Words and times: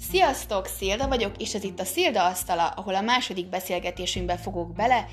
Sziasztok, 0.00 0.66
Szilda 0.66 1.08
vagyok, 1.08 1.32
és 1.38 1.54
ez 1.54 1.64
itt 1.64 1.80
a 1.80 1.84
Szilda 1.84 2.24
asztala, 2.24 2.68
ahol 2.68 2.94
a 2.94 3.00
második 3.00 3.48
beszélgetésünkbe 3.48 4.36
fogok 4.36 4.72
bele, 4.72 5.06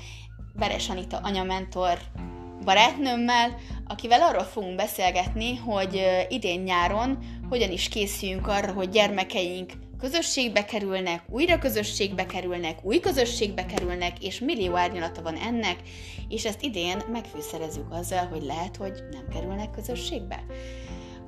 Veres 0.54 0.88
Anita 0.88 1.16
anyamentor 1.22 1.98
barátnőmmel, 2.64 3.56
akivel 3.86 4.22
arról 4.22 4.42
fogunk 4.42 4.76
beszélgetni, 4.76 5.56
hogy 5.56 6.02
idén 6.28 6.60
nyáron 6.60 7.18
hogyan 7.48 7.70
is 7.70 7.88
készüljünk 7.88 8.46
arra, 8.46 8.72
hogy 8.72 8.88
gyermekeink 8.88 9.72
közösségbe 9.98 10.64
kerülnek, 10.64 11.22
újra 11.28 11.58
közösségbe 11.58 12.26
kerülnek, 12.26 12.78
új 12.82 13.00
közösségbe 13.00 13.66
kerülnek, 13.66 14.24
és 14.24 14.40
millió 14.40 14.76
árnyalata 14.76 15.22
van 15.22 15.36
ennek, 15.36 15.76
és 16.28 16.44
ezt 16.44 16.62
idén 16.62 17.02
megfűszerezzük 17.12 17.92
azzal, 17.92 18.26
hogy 18.26 18.42
lehet, 18.42 18.76
hogy 18.76 19.02
nem 19.10 19.28
kerülnek 19.32 19.70
közösségbe. 19.70 20.44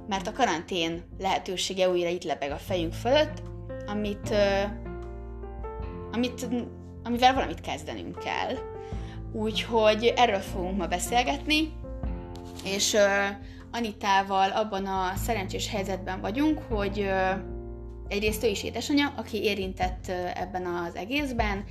Mert 0.09 0.27
a 0.27 0.33
karantén 0.33 1.03
lehetősége 1.19 1.89
újra 1.89 2.09
itt 2.09 2.25
lebeg 2.25 2.51
a 2.51 2.57
fejünk 2.57 2.93
fölött, 2.93 3.43
amit, 3.87 4.35
amit, 6.13 6.47
amivel 7.05 7.35
valamit 7.35 7.61
kezdenünk 7.61 8.19
kell. 8.19 8.57
Úgyhogy 9.33 10.13
erről 10.17 10.41
fogunk 10.41 10.77
ma 10.77 10.87
beszélgetni, 10.87 11.73
és 12.65 12.97
Anitával 13.73 14.51
abban 14.51 14.87
a 14.87 15.13
szerencsés 15.17 15.71
helyzetben 15.71 16.21
vagyunk, 16.21 16.59
hogy 16.59 17.09
egyrészt 18.09 18.45
ő 18.45 18.47
is 18.47 18.65
édesanyja, 18.65 19.13
aki 19.17 19.43
érintett 19.43 20.09
ebben 20.35 20.67
az 20.67 20.95
egészben, 20.95 21.65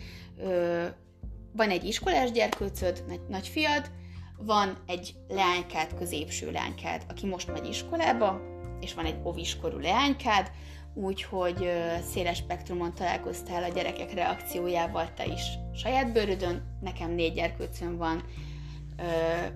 van 1.52 1.70
egy 1.70 1.84
iskolás 1.84 2.32
gyerkőcöd, 2.32 3.04
nagy, 3.08 3.22
nagyfiad, 3.30 3.91
van 4.38 4.78
egy 4.86 5.16
leánykád, 5.28 5.94
középső 5.98 6.52
leánykád, 6.52 7.02
aki 7.10 7.26
most 7.26 7.52
megy 7.52 7.68
iskolába, 7.68 8.42
és 8.80 8.94
van 8.94 9.06
egy 9.06 9.20
oviskorú 9.24 9.78
leánykád, 9.78 10.52
úgyhogy 10.94 11.70
széles 12.12 12.38
spektrumon 12.38 12.94
találkoztál 12.94 13.64
a 13.64 13.74
gyerekek 13.74 14.14
reakciójával 14.14 15.14
te 15.14 15.26
is 15.26 15.42
saját 15.74 16.14
bőrödön. 16.14 16.77
Nekem 16.82 17.12
négy 17.12 17.34
gyerkőcöm 17.34 17.98
van, 17.98 18.24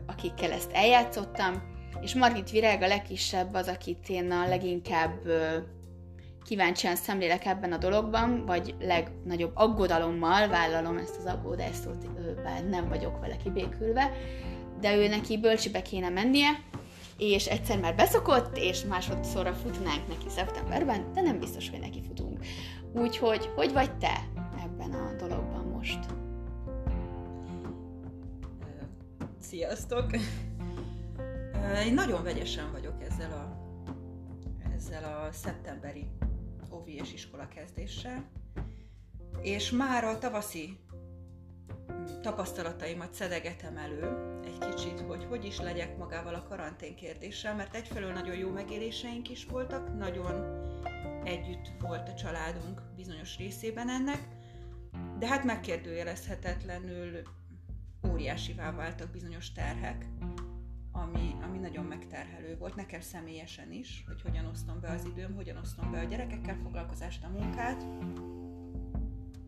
akikkel 0.05 0.51
ezt 0.51 0.71
eljátszottam, 0.71 1.77
és 2.01 2.15
Margit 2.15 2.51
Virág 2.51 2.81
a 2.81 2.87
legkisebb 2.87 3.53
az, 3.53 3.67
akit 3.67 4.09
én 4.09 4.31
a 4.31 4.47
leginkább 4.47 5.19
kíváncsian 6.43 6.95
szemlélek 6.95 7.45
ebben 7.45 7.71
a 7.71 7.77
dologban, 7.77 8.45
vagy 8.45 8.75
legnagyobb 8.79 9.51
aggodalommal 9.53 10.47
vállalom 10.47 10.97
ezt 10.97 11.17
az 11.17 11.25
aggódást, 11.25 11.89
bár 12.43 12.63
nem 12.63 12.89
vagyok 12.89 13.19
vele 13.19 13.37
kibékülve, 13.37 14.11
de 14.79 14.95
ő 14.95 15.07
neki 15.07 15.37
bölcsibe 15.37 15.81
kéne 15.81 16.09
mennie, 16.09 16.49
és 17.17 17.45
egyszer 17.45 17.79
már 17.79 17.95
beszokott, 17.95 18.57
és 18.57 18.83
másodszorra 18.83 19.53
futnánk 19.53 20.07
neki 20.07 20.29
szeptemberben, 20.29 21.13
de 21.13 21.21
nem 21.21 21.39
biztos, 21.39 21.69
hogy 21.69 21.79
neki 21.79 22.01
futunk. 22.01 22.45
Úgyhogy, 22.93 23.49
hogy 23.55 23.73
vagy 23.73 23.97
te 23.97 24.27
ebben 24.63 24.91
a 24.91 25.15
dologban 25.17 25.65
most? 25.65 25.99
Sziasztok! 29.41 30.11
Én 31.85 31.93
nagyon 31.93 32.23
vegyesen 32.23 32.71
vagyok 32.71 33.03
ezzel 33.03 33.31
a, 33.31 33.57
ezzel 34.75 35.03
a 35.03 35.31
szeptemberi 35.31 36.07
óvi 36.73 36.95
és 36.95 37.13
iskola 37.13 37.47
kezdéssel, 37.47 38.29
és 39.41 39.71
már 39.71 40.03
a 40.03 40.17
tavaszi 40.17 40.77
tapasztalataimat 42.21 43.13
szedegetem 43.13 43.77
elő 43.77 44.39
egy 44.43 44.57
kicsit, 44.57 44.99
hogy 44.99 45.25
hogy 45.25 45.45
is 45.45 45.59
legyek 45.59 45.97
magával 45.97 46.33
a 46.33 46.43
karantén 46.43 46.95
kérdéssel, 46.95 47.55
mert 47.55 47.75
egyfelől 47.75 48.11
nagyon 48.11 48.35
jó 48.35 48.49
megéléseink 48.49 49.29
is 49.29 49.45
voltak, 49.45 49.97
nagyon 49.97 50.67
együtt 51.23 51.71
volt 51.79 52.09
a 52.09 52.13
családunk 52.13 52.81
bizonyos 52.95 53.37
részében 53.37 53.89
ennek, 53.89 54.27
de 55.19 55.27
hát 55.27 55.43
megkérdőjelezhetetlenül 55.43 57.21
óriásivá 58.07 58.71
váltak 58.71 59.11
bizonyos 59.11 59.51
terhek, 59.51 60.05
ami, 60.91 61.35
ami 61.41 61.57
nagyon 61.57 61.85
megterhelő 61.85 62.57
volt 62.57 62.75
nekem 62.75 63.01
személyesen 63.01 63.71
is, 63.71 64.03
hogy 64.07 64.21
hogyan 64.21 64.45
osztom 64.45 64.79
be 64.79 64.89
az 64.89 65.05
időm, 65.05 65.35
hogyan 65.35 65.57
osztom 65.57 65.91
be 65.91 65.99
a 65.99 66.03
gyerekekkel 66.03 66.57
foglalkozást, 66.63 67.23
a 67.23 67.29
munkát, 67.29 67.85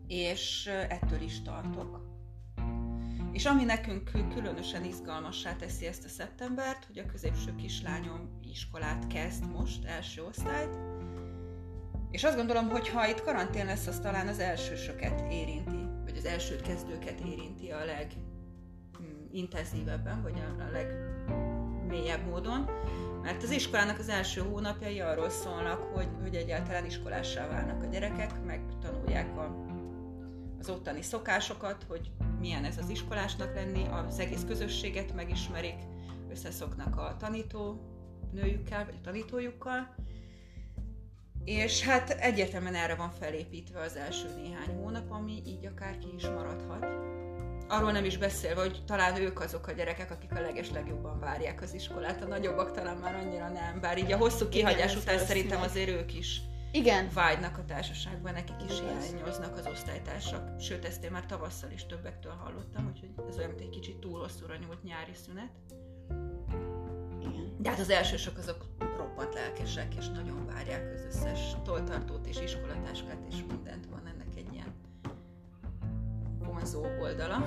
és 0.08 0.66
ettől 0.68 1.22
is 1.22 1.42
tartok. 1.42 2.11
És 3.32 3.46
ami 3.46 3.64
nekünk 3.64 4.12
különösen 4.34 4.84
izgalmassá 4.84 5.56
teszi 5.56 5.86
ezt 5.86 6.06
a 6.06 6.10
szeptembert, 6.10 6.86
hogy 6.86 6.98
a 6.98 7.06
középső 7.06 7.56
kislányom 7.56 8.40
iskolát 8.52 9.08
kezd 9.08 9.52
most, 9.52 9.86
első 9.86 10.24
osztályt, 10.24 10.78
és 12.12 12.24
azt 12.24 12.36
gondolom, 12.36 12.70
hogy 12.70 12.90
ha 12.90 13.08
itt 13.08 13.24
karantén 13.24 13.66
lesz, 13.66 13.88
az 13.88 14.00
talán 14.00 14.28
az 14.28 14.40
elsősöket 14.40 15.32
érinti, 15.32 15.88
vagy 16.04 16.18
az 16.18 16.26
első 16.26 16.56
kezdőket 16.56 17.20
érinti 17.20 17.70
a 17.70 17.86
legintenzívebben, 17.86 20.22
vagy 20.22 20.40
a, 20.40 20.56
a 20.64 20.70
legmélyebb 20.72 22.26
módon, 22.26 22.70
mert 23.22 23.44
az 23.44 23.52
iskolának 23.52 24.00
az 24.00 24.10
első 24.10 24.42
hónapjai 24.42 25.00
arról 25.00 25.30
szólnak, 25.30 25.82
hogy, 25.94 26.08
hogy 26.22 26.36
egyáltalán 26.36 26.86
iskolássá 26.86 27.48
válnak 27.48 27.84
a 27.84 27.86
gyerekek, 27.86 28.44
megtanulják 28.46 29.38
a 29.38 29.70
az 30.60 30.70
ottani 30.70 31.02
szokásokat, 31.02 31.86
hogy 31.88 32.12
milyen 32.42 32.66
ez 32.66 32.78
az 32.78 32.90
iskolásnak 32.90 33.54
lenni, 33.56 33.86
az 33.88 34.20
egész 34.20 34.44
közösséget 34.48 35.16
megismerik, 35.16 35.78
összeszoknak 36.30 36.98
a 36.98 37.16
tanító 37.20 37.82
nőjükkel, 38.32 38.86
vagy 38.86 38.96
a 38.98 39.04
tanítójukkal, 39.04 39.96
és 41.46 41.84
hát 41.84 42.10
egyértelműen 42.10 42.76
erre 42.76 42.96
van 42.96 43.12
felépítve 43.12 43.80
az 43.80 43.96
első 43.96 44.28
néhány 44.36 44.76
hónap, 44.76 45.12
ami 45.12 45.42
így 45.46 45.66
akár 45.66 45.98
ki 45.98 46.08
is 46.16 46.28
maradhat. 46.28 46.86
Arról 47.68 47.92
nem 47.92 48.06
is 48.06 48.18
beszélve, 48.18 48.62
hogy 48.62 48.84
talán 48.86 49.22
ők 49.22 49.40
azok 49.40 49.68
a 49.68 49.72
gyerekek, 49.72 50.12
akik 50.12 50.36
a 50.36 50.42
leges 50.42 50.72
legjobban 50.72 51.20
várják 51.20 51.62
az 51.62 51.74
iskolát, 51.74 52.24
a 52.24 52.28
nagyobbak 52.28 52.72
talán 52.72 52.98
már 52.98 53.16
annyira 53.16 53.50
nem, 53.50 53.80
bár 53.82 53.98
így 53.98 54.12
a 54.12 54.18
hosszú 54.18 54.50
kihagyás 54.50 54.92
Igen, 54.92 55.04
után 55.04 55.20
szerintem 55.20 55.62
azért 55.62 55.90
ők 55.90 56.14
is 56.14 56.42
igen. 56.72 57.10
vágynak 57.14 57.58
a 57.58 57.66
társaságban, 57.66 58.34
nekik 58.34 58.56
is 58.70 58.80
hiányoznak 58.80 59.58
az 59.58 59.68
osztálytársak. 59.68 60.60
Sőt, 60.60 60.86
ezt 60.86 61.04
én 61.04 61.12
már 61.12 61.26
tavasszal 61.26 61.72
is 61.72 61.86
többektől 61.86 62.32
hallottam, 62.32 62.88
úgyhogy 62.88 63.10
ez 63.30 63.38
olyan, 63.38 63.50
mint 63.50 63.62
egy 63.62 63.70
kicsit 63.70 63.98
túl 63.98 64.20
hosszúra 64.20 64.56
nyúlt 64.56 64.84
nyári 64.84 65.14
szünet. 65.26 65.52
Igen. 67.20 67.56
De 67.58 67.70
hát 67.70 67.80
az 67.80 67.90
elsősök 67.90 68.38
azok 68.38 68.66
roppant 68.98 69.34
lelkesek, 69.34 69.96
és 69.96 70.08
nagyon 70.08 70.46
várják 70.46 70.94
az 70.94 71.06
összes 71.06 71.40
toltartót 71.64 72.28
és 72.28 72.42
iskolatáskát, 72.42 73.20
és 73.30 73.36
mindent 73.48 73.86
van 73.86 74.02
ennek 74.06 74.36
egy 74.36 74.54
ilyen 74.54 74.74
vonzó 76.40 76.86
oldala. 77.02 77.46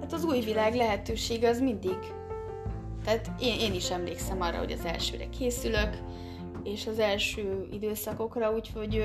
Hát 0.00 0.12
az 0.12 0.24
új 0.24 0.40
világ 0.40 0.74
lehetőség 0.74 1.44
az 1.44 1.60
mindig. 1.60 1.98
Tehát 3.04 3.30
én, 3.40 3.58
én 3.58 3.74
is 3.74 3.90
emlékszem 3.90 4.40
arra, 4.40 4.58
hogy 4.58 4.72
az 4.72 4.84
elsőre 4.84 5.28
készülök, 5.28 5.96
és 6.64 6.86
az 6.86 6.98
első 6.98 7.68
időszakokra, 7.72 8.52
úgyhogy 8.52 9.04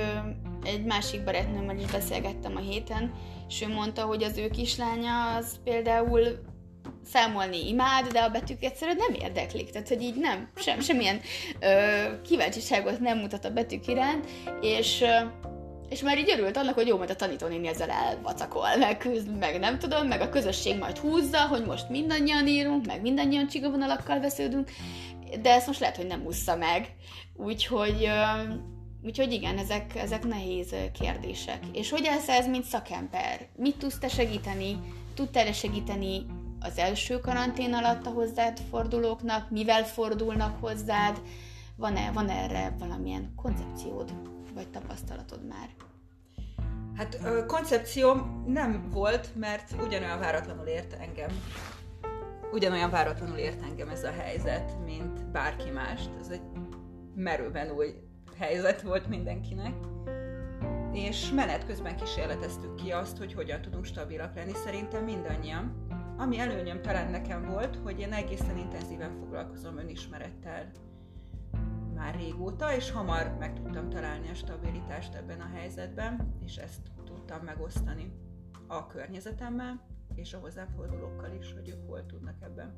egy 0.63 0.83
másik 0.83 1.23
barátnőmmel 1.23 1.77
is 1.77 1.91
beszélgettem 1.91 2.55
a 2.55 2.59
héten, 2.59 3.13
és 3.47 3.61
ő 3.61 3.67
mondta, 3.67 4.01
hogy 4.01 4.23
az 4.23 4.37
ő 4.37 4.49
kislánya 4.49 5.35
az 5.35 5.59
például 5.63 6.53
számolni 7.05 7.67
imád, 7.67 8.07
de 8.07 8.19
a 8.19 8.29
betűk 8.29 8.63
egyszerűen 8.63 8.97
nem 8.97 9.21
érdeklik, 9.21 9.69
tehát 9.69 9.87
hogy 9.87 10.01
így 10.01 10.15
nem, 10.15 10.49
sem, 10.55 10.79
semmilyen 10.79 11.19
ö, 11.59 12.03
kíváncsiságot 12.21 12.99
nem 12.99 13.17
mutat 13.17 13.45
a 13.45 13.49
betűk 13.49 13.87
iránt, 13.87 14.27
és 14.61 15.03
és 15.89 16.01
már 16.01 16.17
így 16.17 16.31
örült 16.31 16.57
annak, 16.57 16.73
hogy 16.73 16.87
jó, 16.87 16.97
majd 16.97 17.09
a 17.09 17.15
tanítónéni 17.15 17.67
ezzel 17.67 17.89
elvacakol, 17.89 18.75
meg, 18.79 19.07
meg 19.39 19.59
nem 19.59 19.79
tudom, 19.79 20.07
meg 20.07 20.21
a 20.21 20.29
közösség 20.29 20.77
majd 20.77 20.97
húzza, 20.97 21.47
hogy 21.47 21.65
most 21.65 21.89
mindannyian 21.89 22.47
írunk, 22.47 22.85
meg 22.85 23.01
mindannyian 23.01 23.47
csigavonalakkal 23.47 24.19
vesződünk, 24.19 24.69
de 25.41 25.53
ezt 25.53 25.67
most 25.67 25.79
lehet, 25.79 25.95
hogy 25.95 26.07
nem 26.07 26.25
ússza 26.25 26.55
meg. 26.55 26.95
Úgyhogy, 27.35 28.09
úgyhogy 29.03 29.31
igen, 29.31 29.57
ezek, 29.57 29.95
ezek 29.95 30.23
nehéz 30.23 30.75
kérdések. 30.99 31.59
És 31.73 31.89
hogy 31.89 32.07
állsz 32.07 32.29
ez, 32.29 32.47
mint 32.47 32.63
szakember? 32.63 33.47
Mit 33.55 33.77
tudsz 33.77 33.97
te 33.97 34.07
segíteni? 34.07 34.79
Tudtál-e 35.13 35.53
segíteni 35.53 36.25
az 36.59 36.77
első 36.77 37.19
karantén 37.19 37.73
alatt 37.73 38.05
a 38.05 38.09
hozzád 38.09 38.59
fordulóknak? 38.69 39.49
Mivel 39.49 39.83
fordulnak 39.83 40.59
hozzád? 40.59 41.21
Van-e, 41.75 42.11
van 42.11 42.29
erre 42.29 42.75
valamilyen 42.79 43.33
koncepciód, 43.35 44.13
vagy 44.53 44.67
tapasztalatod 44.67 45.47
már? 45.47 45.69
Hát 46.95 47.19
koncepcióm 47.47 48.43
nem 48.47 48.89
volt, 48.91 49.35
mert 49.35 49.71
ugyanolyan 49.81 50.19
váratlanul 50.19 50.65
ért 50.65 50.93
engem 50.93 51.29
ugyanolyan 52.55 52.89
váratlanul 52.89 53.37
ért 53.37 53.63
engem 53.63 53.89
ez 53.89 54.03
a 54.03 54.11
helyzet, 54.11 54.83
mint 54.85 55.31
bárki 55.31 55.69
mást. 55.69 56.09
Ez 56.19 56.29
egy 56.29 56.41
merőben 57.15 57.71
új 57.71 57.93
helyzet 58.37 58.81
volt 58.81 59.07
mindenkinek. 59.07 59.73
És 60.91 61.31
menet 61.31 61.65
közben 61.65 61.95
kísérleteztük 61.95 62.75
ki 62.75 62.91
azt, 62.91 63.17
hogy 63.17 63.33
hogyan 63.33 63.61
tudunk 63.61 63.85
stabilak 63.85 64.35
lenni, 64.35 64.53
szerintem 64.53 65.03
mindannyian. 65.03 65.87
Ami 66.17 66.39
előnyöm 66.39 66.81
talán 66.81 67.11
nekem 67.11 67.45
volt, 67.45 67.79
hogy 67.83 67.99
én 67.99 68.13
egészen 68.13 68.57
intenzíven 68.57 69.15
foglalkozom 69.19 69.77
önismerettel 69.77 70.71
már 71.95 72.15
régóta, 72.15 72.75
és 72.75 72.91
hamar 72.91 73.35
meg 73.39 73.53
tudtam 73.53 73.89
találni 73.89 74.29
a 74.29 74.33
stabilitást 74.33 75.15
ebben 75.15 75.41
a 75.41 75.55
helyzetben, 75.55 76.35
és 76.45 76.55
ezt 76.55 76.81
tudtam 77.05 77.41
megosztani 77.43 78.11
a 78.67 78.87
környezetemmel, 78.87 79.94
és 80.15 80.33
a 80.33 80.39
hozzáfordulókkal 80.39 81.33
is, 81.39 81.53
hogy 81.53 81.69
ők 81.69 81.89
hol 81.89 82.05
tudnak 82.05 82.35
ebben 82.39 82.73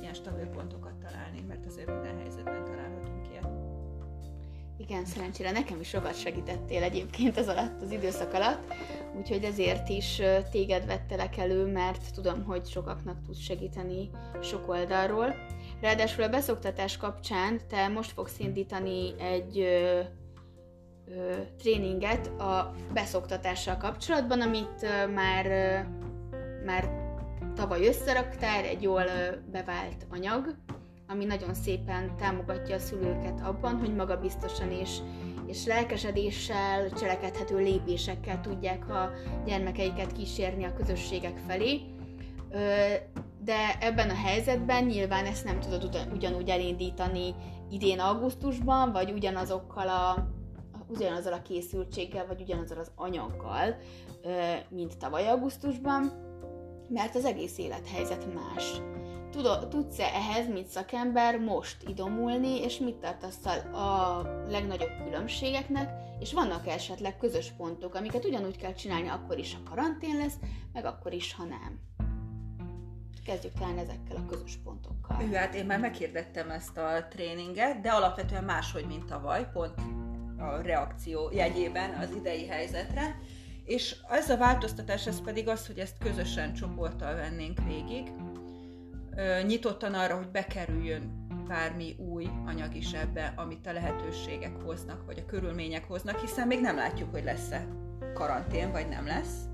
ilyen 0.00 0.14
stabil 0.14 0.46
pontokat 0.46 0.94
találni, 0.94 1.40
mert 1.48 1.66
azért 1.66 1.86
minden 1.86 2.18
helyzetben 2.18 2.64
találhatunk 2.64 3.28
ilyet. 3.28 3.48
Igen, 4.78 5.04
szerencsére 5.04 5.50
nekem 5.50 5.80
is 5.80 5.88
sokat 5.88 6.18
segítettél 6.18 6.82
egyébként 6.82 7.36
az 7.36 7.48
alatt, 7.48 7.82
az 7.82 7.90
időszak 7.90 8.32
alatt, 8.32 8.74
úgyhogy 9.16 9.44
ezért 9.44 9.88
is 9.88 10.22
téged 10.50 10.86
vettelek 10.86 11.36
elő, 11.36 11.66
mert 11.66 12.14
tudom, 12.14 12.44
hogy 12.44 12.66
sokaknak 12.66 13.22
tudsz 13.22 13.38
segíteni 13.38 14.10
sok 14.42 14.68
oldalról. 14.68 15.34
Ráadásul 15.80 16.24
a 16.24 16.28
beszoktatás 16.28 16.96
kapcsán 16.96 17.60
te 17.68 17.88
most 17.88 18.10
fogsz 18.10 18.38
indítani 18.38 19.20
egy 19.20 19.58
ö, 19.58 20.00
ö, 21.08 21.34
tréninget 21.58 22.26
a 22.40 22.74
beszoktatással 22.92 23.76
kapcsolatban, 23.76 24.40
amit 24.40 24.82
ö, 24.82 25.06
már, 25.06 25.46
ö, 25.46 25.78
már 26.66 26.90
tavaly 27.54 27.86
összeraktál, 27.86 28.64
egy 28.64 28.82
jól 28.82 29.04
bevált 29.50 30.06
anyag, 30.10 30.54
ami 31.08 31.24
nagyon 31.24 31.54
szépen 31.54 32.16
támogatja 32.16 32.74
a 32.74 32.78
szülőket 32.78 33.40
abban, 33.40 33.78
hogy 33.78 33.94
magabiztosan 33.94 34.70
és, 34.70 34.98
és 35.46 35.66
lelkesedéssel, 35.66 36.90
cselekedhető 36.90 37.56
lépésekkel 37.56 38.40
tudják 38.40 38.88
a 38.88 39.10
gyermekeiket 39.44 40.12
kísérni 40.12 40.64
a 40.64 40.74
közösségek 40.74 41.36
felé. 41.46 41.80
De 43.44 43.78
ebben 43.80 44.10
a 44.10 44.14
helyzetben 44.14 44.84
nyilván 44.84 45.24
ezt 45.24 45.44
nem 45.44 45.60
tudod 45.60 46.08
ugyanúgy 46.12 46.48
elindítani 46.48 47.34
idén 47.70 48.00
augusztusban, 48.00 48.92
vagy 48.92 49.10
ugyanazokkal 49.12 49.88
a, 49.88 50.28
ugyanazzal 50.86 51.32
a 51.32 51.42
készültséggel, 51.42 52.26
vagy 52.26 52.40
ugyanazzal 52.40 52.78
az 52.78 52.90
anyaggal, 52.94 53.76
mint 54.68 54.98
tavaly 54.98 55.28
augusztusban, 55.28 56.25
mert 56.88 57.14
az 57.14 57.24
egész 57.24 57.58
élethelyzet 57.58 58.34
más 58.34 58.80
tudsz-e 59.68 60.04
ehhez, 60.04 60.48
mint 60.48 60.66
szakember, 60.66 61.38
most 61.38 61.76
idomulni, 61.88 62.60
és 62.60 62.78
mit 62.78 62.94
tartasz 62.94 63.46
a 63.74 64.22
legnagyobb 64.48 64.90
különbségeknek, 65.04 65.90
és 66.20 66.32
vannak 66.32 66.66
esetleg 66.66 67.16
közös 67.16 67.52
pontok, 67.56 67.94
amiket 67.94 68.24
ugyanúgy 68.24 68.56
kell 68.56 68.72
csinálni 68.72 69.08
akkor 69.08 69.38
is, 69.38 69.54
ha 69.54 69.70
karantén 69.70 70.16
lesz, 70.16 70.36
meg 70.72 70.84
akkor 70.84 71.12
is, 71.12 71.34
ha 71.34 71.44
nem. 71.44 71.80
Kezdjük 73.24 73.52
talán 73.52 73.78
ezekkel 73.78 74.16
a 74.16 74.26
közös 74.26 74.58
pontokkal. 74.64 75.22
Ő, 75.22 75.32
hát 75.32 75.54
én 75.54 75.66
már 75.66 75.80
meghirdettem 75.80 76.50
ezt 76.50 76.76
a 76.76 77.06
tréninget, 77.10 77.80
de 77.80 77.90
alapvetően 77.90 78.44
máshogy, 78.44 78.86
mint 78.86 79.04
tavaly, 79.04 79.50
pont 79.52 79.74
a 80.38 80.60
reakció 80.62 81.30
jegyében 81.32 81.90
az 81.90 82.10
idei 82.16 82.46
helyzetre. 82.46 83.20
És 83.66 83.96
ez 84.08 84.30
a 84.30 84.36
változtatás, 84.36 85.06
ez 85.06 85.20
pedig 85.20 85.48
az, 85.48 85.66
hogy 85.66 85.78
ezt 85.78 85.98
közösen 85.98 86.54
csoporttal 86.54 87.14
vennénk 87.14 87.58
végig, 87.64 88.12
nyitottan 89.46 89.94
arra, 89.94 90.16
hogy 90.16 90.28
bekerüljön 90.28 91.26
bármi 91.48 91.94
új 91.98 92.28
anyag 92.46 92.74
is 92.74 92.92
ebbe, 92.92 93.32
amit 93.36 93.66
a 93.66 93.72
lehetőségek 93.72 94.62
hoznak, 94.62 95.06
vagy 95.06 95.18
a 95.18 95.26
körülmények 95.26 95.84
hoznak, 95.84 96.20
hiszen 96.20 96.46
még 96.46 96.60
nem 96.60 96.76
látjuk, 96.76 97.10
hogy 97.10 97.24
lesz-e 97.24 97.66
karantén, 98.14 98.72
vagy 98.72 98.88
nem 98.88 99.06
lesz. 99.06 99.44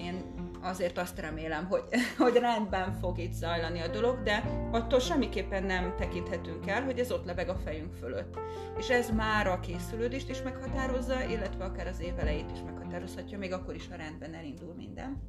Én 0.00 0.37
azért 0.62 0.98
azt 0.98 1.18
remélem, 1.18 1.66
hogy, 1.66 1.82
hogy 2.18 2.36
rendben 2.36 2.92
fog 2.92 3.18
itt 3.18 3.32
zajlani 3.32 3.80
a 3.80 3.88
dolog, 3.88 4.22
de 4.22 4.44
attól 4.70 5.00
semmiképpen 5.00 5.64
nem 5.64 5.94
tekinthetünk 5.96 6.66
el, 6.66 6.82
hogy 6.82 6.98
ez 6.98 7.12
ott 7.12 7.24
lebeg 7.24 7.48
a 7.48 7.54
fejünk 7.54 7.94
fölött. 7.94 8.38
És 8.78 8.88
ez 8.88 9.10
már 9.10 9.46
a 9.46 9.60
készülődést 9.60 10.30
is 10.30 10.42
meghatározza, 10.42 11.22
illetve 11.22 11.64
akár 11.64 11.86
az 11.86 12.00
évelejét 12.00 12.50
is 12.52 12.58
meghatározhatja, 12.64 13.38
még 13.38 13.52
akkor 13.52 13.74
is, 13.74 13.88
ha 13.88 13.96
rendben 13.96 14.34
elindul 14.34 14.74
minden. 14.74 15.22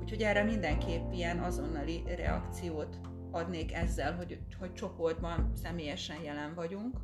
Úgyhogy 0.00 0.22
erre 0.22 0.42
mindenképp 0.42 1.12
ilyen 1.12 1.38
azonnali 1.38 2.02
reakciót 2.16 3.00
adnék 3.30 3.74
ezzel, 3.74 4.16
hogy, 4.16 4.38
hogy 4.58 4.72
csoportban 4.72 5.52
személyesen 5.62 6.22
jelen 6.22 6.54
vagyunk, 6.54 6.96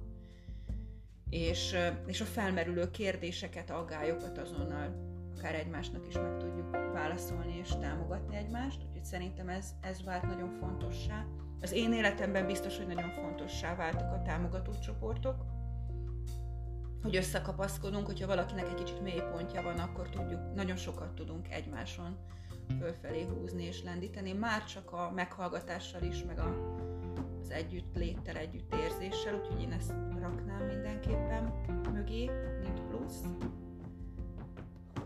és, 1.31 1.77
és 2.07 2.21
a 2.21 2.25
felmerülő 2.25 2.91
kérdéseket, 2.91 3.71
aggályokat 3.71 4.39
azonnal 4.39 5.14
akár 5.39 5.55
egymásnak 5.55 6.07
is 6.07 6.15
meg 6.15 6.37
tudjuk 6.37 6.71
válaszolni 6.71 7.57
és 7.57 7.69
támogatni 7.69 8.37
egymást, 8.37 8.81
úgyhogy 8.87 9.05
szerintem 9.05 9.49
ez, 9.49 9.75
ez 9.81 10.05
vált 10.05 10.23
nagyon 10.23 10.51
fontossá. 10.51 11.25
Az 11.61 11.73
én 11.73 11.93
életemben 11.93 12.47
biztos, 12.47 12.77
hogy 12.77 12.87
nagyon 12.87 13.11
fontossá 13.11 13.75
váltak 13.75 14.13
a 14.13 14.23
támogató 14.23 14.73
csoportok, 14.83 15.45
hogy 17.03 17.17
összekapaszkodunk, 17.17 18.07
hogyha 18.07 18.27
valakinek 18.27 18.69
egy 18.69 18.75
kicsit 18.75 19.01
mély 19.01 19.23
pontja 19.33 19.63
van, 19.63 19.79
akkor 19.79 20.09
tudjuk, 20.09 20.55
nagyon 20.55 20.77
sokat 20.77 21.15
tudunk 21.15 21.51
egymáson 21.51 22.17
fölfelé 22.79 23.23
húzni 23.23 23.65
és 23.65 23.83
lendíteni, 23.83 24.33
már 24.33 24.65
csak 24.65 24.93
a 24.93 25.11
meghallgatással 25.15 26.03
is, 26.03 26.25
meg 26.25 26.39
a, 26.39 26.77
az 27.41 27.51
együtt 27.51 27.95
léttel, 27.95 28.37
együtt 28.37 28.75
érzéssel, 28.75 29.35
úgyhogy 29.35 29.61
én 29.61 29.73
ezt 29.73 29.95
raknám 30.21 30.63
mindenképpen 30.67 31.53
mögé, 31.93 32.31
mint 32.63 32.81
plusz. 32.81 33.21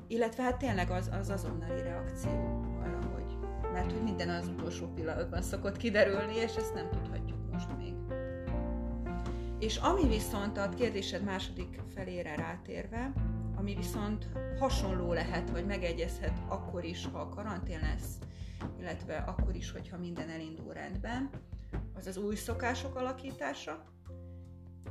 Illetve 0.09 0.43
hát 0.43 0.57
tényleg 0.57 0.91
az, 0.91 1.11
az 1.21 1.31
azonnali 1.31 1.83
reakció 1.83 2.31
arra, 2.83 2.99
hogy 3.15 3.39
mert 3.73 3.93
hogy 3.93 4.03
minden 4.03 4.29
az 4.29 4.49
utolsó 4.49 4.87
pillanatban 4.87 5.43
szokott 5.43 5.77
kiderülni, 5.77 6.35
és 6.35 6.55
ezt 6.57 6.75
nem 6.75 6.91
tudhatjuk 6.91 7.39
most 7.53 7.69
még. 7.77 7.95
És 9.59 9.77
ami 9.77 10.09
viszont 10.09 10.59
a 10.59 10.69
kérdésed 10.69 11.23
második 11.23 11.81
felére 11.95 12.35
rátérve, 12.35 13.13
ami 13.57 13.75
viszont 13.75 14.27
hasonló 14.59 15.13
lehet, 15.13 15.51
vagy 15.51 15.67
megegyezhet 15.67 16.39
akkor 16.49 16.85
is, 16.85 17.09
ha 17.13 17.29
karantén 17.29 17.81
lesz, 17.81 18.19
illetve 18.81 19.17
akkor 19.17 19.55
is, 19.55 19.71
hogyha 19.71 19.99
minden 19.99 20.29
elindul 20.29 20.73
rendben, 20.73 21.31
az 21.95 22.07
az 22.07 22.17
új 22.17 22.35
szokások 22.35 22.97
alakítása, 22.97 23.85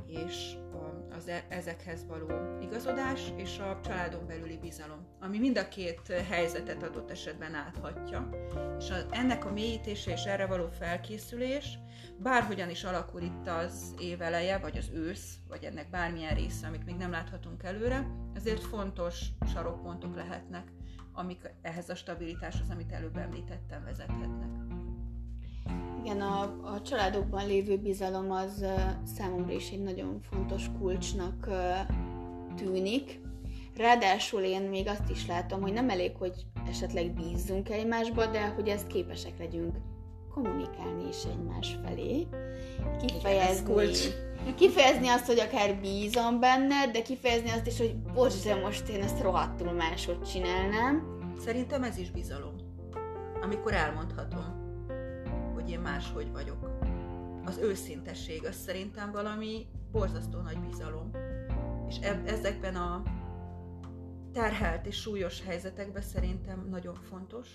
és 0.06 0.56
az 1.10 1.28
e, 1.28 1.44
ezekhez 1.48 2.06
való 2.06 2.26
igazodás, 2.60 3.32
és 3.36 3.58
a 3.58 3.80
családon 3.84 4.26
belüli 4.26 4.58
bizalom, 4.58 5.06
ami 5.20 5.38
mind 5.38 5.58
a 5.58 5.68
két 5.68 6.06
helyzetet 6.28 6.82
adott 6.82 7.10
esetben 7.10 7.54
áthatja. 7.54 8.28
És 8.78 8.90
a, 8.90 8.96
ennek 9.10 9.44
a 9.44 9.52
mélyítése 9.52 10.12
és 10.12 10.24
erre 10.24 10.46
való 10.46 10.68
felkészülés, 10.68 11.78
bárhogyan 12.18 12.70
is 12.70 12.84
alakul 12.84 13.20
itt 13.20 13.48
az 13.48 13.94
éveleje, 14.00 14.58
vagy 14.58 14.76
az 14.76 14.90
ősz, 14.94 15.36
vagy 15.48 15.64
ennek 15.64 15.90
bármilyen 15.90 16.34
része, 16.34 16.66
amit 16.66 16.84
még 16.84 16.96
nem 16.96 17.10
láthatunk 17.10 17.62
előre, 17.62 18.06
ezért 18.34 18.62
fontos 18.62 19.24
sarokpontok 19.52 20.14
lehetnek, 20.14 20.72
amik 21.12 21.50
ehhez 21.62 21.88
a 21.88 21.94
stabilitáshoz, 21.94 22.70
amit 22.70 22.92
előbb 22.92 23.16
említettem, 23.16 23.84
vezethetnek. 23.84 24.67
Igen, 26.02 26.20
a, 26.20 26.40
a 26.42 26.80
családokban 26.82 27.46
lévő 27.46 27.76
bizalom 27.76 28.30
az 28.30 28.64
számomra 29.16 29.52
is 29.52 29.70
egy 29.70 29.82
nagyon 29.82 30.20
fontos 30.30 30.64
kulcsnak 30.78 31.48
tűnik. 32.56 33.20
Ráadásul 33.76 34.40
én 34.40 34.62
még 34.62 34.88
azt 34.88 35.10
is 35.10 35.26
látom, 35.26 35.60
hogy 35.60 35.72
nem 35.72 35.90
elég, 35.90 36.16
hogy 36.16 36.32
esetleg 36.68 37.12
bízzunk 37.12 37.68
egymásba, 37.68 38.26
de 38.26 38.48
hogy 38.48 38.68
ezt 38.68 38.86
képesek 38.86 39.38
legyünk 39.38 39.76
kommunikálni 40.34 41.08
is 41.08 41.24
egymás 41.24 41.76
felé, 41.84 42.26
kifejezni, 43.06 43.72
Igen, 44.42 44.54
kifejezni 44.54 45.08
azt, 45.08 45.26
hogy 45.26 45.38
akár 45.38 45.80
bízom 45.80 46.40
benne, 46.40 46.90
de 46.92 47.02
kifejezni 47.02 47.50
azt 47.50 47.66
is, 47.66 47.78
hogy 47.78 47.96
bocs, 47.96 48.44
de 48.44 48.54
most 48.54 48.88
én 48.88 49.02
ezt 49.02 49.20
rohadtul 49.22 49.72
máshogy 49.72 50.22
csinálnám. 50.22 51.16
Szerintem 51.44 51.82
ez 51.82 51.98
is 51.98 52.10
bizalom. 52.10 52.54
Amikor 53.42 53.72
elmondhatom, 53.72 54.57
hogy 55.68 55.76
én 55.76 55.82
máshogy 55.82 56.32
vagyok. 56.32 56.68
Az 57.44 57.58
őszintesség, 57.58 58.46
az 58.46 58.54
szerintem 58.54 59.12
valami 59.12 59.66
borzasztó 59.92 60.40
nagy 60.40 60.58
bizalom. 60.58 61.10
És 61.88 61.98
e- 62.00 62.22
ezekben 62.26 62.76
a 62.76 63.02
terhelt 64.32 64.86
és 64.86 64.96
súlyos 64.96 65.42
helyzetekben 65.44 66.02
szerintem 66.02 66.66
nagyon 66.70 66.94
fontos 66.94 67.48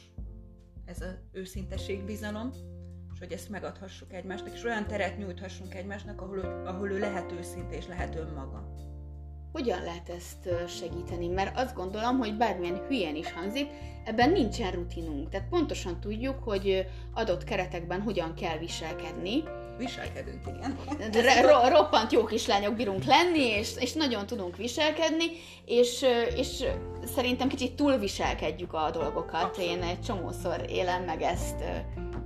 ez 0.85 1.01
az 1.01 1.17
őszintesség, 1.31 2.03
bizalom, 2.05 2.49
és 3.13 3.19
hogy 3.19 3.31
ezt 3.31 3.49
megadhassuk 3.49 4.13
egymásnak, 4.13 4.53
és 4.53 4.63
olyan 4.63 4.87
teret 4.87 5.17
nyújthassunk 5.17 5.73
egymásnak, 5.73 6.21
ahol, 6.21 6.39
ahol 6.65 6.91
ő 6.91 6.99
lehet 6.99 7.31
őszinte 7.31 7.75
és 7.75 7.87
lehet 7.87 8.15
önmaga. 8.15 8.73
Hogyan 9.53 9.83
lehet 9.83 10.09
ezt 10.09 10.69
segíteni? 10.79 11.27
Mert 11.27 11.57
azt 11.57 11.75
gondolom, 11.75 12.17
hogy 12.17 12.37
bármilyen 12.37 12.81
hülyen 12.87 13.15
is 13.15 13.33
hangzik, 13.33 13.67
ebben 14.03 14.29
nincsen 14.29 14.71
rutinunk. 14.71 15.29
Tehát 15.29 15.47
pontosan 15.49 15.99
tudjuk, 15.99 16.43
hogy 16.43 16.85
adott 17.13 17.43
keretekben 17.43 18.01
hogyan 18.01 18.33
kell 18.33 18.57
viselkedni. 18.57 19.43
Viselkedünk, 19.77 20.41
igen. 20.47 20.77
De 21.11 21.41
ro- 21.41 21.69
roppant 21.69 22.11
jó 22.11 22.23
kislányok 22.23 22.75
bírunk 22.75 23.03
lenni, 23.03 23.39
és, 23.39 23.75
és 23.79 23.93
nagyon 23.93 24.25
tudunk 24.25 24.57
viselkedni, 24.57 25.25
és, 25.65 26.05
és 26.35 26.63
szerintem 27.15 27.47
kicsit 27.47 27.75
túlviselkedjük 27.75 28.73
a 28.73 28.89
dolgokat. 28.91 29.43
Abszolút. 29.43 29.71
Én 29.71 29.81
egy 29.81 30.01
csomószor 30.01 30.65
élem 30.69 31.03
meg 31.03 31.21
ezt 31.21 31.63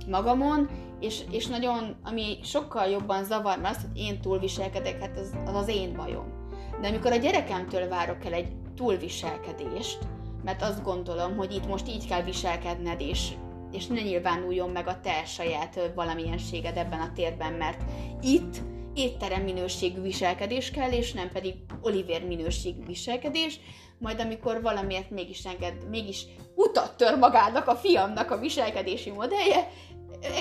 magamon, 0.06 0.68
és, 1.00 1.20
és 1.30 1.46
nagyon, 1.46 1.96
ami 2.02 2.38
sokkal 2.42 2.86
jobban 2.86 3.24
zavar, 3.24 3.58
mert 3.58 3.76
az, 3.76 3.82
hogy 3.82 4.00
én 4.00 4.20
túlviselkedek, 4.20 5.00
hát 5.00 5.18
az, 5.18 5.30
az 5.46 5.54
az 5.54 5.68
én 5.68 5.96
bajom. 5.96 6.37
De 6.80 6.88
amikor 6.88 7.12
a 7.12 7.16
gyerekemtől 7.16 7.88
várok 7.88 8.24
el 8.24 8.32
egy 8.32 8.48
túlviselkedést, 8.76 9.98
mert 10.44 10.62
azt 10.62 10.82
gondolom, 10.82 11.36
hogy 11.36 11.54
itt 11.54 11.66
most 11.66 11.88
így 11.88 12.06
kell 12.06 12.22
viselkedned, 12.22 13.00
és, 13.00 13.28
és 13.72 13.86
ne 13.86 14.00
nyilvánuljon 14.00 14.70
meg 14.70 14.86
a 14.86 15.00
te 15.00 15.24
saját 15.24 15.90
valamilyenséged 15.94 16.76
ebben 16.76 17.00
a 17.00 17.12
térben, 17.14 17.52
mert 17.52 17.82
itt 18.22 18.56
étterem 18.94 19.42
minőségű 19.42 20.00
viselkedés 20.00 20.70
kell, 20.70 20.90
és 20.90 21.12
nem 21.12 21.30
pedig 21.30 21.54
Oliver 21.80 22.24
minőségű 22.24 22.84
viselkedés, 22.86 23.60
majd 23.98 24.20
amikor 24.20 24.62
valamiért 24.62 25.10
mégis 25.10 25.44
enged, 25.44 25.88
mégis 25.88 26.26
utat 26.54 26.96
tör 26.96 27.18
magának 27.18 27.68
a 27.68 27.76
fiamnak 27.76 28.30
a 28.30 28.38
viselkedési 28.38 29.10
modellje, 29.10 29.68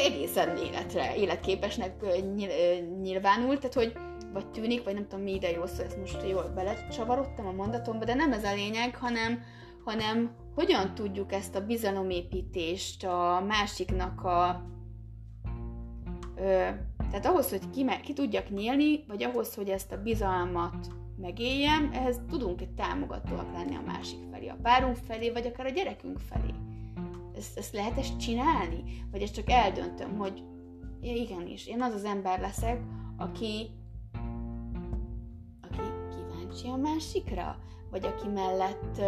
egészen 0.05 0.57
életre, 0.57 1.15
életképesnek 1.15 1.93
nyilvánul, 3.01 3.57
tehát 3.57 3.73
hogy 3.73 3.93
vagy 4.33 4.51
tűnik, 4.51 4.83
vagy 4.83 4.93
nem 4.93 5.07
tudom 5.07 5.23
mi 5.23 5.33
ide 5.33 5.51
jó 5.51 5.65
szó, 5.65 5.83
ezt 5.83 5.97
most 5.97 6.27
jól 6.29 6.51
belecsavarodtam 6.55 7.47
a 7.47 7.51
mondatomba, 7.51 8.05
de 8.05 8.13
nem 8.13 8.31
ez 8.31 8.43
a 8.43 8.53
lényeg, 8.53 8.95
hanem, 8.95 9.41
hanem 9.85 10.35
hogyan 10.55 10.93
tudjuk 10.93 11.31
ezt 11.31 11.55
a 11.55 11.65
bizalomépítést 11.65 13.03
a 13.03 13.43
másiknak 13.47 14.23
a 14.23 14.65
ö, 16.35 16.67
tehát 17.09 17.25
ahhoz, 17.25 17.49
hogy 17.49 17.69
ki, 17.69 17.85
ki 18.03 18.13
tudjak 18.13 18.49
nyílni, 18.49 19.03
vagy 19.07 19.23
ahhoz, 19.23 19.55
hogy 19.55 19.69
ezt 19.69 19.91
a 19.91 20.01
bizalmat 20.01 20.87
megéljem, 21.17 21.89
ehhez 21.93 22.21
tudunk 22.29 22.61
egy 22.61 22.73
támogatóak 22.73 23.53
lenni 23.53 23.75
a 23.75 23.83
másik 23.85 24.19
felé, 24.31 24.47
a 24.47 24.57
párunk 24.61 24.95
felé, 24.95 25.29
vagy 25.29 25.45
akár 25.45 25.65
a 25.65 25.69
gyerekünk 25.69 26.19
felé. 26.19 26.53
Ezt, 27.35 27.57
ezt 27.57 27.73
lehet 27.73 27.97
ezt 27.97 28.17
csinálni? 28.17 28.83
Vagy 29.11 29.21
ezt 29.21 29.33
csak 29.33 29.49
eldöntöm, 29.49 30.17
hogy 30.17 30.43
ja, 31.01 31.13
igenis, 31.13 31.67
én 31.67 31.81
az 31.81 31.93
az 31.93 32.03
ember 32.03 32.39
leszek, 32.39 32.81
aki 33.17 33.69
kíváncsi 36.47 36.67
a 36.67 36.75
másikra, 36.75 37.57
vagy 37.91 38.05
aki 38.05 38.27
mellett, 38.27 39.01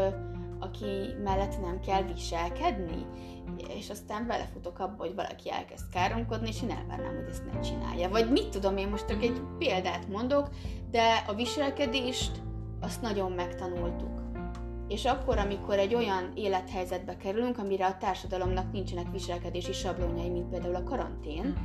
aki 0.59 0.85
mellett 1.23 1.61
nem 1.61 1.79
kell 1.79 2.01
viselkedni, 2.01 3.05
és 3.77 3.89
aztán 3.89 4.27
belefutok 4.27 4.79
abba, 4.79 5.03
hogy 5.03 5.15
valaki 5.15 5.51
elkezd 5.51 5.89
káromkodni, 5.91 6.47
és 6.47 6.61
én 6.61 6.69
elvárnám, 6.69 7.15
hogy 7.15 7.29
ezt 7.29 7.45
ne 7.53 7.59
csinálja. 7.59 8.09
Vagy 8.09 8.31
mit 8.31 8.49
tudom, 8.49 8.77
én 8.77 8.87
most 8.87 9.07
csak 9.07 9.23
egy 9.23 9.41
példát 9.57 10.07
mondok, 10.07 10.49
de 10.91 11.23
a 11.27 11.33
viselkedést 11.33 12.31
azt 12.81 13.01
nagyon 13.01 13.31
megtanultuk. 13.31 14.21
És 14.87 15.05
akkor, 15.05 15.37
amikor 15.37 15.77
egy 15.77 15.95
olyan 15.95 16.31
élethelyzetbe 16.35 17.17
kerülünk, 17.17 17.57
amire 17.57 17.85
a 17.85 17.97
társadalomnak 17.97 18.71
nincsenek 18.71 19.11
viselkedési 19.11 19.73
sablonjai, 19.73 20.29
mint 20.29 20.49
például 20.49 20.75
a 20.75 20.83
karantén. 20.83 21.55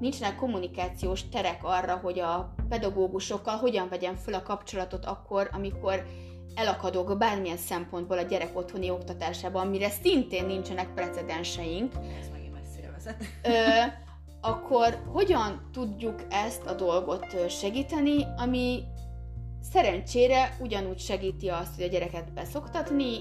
Nincsenek 0.00 0.36
kommunikációs 0.36 1.28
terek 1.28 1.60
arra, 1.62 1.96
hogy 1.96 2.20
a 2.20 2.54
pedagógusokkal 2.68 3.56
hogyan 3.56 3.88
vegyem 3.88 4.14
föl 4.14 4.34
a 4.34 4.42
kapcsolatot 4.42 5.04
akkor, 5.04 5.48
amikor 5.52 6.06
elakadok 6.54 7.18
bármilyen 7.18 7.56
szempontból 7.56 8.18
a 8.18 8.22
gyerek 8.22 8.56
otthoni 8.56 8.90
oktatásában, 8.90 9.66
amire 9.66 9.88
szintén 9.88 10.44
nincsenek 10.46 10.94
precedenseink. 10.94 11.92
Ez 12.20 12.28
megint 12.32 12.52
messzire 12.52 12.90
vezet. 12.90 13.24
Ö, 13.42 13.50
akkor 14.40 15.02
hogyan 15.12 15.68
tudjuk 15.72 16.22
ezt 16.28 16.66
a 16.66 16.74
dolgot 16.74 17.50
segíteni, 17.50 18.26
ami 18.36 18.82
szerencsére 19.72 20.56
ugyanúgy 20.60 20.98
segíti 20.98 21.48
azt, 21.48 21.74
hogy 21.74 21.84
a 21.84 21.88
gyereket 21.88 22.32
beszoktatni, 22.32 23.18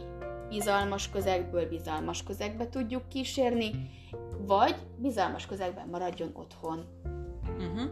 bizalmas 0.49 1.09
közegből 1.09 1.67
bizalmas 1.67 2.23
közegbe 2.23 2.69
tudjuk 2.69 3.07
kísérni, 3.07 3.89
vagy 4.37 4.75
bizalmas 4.97 5.45
közegben 5.45 5.87
maradjon 5.87 6.29
otthon. 6.33 6.85
Uh-huh. 7.57 7.89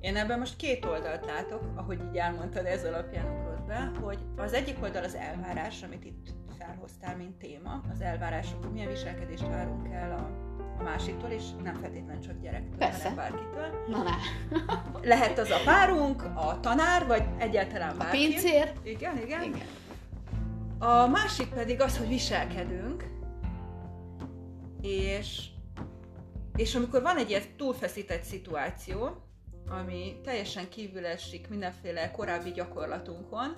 Én 0.00 0.16
ebben 0.16 0.38
most 0.38 0.56
két 0.56 0.84
oldalt 0.84 1.26
látok, 1.26 1.62
ahogy 1.74 2.00
így 2.10 2.16
elmondtad, 2.16 2.66
ez 2.66 2.84
alapján 2.84 3.46
be, 3.66 3.90
hogy 4.02 4.18
az 4.36 4.52
egyik 4.52 4.82
oldal 4.82 5.04
az 5.04 5.14
elvárás, 5.14 5.82
amit 5.82 6.04
itt 6.04 6.28
felhoztál, 6.58 7.16
mint 7.16 7.38
téma, 7.38 7.82
az 7.92 8.00
elvárások, 8.00 8.62
hogy 8.62 8.72
milyen 8.72 8.88
viselkedést 8.88 9.48
várunk 9.48 9.88
el 9.92 10.12
a, 10.12 10.30
a 10.80 10.82
másiktól, 10.82 11.30
és 11.30 11.42
nem 11.62 11.74
feltétlenül 11.74 12.22
csak 12.22 12.40
gyerektől, 12.40 12.78
Persze. 12.78 13.08
hanem 13.08 13.16
bárkitől. 13.16 13.84
Na, 13.88 14.02
na. 14.02 14.10
Lehet 15.02 15.38
az 15.38 15.50
a 15.50 15.60
párunk, 15.64 16.22
a 16.22 16.60
tanár, 16.60 17.06
vagy 17.06 17.22
egyáltalán 17.38 17.98
bárki. 17.98 18.16
A 18.16 18.28
pincér. 18.28 18.72
Igen, 18.82 19.18
igen, 19.18 19.42
igen. 19.42 19.66
A 20.78 21.06
másik 21.06 21.48
pedig 21.48 21.80
az, 21.80 21.98
hogy 21.98 22.08
viselkedünk, 22.08 23.04
és, 24.80 25.46
és 26.56 26.74
amikor 26.74 27.02
van 27.02 27.16
egy 27.16 27.30
ilyen 27.30 27.42
túlfeszített 27.56 28.22
szituáció, 28.22 29.22
ami 29.68 30.20
teljesen 30.24 30.68
kívül 30.68 31.06
esik 31.06 31.48
mindenféle 31.48 32.10
korábbi 32.10 32.50
gyakorlatunkon, 32.50 33.54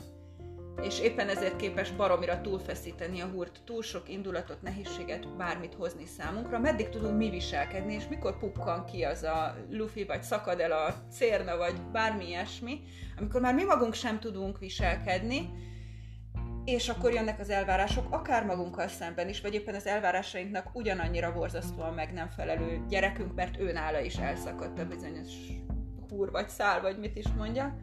és 0.82 1.00
éppen 1.00 1.28
ezért 1.28 1.56
képes 1.56 1.90
baromira 1.90 2.40
túlfeszíteni 2.40 3.20
a 3.20 3.26
húrt, 3.26 3.60
túl 3.64 3.82
sok 3.82 4.08
indulatot, 4.08 4.62
nehézséget, 4.62 5.36
bármit 5.36 5.74
hozni 5.74 6.06
számunkra, 6.06 6.58
meddig 6.58 6.88
tudunk 6.88 7.16
mi 7.16 7.30
viselkedni, 7.30 7.94
és 7.94 8.08
mikor 8.08 8.38
pukkan 8.38 8.84
ki 8.84 9.02
az 9.02 9.22
a 9.22 9.56
lufi, 9.70 10.04
vagy 10.04 10.22
szakad 10.22 10.60
el 10.60 10.72
a 10.72 10.94
cérna, 11.10 11.56
vagy 11.56 11.80
bármi 11.92 12.26
ilyesmi, 12.26 12.80
amikor 13.16 13.40
már 13.40 13.54
mi 13.54 13.64
magunk 13.64 13.94
sem 13.94 14.18
tudunk 14.18 14.58
viselkedni, 14.58 15.50
és 16.68 16.88
akkor 16.88 17.12
jönnek 17.12 17.40
az 17.40 17.50
elvárások, 17.50 18.06
akár 18.10 18.44
magunkkal 18.44 18.88
szemben 18.88 19.28
is, 19.28 19.40
vagy 19.40 19.54
éppen 19.54 19.74
az 19.74 19.86
elvárásainknak 19.86 20.70
ugyanannyira 20.72 21.32
borzasztóan 21.32 21.94
meg 21.94 22.12
nem 22.12 22.28
felelő 22.28 22.84
gyerekünk, 22.88 23.34
mert 23.34 23.58
ő 23.58 23.72
nála 23.72 24.00
is 24.00 24.16
elszakadt 24.16 24.78
a 24.78 24.86
bizonyos 24.86 25.32
húr, 26.08 26.30
vagy 26.30 26.48
szál, 26.48 26.80
vagy 26.80 26.98
mit 26.98 27.16
is 27.16 27.24
mondja. 27.36 27.76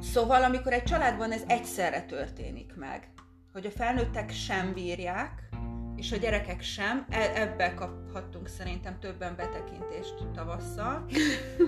Szóval, 0.00 0.42
amikor 0.42 0.72
egy 0.72 0.82
családban 0.82 1.32
ez 1.32 1.42
egyszerre 1.46 2.02
történik 2.02 2.74
meg, 2.74 3.08
hogy 3.52 3.66
a 3.66 3.70
felnőttek 3.70 4.30
sem 4.30 4.72
bírják, 4.72 5.48
és 5.96 6.12
a 6.12 6.16
gyerekek 6.16 6.62
sem, 6.62 7.06
e- 7.10 7.32
ebbe 7.34 7.74
kaphattunk 7.74 8.48
szerintem 8.48 8.98
többen 9.00 9.36
betekintést 9.36 10.14
tavasszal. 10.34 11.06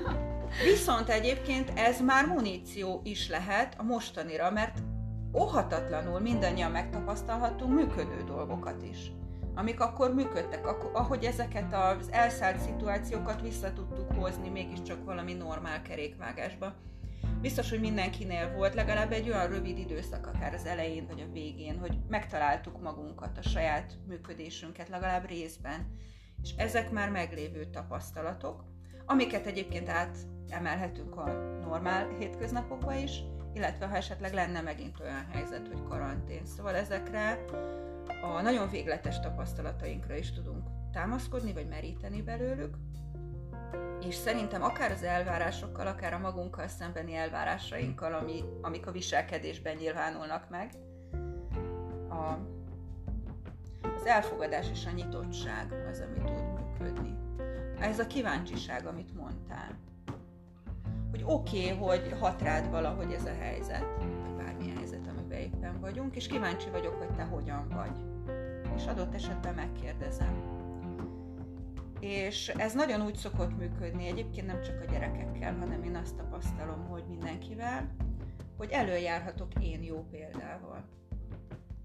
Viszont 0.71 1.09
egyébként 1.09 1.73
ez 1.75 2.01
már 2.01 2.27
muníció 2.27 3.01
is 3.05 3.29
lehet 3.29 3.75
a 3.79 3.83
mostanira, 3.83 4.51
mert 4.51 4.79
óhatatlanul 5.35 6.21
mindannyian 6.21 6.71
megtapasztalhattunk 6.71 7.75
működő 7.75 8.23
dolgokat 8.27 8.83
is 8.83 9.13
amik 9.59 9.81
akkor 9.81 10.15
működtek, 10.15 10.67
ahogy 10.93 11.25
ezeket 11.25 11.75
az 11.75 12.09
elszállt 12.11 12.61
szituációkat 12.61 13.41
vissza 13.41 13.73
tudtuk 13.73 14.13
hozni 14.13 14.49
mégiscsak 14.49 15.05
valami 15.05 15.33
normál 15.33 15.83
kerékvágásba. 15.83 16.75
Biztos, 17.41 17.71
hogy 17.71 17.81
mindenkinél 17.81 18.53
volt 18.57 18.75
legalább 18.75 19.13
egy 19.13 19.29
olyan 19.29 19.49
rövid 19.49 19.79
időszak, 19.79 20.27
akár 20.27 20.55
az 20.55 20.67
elején 20.67 21.07
vagy 21.07 21.21
a 21.21 21.33
végén, 21.33 21.79
hogy 21.79 21.99
megtaláltuk 22.09 22.83
magunkat, 22.83 23.39
a 23.39 23.43
saját 23.43 23.93
működésünket 24.07 24.89
legalább 24.89 25.29
részben. 25.29 25.97
És 26.43 26.51
ezek 26.57 26.91
már 26.91 27.11
meglévő 27.11 27.65
tapasztalatok, 27.71 28.65
amiket 29.07 29.47
egyébként 29.47 29.89
átemelhetünk 29.89 31.17
a 31.17 31.33
normál 31.61 32.09
hétköznapokba 32.19 32.95
is, 32.95 33.23
illetve 33.59 33.87
ha 33.87 33.97
esetleg 33.97 34.33
lenne 34.33 34.61
megint 34.61 35.01
olyan 35.01 35.27
helyzet, 35.33 35.69
hogy 35.69 35.83
karantén. 35.89 36.47
Szóval 36.47 36.75
ezekre 36.75 37.45
a 38.23 38.41
nagyon 38.41 38.71
végletes 38.71 39.21
tapasztalatainkra 39.21 40.17
is 40.17 40.33
tudunk 40.33 40.67
támaszkodni, 40.93 41.53
vagy 41.53 41.69
meríteni 41.69 42.23
belőlük, 42.23 42.77
és 44.07 44.15
szerintem 44.15 44.63
akár 44.63 44.91
az 44.91 45.03
elvárásokkal, 45.03 45.87
akár 45.87 46.15
a 46.15 46.19
magunkkal 46.19 46.69
szembeni 46.69 47.15
elvárásainkkal, 47.15 48.15
ami, 48.15 48.45
amik 48.63 48.87
a 48.87 48.93
viselkedésben 48.93 49.77
nyilvánulnak 49.77 50.51
meg, 50.51 50.71
a, 52.09 52.39
az 53.97 54.07
elfogadás 54.07 54.71
és 54.71 54.87
a 54.87 54.91
nyitottság 54.91 55.73
az, 55.91 56.01
ami 56.01 56.19
tud 56.19 56.61
működni. 56.61 57.17
Ez 57.81 57.99
a 57.99 58.07
kíváncsiság, 58.07 58.87
amit 58.87 59.15
mondtál. 59.15 59.79
Hogy 61.11 61.23
oké, 61.27 61.73
okay, 61.73 61.77
hogy 61.77 62.17
hat 62.21 62.43
rád 62.43 62.71
valahogy 62.71 63.13
ez 63.13 63.25
a 63.25 63.35
helyzet, 63.41 63.87
éppen 65.39 65.81
vagyunk, 65.81 66.17
és 66.17 66.27
kíváncsi 66.27 66.71
vagyok, 66.71 66.95
hogy 66.95 67.15
te 67.17 67.23
hogyan 67.23 67.69
vagy. 67.69 67.97
És 68.77 68.87
adott 68.87 69.15
esetben 69.15 69.55
megkérdezem. 69.55 70.57
És 72.01 72.49
ez 72.49 72.75
nagyon 72.75 73.03
úgy 73.03 73.17
szokott 73.17 73.57
működni, 73.57 74.07
egyébként 74.07 74.47
nem 74.47 74.63
csak 74.63 74.81
a 74.81 74.91
gyerekekkel, 74.91 75.57
hanem 75.59 75.83
én 75.83 75.97
azt 75.97 76.17
tapasztalom, 76.17 76.87
hogy 76.87 77.05
mindenkivel, 77.09 77.95
hogy 78.57 78.71
előjárhatok 78.71 79.53
én 79.61 79.83
jó 79.83 80.07
példával. 80.11 80.85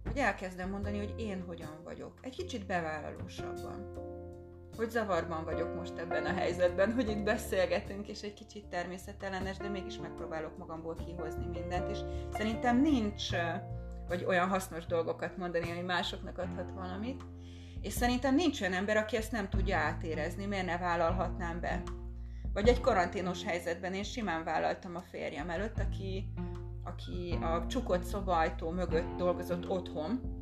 Hogy 0.05 0.17
elkezdem 0.17 0.69
mondani, 0.69 0.97
hogy 0.97 1.13
én 1.17 1.43
hogyan 1.47 1.81
vagyok. 1.83 2.13
Egy 2.21 2.35
kicsit 2.35 2.65
bevállalósabban 2.65 3.93
hogy 4.75 4.89
zavarban 4.89 5.43
vagyok 5.43 5.75
most 5.75 5.97
ebben 5.97 6.25
a 6.25 6.33
helyzetben, 6.33 6.93
hogy 6.93 7.09
itt 7.09 7.23
beszélgetünk, 7.23 8.07
és 8.07 8.21
egy 8.21 8.33
kicsit 8.33 8.65
természetellenes, 8.65 9.57
de 9.57 9.69
mégis 9.69 9.97
megpróbálok 9.97 10.57
magamból 10.57 10.95
kihozni 10.95 11.45
mindent, 11.45 11.89
és 11.89 11.97
szerintem 12.31 12.81
nincs 12.81 13.29
vagy 14.07 14.23
olyan 14.23 14.49
hasznos 14.49 14.85
dolgokat 14.85 15.37
mondani, 15.37 15.71
ami 15.71 15.81
másoknak 15.81 16.37
adhat 16.37 16.71
valamit. 16.71 17.21
És 17.81 17.93
szerintem 17.93 18.35
nincs 18.35 18.61
olyan 18.61 18.73
ember, 18.73 18.97
aki 18.97 19.17
ezt 19.17 19.31
nem 19.31 19.49
tudja 19.49 19.77
átérezni, 19.77 20.45
miért 20.45 20.65
ne 20.65 20.77
vállalhatnám 20.77 21.59
be. 21.59 21.83
Vagy 22.53 22.67
egy 22.67 22.81
karanténos 22.81 23.43
helyzetben 23.43 23.93
én 23.93 24.03
simán 24.03 24.43
vállaltam 24.43 24.95
a 24.95 25.03
férjem 25.11 25.49
előtt, 25.49 25.79
aki, 25.79 26.33
aki 26.83 27.37
a 27.41 27.65
csukott 27.67 28.03
szobajtó 28.03 28.69
mögött 28.69 29.17
dolgozott 29.17 29.69
otthon, 29.69 30.32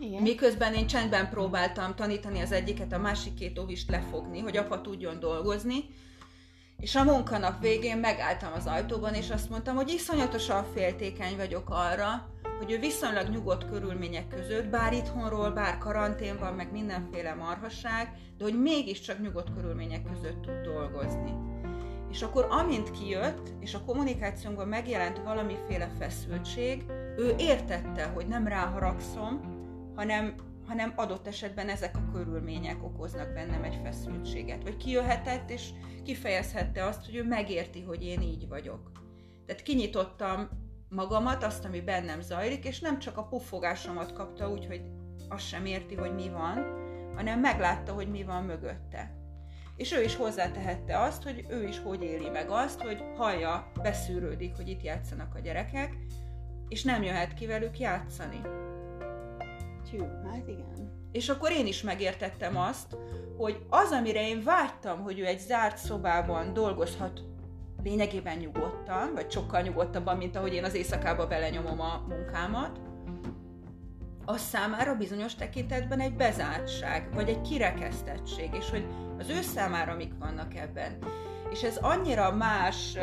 igen. 0.00 0.22
Miközben 0.22 0.74
én 0.74 0.86
csendben 0.86 1.30
próbáltam 1.30 1.94
tanítani 1.94 2.40
az 2.40 2.52
egyiket, 2.52 2.92
a 2.92 2.98
másik 2.98 3.34
két 3.34 3.58
óvist 3.58 3.90
lefogni, 3.90 4.38
hogy 4.38 4.56
apa 4.56 4.80
tudjon 4.80 5.20
dolgozni, 5.20 5.84
és 6.80 6.94
a 6.94 7.04
munkanap 7.04 7.60
végén 7.60 7.98
megálltam 7.98 8.52
az 8.52 8.66
ajtóban, 8.66 9.14
és 9.14 9.30
azt 9.30 9.50
mondtam, 9.50 9.76
hogy 9.76 9.88
iszonyatosan 9.88 10.64
féltékeny 10.74 11.36
vagyok 11.36 11.70
arra, 11.70 12.28
hogy 12.58 12.70
ő 12.70 12.78
viszonylag 12.78 13.28
nyugodt 13.28 13.70
körülmények 13.70 14.28
között, 14.28 14.66
bár 14.66 14.92
itthonról, 14.92 15.50
bár 15.50 15.78
karantén 15.78 16.38
van, 16.38 16.54
meg 16.54 16.72
mindenféle 16.72 17.34
marhasság, 17.34 18.12
de 18.38 18.44
hogy 18.44 18.60
mégiscsak 18.60 19.20
nyugodt 19.20 19.54
körülmények 19.54 20.02
között 20.12 20.42
tud 20.42 20.60
dolgozni. 20.64 21.34
És 22.10 22.22
akkor 22.22 22.46
amint 22.50 22.90
kijött, 22.90 23.52
és 23.60 23.74
a 23.74 23.84
kommunikációnkban 23.84 24.68
megjelent 24.68 25.22
valamiféle 25.24 25.90
feszültség, 25.98 26.84
ő 27.16 27.34
értette, 27.38 28.04
hogy 28.04 28.26
nem 28.26 28.46
ráharagszom, 28.46 29.59
hanem, 30.00 30.34
hanem 30.66 30.92
adott 30.96 31.26
esetben 31.26 31.68
ezek 31.68 31.96
a 31.96 32.12
körülmények 32.12 32.84
okoznak 32.84 33.32
bennem 33.32 33.62
egy 33.62 33.78
feszültséget. 33.82 34.62
Vagy 34.62 34.76
kijöhetett, 34.76 35.50
és 35.50 35.68
kifejezhette 36.04 36.84
azt, 36.84 37.04
hogy 37.04 37.16
ő 37.16 37.24
megérti, 37.24 37.82
hogy 37.82 38.04
én 38.04 38.20
így 38.20 38.48
vagyok. 38.48 38.92
Tehát 39.46 39.62
kinyitottam 39.62 40.48
magamat, 40.88 41.44
azt, 41.44 41.64
ami 41.64 41.80
bennem 41.80 42.20
zajlik, 42.20 42.64
és 42.64 42.80
nem 42.80 42.98
csak 42.98 43.16
a 43.16 43.26
puffogásomat 43.26 44.12
kapta 44.12 44.50
úgy, 44.50 44.66
hogy 44.66 44.82
azt 45.28 45.46
sem 45.46 45.64
érti, 45.64 45.94
hogy 45.94 46.14
mi 46.14 46.28
van, 46.28 46.66
hanem 47.14 47.40
meglátta, 47.40 47.92
hogy 47.92 48.10
mi 48.10 48.22
van 48.22 48.44
mögötte. 48.44 49.14
És 49.76 49.92
ő 49.92 50.02
is 50.02 50.16
hozzátehette 50.16 50.98
azt, 50.98 51.22
hogy 51.22 51.46
ő 51.48 51.66
is 51.66 51.78
hogy 51.78 52.02
éli 52.02 52.28
meg 52.28 52.50
azt, 52.50 52.80
hogy 52.80 53.02
hallja, 53.16 53.72
beszűrődik, 53.82 54.56
hogy 54.56 54.68
itt 54.68 54.82
játszanak 54.82 55.34
a 55.34 55.38
gyerekek, 55.38 55.96
és 56.68 56.82
nem 56.82 57.02
jöhet 57.02 57.34
ki 57.34 57.46
velük 57.46 57.78
játszani. 57.78 58.40
Tyú, 59.90 60.04
hát 60.30 60.48
igen. 60.48 61.08
És 61.12 61.28
akkor 61.28 61.50
én 61.50 61.66
is 61.66 61.82
megértettem 61.82 62.56
azt, 62.56 62.96
hogy 63.36 63.66
az, 63.68 63.90
amire 63.90 64.28
én 64.28 64.42
vágytam, 64.42 65.02
hogy 65.02 65.18
ő 65.18 65.26
egy 65.26 65.38
zárt 65.38 65.76
szobában 65.76 66.52
dolgozhat 66.52 67.22
lényegében 67.82 68.36
nyugodtan, 68.36 69.10
vagy 69.14 69.30
sokkal 69.30 69.60
nyugodtabban, 69.60 70.16
mint 70.16 70.36
ahogy 70.36 70.54
én 70.54 70.64
az 70.64 70.74
éjszakába 70.74 71.26
belenyomom 71.26 71.80
a 71.80 72.04
munkámat, 72.08 72.80
az 74.24 74.40
számára 74.40 74.94
bizonyos 74.94 75.34
tekintetben 75.34 76.00
egy 76.00 76.14
bezártság, 76.14 77.14
vagy 77.14 77.28
egy 77.28 77.40
kirekesztettség, 77.40 78.54
és 78.54 78.70
hogy 78.70 78.86
az 79.18 79.28
ő 79.28 79.40
számára 79.40 79.94
mik 79.94 80.12
vannak 80.18 80.54
ebben. 80.54 80.98
És 81.50 81.62
ez 81.62 81.76
annyira 81.76 82.32
más 82.32 82.96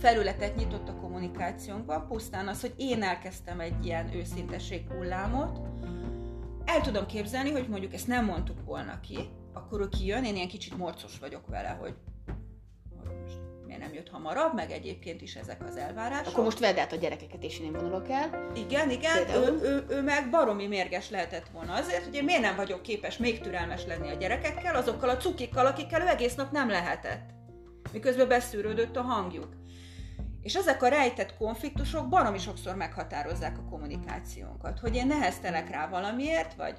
felületet 0.00 0.56
nyitott 0.56 0.88
a 0.88 0.96
kommunikációnkban, 1.16 2.06
pusztán 2.08 2.48
az, 2.48 2.60
hogy 2.60 2.72
én 2.76 3.02
elkezdtem 3.02 3.60
egy 3.60 3.84
ilyen 3.84 4.14
őszinteség 4.14 4.90
hullámot, 4.90 5.60
el 6.64 6.80
tudom 6.80 7.06
képzelni, 7.06 7.50
hogy 7.50 7.68
mondjuk 7.68 7.94
ezt 7.94 8.06
nem 8.06 8.24
mondtuk 8.24 8.64
volna 8.64 9.00
ki, 9.00 9.18
akkor 9.52 9.80
ő 9.80 9.88
kijön, 9.88 10.24
én 10.24 10.34
ilyen 10.34 10.48
kicsit 10.48 10.76
morcos 10.76 11.18
vagyok 11.18 11.46
vele, 11.46 11.68
hogy 11.68 11.94
miért 13.66 13.80
nem 13.80 13.94
jött 13.94 14.08
hamarabb, 14.08 14.54
meg 14.54 14.70
egyébként 14.70 15.22
is 15.22 15.34
ezek 15.34 15.64
az 15.64 15.76
elvárások. 15.76 16.32
Akkor 16.32 16.44
most 16.44 16.58
vedd 16.58 16.78
át 16.78 16.92
a 16.92 16.96
gyerekeket, 16.96 17.42
és 17.42 17.60
én 17.60 17.72
vonulok 17.72 18.08
el. 18.08 18.50
Igen, 18.54 18.90
igen, 18.90 19.28
ő, 19.28 19.60
ő, 19.62 19.84
ő, 19.88 20.02
meg 20.02 20.30
baromi 20.30 20.66
mérges 20.66 21.10
lehetett 21.10 21.48
volna 21.48 21.74
azért, 21.74 22.04
hogy 22.04 22.14
én 22.14 22.24
miért 22.24 22.42
nem 22.42 22.56
vagyok 22.56 22.82
képes 22.82 23.16
még 23.16 23.40
türelmes 23.40 23.86
lenni 23.86 24.10
a 24.10 24.14
gyerekekkel, 24.14 24.76
azokkal 24.76 25.08
a 25.08 25.16
cukikkal, 25.16 25.66
akikkel 25.66 26.02
ő 26.02 26.06
egész 26.06 26.34
nap 26.34 26.52
nem 26.52 26.68
lehetett. 26.68 27.30
Miközben 27.92 28.28
beszűrődött 28.28 28.96
a 28.96 29.02
hangjuk. 29.02 29.56
És 30.46 30.54
ezek 30.54 30.82
a 30.82 30.88
rejtett 30.88 31.36
konfliktusok 31.36 32.08
baromi 32.08 32.38
sokszor 32.38 32.74
meghatározzák 32.74 33.58
a 33.58 33.68
kommunikációnkat, 33.70 34.78
hogy 34.78 34.94
én 34.94 35.06
neheztelek 35.06 35.70
rá 35.70 35.88
valamiért, 35.88 36.54
vagy 36.54 36.74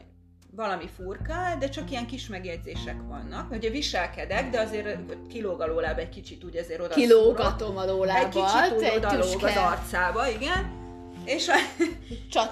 valami 0.51 0.89
furkál, 0.95 1.58
de 1.58 1.69
csak 1.69 1.91
ilyen 1.91 2.06
kis 2.06 2.27
megjegyzések 2.27 2.95
vannak. 3.08 3.51
Ugye 3.51 3.69
viselkedek, 3.69 4.49
de 4.49 4.60
azért 4.60 4.97
kilóg 5.30 5.62
a 5.62 5.65
lóláb 5.65 5.97
egy 5.97 6.10
kicsit, 6.10 6.43
úgy 6.43 6.58
azért 6.58 6.80
oda 6.80 6.93
Kilógatom 6.93 7.77
a 7.77 7.86
lólábat. 7.86 8.23
Egy 8.23 8.30
kicsit 8.30 8.77
úgy 8.77 8.97
oda 8.97 9.17
lóg 9.17 9.43
az 9.43 9.56
arcába, 9.56 10.30
igen. 10.30 10.75
És, 11.25 11.47
a, 11.47 11.56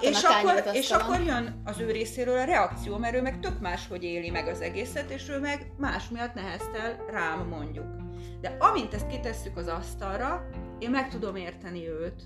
és, 0.00 0.22
akkor, 0.22 0.62
és 0.72 0.90
akkor 0.90 1.20
jön 1.20 1.62
az 1.64 1.80
ő 1.80 1.90
részéről 1.90 2.38
a 2.38 2.44
reakció, 2.44 2.96
mert 2.96 3.14
ő 3.14 3.22
meg 3.22 3.40
tök 3.40 3.60
máshogy 3.60 4.02
éli 4.02 4.30
meg 4.30 4.46
az 4.46 4.60
egészet, 4.60 5.10
és 5.10 5.28
ő 5.28 5.38
meg 5.38 5.72
más 5.78 6.08
miatt 6.08 6.34
neheztel 6.34 7.04
rám 7.10 7.46
mondjuk. 7.48 8.05
De 8.40 8.56
amint 8.60 8.94
ezt 8.94 9.06
kitesszük 9.06 9.56
az 9.56 9.66
asztalra, 9.66 10.48
én 10.78 10.90
meg 10.90 11.08
tudom 11.08 11.36
érteni 11.36 11.88
őt, 11.88 12.22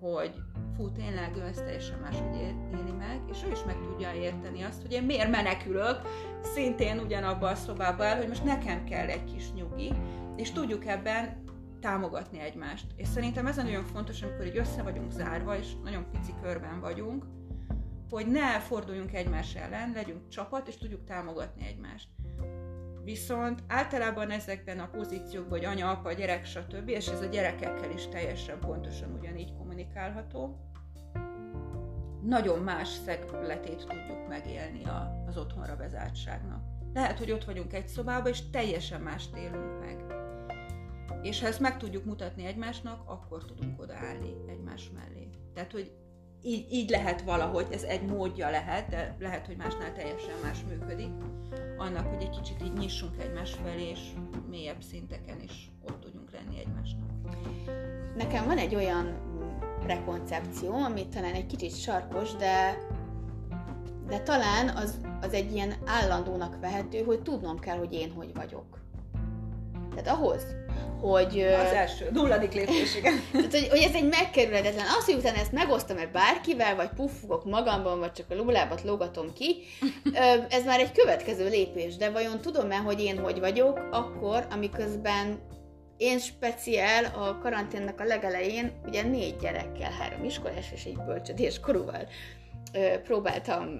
hogy 0.00 0.34
fú, 0.76 0.90
tényleg 0.92 1.36
ő 1.36 1.42
ezt 1.42 1.64
teljesen 1.64 1.98
máshogy 1.98 2.36
éli 2.36 2.92
meg, 2.98 3.20
és 3.30 3.44
ő 3.46 3.50
is 3.50 3.64
meg 3.66 3.76
tudja 3.80 4.12
érteni 4.12 4.62
azt, 4.62 4.82
hogy 4.82 4.92
én 4.92 5.02
miért 5.02 5.30
menekülök, 5.30 6.00
szintén 6.42 6.98
ugyanabba 6.98 7.48
a 7.48 7.54
szobába 7.54 8.04
el, 8.04 8.16
hogy 8.16 8.28
most 8.28 8.44
nekem 8.44 8.84
kell 8.84 9.06
egy 9.06 9.24
kis 9.24 9.52
nyugi, 9.52 9.92
és 10.36 10.52
tudjuk 10.52 10.86
ebben 10.86 11.44
támogatni 11.80 12.40
egymást. 12.40 12.86
És 12.96 13.08
szerintem 13.08 13.46
ez 13.46 13.56
nagyon 13.56 13.84
fontos, 13.84 14.22
amikor 14.22 14.46
így 14.46 14.56
össze 14.56 14.82
vagyunk 14.82 15.10
zárva, 15.10 15.56
és 15.56 15.72
nagyon 15.82 16.10
pici 16.10 16.34
körben 16.42 16.80
vagyunk, 16.80 17.24
hogy 18.10 18.26
ne 18.26 18.60
forduljunk 18.60 19.14
egymás 19.14 19.54
ellen, 19.54 19.92
legyünk 19.94 20.28
csapat, 20.28 20.68
és 20.68 20.76
tudjuk 20.76 21.04
támogatni 21.04 21.66
egymást. 21.66 22.08
Viszont 23.04 23.62
általában 23.66 24.30
ezekben 24.30 24.78
a 24.78 24.88
pozíciókban, 24.88 25.58
hogy 25.58 25.64
anya, 25.64 25.90
apa, 25.90 26.12
gyerek, 26.12 26.44
stb., 26.44 26.88
és 26.88 27.08
ez 27.08 27.20
a 27.20 27.26
gyerekekkel 27.26 27.90
is 27.90 28.08
teljesen 28.08 28.58
pontosan 28.60 29.12
ugyanígy 29.18 29.52
kommunikálható, 29.56 30.70
nagyon 32.22 32.58
más 32.58 32.88
szegletét 32.88 33.86
tudjuk 33.86 34.28
megélni 34.28 34.84
a, 34.84 35.24
az 35.28 35.36
otthonra 35.36 35.76
bezártságnak. 35.76 36.62
Lehet, 36.94 37.18
hogy 37.18 37.30
ott 37.30 37.44
vagyunk 37.44 37.72
egy 37.72 37.88
szobában, 37.88 38.30
és 38.30 38.50
teljesen 38.50 39.00
mást 39.00 39.36
élünk 39.36 39.80
meg. 39.80 40.04
És 41.22 41.40
ha 41.40 41.46
ezt 41.46 41.60
meg 41.60 41.76
tudjuk 41.76 42.04
mutatni 42.04 42.44
egymásnak, 42.44 43.02
akkor 43.10 43.44
tudunk 43.44 43.80
odaállni 43.80 44.34
egymás 44.48 44.90
mellé. 44.94 45.28
Tehát, 45.54 45.72
hogy 45.72 45.92
így, 46.42 46.66
így 46.72 46.90
lehet 46.90 47.22
valahogy, 47.22 47.66
ez 47.72 47.82
egy 47.82 48.02
módja 48.02 48.50
lehet, 48.50 48.88
de 48.88 49.16
lehet, 49.18 49.46
hogy 49.46 49.56
másnál 49.56 49.92
teljesen 49.92 50.34
más 50.42 50.58
működik, 50.68 51.10
annak, 51.78 52.06
hogy 52.06 52.22
egy 52.22 52.40
kicsit 52.40 52.62
így 52.62 52.72
nyissunk 52.72 53.22
egymás 53.22 53.50
felé, 53.64 53.88
és 53.88 54.00
mélyebb 54.50 54.82
szinteken 54.82 55.40
is 55.42 55.70
ott 55.88 56.00
tudjunk 56.00 56.30
lenni 56.32 56.58
egymásnak. 56.58 57.08
Nekem 58.16 58.46
van 58.46 58.58
egy 58.58 58.74
olyan 58.74 59.18
prekoncepció, 59.80 60.74
ami 60.74 61.08
talán 61.08 61.34
egy 61.34 61.46
kicsit 61.46 61.80
sarkos, 61.80 62.34
de 62.34 62.78
de 64.10 64.20
talán 64.20 64.68
az, 64.68 65.00
az 65.20 65.32
egy 65.32 65.52
ilyen 65.52 65.74
állandónak 65.84 66.60
vehető, 66.60 67.02
hogy 67.02 67.22
tudnom 67.22 67.58
kell, 67.58 67.78
hogy 67.78 67.92
én 67.92 68.12
hogy 68.12 68.34
vagyok. 68.34 68.79
Tehát 69.94 70.18
ahhoz, 70.18 70.46
hogy... 71.00 71.40
Az 71.40 71.72
első, 71.72 72.08
nulladik 72.12 72.52
lépés, 72.52 72.96
igen. 72.96 73.12
Tehát, 73.32 73.50
hogy, 73.50 73.68
hogy 73.68 73.82
ez 73.82 73.94
egy 73.94 74.08
megkerülhetetlen. 74.08 74.86
Az, 74.98 75.04
hogy 75.04 75.14
utána 75.14 75.38
ezt 75.38 75.52
megosztom-e 75.52 76.06
bárkivel, 76.06 76.76
vagy 76.76 76.88
puffogok 76.88 77.44
magamban, 77.44 77.98
vagy 77.98 78.12
csak 78.12 78.30
a 78.30 78.34
lulábat 78.34 78.82
lógatom 78.82 79.32
ki, 79.32 79.56
ez 80.48 80.64
már 80.64 80.80
egy 80.80 80.92
következő 80.92 81.48
lépés. 81.48 81.96
De 81.96 82.10
vajon 82.10 82.40
tudom-e, 82.40 82.76
hogy 82.76 83.00
én 83.00 83.18
hogy 83.18 83.40
vagyok, 83.40 83.88
akkor, 83.90 84.46
amiközben 84.50 85.38
én 85.96 86.18
speciál 86.18 87.04
a 87.04 87.38
karanténnak 87.38 88.00
a 88.00 88.04
legelején, 88.04 88.72
ugye 88.86 89.02
négy 89.02 89.36
gyerekkel, 89.36 89.90
három 89.90 90.24
iskolás 90.24 90.72
és 90.72 90.84
egy 90.84 90.96
bölcsödés 91.06 91.60
korúval 91.60 92.08
próbáltam 93.02 93.76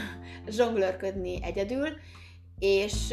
zsonglőrködni 0.56 1.38
egyedül, 1.42 1.88
és 2.58 3.12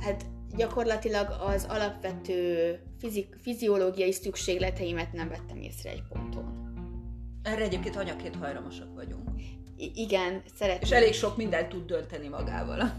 hát 0.00 0.24
gyakorlatilag 0.56 1.36
az 1.46 1.66
alapvető 1.68 2.78
fizik, 2.98 3.36
fiziológiai 3.42 4.12
szükségleteimet 4.12 5.12
nem 5.12 5.28
vettem 5.28 5.60
észre 5.60 5.90
egy 5.90 6.02
ponton. 6.08 6.66
Erre 7.42 7.62
egyébként 7.62 7.96
anyaként 7.96 8.36
hajlamosak 8.36 8.94
vagyunk. 8.94 9.28
I- 9.76 9.92
igen, 9.94 10.42
szeretném. 10.54 10.82
És 10.82 10.90
elég 10.90 11.12
sok 11.12 11.36
mindent 11.36 11.68
tud 11.68 11.86
dönteni 11.86 12.28
magával. 12.28 12.92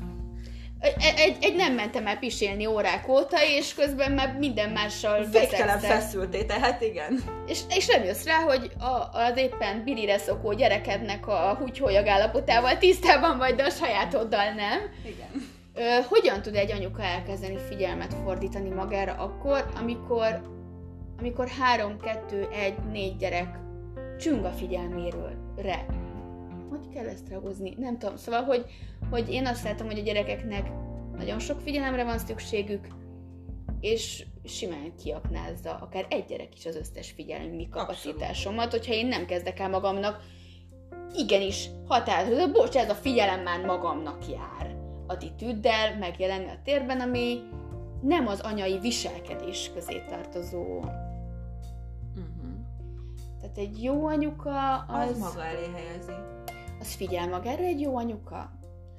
Egy, 0.79 0.93
egy, 1.17 1.37
egy 1.41 1.55
nem 1.55 1.73
mentem 1.73 2.07
el 2.07 2.17
pisélni 2.17 2.65
órák 2.65 3.07
óta, 3.07 3.37
és 3.43 3.73
közben 3.73 4.11
már 4.11 4.35
minden 4.37 4.69
mással 4.69 5.25
Végtelen 5.25 5.79
feszülté, 5.79 6.43
tehát 6.43 6.81
igen. 6.81 7.23
És, 7.47 7.59
és 7.69 7.87
nem 7.87 8.03
jössz 8.03 8.23
rá, 8.23 8.37
hogy 8.37 8.71
a, 8.77 9.17
az 9.17 9.37
éppen 9.37 9.83
birire 9.83 10.17
szokó 10.17 10.53
gyerekednek 10.53 11.27
a 11.27 11.55
húgyhólyag 11.59 12.07
állapotával 12.07 12.77
tisztában 12.77 13.37
vagy, 13.37 13.55
de 13.55 13.63
a 13.63 13.69
sajátoddal 13.69 14.53
nem. 14.53 14.79
Igen. 15.05 15.38
Ö, 15.79 15.99
hogyan 16.07 16.41
tud 16.41 16.55
egy 16.55 16.71
anyuka 16.71 17.03
elkezdeni 17.03 17.57
figyelmet 17.57 18.13
fordítani 18.13 18.69
magára 18.69 19.13
akkor, 19.13 19.65
amikor, 19.75 20.41
amikor 21.19 21.47
három, 21.47 21.99
kettő, 21.99 22.47
egy, 22.51 22.77
négy 22.91 23.15
gyerek 23.15 23.59
csüng 24.17 24.45
a 24.45 24.49
figyelméről, 24.49 25.53
re. 25.57 25.85
hogy 26.69 26.89
kell 26.93 27.07
ezt 27.07 27.29
ragozni? 27.29 27.75
Nem 27.77 27.97
tudom. 27.97 28.15
Szóval, 28.17 28.43
hogy, 28.43 28.65
hogy 29.09 29.29
én 29.29 29.45
azt 29.45 29.63
látom, 29.63 29.87
hogy 29.87 29.99
a 29.99 30.03
gyerekeknek 30.03 30.71
nagyon 31.17 31.39
sok 31.39 31.61
figyelemre 31.61 32.03
van 32.03 32.17
szükségük, 32.17 32.87
és 33.79 34.25
simán 34.43 34.93
kiaknázza 35.03 35.75
akár 35.75 36.05
egy 36.09 36.25
gyerek 36.25 36.55
is 36.55 36.65
az 36.65 36.75
összes 36.75 37.11
figyelmi 37.11 37.69
kapacitásomat, 37.69 38.71
hogyha 38.71 38.93
én 38.93 39.07
nem 39.07 39.25
kezdek 39.25 39.59
el 39.59 39.69
magamnak 39.69 40.21
igenis 41.15 41.69
határozó, 41.87 42.51
bocs, 42.51 42.75
ez 42.75 42.89
a 42.89 42.95
figyelem 42.95 43.41
már 43.41 43.65
magamnak 43.65 44.29
jár 44.29 44.68
attitűddel 45.09 45.97
megjelenni 45.97 46.49
a 46.49 46.59
térben, 46.63 46.99
ami 46.99 47.39
nem 48.01 48.27
az 48.27 48.39
anyai 48.39 48.79
viselkedés 48.79 49.71
közé 49.73 50.03
tartozó. 50.09 50.77
Uh-huh. 50.77 50.95
Tehát 53.41 53.57
egy 53.57 53.83
jó 53.83 54.05
anyuka 54.07 54.77
az... 54.77 55.09
Az 55.09 55.17
maga 55.19 55.43
elé 55.43 55.67
helyezi. 55.75 56.11
Az 56.79 56.93
figyel 56.93 57.27
magára 57.27 57.63
egy 57.63 57.79
jó 57.79 57.97
anyuka? 57.97 58.51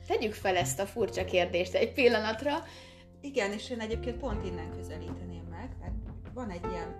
Tegyük 0.06 0.34
fel 0.34 0.56
ezt 0.56 0.80
a 0.80 0.86
furcsa 0.86 1.24
kérdést 1.24 1.74
egy 1.74 1.92
pillanatra. 1.92 2.52
Igen, 3.20 3.52
és 3.52 3.70
én 3.70 3.80
egyébként 3.80 4.16
pont 4.16 4.46
innen 4.46 4.70
közelíteném 4.76 5.44
meg, 5.50 5.76
mert 5.80 5.94
van 6.34 6.50
egy 6.50 6.64
ilyen 6.70 6.96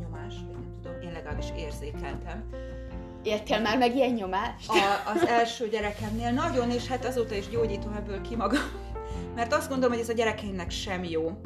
nyomás, 0.00 0.34
vagy 0.34 0.52
nem 0.52 0.78
tudom, 0.82 1.00
én 1.00 1.12
legalábbis 1.12 1.52
érzékeltem, 1.56 2.50
Értél 3.24 3.60
már 3.60 3.78
meg 3.78 3.94
ilyen 3.94 4.12
nyomást? 4.12 4.68
A, 4.68 5.10
az 5.14 5.26
első 5.26 5.68
gyerekemnél 5.68 6.30
nagyon, 6.30 6.70
és 6.70 6.86
hát 6.86 7.04
azóta 7.04 7.34
is 7.34 7.48
gyógyítom 7.48 7.92
ebből 7.92 8.20
ki 8.20 8.36
magam. 8.36 8.62
Mert 9.34 9.52
azt 9.52 9.68
gondolom, 9.68 9.92
hogy 9.92 10.02
ez 10.02 10.08
a 10.08 10.12
gyerekeimnek 10.12 10.70
sem 10.70 11.04
jó. 11.04 11.40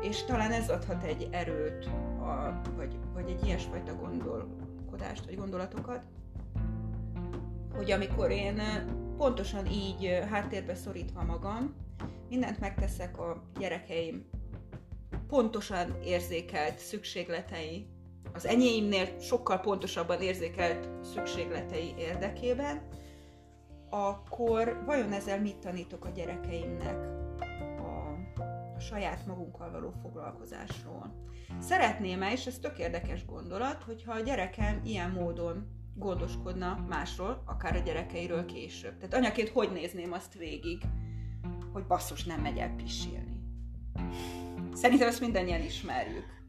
És 0.00 0.24
talán 0.24 0.52
ez 0.52 0.68
adhat 0.68 1.02
egy 1.02 1.28
erőt, 1.30 1.84
a, 2.20 2.60
vagy, 2.76 2.96
vagy 3.14 3.30
egy 3.30 3.46
ilyesfajta 3.46 3.94
gondolkodást, 3.94 5.24
vagy 5.24 5.36
gondolatokat, 5.36 6.02
hogy 7.76 7.90
amikor 7.90 8.30
én 8.30 8.62
pontosan 9.16 9.66
így 9.66 10.18
háttérbe 10.30 10.74
szorítva 10.74 11.22
magam, 11.22 11.74
mindent 12.28 12.60
megteszek 12.60 13.18
a 13.18 13.42
gyerekeim 13.58 14.24
pontosan 15.28 15.96
érzékelt 16.04 16.78
szükségletei 16.78 17.86
az 18.34 18.46
enyéimnél 18.46 19.18
sokkal 19.20 19.60
pontosabban 19.60 20.20
érzékelt 20.20 20.88
szükségletei 21.04 21.94
érdekében, 21.98 22.82
akkor 23.90 24.82
vajon 24.86 25.12
ezzel 25.12 25.40
mit 25.40 25.56
tanítok 25.56 26.04
a 26.04 26.08
gyerekeimnek 26.08 27.08
a, 27.78 28.12
a 28.76 28.80
saját 28.80 29.26
magunkkal 29.26 29.70
való 29.70 29.92
foglalkozásról? 30.02 31.14
Szeretném-e, 31.60 32.32
és 32.32 32.46
ez 32.46 32.58
tök 32.58 32.78
érdekes 32.78 33.24
gondolat, 33.24 33.82
hogyha 33.82 34.12
a 34.12 34.20
gyerekem 34.20 34.80
ilyen 34.84 35.10
módon 35.10 35.66
gondoskodna 35.94 36.84
másról, 36.88 37.42
akár 37.46 37.76
a 37.76 37.78
gyerekeiről 37.78 38.44
később. 38.44 38.96
Tehát 38.96 39.14
anyaként 39.14 39.48
hogy 39.48 39.72
nézném 39.72 40.12
azt 40.12 40.34
végig, 40.34 40.82
hogy 41.72 41.86
basszus, 41.86 42.24
nem 42.24 42.40
megy 42.40 42.58
el 42.58 42.74
pisilni. 42.76 43.40
Szerintem 44.72 45.08
ezt 45.08 45.20
mindannyian 45.20 45.62
ismerjük. 45.62 46.41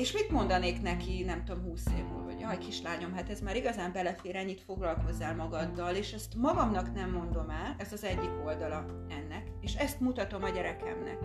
És 0.00 0.12
mit 0.12 0.30
mondanék 0.30 0.82
neki, 0.82 1.22
nem 1.24 1.44
tudom, 1.44 1.62
húsz 1.62 1.86
év 1.98 2.04
múlva, 2.04 2.24
hogy 2.24 2.40
jaj, 2.40 2.58
kislányom, 2.58 3.12
hát 3.12 3.30
ez 3.30 3.40
már 3.40 3.56
igazán 3.56 3.92
belefér, 3.92 4.36
ennyit 4.36 4.60
foglalkozzál 4.60 5.34
magaddal, 5.34 5.94
és 5.94 6.12
ezt 6.12 6.34
magamnak 6.34 6.94
nem 6.94 7.10
mondom 7.10 7.50
el, 7.50 7.74
ez 7.78 7.92
az 7.92 8.04
egyik 8.04 8.30
oldala 8.44 8.84
ennek, 9.08 9.48
és 9.60 9.74
ezt 9.74 10.00
mutatom 10.00 10.42
a 10.42 10.48
gyerekemnek, 10.48 11.18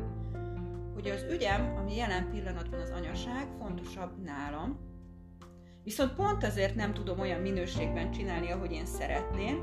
hogy 0.94 1.10
az 1.10 1.26
ügyem, 1.32 1.76
ami 1.78 1.96
jelen 1.96 2.30
pillanatban 2.30 2.80
az 2.80 2.92
anyaság, 2.92 3.48
fontosabb 3.60 4.24
nálam, 4.24 4.80
viszont 5.84 6.14
pont 6.14 6.44
azért 6.44 6.76
nem 6.76 6.94
tudom 6.94 7.20
olyan 7.20 7.42
minőségben 7.42 8.12
csinálni, 8.12 8.52
ahogy 8.52 8.72
én 8.72 8.86
szeretném, 8.86 9.56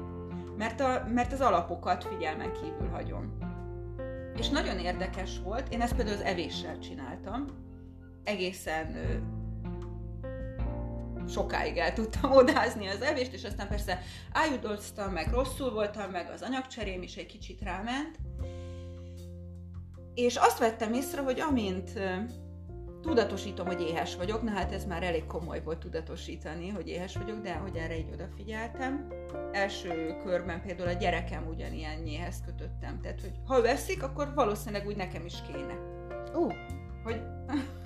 mert, 0.59 0.81
a, 0.81 1.07
mert 1.15 1.33
az 1.33 1.41
alapokat 1.41 2.05
figyelmen 2.05 2.53
kívül 2.53 2.89
hagyom. 2.89 3.39
És 4.37 4.49
nagyon 4.49 4.79
érdekes 4.79 5.41
volt, 5.45 5.73
én 5.73 5.81
ezt 5.81 5.95
például 5.97 6.17
az 6.17 6.25
evéssel 6.25 6.79
csináltam, 6.79 7.71
egészen 8.25 8.97
sokáig 11.29 11.77
el 11.77 11.93
tudtam 11.93 12.31
odázni 12.43 12.87
az 12.87 13.03
evést, 13.03 13.33
és 13.33 13.45
aztán 13.45 13.69
persze 13.69 14.03
ájudoztam, 14.33 15.13
meg 15.13 15.33
rosszul 15.33 15.71
voltam, 15.71 16.11
meg 16.11 16.31
az 16.35 16.43
anyagcserém 16.43 17.03
is 17.03 17.17
egy 17.17 17.27
kicsit 17.27 17.63
ráment. 17.63 18.19
És 20.15 20.37
azt 20.37 20.59
vettem 20.59 20.93
észre, 20.93 21.23
hogy 21.23 21.41
amint 21.41 21.91
tudatosítom, 23.03 23.67
hogy 23.67 23.81
éhes 23.81 24.17
vagyok, 24.17 24.43
na 24.43 24.51
hát 24.51 24.73
ez 24.73 24.85
már 24.85 25.03
elég 25.03 25.27
komoly 25.27 25.63
volt 25.63 25.79
tudatosítani, 25.79 26.69
hogy 26.69 26.89
éhes 26.89 27.17
vagyok, 27.17 27.41
de 27.41 27.55
hogy 27.55 27.77
erre 27.77 27.99
így 27.99 28.11
odafigyeltem. 28.13 29.09
Első 29.53 30.17
körben 30.25 30.63
például 30.63 30.89
a 30.89 30.93
gyerekem 30.93 31.47
ugyanilyen 31.47 31.99
nyéhez 31.99 32.43
kötöttem, 32.47 33.01
tehát 33.01 33.21
hogy 33.21 33.33
ha 33.47 33.59
ő 33.59 33.67
eszik, 33.67 34.03
akkor 34.03 34.35
valószínűleg 34.35 34.87
úgy 34.87 34.97
nekem 34.97 35.25
is 35.25 35.35
kéne. 35.53 35.75
Ó, 36.35 36.45
uh. 36.45 36.53
hogy 37.05 37.23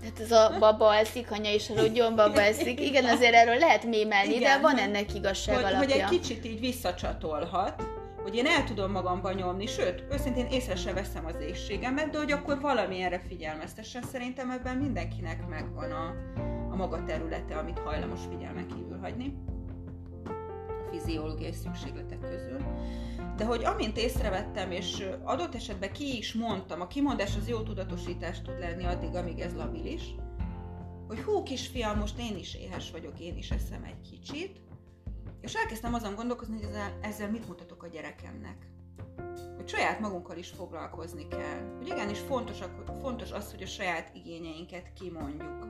tehát 0.01 0.21
ez 0.21 0.31
a 0.31 0.57
baba 0.59 0.95
eszik, 0.95 1.31
anya 1.31 1.51
is 1.51 1.69
rodjon, 1.69 2.15
baba 2.17 2.41
eszik. 2.41 2.81
Igen, 2.81 3.05
azért 3.05 3.35
erről 3.35 3.59
lehet 3.59 3.85
mémelni, 3.85 4.35
Igen, 4.35 4.61
de 4.61 4.61
van 4.61 4.79
ennek 4.79 5.15
igazság 5.15 5.55
hogy, 5.55 5.65
alapja. 5.65 5.79
Hogy 5.79 5.91
egy 5.91 6.21
kicsit 6.21 6.45
így 6.45 6.61
visszacsatolhat, 6.61 7.83
hogy 8.23 8.35
én 8.35 8.47
el 8.47 8.65
tudom 8.65 8.91
magamban 8.91 9.35
nyomni, 9.35 9.67
sőt, 9.67 10.05
őszintén 10.11 10.47
észre 10.47 10.77
se 10.77 10.93
veszem 10.93 11.27
az 11.27 11.35
éjségemet, 11.41 12.11
de 12.11 12.19
hogy 12.19 12.33
akkor 12.33 12.61
valamilyenre 12.61 13.23
figyelmeztessen. 13.29 14.03
Szerintem 14.03 14.51
ebben 14.51 14.77
mindenkinek 14.77 15.49
megvan 15.49 15.91
a, 15.91 16.15
a 16.71 16.77
maga 16.77 17.05
területe, 17.05 17.57
amit 17.57 17.79
hajlamos 17.79 18.21
figyelmen 18.31 18.67
kívül 18.67 18.99
hagyni 18.99 19.35
a 20.25 20.91
fiziológiai 20.91 21.53
szükségletek 21.53 22.21
közül 22.21 22.59
de 23.37 23.45
hogy 23.45 23.65
amint 23.65 23.97
észrevettem, 23.97 24.71
és 24.71 25.09
adott 25.23 25.55
esetben 25.55 25.93
ki 25.93 26.17
is 26.17 26.35
mondtam, 26.35 26.81
a 26.81 26.87
kimondás 26.87 27.37
az 27.37 27.49
jó 27.49 27.63
tudatosítás 27.63 28.43
tud 28.43 28.59
lenni 28.59 28.85
addig, 28.85 29.15
amíg 29.15 29.41
ez 29.41 29.55
labilis, 29.55 30.15
hogy 31.07 31.21
hú, 31.21 31.43
kisfiam, 31.43 31.99
most 31.99 32.19
én 32.19 32.37
is 32.37 32.55
éhes 32.55 32.91
vagyok, 32.91 33.21
én 33.21 33.37
is 33.37 33.51
eszem 33.51 33.85
egy 33.85 34.01
kicsit, 34.11 34.61
és 35.41 35.55
elkezdtem 35.55 35.95
azon 35.95 36.15
gondolkozni, 36.15 36.55
hogy 36.55 36.65
ezzel, 36.65 36.99
ezzel 37.01 37.31
mit 37.31 37.49
mutatok 37.49 37.83
a 37.83 37.89
gyerekemnek. 37.89 38.67
Hogy 39.57 39.69
saját 39.69 40.01
magunkkal 40.01 40.37
is 40.37 40.49
foglalkozni 40.49 41.29
kell. 41.29 41.77
Hogy 41.77 41.87
igenis 41.87 42.19
fontos, 42.19 42.59
fontos 43.01 43.33
az, 43.33 43.51
hogy 43.51 43.63
a 43.63 43.67
saját 43.67 44.11
igényeinket 44.15 44.93
kimondjuk. 44.93 45.67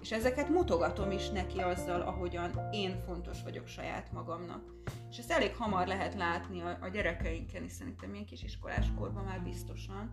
És 0.00 0.12
ezeket 0.12 0.48
mutogatom 0.48 1.10
is 1.10 1.28
neki 1.28 1.58
azzal, 1.58 2.00
ahogyan 2.00 2.68
én 2.72 3.02
fontos 3.06 3.42
vagyok 3.42 3.66
saját 3.66 4.12
magamnak. 4.12 4.62
És 5.10 5.18
ezt 5.18 5.30
elég 5.30 5.56
hamar 5.56 5.86
lehet 5.86 6.14
látni 6.14 6.60
a, 6.60 6.78
a 6.80 6.88
gyerekeinken 6.88 7.64
is, 7.64 7.72
szerintem 7.72 8.14
ilyen 8.14 8.26
kisiskolás 8.26 8.86
korban 8.98 9.24
már 9.24 9.42
biztosan, 9.42 10.10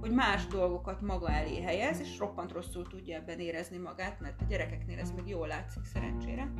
hogy 0.00 0.10
más 0.10 0.46
dolgokat 0.46 1.00
maga 1.00 1.30
elé 1.30 1.62
helyez, 1.62 2.00
és 2.00 2.18
roppant 2.18 2.52
rosszul 2.52 2.86
tudja 2.86 3.16
ebben 3.16 3.38
érezni 3.38 3.76
magát, 3.76 4.20
mert 4.20 4.40
a 4.40 4.44
gyerekeknél 4.48 4.98
ez 4.98 5.10
még 5.10 5.28
jól 5.28 5.46
látszik 5.46 5.84
szerencsére. 5.84 6.52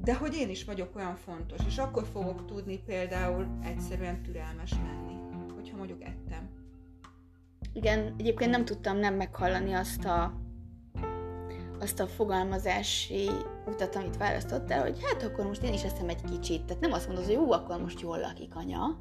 De 0.00 0.14
hogy 0.14 0.34
én 0.34 0.48
is 0.48 0.64
vagyok 0.64 0.96
olyan 0.96 1.16
fontos, 1.16 1.66
és 1.66 1.78
akkor 1.78 2.06
fogok 2.12 2.44
tudni 2.46 2.78
például 2.78 3.58
egyszerűen 3.62 4.22
türelmes 4.22 4.72
lenni, 4.72 5.14
hogyha 5.54 5.76
mondjuk 5.76 6.04
ettem 6.04 6.55
igen, 7.76 8.14
egyébként 8.18 8.50
nem 8.50 8.64
tudtam 8.64 8.96
nem 8.96 9.14
meghallani 9.14 9.72
azt 9.72 10.04
a, 10.04 10.32
azt 11.80 12.00
a 12.00 12.06
fogalmazási 12.06 13.30
utat, 13.66 13.96
amit 13.96 14.16
választottál, 14.16 14.80
hogy 14.80 14.98
hát 15.02 15.22
akkor 15.22 15.46
most 15.46 15.62
én 15.62 15.72
is 15.72 15.82
eszem 15.82 16.08
egy 16.08 16.22
kicsit. 16.30 16.62
Tehát 16.64 16.82
nem 16.82 16.92
azt 16.92 17.06
mondod, 17.06 17.24
hogy 17.24 17.34
jó, 17.34 17.52
akkor 17.52 17.80
most 17.80 18.00
jól 18.00 18.18
lakik 18.18 18.54
anya, 18.54 18.98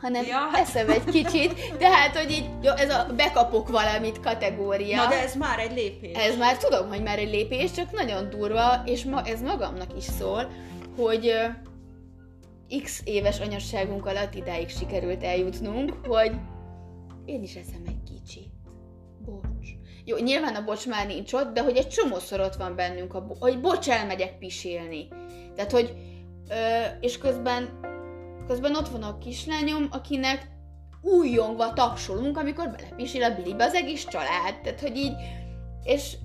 hanem 0.00 0.24
ja. 0.24 0.50
Eszem 0.62 0.90
egy 0.90 1.04
kicsit, 1.04 1.76
tehát, 1.78 2.16
hogy 2.16 2.30
így 2.30 2.50
jó, 2.62 2.72
ez 2.72 2.90
a 2.90 3.06
bekapok 3.16 3.68
valamit 3.68 4.20
kategória. 4.20 5.02
Na 5.02 5.08
de 5.08 5.22
ez 5.22 5.34
már 5.34 5.58
egy 5.58 5.72
lépés. 5.72 6.16
Ez 6.16 6.36
már 6.36 6.56
tudom, 6.56 6.88
hogy 6.88 7.02
már 7.02 7.18
egy 7.18 7.30
lépés, 7.30 7.70
csak 7.70 7.92
nagyon 7.92 8.30
durva, 8.30 8.82
és 8.84 9.04
ma, 9.04 9.22
ez 9.22 9.42
magamnak 9.42 9.96
is 9.96 10.04
szól, 10.04 10.50
hogy 10.96 11.32
x 12.82 13.00
éves 13.04 13.40
anyasságunk 13.40 14.06
alatt 14.06 14.34
idáig 14.34 14.68
sikerült 14.68 15.22
eljutnunk, 15.22 16.06
hogy 16.06 16.32
én 17.24 17.42
is 17.42 17.54
eszem 17.54 17.82
egy 17.86 18.02
kicsit. 18.02 18.48
Bocs. 19.24 19.68
Jó, 20.04 20.16
nyilván 20.16 20.54
a 20.54 20.64
bocs 20.64 20.86
már 20.86 21.06
nincs 21.06 21.32
ott, 21.32 21.52
de 21.54 21.62
hogy 21.62 21.76
egy 21.76 21.88
csomószor 21.88 22.40
ott 22.40 22.54
van 22.54 22.76
bennünk, 22.76 23.14
a 23.14 23.26
bo- 23.26 23.38
hogy 23.38 23.60
bocs, 23.60 23.88
elmegyek 23.88 24.38
pisélni. 24.38 25.08
Tehát, 25.54 25.70
hogy 25.70 25.94
ö, 26.48 26.84
és 27.00 27.18
közben 27.18 27.80
közben 28.46 28.76
ott 28.76 28.88
van 28.88 29.02
a 29.02 29.18
kislányom, 29.18 29.88
akinek 29.90 30.48
újjongva 31.02 31.72
tapsolunk, 31.72 32.36
amikor 32.36 32.70
belepisil 32.70 33.22
a 33.22 33.34
bilibe 33.34 33.64
az 33.64 33.74
egész 33.74 34.04
család. 34.04 34.60
Tehát, 34.62 34.80
hogy 34.80 34.96
így, 34.96 35.12
és 35.84 36.16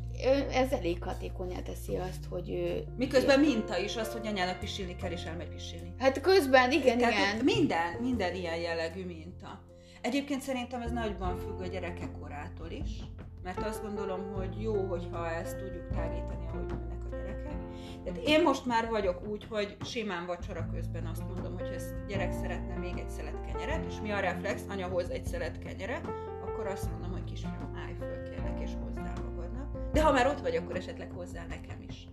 ez 0.51 0.71
elég 0.71 1.03
hatékonyá 1.03 1.59
teszi 1.59 1.95
azt, 1.95 2.25
hogy 2.29 2.49
ő... 2.49 2.83
Miközben 2.97 3.39
minta 3.39 3.77
is 3.77 3.95
az, 3.95 4.11
hogy 4.11 4.27
anyának 4.27 4.59
pisilni 4.59 4.95
kell, 4.95 5.11
és 5.11 5.23
elmegy 5.23 5.49
pisilni. 5.49 5.93
Hát 5.97 6.21
közben, 6.21 6.71
igen, 6.71 6.97
Tehát 6.97 7.13
igen. 7.13 7.43
Minden, 7.43 7.93
minden 8.01 8.35
ilyen 8.35 8.57
jellegű 8.57 9.05
minta. 9.05 9.64
Egyébként 10.05 10.41
szerintem 10.41 10.81
ez 10.81 10.91
nagyban 10.91 11.37
függ 11.37 11.59
a 11.61 11.67
gyerekek 11.67 12.11
korától 12.19 12.69
is, 12.69 12.89
mert 13.43 13.65
azt 13.65 13.81
gondolom, 13.81 14.33
hogy 14.33 14.61
jó, 14.61 14.87
hogyha 14.87 15.29
ezt 15.29 15.57
tudjuk 15.57 15.87
tágítani, 15.87 16.45
ahogy 16.47 16.65
nőnek 16.65 17.03
a 17.05 17.15
gyerekek. 17.15 17.57
Tehát 18.03 18.19
én 18.25 18.43
most 18.43 18.65
már 18.65 18.89
vagyok 18.89 19.27
úgy, 19.27 19.45
hogy 19.49 19.77
simán 19.83 20.25
vacsora 20.25 20.69
közben 20.73 21.05
azt 21.05 21.27
mondom, 21.27 21.53
hogy 21.59 21.67
ez 21.73 21.93
gyerek 22.07 22.31
szeretne 22.31 22.75
még 22.75 22.97
egy 22.97 23.09
szelet 23.09 23.45
kenyeret, 23.45 23.85
és 23.85 23.95
mi 24.01 24.11
a 24.11 24.19
reflex, 24.19 24.61
anya 24.69 24.87
hoz 24.87 25.09
egy 25.09 25.25
szelet 25.25 25.59
kenyeret, 25.59 26.07
akkor 26.47 26.67
azt 26.67 26.91
mondom, 26.91 27.11
hogy 27.11 27.23
kisfiam, 27.23 27.75
állj 27.85 27.93
föl 27.99 28.23
kérlek, 28.23 28.59
és 28.59 28.71
hozzá 28.83 29.13
magadnak. 29.23 29.91
De 29.91 30.03
ha 30.03 30.11
már 30.11 30.27
ott 30.27 30.39
vagy, 30.39 30.55
akkor 30.55 30.75
esetleg 30.75 31.11
hozzá 31.11 31.45
nekem 31.45 31.81
is. 31.87 32.07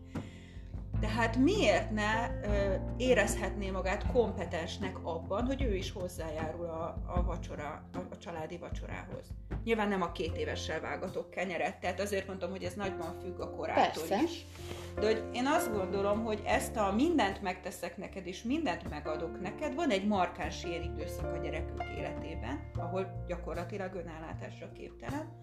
Tehát 1.03 1.37
miért 1.37 1.91
ne 1.91 2.31
ö, 2.43 2.75
érezhetné 2.97 3.71
magát 3.71 4.07
kompetensnek 4.13 4.99
abban, 5.03 5.45
hogy 5.45 5.63
ő 5.63 5.75
is 5.75 5.93
hozzájárul 5.93 6.65
a, 6.65 7.03
a 7.07 7.23
vacsora, 7.25 7.85
a, 7.93 7.99
a 8.11 8.19
családi 8.19 8.59
vacsorához? 8.59 9.27
Nyilván 9.65 9.89
nem 9.89 10.03
a 10.03 10.13
két 10.13 10.37
évessel 10.37 10.81
vágatok 10.81 11.31
kenyeret, 11.31 11.81
tehát 11.81 12.01
azért 12.01 12.27
mondtam, 12.27 12.51
hogy 12.51 12.63
ez 12.63 12.75
nagyban 12.75 13.19
függ 13.21 13.41
a 13.41 13.51
korától 13.51 14.07
Persze. 14.09 14.23
is. 14.23 14.47
De 14.95 15.07
hogy 15.07 15.25
én 15.33 15.47
azt 15.47 15.73
gondolom, 15.73 16.25
hogy 16.25 16.43
ezt 16.47 16.77
a 16.77 16.93
mindent 16.93 17.43
megteszek 17.43 17.97
neked, 17.97 18.27
és 18.27 18.43
mindent 18.43 18.91
megadok 18.91 19.41
neked, 19.41 19.75
van 19.75 19.91
egy 19.91 20.07
markáns 20.07 20.65
ilyen 20.65 20.83
időszak 20.83 21.35
a 21.35 21.39
gyerekünk 21.39 21.85
életében, 21.99 22.71
ahol 22.77 23.25
gyakorlatilag 23.27 23.95
önállátásra 23.95 24.73
képtelen, 24.73 25.41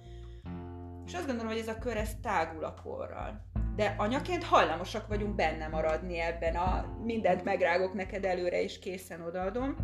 és 1.05 1.15
azt 1.15 1.25
gondolom, 1.25 1.51
hogy 1.51 1.61
ez 1.61 1.67
a 1.67 1.77
kör 1.77 1.97
ez 1.97 2.15
tágul 2.21 2.63
a 2.63 2.73
korral. 2.83 3.48
De 3.79 3.95
anyaként 3.97 4.43
hajlamosak 4.43 5.07
vagyunk 5.07 5.35
benne 5.35 5.67
maradni 5.67 6.19
ebben 6.19 6.55
a 6.55 6.97
mindent 7.03 7.43
megrágok 7.43 7.93
neked 7.93 8.25
előre, 8.25 8.61
és 8.61 8.79
készen 8.79 9.21
odaadom. 9.21 9.75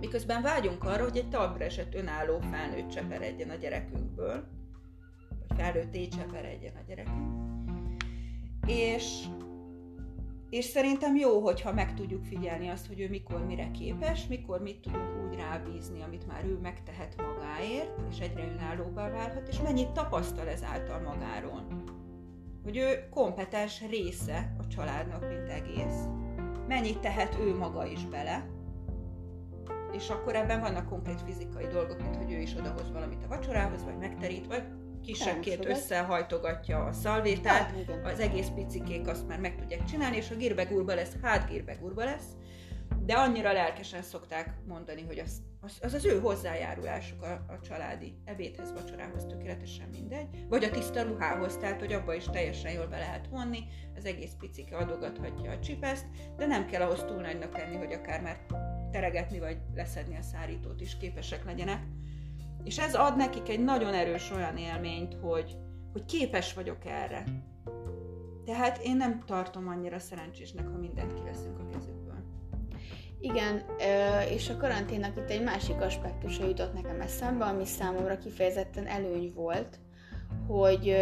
Miközben 0.00 0.42
vágyunk 0.42 0.84
arra, 0.84 1.02
hogy 1.02 1.16
egy 1.16 1.28
talpra 1.28 1.64
esett 1.64 1.94
önálló 1.94 2.40
felnőtt 2.40 2.88
cseperedjen 2.88 3.50
a 3.50 3.54
gyerekünkből, 3.54 4.44
vagy 5.28 5.58
felnőtt 5.58 6.12
cseperedjen 6.14 6.74
a 6.74 6.84
gyerekünk. 6.88 7.30
És, 8.66 9.24
és 10.50 10.64
szerintem 10.64 11.16
jó, 11.16 11.40
hogyha 11.40 11.72
meg 11.72 11.94
tudjuk 11.94 12.24
figyelni 12.24 12.68
azt, 12.68 12.86
hogy 12.86 13.00
ő 13.00 13.08
mikor 13.08 13.46
mire 13.46 13.70
képes, 13.70 14.26
mikor 14.26 14.60
mit 14.60 14.80
tudunk 14.80 15.28
úgy 15.28 15.36
rábízni, 15.36 16.02
amit 16.02 16.26
már 16.26 16.44
ő 16.44 16.58
megtehet 16.62 17.16
magáért, 17.16 17.98
és 18.10 18.18
egyre 18.18 18.52
önállóbbá 18.54 19.10
válhat, 19.10 19.48
és 19.48 19.60
mennyit 19.60 19.90
tapasztal 19.90 20.48
ezáltal 20.48 21.00
magáról. 21.00 21.66
Hogy 22.68 22.76
ő 22.76 23.08
kompetens 23.10 23.82
része 23.90 24.54
a 24.58 24.66
családnak, 24.66 25.28
mint 25.28 25.48
egész. 25.48 26.04
Mennyit 26.66 26.98
tehet 26.98 27.36
ő 27.40 27.56
maga 27.56 27.86
is 27.86 28.04
bele, 28.04 28.46
és 29.92 30.08
akkor 30.08 30.34
ebben 30.34 30.60
vannak 30.60 30.88
konkrét 30.88 31.20
fizikai 31.20 31.66
dolgok, 31.66 32.02
mint 32.02 32.16
hogy 32.16 32.32
ő 32.32 32.38
is 32.38 32.54
odahoz 32.54 32.92
valamit 32.92 33.24
a 33.24 33.28
vacsorához, 33.28 33.84
vagy 33.84 33.96
megterít, 33.98 34.46
vagy 34.46 34.62
kisebbként 35.02 35.64
összehajtogatja 35.64 36.84
a 36.84 36.92
szalvétát, 36.92 37.74
az 38.04 38.20
egész 38.20 38.48
picikék 38.54 39.08
azt 39.08 39.28
már 39.28 39.40
meg 39.40 39.56
tudják 39.56 39.84
csinálni, 39.84 40.16
és 40.16 40.30
a 40.30 40.36
gírbegúrba 40.36 40.94
lesz, 40.94 41.16
hát 41.22 41.50
gírbegúrba 41.50 42.04
lesz, 42.04 42.26
de 43.08 43.14
annyira 43.14 43.52
lelkesen 43.52 44.02
szokták 44.02 44.54
mondani, 44.66 45.02
hogy 45.02 45.18
az 45.18 45.42
az, 45.60 45.78
az, 45.82 45.94
az 45.94 46.04
ő 46.04 46.20
hozzájárulásuk 46.20 47.22
a, 47.22 47.32
a 47.32 47.60
családi 47.60 48.14
ebédhez, 48.24 48.72
vacsorához 48.72 49.24
tökéletesen 49.24 49.88
mindegy, 49.88 50.46
vagy 50.48 50.64
a 50.64 50.70
tiszta 50.70 51.02
ruhához, 51.02 51.56
tehát 51.56 51.80
hogy 51.80 51.92
abba 51.92 52.14
is 52.14 52.24
teljesen 52.24 52.72
jól 52.72 52.86
be 52.86 52.98
lehet 52.98 53.26
vonni, 53.28 53.58
az 53.96 54.04
egész 54.04 54.32
picike 54.38 54.76
adogathatja 54.76 55.50
a 55.50 55.58
csipeszt, 55.58 56.06
de 56.36 56.46
nem 56.46 56.66
kell 56.66 56.82
ahhoz 56.82 57.04
túl 57.04 57.20
nagynak 57.20 57.56
lenni, 57.56 57.76
hogy 57.76 57.92
akár 57.92 58.20
már 58.20 58.46
teregetni 58.90 59.38
vagy 59.38 59.58
leszedni 59.74 60.16
a 60.16 60.22
szárítót 60.22 60.80
is 60.80 60.96
képesek 60.96 61.44
legyenek. 61.44 61.82
És 62.64 62.78
ez 62.78 62.94
ad 62.94 63.16
nekik 63.16 63.48
egy 63.48 63.64
nagyon 63.64 63.94
erős 63.94 64.30
olyan 64.30 64.56
élményt, 64.56 65.14
hogy, 65.14 65.56
hogy 65.92 66.04
képes 66.04 66.54
vagyok 66.54 66.84
erre. 66.84 67.24
Tehát 68.44 68.78
én 68.82 68.96
nem 68.96 69.22
tartom 69.26 69.68
annyira 69.68 69.98
szerencsésnek, 69.98 70.68
ha 70.68 70.78
mindent 70.78 71.14
kiveszünk 71.14 71.58
a 71.58 71.66
kezükből. 71.66 71.97
Igen, 73.20 73.62
és 74.30 74.48
a 74.48 74.56
karanténnak 74.56 75.16
itt 75.16 75.30
egy 75.30 75.42
másik 75.42 75.80
aspektusa 75.80 76.46
jutott 76.46 76.74
nekem 76.74 77.00
eszembe, 77.00 77.44
ami 77.44 77.64
számomra 77.64 78.18
kifejezetten 78.18 78.86
előny 78.86 79.32
volt, 79.34 79.78
hogy 80.46 80.96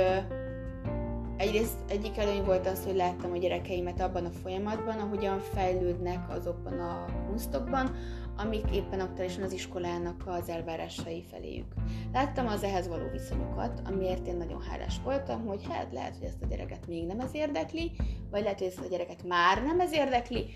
egyrészt 1.37 1.76
egyik 1.88 2.18
előny 2.18 2.44
volt 2.44 2.66
az, 2.66 2.85
hogy 2.85 2.94
láttam 2.94 3.33
a 3.33 3.37
gyerekeimet 3.37 4.00
abban 4.00 4.24
a 4.24 4.31
folyamatban, 4.31 4.98
ahogyan 4.98 5.40
fejlődnek 5.40 6.31
azokban 6.31 6.81
a 6.81 7.05
kunstokban, 7.26 7.96
amik 8.37 8.64
éppen 8.72 9.00
aktuálisan 9.00 9.42
az 9.42 9.52
iskolának 9.52 10.22
az 10.26 10.48
elvárásai 10.48 11.24
feléjük. 11.31 11.74
Láttam 12.12 12.46
az 12.46 12.62
ehhez 12.62 12.88
való 12.88 13.09
viszonyokat, 13.12 13.81
amiért 13.85 14.26
én 14.26 14.37
nagyon 14.37 14.62
hálás 14.62 15.00
voltam, 15.05 15.46
hogy 15.46 15.66
hát 15.68 15.92
lehet, 15.92 16.16
hogy 16.16 16.26
ezt 16.26 16.42
a 16.42 16.46
gyereket 16.46 16.87
még 16.87 17.07
nem 17.07 17.20
ez 17.20 17.31
érdekli, 17.35 17.92
vagy 18.31 18.42
lehet, 18.42 18.59
hogy 18.59 18.66
ezt 18.66 18.85
a 18.85 18.88
gyereket 18.88 19.26
már 19.26 19.62
nem 19.62 19.81
ez 19.81 19.92
érdekli, 19.92 20.46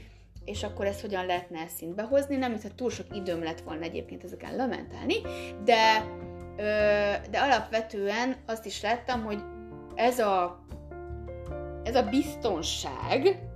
és 0.45 0.63
akkor 0.63 0.87
ezt 0.87 1.01
hogyan 1.01 1.27
lehetne 1.27 1.67
szintbe 1.67 2.03
hozni. 2.03 2.37
Nem, 2.37 2.51
mintha 2.51 2.69
túl 2.77 2.91
sok 2.91 3.07
időm 3.13 3.43
lett 3.43 3.61
volna 3.61 3.83
egyébként 3.83 4.25
ezeken 4.25 4.57
lamentálni, 4.57 5.15
de, 5.65 6.05
ö, 6.57 6.63
de 7.31 7.39
alapvetően 7.39 8.37
azt 8.47 8.67
is 8.67 8.83
láttam, 8.83 9.25
hogy 9.25 9.39
ez 9.95 10.19
a, 10.19 10.65
ez 11.85 11.95
a 11.95 12.03
biztonság, 12.03 13.49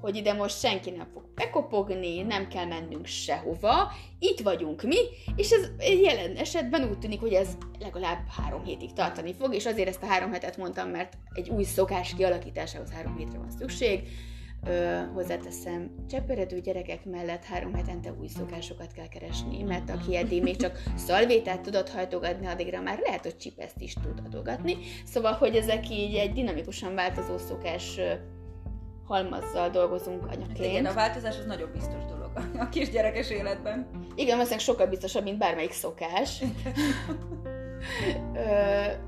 hogy 0.00 0.16
ide 0.16 0.32
most 0.32 0.58
senki 0.58 0.90
nem 0.90 1.08
fog 1.12 1.22
bekopogni, 1.34 2.22
nem 2.22 2.48
kell 2.48 2.66
mennünk 2.66 3.06
sehova, 3.06 3.92
itt 4.18 4.40
vagyunk 4.40 4.82
mi, 4.82 4.98
és 5.36 5.50
ez 5.50 5.70
jelen 6.02 6.36
esetben 6.36 6.88
úgy 6.88 6.98
tűnik, 6.98 7.20
hogy 7.20 7.32
ez 7.32 7.48
legalább 7.78 8.18
három 8.28 8.64
hétig 8.64 8.92
tartani 8.92 9.34
fog, 9.34 9.54
és 9.54 9.66
azért 9.66 9.88
ezt 9.88 10.02
a 10.02 10.06
három 10.06 10.32
hetet 10.32 10.56
mondtam, 10.56 10.88
mert 10.88 11.12
egy 11.32 11.48
új 11.48 11.62
szokás 11.62 12.14
kialakításához 12.14 12.92
három 12.92 13.16
hétre 13.16 13.38
van 13.38 13.50
szükség, 13.50 14.08
Ö, 14.66 14.98
hozzáteszem, 15.14 15.90
cseperedő 16.10 16.60
gyerekek 16.60 17.04
mellett 17.04 17.44
három 17.44 17.74
hetente 17.74 18.12
új 18.20 18.26
szokásokat 18.26 18.92
kell 18.92 19.08
keresni, 19.08 19.62
mert 19.62 19.90
aki 19.90 20.16
eddig 20.16 20.42
még 20.42 20.56
csak 20.56 20.82
szalvétát 20.96 21.60
tudott 21.60 21.88
hajtogatni, 21.90 22.46
addigra 22.46 22.80
már 22.80 22.98
lehet, 23.04 23.22
hogy 23.22 23.36
csipeszt 23.36 23.80
is 23.80 23.92
tud 23.94 24.22
adogatni. 24.26 24.76
Szóval, 25.04 25.32
hogy 25.32 25.56
ezek 25.56 25.90
így 25.90 26.14
egy 26.14 26.32
dinamikusan 26.32 26.94
változó 26.94 27.38
szokás 27.38 28.00
halmazzal 29.04 29.70
dolgozunk 29.70 30.24
Hát 30.26 30.34
igen, 30.34 30.48
anyaként. 30.54 30.86
a 30.86 30.92
változás 30.94 31.38
az 31.38 31.44
nagyon 31.44 31.70
biztos 31.72 32.04
dolog 32.08 32.30
a 32.58 32.68
kisgyerekes 32.68 33.30
életben. 33.30 33.88
Igen, 34.14 34.30
valószínűleg 34.32 34.64
sokkal 34.64 34.86
biztosabb, 34.86 35.22
mint 35.24 35.38
bármelyik 35.38 35.72
szokás. 35.72 36.42
Ö, 37.44 37.51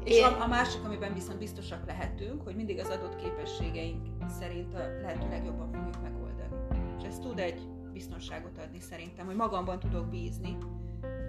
És 0.04 0.16
én- 0.16 0.24
a, 0.24 0.42
a 0.42 0.46
másik, 0.46 0.84
amiben 0.84 1.14
viszont 1.14 1.38
biztosak 1.38 1.87
lehetünk, 1.87 2.42
hogy 2.42 2.54
mindig 2.56 2.78
az 2.78 2.88
adott 2.88 3.16
képességeink 3.22 4.06
szerint 4.40 4.74
a 4.74 4.78
lehető 5.02 5.28
legjobban 5.30 5.70
fogjuk 5.72 6.02
megoldani. 6.02 6.54
És 6.98 7.04
ez 7.06 7.18
tud 7.18 7.38
egy 7.38 7.60
biztonságot 7.92 8.58
adni 8.58 8.80
szerintem, 8.80 9.26
hogy 9.26 9.37
magamban 9.37 9.78
tudok 9.78 10.06
bízni. 10.06 10.56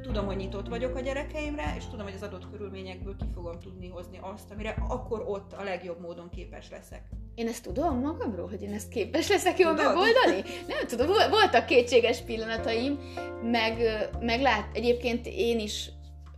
Tudom, 0.01 0.25
hogy 0.25 0.35
nyitott 0.35 0.67
vagyok 0.67 0.95
a 0.95 0.99
gyerekeimre, 0.99 1.73
és 1.77 1.85
tudom, 1.85 2.05
hogy 2.05 2.15
az 2.15 2.21
adott 2.23 2.49
körülményekből 2.51 3.15
ki 3.15 3.25
fogom 3.33 3.59
tudni 3.59 3.87
hozni 3.89 4.19
azt, 4.21 4.51
amire 4.51 4.75
akkor 4.87 5.23
ott 5.27 5.53
a 5.53 5.63
legjobb 5.63 6.01
módon 6.01 6.29
képes 6.29 6.69
leszek. 6.69 7.01
Én 7.35 7.47
ezt 7.47 7.63
tudom 7.63 7.99
magamról, 7.99 8.47
hogy 8.49 8.61
én 8.61 8.73
ezt 8.73 8.89
képes 8.89 9.29
leszek 9.29 9.57
jól 9.59 9.73
Tudod? 9.75 9.85
megoldani? 9.85 10.43
Nem 10.67 10.87
tudom, 10.87 11.07
vol- 11.07 11.29
voltak 11.29 11.65
kétséges 11.65 12.21
pillanataim, 12.21 12.99
meg, 13.43 13.77
meg 14.19 14.41
lát, 14.41 14.69
egyébként 14.73 15.27
én 15.27 15.59
is 15.59 15.89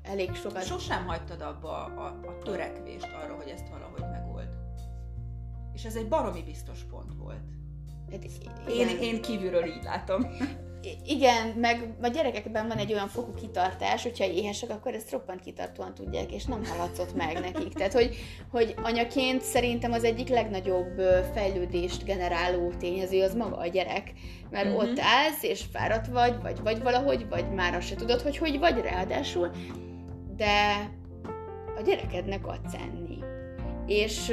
elég 0.10 0.36
sokat... 0.36 0.66
Sosem 0.66 1.06
hagytad 1.06 1.42
abba 1.42 1.70
a, 1.70 2.00
a, 2.00 2.28
a 2.28 2.38
törekvést 2.44 3.10
arra, 3.24 3.36
hogy 3.36 3.50
ezt 3.50 3.70
valahogy 3.70 4.04
megold. 4.12 4.50
És 5.74 5.86
ez 5.86 5.96
egy 5.96 6.08
baromi 6.08 6.44
biztos 6.44 6.80
pont 6.90 7.14
volt. 7.18 7.56
Hát, 8.12 8.26
Én, 8.70 8.88
én 9.02 9.22
kívülről 9.22 9.66
így 9.66 9.84
látom. 9.84 10.26
Igen, 11.06 11.48
meg 11.48 11.96
a 12.02 12.08
gyerekekben 12.08 12.68
van 12.68 12.78
egy 12.78 12.94
olyan 12.94 13.08
fokú 13.08 13.34
kitartás, 13.34 14.04
hogyha 14.04 14.26
éhesek, 14.26 14.70
akkor 14.70 14.94
ezt 14.94 15.12
roppant 15.12 15.42
kitartóan 15.42 15.94
tudják, 15.94 16.32
és 16.32 16.46
nem 16.46 16.66
haladszott 16.66 17.16
meg 17.16 17.40
nekik. 17.40 17.74
Tehát, 17.74 17.94
hogy, 17.94 18.16
hogy 18.52 18.76
anyaként 18.84 19.42
szerintem 19.42 19.92
az 19.92 20.04
egyik 20.04 20.28
legnagyobb 20.28 21.00
fejlődést 21.34 22.04
generáló 22.04 22.72
tényező 22.80 23.24
az 23.24 23.34
maga 23.36 23.58
a 23.58 23.68
gyerek. 23.68 24.14
Mert 24.50 24.66
uh-huh. 24.66 24.82
ott 24.82 25.00
állsz, 25.00 25.44
és 25.44 25.64
fáradt 25.72 26.08
vagy, 26.08 26.42
vagy 26.42 26.62
vagy 26.64 26.82
valahogy, 26.82 27.30
vagy 27.30 27.54
már 27.54 27.74
azt 27.74 27.88
se 27.88 27.96
tudod, 27.96 28.22
hogy 28.22 28.38
hogy 28.38 28.60
vagy 28.60 28.82
ráadásul, 28.82 29.52
de 30.38 30.90
a 31.78 31.82
gyerekednek 31.82 32.48
adsz 32.48 32.74
enni. 32.74 33.18
És, 33.86 34.32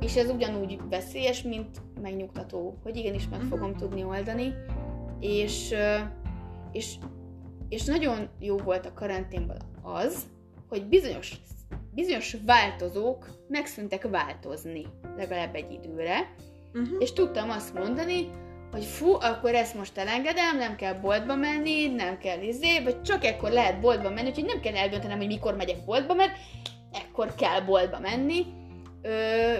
és 0.00 0.16
ez 0.16 0.30
ugyanúgy 0.30 0.78
veszélyes, 0.90 1.42
mint 1.42 1.78
megnyugtató, 2.00 2.78
hogy 2.82 2.96
igenis 2.96 3.28
meg 3.28 3.38
Mhm. 3.40 3.48
fogom 3.48 3.74
tudni 3.76 4.04
oldani, 4.04 4.54
és, 5.20 5.74
és, 6.72 6.94
és 7.68 7.84
nagyon 7.84 8.28
jó 8.38 8.56
volt 8.56 8.86
a 8.86 8.92
karanténban 8.94 9.56
az, 9.82 10.26
hogy 10.68 10.84
bizonyos, 10.86 11.32
bizonyos 11.94 12.36
változók 12.46 13.44
megszűntek 13.48 14.08
változni 14.10 14.82
legalább 15.16 15.54
egy 15.54 15.72
időre, 15.72 16.34
Uh-huh. 16.76 16.96
és 16.98 17.12
tudtam 17.12 17.50
azt 17.50 17.74
mondani, 17.74 18.28
hogy 18.74 18.84
fú, 18.84 19.12
akkor 19.12 19.54
ezt 19.54 19.74
most 19.74 19.98
elengedem, 19.98 20.56
nem 20.56 20.76
kell 20.76 20.94
boltba 20.94 21.34
menni, 21.34 21.86
nem 21.86 22.18
kell 22.18 22.42
izé, 22.42 22.82
vagy 22.82 23.02
csak 23.02 23.24
ekkor 23.24 23.50
lehet 23.50 23.80
boltba 23.80 24.10
menni, 24.10 24.28
úgyhogy 24.28 24.44
nem 24.44 24.60
kell 24.60 24.74
eldöntenem, 24.74 25.18
hogy 25.18 25.26
mikor 25.26 25.56
megyek 25.56 25.84
boltba, 25.84 26.14
mert 26.14 26.36
ekkor 26.92 27.34
kell 27.34 27.60
boltba 27.60 27.98
menni. 27.98 28.44
Ö, 29.02 29.54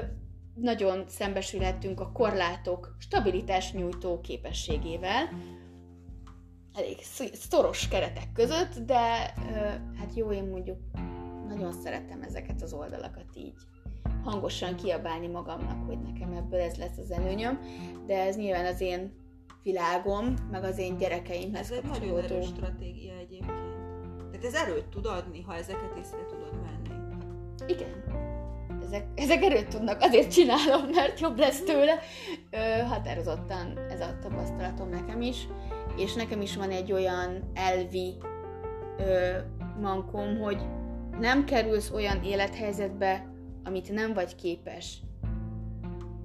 nagyon 0.54 1.04
szembesülhetünk 1.08 2.00
a 2.00 2.12
korlátok 2.12 2.96
stabilitás 2.98 3.72
nyújtó 3.72 4.20
képességével, 4.20 5.28
elég 6.74 6.96
szoros 7.32 7.88
keretek 7.88 8.32
között, 8.32 8.78
de 8.78 9.34
ö, 9.36 9.54
hát 9.98 10.14
jó, 10.14 10.32
én 10.32 10.44
mondjuk 10.44 10.78
nagyon 11.48 11.72
szeretem 11.72 12.22
ezeket 12.22 12.62
az 12.62 12.72
oldalakat 12.72 13.36
így 13.36 13.54
hangosan 14.24 14.74
kiabálni 14.74 15.26
magamnak, 15.26 15.86
hogy 15.86 15.98
nekem 16.00 16.32
ebből 16.32 16.60
ez 16.60 16.74
lesz 16.76 16.98
az 16.98 17.10
előnyöm, 17.10 17.60
de 18.06 18.22
ez 18.22 18.36
nyilván 18.36 18.66
az 18.66 18.80
én 18.80 19.12
világom, 19.62 20.34
meg 20.50 20.64
az 20.64 20.78
én 20.78 20.96
gyerekeimhez 20.96 21.70
Ez 21.70 21.76
egy 21.76 21.90
nagyon 21.90 22.18
erős 22.18 22.46
stratégia 22.46 23.12
egyébként. 23.12 23.62
Tehát 24.30 24.44
ez 24.44 24.54
erőt 24.54 24.86
tud 24.86 25.06
adni, 25.06 25.42
ha 25.42 25.54
ezeket 25.54 25.98
észre 25.98 26.26
tudod 26.28 26.50
venni. 26.62 27.02
Igen. 27.66 28.04
Ezek, 28.82 29.06
ezek 29.14 29.42
erőt 29.42 29.68
tudnak, 29.68 30.00
azért 30.00 30.32
csinálom, 30.32 30.88
mert 30.90 31.20
jobb 31.20 31.38
lesz 31.38 31.62
tőle. 31.62 31.98
Ö, 32.50 32.82
határozottan 32.82 33.78
ez 33.90 34.00
a 34.00 34.18
tapasztalatom 34.22 34.88
nekem 34.88 35.20
is, 35.20 35.48
és 35.96 36.14
nekem 36.14 36.40
is 36.40 36.56
van 36.56 36.70
egy 36.70 36.92
olyan 36.92 37.50
elvi 37.54 38.14
ö, 38.98 39.38
mankom, 39.80 40.38
hogy 40.38 40.58
nem 41.20 41.44
kerülsz 41.44 41.90
olyan 41.90 42.22
élethelyzetbe, 42.22 43.33
amit 43.64 43.92
nem 43.92 44.12
vagy 44.12 44.34
képes 44.34 44.98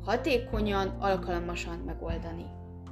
hatékonyan, 0.05 0.87
alkalmasan 0.87 1.77
megoldani. 1.77 2.45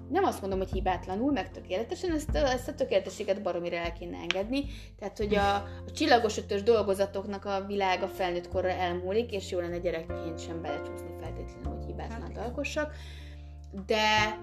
Nem 0.10 0.24
azt 0.24 0.42
mondom, 0.42 0.60
hogy 0.60 0.72
hibátlanul, 0.72 1.32
meg 1.32 1.52
tökéletesen, 1.52 2.12
ezt, 2.12 2.36
ezt 2.36 2.68
a 2.68 2.76
tökéletességet 2.76 3.42
baromira 3.42 3.76
el 3.76 3.94
kéne 3.94 4.18
engedni. 4.18 4.66
Tehát, 5.00 5.18
hogy 5.18 5.36
a, 5.36 5.56
a 5.56 5.92
csillagos 5.96 6.38
ötös 6.38 6.64
dolgozatoknak 6.64 7.46
a 7.46 7.66
világa 7.68 8.08
felnőtt 8.08 8.48
korra 8.48 8.70
elmúlik, 8.70 9.32
és 9.32 9.52
jó 9.52 9.60
lenne 9.60 9.78
gyerekként 9.78 10.40
sem 10.40 10.62
belecsúszni 10.62 11.10
feltétlenül, 11.22 11.78
hogy 11.78 11.86
hibátlanat 11.86 12.38
hát, 12.38 12.46
alkossak. 12.46 12.94
De, 13.86 14.38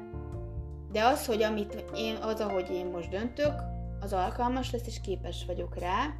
de 0.92 1.04
az, 1.04 1.26
hogy 1.26 1.42
amit 1.42 1.84
én, 1.96 2.14
az, 2.14 2.40
ahogy 2.40 2.70
én 2.70 2.86
most 2.86 3.10
döntök, 3.10 3.54
az 4.00 4.12
alkalmas 4.12 4.70
lesz, 4.72 4.86
és 4.86 5.00
képes 5.00 5.44
vagyok 5.46 5.78
rá, 5.78 6.14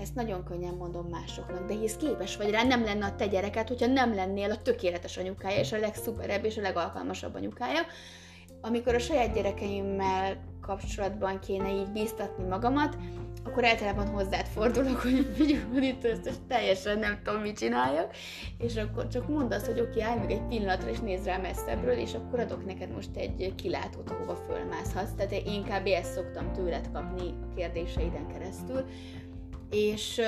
ezt 0.00 0.14
nagyon 0.14 0.44
könnyen 0.44 0.74
mondom 0.74 1.06
másoknak, 1.06 1.66
de 1.66 1.74
hisz 1.74 1.96
képes 1.96 2.36
vagy 2.36 2.50
rá, 2.50 2.62
nem 2.62 2.84
lenne 2.84 3.06
a 3.06 3.14
te 3.16 3.26
gyereket, 3.26 3.68
hogyha 3.68 3.86
nem 3.86 4.14
lennél 4.14 4.50
a 4.50 4.62
tökéletes 4.62 5.16
anyukája, 5.16 5.58
és 5.58 5.72
a 5.72 5.78
legszuperebb 5.78 6.44
és 6.44 6.56
a 6.56 6.60
legalkalmasabb 6.60 7.34
anyukája. 7.34 7.80
Amikor 8.60 8.94
a 8.94 8.98
saját 8.98 9.34
gyerekeimmel 9.34 10.36
kapcsolatban 10.60 11.38
kéne 11.38 11.72
így 11.72 11.90
bíztatni 11.92 12.44
magamat, 12.44 12.96
akkor 13.44 13.64
általában 13.64 14.06
hozzád 14.06 14.46
fordulok, 14.46 15.00
hogy 15.00 15.30
figyelj, 15.34 15.86
itt 15.86 16.04
ezt, 16.04 16.26
és 16.26 16.34
teljesen 16.48 16.98
nem 16.98 17.20
tudom, 17.22 17.40
mit 17.40 17.58
csináljak, 17.58 18.14
és 18.58 18.76
akkor 18.76 19.08
csak 19.08 19.28
mondd 19.28 19.52
azt, 19.52 19.66
hogy 19.66 19.80
oké, 19.80 20.00
állj 20.00 20.18
meg 20.18 20.30
egy 20.30 20.46
pillanatra, 20.48 20.90
és 20.90 20.98
nézd 20.98 21.24
rá 21.24 21.36
messzebbről, 21.36 21.98
és 21.98 22.14
akkor 22.14 22.40
adok 22.40 22.66
neked 22.66 22.90
most 22.90 23.16
egy 23.16 23.54
kilátót, 23.54 24.10
ahova 24.10 24.34
fölmászhatsz. 24.34 25.14
Tehát 25.16 25.32
én 25.32 25.46
inkább 25.46 25.86
ezt 25.86 26.12
szoktam 26.12 26.52
tőled 26.52 26.90
kapni 26.92 27.34
a 27.42 27.54
kérdéseiden 27.54 28.28
keresztül, 28.28 28.84
és, 29.70 30.20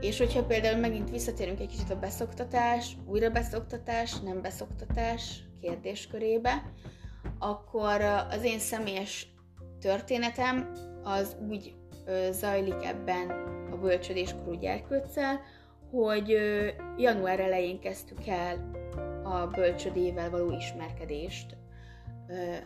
és 0.00 0.18
hogyha 0.18 0.44
például 0.44 0.78
megint 0.78 1.10
visszatérünk 1.10 1.60
egy 1.60 1.68
kicsit 1.68 1.90
a 1.90 1.98
beszoktatás, 1.98 2.96
újra 3.06 3.30
beszoktatás, 3.30 4.18
nem 4.18 4.42
beszoktatás 4.42 5.42
kérdéskörébe, 5.60 6.72
akkor 7.38 8.00
az 8.30 8.44
én 8.44 8.58
személyes 8.58 9.32
történetem 9.80 10.72
az 11.02 11.36
úgy 11.48 11.74
zajlik 12.30 12.84
ebben 12.84 13.30
a 13.72 13.76
bölcsödéskorú 13.76 14.52
gyerkőccel, 14.52 15.40
hogy 15.90 16.36
január 16.96 17.40
elején 17.40 17.80
kezdtük 17.80 18.26
el 18.26 18.70
a 19.24 19.46
bölcsödével 19.46 20.30
való 20.30 20.50
ismerkedést 20.50 21.56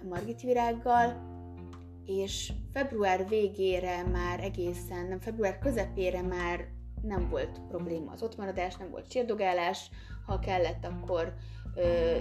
Margit 0.09 0.40
Virággal, 0.40 1.32
és 2.07 2.53
február 2.73 3.29
végére 3.29 4.03
már 4.03 4.41
egészen, 4.41 5.07
nem 5.07 5.21
február 5.21 5.59
közepére 5.59 6.23
már 6.23 6.69
nem 7.03 7.29
volt 7.29 7.61
probléma 7.69 8.12
az 8.12 8.23
ottmaradás, 8.23 8.77
nem 8.77 8.91
volt 8.91 9.09
csérdogálás, 9.09 9.91
ha 10.27 10.38
kellett, 10.38 10.85
akkor 10.85 11.35
ö, 11.75 12.17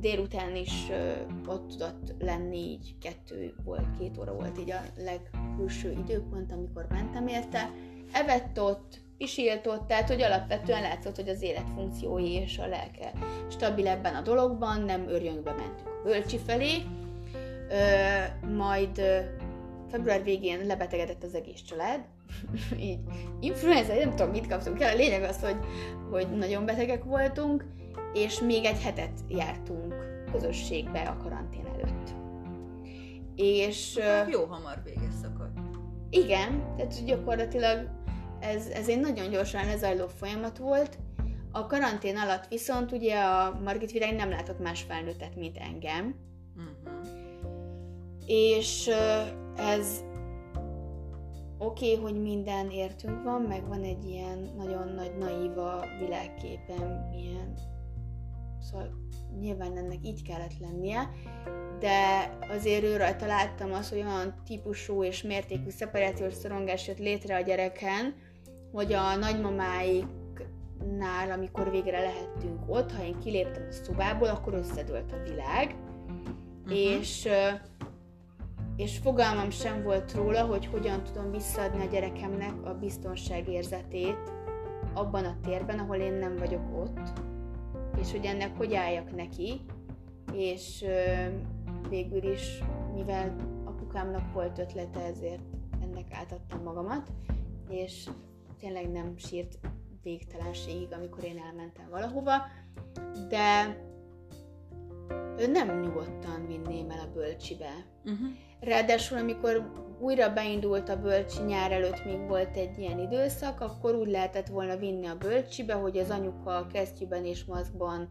délután 0.00 0.56
is 0.56 0.86
ö, 0.90 1.12
ott 1.46 1.68
tudott 1.68 2.14
lenni, 2.18 2.58
így 2.58 2.98
kettő 3.00 3.54
volt, 3.64 3.98
két 3.98 4.18
óra 4.18 4.34
volt 4.34 4.58
így 4.58 4.70
a 4.70 4.80
legkülső 4.96 5.90
időpont, 5.90 6.52
amikor 6.52 6.86
mentem 6.90 7.26
érte. 7.26 7.70
Evett 8.12 8.60
ott, 8.60 9.00
élt 9.36 9.66
ott, 9.66 9.86
tehát 9.86 10.08
hogy 10.08 10.22
alapvetően 10.22 10.82
látszott, 10.82 11.16
hogy 11.16 11.28
az 11.28 11.42
életfunkciói 11.42 12.32
és 12.32 12.58
a 12.58 12.66
lelke 12.66 13.12
stabil 13.48 13.86
ebben 13.86 14.14
a 14.14 14.20
dologban, 14.20 14.82
nem 14.82 15.08
örjönkbe 15.08 15.52
mentünk 15.52 15.88
a 15.88 16.02
bölcsi 16.04 16.38
felé, 16.38 16.82
Ö, 17.68 18.46
majd 18.46 18.98
ö, 18.98 19.18
február 19.90 20.22
végén 20.22 20.66
lebetegedett 20.66 21.22
az 21.22 21.34
egész 21.34 21.62
család, 21.62 22.00
így 22.80 22.98
influenza, 23.40 23.94
nem 23.94 24.10
tudom, 24.10 24.30
mit 24.30 24.46
kaptunk 24.46 24.80
el, 24.80 24.94
a 24.94 24.96
lényeg 24.96 25.22
az, 25.22 25.40
hogy, 25.40 25.56
hogy 26.10 26.36
nagyon 26.36 26.64
betegek 26.64 27.04
voltunk, 27.04 27.64
és 28.14 28.40
még 28.40 28.64
egy 28.64 28.82
hetet 28.82 29.20
jártunk 29.28 29.94
közösségbe 30.32 31.00
a 31.00 31.16
karantén 31.16 31.66
előtt. 31.66 32.14
És... 33.36 33.98
Hát 33.98 34.30
jó 34.30 34.44
hamar 34.44 34.82
vége 34.84 35.10
szakadt. 35.22 35.58
Igen, 36.10 36.74
tehát 36.76 37.04
gyakorlatilag 37.04 37.90
ez, 38.40 38.66
ez 38.66 38.88
egy 38.88 39.00
nagyon 39.00 39.30
gyorsan 39.30 39.66
lezajló 39.66 40.06
folyamat 40.06 40.58
volt. 40.58 40.98
A 41.52 41.66
karantén 41.66 42.16
alatt 42.16 42.48
viszont 42.48 42.92
ugye 42.92 43.18
a 43.18 43.60
Margit 43.64 43.92
Virág 43.92 44.14
nem 44.14 44.30
látott 44.30 44.58
más 44.58 44.82
felnőttet, 44.82 45.36
mint 45.36 45.56
engem. 45.56 46.14
És 48.28 48.90
ez 49.56 50.04
oké, 51.58 51.92
okay, 51.92 52.02
hogy 52.02 52.22
minden 52.22 52.70
értünk 52.70 53.22
van, 53.22 53.42
meg 53.42 53.68
van 53.68 53.82
egy 53.82 54.04
ilyen 54.04 54.52
nagyon 54.56 54.88
nagy 54.88 55.12
naíva 55.18 55.84
világképen, 56.00 57.08
milyen, 57.10 57.54
szóval 58.60 58.90
nyilván 59.40 59.76
ennek 59.76 59.98
így 60.02 60.22
kellett 60.22 60.58
lennie, 60.60 61.10
de 61.78 62.30
azért 62.48 62.82
ő 62.82 62.96
rajta 62.96 63.26
láttam 63.26 63.72
az, 63.72 63.88
hogy 63.88 63.98
olyan 63.98 64.34
típusú 64.44 65.04
és 65.04 65.22
mértékű 65.22 65.70
szeparációs 65.70 66.34
szorongás 66.34 66.86
jött 66.86 66.98
létre 66.98 67.36
a 67.36 67.40
gyereken, 67.40 68.14
hogy 68.72 68.92
a 68.92 69.16
nagymamáiknál, 69.16 71.30
amikor 71.30 71.70
végre 71.70 72.00
lehettünk 72.00 72.60
ott, 72.66 72.92
ha 72.92 73.04
én 73.04 73.18
kiléptem 73.18 73.66
a 73.68 73.72
szobából, 73.72 74.28
akkor 74.28 74.54
összedőlt 74.54 75.12
a 75.12 75.22
világ, 75.28 75.76
uh-huh. 76.06 76.78
és 76.78 77.28
és 78.78 78.98
fogalmam 78.98 79.50
sem 79.50 79.82
volt 79.82 80.14
róla, 80.14 80.46
hogy 80.46 80.66
hogyan 80.66 81.04
tudom 81.04 81.30
visszaadni 81.30 81.86
a 81.86 81.90
gyerekemnek 81.90 82.64
a 82.64 82.74
biztonságérzetét 82.74 84.32
abban 84.94 85.24
a 85.24 85.36
térben, 85.42 85.78
ahol 85.78 85.96
én 85.96 86.12
nem 86.12 86.36
vagyok 86.36 86.76
ott, 86.76 87.20
és 88.00 88.10
hogy 88.10 88.24
ennek 88.24 88.56
hogy 88.56 88.74
álljak 88.74 89.14
neki, 89.16 89.60
és 90.32 90.84
végül 91.88 92.32
is, 92.32 92.62
mivel 92.94 93.34
apukámnak 93.64 94.32
volt 94.32 94.58
ötlete, 94.58 95.00
ezért 95.00 95.42
ennek 95.82 96.12
átadtam 96.12 96.62
magamat, 96.62 97.12
és 97.68 98.08
tényleg 98.58 98.90
nem 98.90 99.16
sírt 99.16 99.58
végtelenségig, 100.02 100.92
amikor 100.92 101.24
én 101.24 101.38
elmentem 101.38 101.88
valahova, 101.90 102.34
de 103.28 103.76
ő 105.38 105.46
nem 105.46 105.80
nyugodtan 105.80 106.46
vinném 106.46 106.90
el 106.90 106.98
a 106.98 107.12
bölcsibe. 107.14 107.70
Uh-huh. 108.04 108.28
Ráadásul, 108.60 109.18
amikor 109.18 109.72
újra 110.00 110.32
beindult 110.32 110.88
a 110.88 111.00
bölcsi 111.00 111.42
nyár 111.42 111.72
előtt, 111.72 112.04
még 112.04 112.26
volt 112.26 112.56
egy 112.56 112.78
ilyen 112.78 112.98
időszak, 112.98 113.60
akkor 113.60 113.94
úgy 113.94 114.10
lehetett 114.10 114.46
volna 114.46 114.76
vinni 114.76 115.06
a 115.06 115.16
bölcsibe, 115.18 115.74
hogy 115.74 115.98
az 115.98 116.10
anyuka 116.10 116.56
a 116.56 116.66
kesztyűben 116.66 117.24
és 117.24 117.44
maszkban 117.44 118.10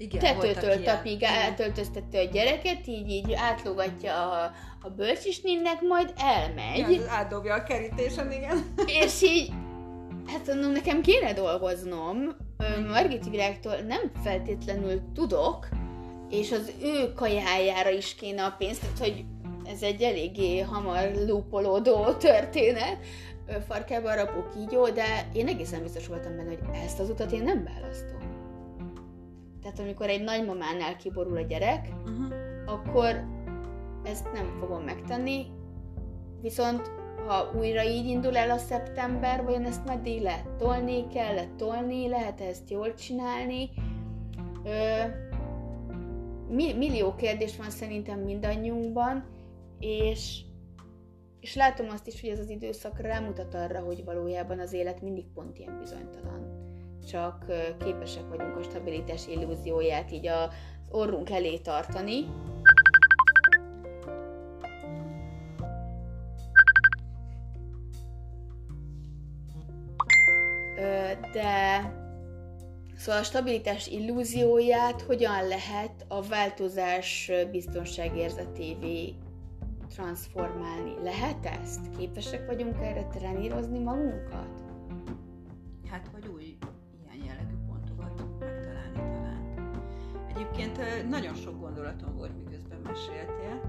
igen, 0.00 0.20
tetőtől 0.20 0.82
tapig 0.82 1.22
eltöltöztette 1.22 2.18
a 2.18 2.24
gyereket, 2.24 2.86
így, 2.86 3.08
így 3.10 3.32
átlogatja 3.32 4.30
a, 4.30 4.52
a 4.82 4.88
bölcsisninnek, 4.88 5.80
majd 5.80 6.12
elmegy. 6.16 6.90
Ja, 6.90 7.10
átdobja 7.10 7.54
a 7.54 7.62
kerítésen, 7.62 8.32
igen. 8.32 8.74
És 9.04 9.22
így, 9.22 9.50
hát 10.26 10.46
mondom, 10.46 10.70
nekem 10.70 11.02
kéne 11.02 11.32
dolgoznom, 11.32 12.36
Margit 12.88 13.28
Virágtól 13.30 13.76
nem 13.76 14.10
feltétlenül 14.22 15.00
tudok, 15.14 15.68
és 16.30 16.52
az 16.52 16.72
ő 16.82 17.12
kajájára 17.12 17.90
is 17.90 18.14
kéne 18.14 18.44
a 18.44 18.54
pénzt, 18.58 18.80
tehát 18.80 18.98
hogy 18.98 19.24
ez 19.72 19.82
egy 19.82 20.02
eléggé 20.02 20.60
hamar 20.60 21.10
lúpolódó 21.26 22.12
történet, 22.12 22.98
farkába 23.66 24.14
rapó 24.14 24.44
kígyó, 24.54 24.88
de 24.88 25.04
én 25.32 25.48
egészen 25.48 25.82
biztos 25.82 26.06
voltam 26.06 26.36
benne, 26.36 26.48
hogy 26.48 26.58
ezt 26.84 27.00
az 27.00 27.10
utat 27.10 27.32
én 27.32 27.42
nem 27.42 27.64
választom. 27.64 28.18
tehát 29.62 29.78
amikor 29.78 30.08
egy 30.08 30.22
nagymamánál 30.22 30.96
kiborul 30.96 31.36
a 31.36 31.40
gyerek, 31.40 31.88
uh-huh. 32.04 32.32
akkor 32.66 33.24
ezt 34.04 34.32
nem 34.32 34.56
fogom 34.60 34.82
megtenni, 34.82 35.46
viszont 36.42 36.90
ha 37.26 37.52
újra 37.58 37.82
így 37.82 38.06
indul 38.06 38.36
el 38.36 38.50
a 38.50 38.58
szeptember, 38.58 39.44
vajon 39.44 39.64
ezt 39.64 39.84
meddig 39.84 40.22
lehet 40.22 40.48
tolni, 40.58 41.06
kell 41.06 41.36
tolni, 41.56 42.08
lehet 42.08 42.40
ezt 42.40 42.70
jól 42.70 42.94
csinálni. 42.94 43.70
Ö, 44.64 45.02
millió 46.54 47.14
kérdés 47.14 47.56
van 47.56 47.70
szerintem 47.70 48.18
mindannyiunkban, 48.18 49.24
és, 49.80 50.40
és 51.40 51.54
látom 51.54 51.88
azt 51.88 52.06
is, 52.06 52.20
hogy 52.20 52.30
ez 52.30 52.38
az 52.38 52.50
időszak 52.50 53.00
rámutat 53.00 53.54
arra, 53.54 53.80
hogy 53.80 54.04
valójában 54.04 54.58
az 54.58 54.72
élet 54.72 55.02
mindig 55.02 55.24
pont 55.34 55.58
ilyen 55.58 55.78
bizonytalan. 55.78 56.58
Csak 57.08 57.44
képesek 57.84 58.28
vagyunk 58.28 58.56
a 58.56 58.62
stabilitás 58.62 59.26
illúzióját 59.26 60.12
így 60.12 60.26
az 60.26 60.48
orrunk 60.90 61.30
elé 61.30 61.58
tartani, 61.58 62.24
de 71.32 71.92
szóval 72.96 73.20
a 73.20 73.24
stabilitás 73.24 73.86
illúzióját 73.86 75.00
hogyan 75.02 75.48
lehet 75.48 76.04
a 76.08 76.22
változás 76.22 77.30
biztonságérzetévé 77.50 79.14
transformálni? 80.00 80.94
Lehet 81.02 81.46
ezt? 81.46 81.80
Képesek 81.98 82.46
vagyunk 82.46 82.76
erre 82.80 83.02
trenírozni 83.02 83.78
magunkat? 83.78 84.62
Hát, 85.90 86.10
hogy 86.12 86.26
új 86.34 86.56
ilyen 87.04 87.24
jellegű 87.26 87.54
pontokat 87.66 88.22
megtalálni 88.38 88.96
talán. 88.96 89.72
Egyébként 90.28 91.08
nagyon 91.08 91.34
sok 91.34 91.60
gondolatom 91.60 92.16
volt, 92.16 92.36
miközben 92.44 92.78
meséltél. 92.84 93.60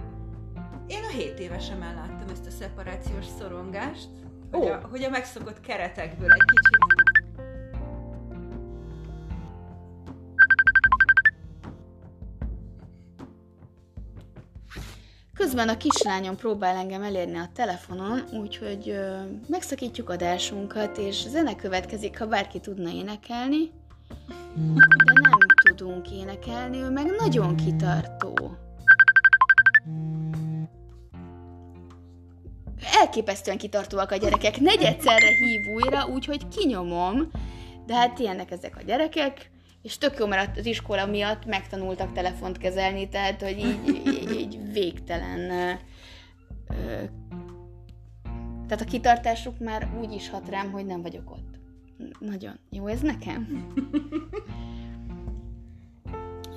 Én 0.87 1.03
a 1.03 1.09
7 1.09 1.39
évesen 1.39 1.79
láttam 1.79 2.29
ezt 2.31 2.45
a 2.45 2.51
szeparációs 2.51 3.25
szorongást, 3.25 4.09
hogy, 4.51 4.67
a, 4.67 4.87
hogy 4.91 5.03
a 5.03 5.09
megszokott 5.09 5.59
keretekből 5.59 6.31
egy 6.31 6.45
kicsit 6.45 6.90
Közben 15.51 15.69
a 15.69 15.77
kislányom 15.77 16.35
próbál 16.35 16.75
engem 16.75 17.03
elérni 17.03 17.37
a 17.37 17.49
telefonon, 17.53 18.23
úgyhogy 18.33 18.89
ö, 18.89 19.17
megszakítjuk 19.47 20.09
adásunkat, 20.09 20.97
és 20.97 21.27
zene 21.27 21.55
következik, 21.55 22.19
ha 22.19 22.27
bárki 22.27 22.59
tudna 22.59 22.89
énekelni. 22.89 23.71
De 24.55 25.13
nem 25.13 25.37
tudunk 25.63 26.11
énekelni, 26.11 26.77
ő 26.77 26.89
meg 26.89 27.05
nagyon 27.19 27.55
kitartó. 27.55 28.33
Elképesztően 32.99 33.57
kitartóak 33.57 34.11
a 34.11 34.15
gyerekek, 34.15 34.59
negyedszerre 34.59 35.27
hív 35.27 35.61
újra, 35.75 36.07
úgyhogy 36.07 36.47
kinyomom. 36.47 37.31
De 37.85 37.95
hát 37.95 38.19
ilyenek 38.19 38.51
ezek 38.51 38.77
a 38.77 38.81
gyerekek, 38.81 39.51
és 39.81 39.97
tök 39.97 40.19
jó, 40.19 40.27
mert 40.27 40.57
az 40.57 40.65
iskola 40.65 41.05
miatt 41.05 41.45
megtanultak 41.45 42.13
telefont 42.13 42.57
kezelni, 42.57 43.09
tehát, 43.09 43.41
hogy 43.41 43.59
így, 43.59 44.07
így, 44.07 44.31
így 44.31 44.71
végtelen 44.71 45.51
ö, 46.69 47.03
tehát 48.71 48.85
a 48.85 48.89
kitartásuk 48.89 49.59
már 49.59 49.89
úgy 49.99 50.11
is 50.11 50.29
hat 50.29 50.49
rám, 50.49 50.71
hogy 50.71 50.85
nem 50.85 51.01
vagyok 51.01 51.31
ott. 51.31 51.59
Nagyon 52.19 52.59
jó 52.69 52.87
ez 52.87 53.01
nekem. 53.01 53.47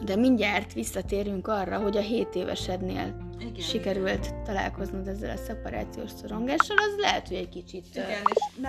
De 0.04 0.16
mindjárt 0.16 0.72
visszatérünk 0.72 1.48
arra, 1.48 1.78
hogy 1.78 1.96
a 1.96 2.00
7 2.00 2.34
évesednél 2.34 3.23
igen, 3.38 3.54
sikerült 3.54 4.26
igen. 4.26 4.44
találkoznod 4.44 5.08
ezzel 5.08 5.30
a 5.30 5.36
szeparációs 5.36 6.10
szorongással, 6.10 6.76
az 6.76 6.94
lehet, 6.98 7.28
hogy 7.28 7.36
egy 7.36 7.48
kicsit 7.48 7.86
igen, 7.92 8.22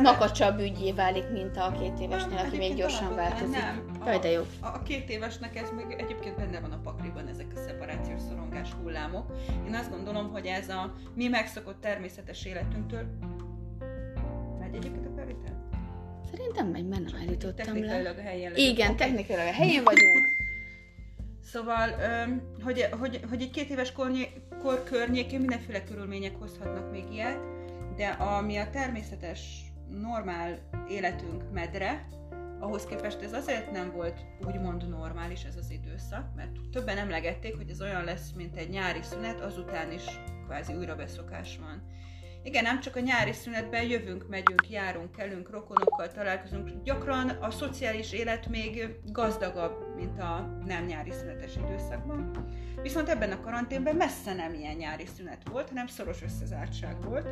makacsabb 0.04 0.60
ügyé 0.60 0.92
válik, 0.92 1.30
mint 1.30 1.58
a 1.58 1.76
két 1.80 2.00
évesnél, 2.00 2.38
aki 2.38 2.58
még 2.58 2.76
gyorsan 2.76 3.16
változik. 3.16 3.56
Nem, 3.56 3.86
Jaj, 4.06 4.20
de 4.20 4.30
jó. 4.30 4.42
A, 4.62 4.68
a 4.68 4.82
két 4.82 5.10
évesnek 5.10 5.56
ez 5.56 5.70
még 5.76 5.96
egyébként 5.98 6.36
benne 6.36 6.60
van 6.60 6.72
a 6.72 6.80
pakliban, 6.84 7.28
ezek 7.28 7.48
a 7.56 7.60
szeparációs 7.68 8.22
szorongás 8.30 8.72
hullámok. 8.72 9.26
Én 9.68 9.74
azt 9.74 9.90
gondolom, 9.90 10.32
hogy 10.32 10.46
ez 10.46 10.70
a 10.70 10.94
mi 11.16 11.28
megszokott 11.28 11.82
természetes 11.82 12.46
életünktől 12.46 13.04
megy 14.60 14.76
egyébként 14.76 15.06
a 15.06 15.12
felvétel? 15.16 15.70
Szerintem 16.32 16.68
megy, 16.68 16.88
mert 16.88 17.04
nem 17.04 17.22
állítottam 17.22 17.66
technikailag 17.66 18.16
le. 18.16 18.22
a 18.22 18.26
helyén 18.26 18.52
Igen, 18.56 18.96
technikailag 18.96 19.48
a 19.48 19.52
helyén 19.52 19.84
vagyunk. 19.84 20.35
Szóval, 21.56 21.90
hogy, 22.64 22.88
hogy, 23.00 23.20
hogy 23.30 23.42
egy 23.42 23.52
két 23.52 23.70
éves 23.70 23.92
kor 24.62 24.84
környékén 24.84 25.40
mindenféle 25.40 25.84
körülmények 25.84 26.36
hozhatnak 26.36 26.92
még 26.92 27.04
ilyet, 27.12 27.40
de 27.96 28.08
ami 28.08 28.58
a 28.58 28.70
természetes, 28.70 29.62
normál 29.90 30.58
életünk 30.90 31.52
medre, 31.52 32.08
ahhoz 32.60 32.86
képest 32.86 33.22
ez 33.22 33.34
azért 33.34 33.72
nem 33.72 33.92
volt 33.92 34.20
úgymond 34.46 34.90
normális 34.90 35.44
ez 35.44 35.56
az 35.56 35.70
időszak, 35.70 36.36
mert 36.36 36.52
többen 36.72 36.98
emlegették, 36.98 37.56
hogy 37.56 37.70
ez 37.70 37.82
olyan 37.82 38.04
lesz, 38.04 38.32
mint 38.32 38.58
egy 38.58 38.70
nyári 38.70 39.02
szünet, 39.02 39.40
azután 39.40 39.92
is 39.92 40.04
kvázi 40.46 40.74
újra 40.74 40.96
beszokás 40.96 41.58
van. 41.58 41.84
Igen, 42.46 42.64
nem 42.64 42.80
csak 42.80 42.96
a 42.96 43.00
nyári 43.00 43.32
szünetben 43.32 43.84
jövünk, 43.84 44.28
megyünk, 44.30 44.70
járunk, 44.70 45.12
kelünk, 45.12 45.50
rokonokkal 45.50 46.08
találkozunk. 46.08 46.84
Gyakran 46.84 47.30
a 47.30 47.52
szociális 47.52 48.12
élet 48.12 48.48
még 48.48 48.88
gazdagabb, 49.12 49.96
mint 49.96 50.20
a 50.20 50.60
nem 50.66 50.86
nyári 50.86 51.12
szünetes 51.12 51.56
időszakban. 51.56 52.32
Viszont 52.82 53.10
ebben 53.10 53.32
a 53.32 53.42
karanténben 53.42 53.96
messze 53.96 54.34
nem 54.34 54.54
ilyen 54.54 54.76
nyári 54.76 55.06
szünet 55.06 55.50
volt, 55.52 55.70
hanem 55.70 55.88
szoros 55.88 56.22
összezártság 56.22 57.04
volt. 57.04 57.28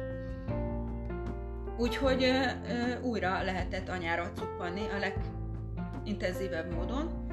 Úgyhogy 1.78 2.24
ö, 2.24 2.44
ö, 2.68 3.00
újra 3.02 3.44
lehetett 3.44 3.90
anyára 3.90 4.32
cuppanni 4.32 4.82
a 4.88 5.12
legintenzívebb 6.04 6.74
módon, 6.74 7.24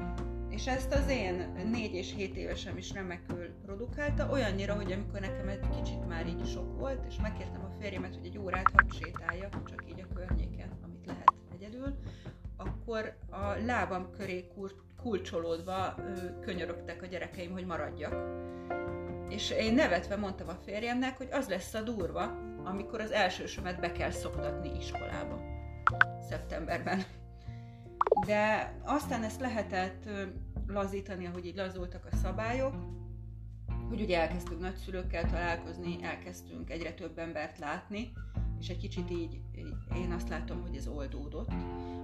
és 0.49 0.67
ezt 0.67 0.93
az 0.93 1.09
én 1.09 1.53
4 1.71 1.93
és 1.93 2.13
7 2.15 2.35
évesem 2.35 2.77
is 2.77 2.93
remekül 2.93 3.49
produkálta, 3.65 4.29
olyannyira, 4.31 4.75
hogy 4.75 4.91
amikor 4.91 5.19
nekem 5.19 5.47
egy 5.47 5.69
kicsit 5.75 6.07
már 6.07 6.27
így 6.27 6.45
sok 6.45 6.79
volt, 6.79 7.05
és 7.07 7.15
megkértem 7.21 7.63
a 7.63 7.70
férjemet, 7.81 8.15
hogy 8.15 8.25
egy 8.25 8.37
órát 8.37 8.71
hadd 8.73 8.91
sétáljak, 8.91 9.69
csak 9.69 9.89
így 9.89 9.99
a 9.99 10.13
környéken, 10.13 10.69
amit 10.83 11.05
lehet 11.05 11.33
egyedül, 11.53 11.95
akkor 12.57 13.17
a 13.29 13.63
lábam 13.65 14.11
köré 14.17 14.47
kulcsolódva 15.01 15.95
könyörögtek 16.41 17.01
a 17.01 17.05
gyerekeim, 17.05 17.51
hogy 17.51 17.65
maradjak. 17.65 18.15
És 19.29 19.51
én 19.51 19.73
nevetve 19.73 20.15
mondtam 20.15 20.47
a 20.47 20.59
férjemnek, 20.65 21.17
hogy 21.17 21.27
az 21.31 21.47
lesz 21.47 21.73
a 21.73 21.81
durva, 21.81 22.21
amikor 22.63 23.01
az 23.01 23.11
elsősömet 23.11 23.79
be 23.79 23.91
kell 23.91 24.11
szoktatni 24.11 24.71
iskolába. 24.77 25.41
Szeptemberben. 26.29 27.03
De 28.25 28.73
aztán 28.85 29.23
ezt 29.23 29.41
lehetett 29.41 30.09
lazítani, 30.67 31.25
ahogy 31.25 31.45
így 31.45 31.55
lazultak 31.55 32.07
a 32.11 32.15
szabályok, 32.15 32.75
hogy 33.91 34.01
ugye 34.01 34.19
elkezdtünk 34.19 34.59
nagyszülőkkel 34.59 35.29
találkozni, 35.29 35.97
elkezdtünk 36.01 36.69
egyre 36.69 36.93
több 36.93 37.17
embert 37.17 37.57
látni, 37.57 38.11
és 38.59 38.69
egy 38.69 38.77
kicsit 38.77 39.11
így, 39.11 39.41
én 39.95 40.11
azt 40.11 40.29
látom, 40.29 40.61
hogy 40.61 40.75
ez 40.75 40.87
oldódott. 40.87 41.51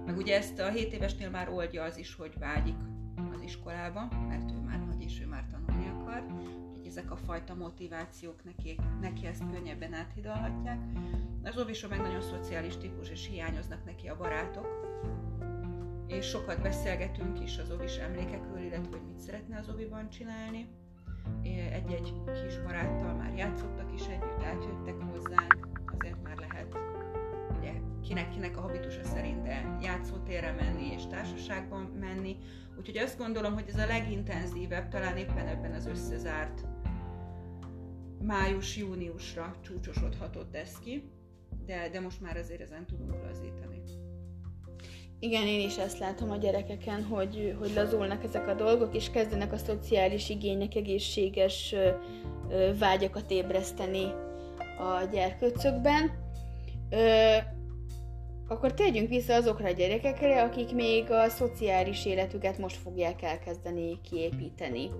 Meg 0.06 0.16
ugye 0.16 0.36
ezt 0.36 0.58
a 0.58 0.70
7 0.70 0.92
évesnél 0.92 1.30
már 1.30 1.48
oldja 1.48 1.82
az 1.82 1.96
is, 1.96 2.14
hogy 2.14 2.38
vágyik 2.38 2.76
az 3.34 3.40
iskolába, 3.40 4.08
mert 4.28 4.50
ő 4.50 4.60
már 4.60 4.84
nagy 4.86 5.02
és 5.02 5.20
ő 5.20 5.26
már 5.26 5.46
tanulni 5.50 5.88
akar, 5.88 6.24
úgyhogy 6.68 6.86
ezek 6.86 7.10
a 7.10 7.16
fajta 7.16 7.54
motivációk 7.54 8.44
neki, 8.44 8.78
neki 9.00 9.26
ezt 9.26 9.50
könnyebben 9.52 9.92
áthidalhatják. 9.92 10.78
Az 11.42 11.58
Ovisó 11.58 11.88
meg 11.88 12.00
nagyon 12.00 12.22
szociális 12.22 12.76
típus, 12.76 13.10
és 13.10 13.28
hiányoznak 13.30 13.84
neki 13.84 14.08
a 14.08 14.16
barátok, 14.16 14.66
és 16.06 16.26
sokat 16.26 16.62
beszélgetünk 16.62 17.40
is 17.40 17.58
az 17.58 17.70
Ovis 17.70 17.96
emlékekről, 17.96 18.62
illetve 18.62 18.96
hogy 18.96 19.06
mit 19.06 19.18
szeretne 19.18 19.58
az 19.58 19.68
Oviban 19.68 20.08
csinálni. 20.08 20.68
Egy-egy 21.72 22.12
kis 22.24 22.58
baráttal 22.58 23.14
már 23.14 23.34
játszottak 23.36 23.92
is 23.94 24.06
együtt, 24.06 24.42
átjöttek 24.44 24.94
hozzánk, 25.00 25.68
azért 25.98 26.22
már 26.22 26.36
lehet 26.36 26.76
ugye 27.58 27.72
kinek-kinek 28.02 28.56
a 28.56 28.60
habitusa 28.60 29.04
szerint 29.04 29.42
de 29.42 29.76
játszótérre 29.82 30.52
menni 30.52 30.92
és 30.92 31.06
társaságban 31.06 31.82
menni. 31.82 32.36
Úgyhogy 32.78 32.98
azt 32.98 33.18
gondolom, 33.18 33.54
hogy 33.54 33.64
ez 33.68 33.78
a 33.78 33.86
legintenzívebb, 33.86 34.88
talán 34.88 35.16
éppen 35.16 35.46
ebben 35.46 35.72
az 35.72 35.86
összezárt 35.86 36.64
május-júniusra 38.22 39.54
csúcsosodhatott 39.60 40.54
ez 40.54 40.78
ki, 40.78 41.10
de, 41.66 41.88
de 41.88 42.00
most 42.00 42.20
már 42.20 42.36
azért 42.36 42.60
ezen 42.60 42.86
tudunk 42.86 43.22
lazítani. 43.22 43.82
Igen, 45.20 45.46
én 45.46 45.66
is 45.66 45.76
ezt 45.76 45.98
látom 45.98 46.30
a 46.30 46.36
gyerekeken, 46.36 47.04
hogy, 47.04 47.56
hogy 47.58 47.72
lazulnak 47.74 48.24
ezek 48.24 48.48
a 48.48 48.54
dolgok, 48.54 48.94
és 48.94 49.10
kezdenek 49.10 49.52
a 49.52 49.56
szociális 49.56 50.28
igények, 50.28 50.74
egészséges 50.74 51.74
vágyakat 52.78 53.30
ébreszteni 53.30 54.04
a 54.78 55.04
gyerkőcökben. 55.12 56.10
akkor 58.48 58.74
térjünk 58.74 59.08
vissza 59.08 59.34
azokra 59.34 59.68
a 59.68 59.72
gyerekekre, 59.72 60.42
akik 60.42 60.72
még 60.72 61.10
a 61.10 61.28
szociális 61.28 62.06
életüket 62.06 62.58
most 62.58 62.76
fogják 62.76 63.22
elkezdeni 63.22 64.00
kiépíteni. 64.10 64.90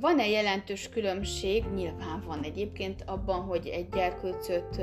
Van-e 0.00 0.28
jelentős 0.28 0.88
különbség, 0.88 1.64
nyilván 1.74 2.22
van 2.26 2.42
egyébként 2.42 3.02
abban, 3.06 3.40
hogy 3.40 3.66
egy 3.66 3.88
gyerkőcöt 3.88 4.80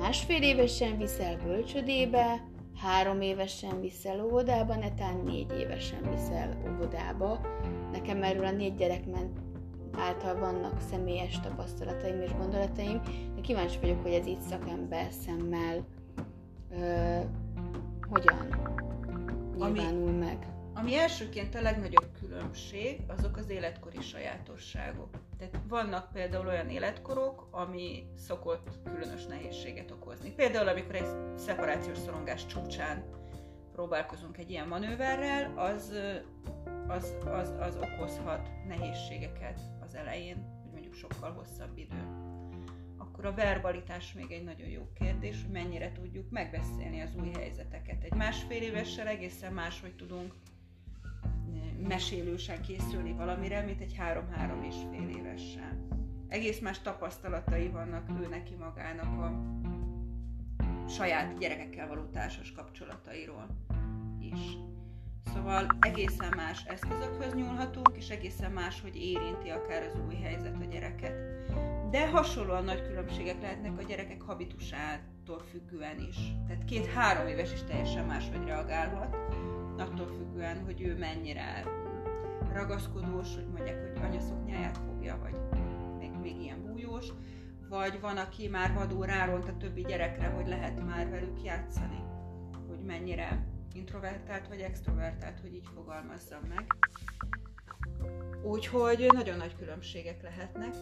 másfél 0.00 0.42
évesen 0.42 0.98
viszel 0.98 1.36
bölcsödébe, 1.36 2.48
három 2.76 3.20
évesen 3.20 3.80
viszel 3.80 4.24
óvodába, 4.24 4.74
netán 4.74 5.16
négy 5.24 5.52
évesen 5.58 6.10
viszel 6.10 6.62
óvodába. 6.68 7.40
Nekem 7.92 8.22
erről 8.22 8.44
a 8.44 8.50
négy 8.50 8.74
gyerek 8.74 9.04
által 9.92 10.38
vannak 10.38 10.80
személyes 10.90 11.40
tapasztalataim 11.40 12.20
és 12.20 12.32
gondolataim, 12.32 13.00
de 13.34 13.40
kíváncsi 13.40 13.78
vagyok, 13.80 14.02
hogy 14.02 14.12
ez 14.12 14.26
itt 14.26 14.40
szakember 14.40 15.12
szemmel 15.12 15.86
ö, 16.70 17.18
hogyan 18.08 18.48
nyilvánul 19.56 20.08
ami, 20.08 20.18
meg. 20.18 20.46
Ami 20.74 20.96
elsőként 20.96 21.54
a 21.54 21.60
legnagyobb 21.60 22.06
különbség, 22.20 23.00
azok 23.06 23.36
az 23.36 23.50
életkori 23.50 24.00
sajátosságok. 24.00 25.29
Tehát 25.40 25.60
vannak 25.68 26.12
például 26.12 26.46
olyan 26.46 26.68
életkorok, 26.68 27.48
ami 27.50 28.06
szokott 28.16 28.68
különös 28.84 29.26
nehézséget 29.26 29.90
okozni. 29.90 30.30
Például, 30.30 30.68
amikor 30.68 30.94
egy 30.94 31.38
szeparációs 31.38 31.98
szorongás 31.98 32.46
csúcsán 32.46 33.04
próbálkozunk 33.72 34.38
egy 34.38 34.50
ilyen 34.50 34.68
manőverrel, 34.68 35.58
az, 35.58 35.92
az, 36.88 37.14
az, 37.24 37.52
az 37.60 37.76
okozhat 37.76 38.50
nehézségeket 38.66 39.60
az 39.80 39.94
elején, 39.94 40.60
hogy 40.62 40.72
mondjuk 40.72 40.94
sokkal 40.94 41.32
hosszabb 41.32 41.76
idő. 41.78 42.04
Akkor 42.98 43.24
a 43.24 43.34
verbalitás 43.34 44.12
még 44.12 44.30
egy 44.30 44.44
nagyon 44.44 44.68
jó 44.68 44.88
kérdés, 44.94 45.42
hogy 45.42 45.52
mennyire 45.52 45.92
tudjuk 45.92 46.30
megbeszélni 46.30 47.00
az 47.00 47.14
új 47.20 47.30
helyzeteket. 47.30 48.04
Egy 48.04 48.14
másfél 48.14 48.62
évessel 48.62 49.06
egészen 49.06 49.52
máshogy 49.52 49.96
tudunk 49.96 50.34
mesélősen 51.88 52.62
készülni 52.62 53.12
valamire, 53.12 53.62
mint 53.62 53.80
egy 53.80 53.94
három-három 53.98 54.62
és 54.62 54.74
fél 54.90 55.08
évessel. 55.08 55.86
Egész 56.28 56.60
más 56.60 56.80
tapasztalatai 56.80 57.68
vannak 57.68 58.08
ő 58.20 58.28
neki 58.28 58.54
magának 58.54 59.20
a 59.20 59.58
saját 60.88 61.38
gyerekekkel 61.38 61.88
való 61.88 62.02
társas 62.02 62.52
kapcsolatairól 62.52 63.46
is. 64.20 64.40
Szóval 65.34 65.66
egészen 65.80 66.32
más 66.36 66.64
eszközökhöz 66.64 67.34
nyúlhatunk, 67.34 67.90
és 67.96 68.08
egészen 68.08 68.52
más, 68.52 68.80
hogy 68.80 68.96
érinti 68.96 69.48
akár 69.48 69.82
az 69.82 69.98
új 70.08 70.14
helyzet 70.14 70.56
a 70.60 70.64
gyereket. 70.64 71.14
De 71.90 72.10
hasonlóan 72.10 72.64
nagy 72.64 72.82
különbségek 72.82 73.40
lehetnek 73.40 73.78
a 73.78 73.82
gyerekek 73.82 74.22
habitusától 74.22 75.38
függően 75.50 75.98
is. 76.08 76.16
Tehát 76.46 76.64
két-három 76.64 77.26
éves 77.26 77.52
is 77.52 77.62
teljesen 77.62 78.04
máshogy 78.04 78.44
reagálhat, 78.46 79.16
attól 79.80 80.06
függően, 80.06 80.64
hogy 80.64 80.82
ő 80.82 80.98
mennyire 80.98 81.64
ragaszkodós, 82.52 83.34
hogy 83.34 83.46
mondják, 83.46 83.80
hogy 83.80 84.04
anya 84.04 84.20
szoknyáját 84.20 84.78
fogja, 84.78 85.18
vagy 85.22 85.60
még, 85.98 86.10
még 86.22 86.40
ilyen 86.40 86.62
bújós, 86.66 87.06
vagy 87.68 88.00
van, 88.00 88.16
aki 88.16 88.48
már 88.48 88.74
vadul 88.74 89.06
ráront 89.06 89.48
a 89.48 89.56
többi 89.56 89.82
gyerekre, 89.82 90.26
hogy 90.26 90.48
lehet 90.48 90.86
már 90.86 91.10
velük 91.10 91.44
játszani, 91.44 92.02
hogy 92.68 92.80
mennyire 92.84 93.46
introvertált 93.74 94.48
vagy 94.48 94.60
extrovertált, 94.60 95.40
hogy 95.40 95.54
így 95.54 95.68
fogalmazzam 95.74 96.42
meg. 96.48 96.66
Úgyhogy 98.42 99.06
nagyon 99.12 99.36
nagy 99.36 99.56
különbségek 99.56 100.22
lehetnek. 100.22 100.74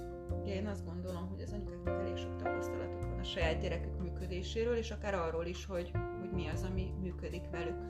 Én 0.46 0.66
azt 0.66 0.84
gondolom, 0.84 1.28
hogy 1.28 1.40
az 1.40 1.52
anyukáknak 1.52 2.00
elég 2.00 2.16
sok 2.16 2.36
tapasztalatuk 2.36 2.97
van 2.97 2.97
a 3.20 3.24
saját 3.24 3.60
gyerekük 3.60 4.00
működéséről, 4.00 4.76
és 4.76 4.90
akár 4.90 5.14
arról 5.14 5.46
is, 5.46 5.66
hogy, 5.66 5.90
hogy 6.20 6.30
mi 6.30 6.48
az, 6.48 6.62
ami 6.70 6.92
működik 7.00 7.50
velük 7.50 7.86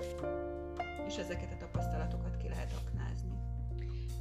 és 1.09 1.17
ezeket 1.17 1.53
a 1.53 1.57
tapasztalatokat 1.57 2.37
ki 2.37 2.49
lehet 2.49 2.73
aknázni. 2.85 3.31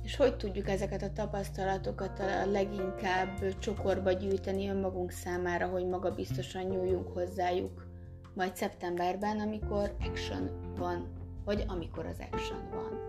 És 0.03 0.15
hogy 0.15 0.37
tudjuk 0.37 0.69
ezeket 0.69 1.01
a 1.01 1.13
tapasztalatokat 1.13 2.19
a 2.19 2.45
leginkább 2.45 3.57
csokorba 3.59 4.11
gyűjteni 4.11 4.69
önmagunk 4.69 5.11
számára, 5.11 5.67
hogy 5.67 5.85
maga 5.87 6.15
biztosan 6.15 6.63
nyúljunk 6.63 7.07
hozzájuk 7.07 7.85
majd 8.33 8.55
szeptemberben, 8.55 9.39
amikor 9.39 9.95
action 9.99 10.73
van, 10.75 11.07
vagy 11.45 11.63
amikor 11.67 12.05
az 12.05 12.23
action 12.31 12.69
van. 12.69 13.05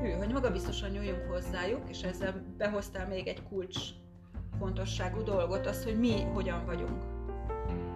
Hű, 0.00 0.10
hogy 0.10 0.32
maga 0.32 0.50
biztosan 0.50 0.90
nyúljunk 0.90 1.22
hozzájuk, 1.28 1.88
és 1.88 2.02
ezzel 2.02 2.44
behoztál 2.56 3.08
még 3.08 3.26
egy 3.26 3.42
kulcs 3.42 3.78
fontosságú 4.58 5.22
dolgot, 5.22 5.66
az, 5.66 5.84
hogy 5.84 5.98
mi 5.98 6.22
hogyan 6.22 6.64
vagyunk. 6.66 7.02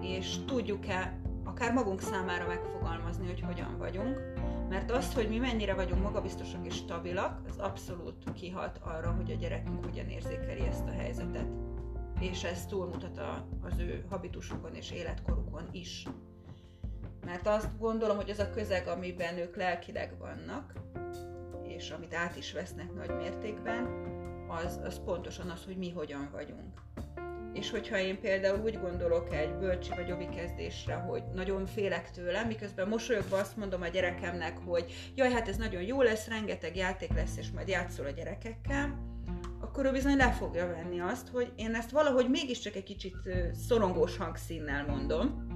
És 0.03 0.37
tudjuk-e 0.47 1.21
akár 1.45 1.73
magunk 1.73 2.01
számára 2.01 2.47
megfogalmazni, 2.47 3.27
hogy 3.27 3.41
hogyan 3.41 3.79
vagyunk, 3.79 4.21
mert 4.69 4.91
azt, 4.91 5.13
hogy 5.13 5.29
mi 5.29 5.39
mennyire 5.39 5.75
vagyunk 5.75 6.03
magabiztosak 6.03 6.67
és 6.67 6.75
stabilak, 6.75 7.41
az 7.49 7.59
abszolút 7.59 8.33
kihat 8.35 8.81
arra, 8.83 9.11
hogy 9.11 9.31
a 9.31 9.35
gyerekünk 9.35 9.85
hogyan 9.85 10.09
érzékeli 10.09 10.67
ezt 10.67 10.87
a 10.87 10.93
helyzetet. 10.93 11.47
És 12.21 12.45
ez 12.45 12.67
túlmutat 12.67 13.19
a, 13.19 13.47
az 13.63 13.79
ő 13.79 14.05
habitusukon 14.09 14.75
és 14.75 14.91
életkorukon 14.91 15.69
is. 15.71 16.07
Mert 17.25 17.47
azt 17.47 17.79
gondolom, 17.79 18.17
hogy 18.17 18.31
az 18.31 18.39
a 18.39 18.51
közeg, 18.51 18.89
amiben 18.89 19.39
ők 19.39 19.57
lelkileg 19.57 20.15
vannak, 20.19 20.73
és 21.63 21.91
amit 21.91 22.15
át 22.15 22.37
is 22.37 22.53
vesznek 22.53 22.95
nagy 22.95 23.17
mértékben, 23.17 23.89
az, 24.51 24.81
az 24.85 25.01
pontosan 25.05 25.51
az, 25.51 25.65
hogy 25.65 25.77
mi 25.77 25.91
hogyan 25.91 26.29
vagyunk. 26.33 26.81
És 27.53 27.71
hogyha 27.71 27.99
én 27.99 28.21
például 28.21 28.61
úgy 28.61 28.81
gondolok 28.81 29.35
egy 29.35 29.55
bölcsi 29.55 29.91
vagy 29.95 30.13
ovi 30.13 30.29
kezdésre, 30.29 30.95
hogy 30.95 31.23
nagyon 31.35 31.67
félek 31.67 32.11
tőle, 32.11 32.45
miközben 32.45 32.89
mosolyogva 32.89 33.37
azt 33.37 33.57
mondom 33.57 33.83
a 33.83 33.89
gyerekemnek, 33.89 34.59
hogy 34.59 35.13
jaj, 35.15 35.31
hát 35.31 35.49
ez 35.49 35.57
nagyon 35.57 35.83
jó 35.83 36.03
lesz, 36.03 36.29
rengeteg 36.29 36.77
játék 36.77 37.15
lesz, 37.15 37.37
és 37.37 37.51
majd 37.51 37.69
játszol 37.69 38.07
a 38.07 38.11
gyerekekkel, 38.11 38.99
akkor 39.61 39.85
ő 39.85 39.91
bizony 39.91 40.17
le 40.17 40.33
fogja 40.33 40.67
venni 40.67 41.01
azt, 41.01 41.29
hogy 41.29 41.53
én 41.57 41.75
ezt 41.75 41.91
valahogy 41.91 42.29
mégiscsak 42.29 42.75
egy 42.75 42.83
kicsit 42.83 43.17
szorongós 43.69 44.17
hangszínnel 44.17 44.87
mondom, 44.87 45.47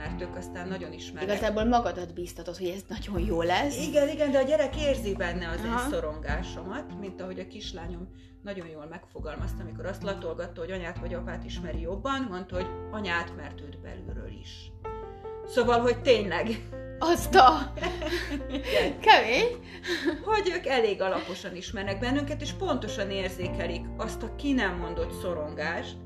mert 0.00 0.20
ők 0.20 0.36
aztán 0.36 0.68
nagyon 0.68 0.92
ismernek. 0.92 1.30
Igazából 1.30 1.64
magadat 1.64 2.14
bíztatod, 2.14 2.56
hogy 2.56 2.68
ez 2.68 2.84
nagyon 2.88 3.26
jó 3.26 3.42
lesz. 3.42 3.86
Igen, 3.86 4.08
igen, 4.08 4.30
de 4.30 4.38
a 4.38 4.42
gyerek 4.42 4.76
érzi 4.76 5.14
benne 5.14 5.48
az 5.48 5.60
Aha. 5.64 5.82
én 5.82 5.90
szorongásomat, 5.90 6.98
mint 7.00 7.20
ahogy 7.20 7.38
a 7.38 7.46
kislányom 7.46 8.08
nagyon 8.42 8.66
jól 8.66 8.86
megfogalmazta, 8.86 9.62
amikor 9.62 9.86
azt 9.86 10.02
latolgatta, 10.02 10.60
hogy 10.60 10.70
anyát 10.70 10.98
vagy 10.98 11.14
apát 11.14 11.44
ismeri 11.44 11.80
jobban, 11.80 12.26
mondta, 12.30 12.54
hogy 12.54 12.70
anyát, 12.90 13.36
mert 13.36 13.60
őt 13.60 13.80
belülről 13.80 14.30
is. 14.40 14.72
Szóval, 15.46 15.80
hogy 15.80 16.02
tényleg. 16.02 16.68
Azt 16.98 17.34
a... 17.34 17.72
Kemény. 19.00 19.46
Hogy 20.24 20.52
ők 20.56 20.66
elég 20.66 21.02
alaposan 21.02 21.56
ismernek 21.56 21.98
bennünket, 21.98 22.40
és 22.40 22.52
pontosan 22.52 23.10
érzékelik 23.10 23.86
azt 23.96 24.22
a 24.22 24.34
ki 24.34 24.52
nem 24.52 24.76
mondott 24.76 25.20
szorongást, 25.20 25.96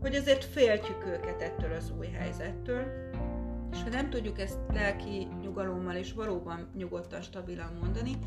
hogy 0.00 0.14
azért 0.14 0.44
féltjük 0.44 1.06
őket 1.06 1.42
ettől 1.42 1.72
az 1.72 1.92
új 1.98 2.06
helyzettől, 2.06 3.08
és 3.72 3.82
ha 3.82 3.88
nem 3.88 4.10
tudjuk 4.10 4.38
ezt 4.38 4.58
lelki 4.72 5.28
nyugalommal 5.42 5.94
és 5.94 6.12
valóban 6.12 6.70
nyugodtan, 6.74 7.22
stabilan 7.22 7.78
mondani, 7.80 8.18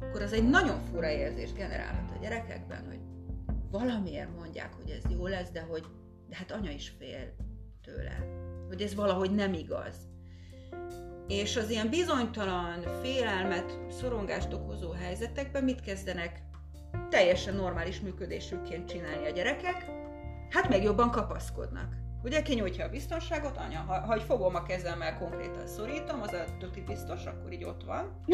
akkor 0.00 0.22
az 0.22 0.32
egy 0.32 0.48
nagyon 0.48 0.80
fura 0.80 1.10
érzés 1.10 1.52
generálhat 1.52 2.10
a 2.16 2.20
gyerekekben, 2.20 2.86
hogy 2.86 3.00
valamiért 3.70 4.36
mondják, 4.38 4.74
hogy 4.74 4.90
ez 4.90 5.10
jó 5.10 5.26
lesz, 5.26 5.50
de 5.50 5.60
hogy 5.60 5.84
de 6.28 6.36
hát 6.36 6.52
anya 6.52 6.70
is 6.70 6.92
fél 6.98 7.34
tőle. 7.82 8.26
Hogy 8.68 8.82
ez 8.82 8.94
valahogy 8.94 9.34
nem 9.34 9.52
igaz. 9.52 9.94
És 11.26 11.56
az 11.56 11.70
ilyen 11.70 11.88
bizonytalan, 11.88 12.80
félelmet, 13.02 13.78
szorongást 13.90 14.52
okozó 14.52 14.90
helyzetekben 14.90 15.64
mit 15.64 15.80
kezdenek 15.80 16.42
teljesen 17.10 17.54
normális 17.54 18.00
működésükként 18.00 18.88
csinálni 18.88 19.26
a 19.26 19.30
gyerekek? 19.30 19.86
Hát 20.50 20.68
meg 20.68 20.82
jobban 20.82 21.10
kapaszkodnak. 21.10 21.94
Ugye 22.28 22.42
kinyújtja 22.42 22.84
a 22.84 22.88
biztonságot, 22.88 23.56
anya, 23.56 23.78
ha, 23.78 24.00
ha 24.00 24.20
fogom 24.20 24.54
a 24.54 24.62
kezemmel 24.62 25.18
konkrétan 25.18 25.66
szorítom, 25.66 26.20
az 26.22 26.32
a 26.32 26.44
tuti 26.58 26.80
biztos, 26.80 27.24
akkor 27.24 27.52
így 27.52 27.64
ott 27.64 27.84
van. 27.84 28.24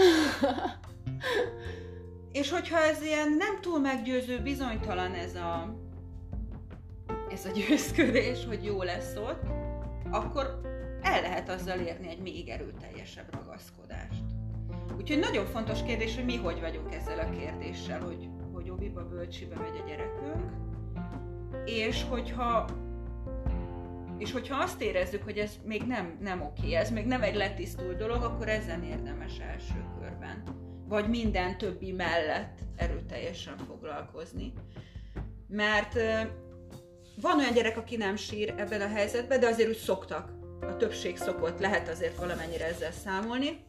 És 2.32 2.51
hogyha 2.51 2.78
ez 2.78 3.03
ilyen 3.03 3.32
nem 3.32 3.61
túl 3.61 3.78
meggyőző, 3.78 4.42
bizonytalan 4.42 5.14
ez 5.14 5.34
a, 5.34 5.74
ez 7.30 7.45
a 7.45 7.51
győzködés, 7.51 8.45
hogy 8.45 8.64
jó 8.64 8.82
lesz 8.82 9.16
ott, 9.16 9.42
akkor 10.11 10.61
el 11.03 11.20
lehet 11.20 11.49
azzal 11.49 11.78
érni 11.78 12.09
egy 12.09 12.20
még 12.20 12.49
erőteljesebb 12.49 13.34
ragaszkodást. 13.34 14.24
Úgyhogy 14.97 15.18
nagyon 15.18 15.47
fontos 15.47 15.82
kérdés, 15.82 16.14
hogy 16.14 16.24
mi 16.24 16.36
hogy 16.36 16.61
vagyunk 16.61 16.95
ezzel 16.95 17.18
a 17.18 17.30
kérdéssel, 17.30 18.01
hogy, 18.01 18.28
hogy 18.53 18.70
oviba, 18.70 19.09
bölcsibe 19.09 19.57
megy 19.57 19.80
a 19.82 19.88
gyerekünk, 19.88 20.53
és 21.64 22.05
hogyha 22.09 22.66
és 24.25 24.33
hogyha 24.33 24.57
azt 24.62 24.81
érezzük, 24.81 25.22
hogy 25.22 25.39
ez 25.39 25.59
még 25.64 25.83
nem, 25.83 26.18
nem 26.20 26.43
oké, 26.43 26.75
ez 26.75 26.91
még 26.91 27.07
nem 27.07 27.22
egy 27.22 27.35
letisztult 27.35 27.97
dolog, 27.97 28.22
akkor 28.22 28.49
ezen 28.49 28.83
érdemes 28.83 29.39
első 29.39 29.85
körben. 30.01 30.43
Vagy 30.89 31.09
minden 31.09 31.59
többi 31.59 31.93
mellett 31.93 32.59
erőteljesen 32.77 33.57
foglalkozni. 33.57 34.53
Mert 35.49 35.95
van 37.20 37.39
olyan 37.39 37.53
gyerek, 37.53 37.77
aki 37.77 37.97
nem 37.97 38.16
sír 38.16 38.55
ebben 38.57 38.81
a 38.81 38.89
helyzetben, 38.89 39.41
de 39.41 39.47
azért 39.47 39.68
úgy 39.68 39.77
szoktak. 39.77 40.33
A 40.61 40.77
többség 40.77 41.16
szokott, 41.16 41.61
lehet 41.61 41.89
azért 41.89 42.16
valamennyire 42.16 42.66
ezzel 42.66 42.93
számolni. 42.93 43.64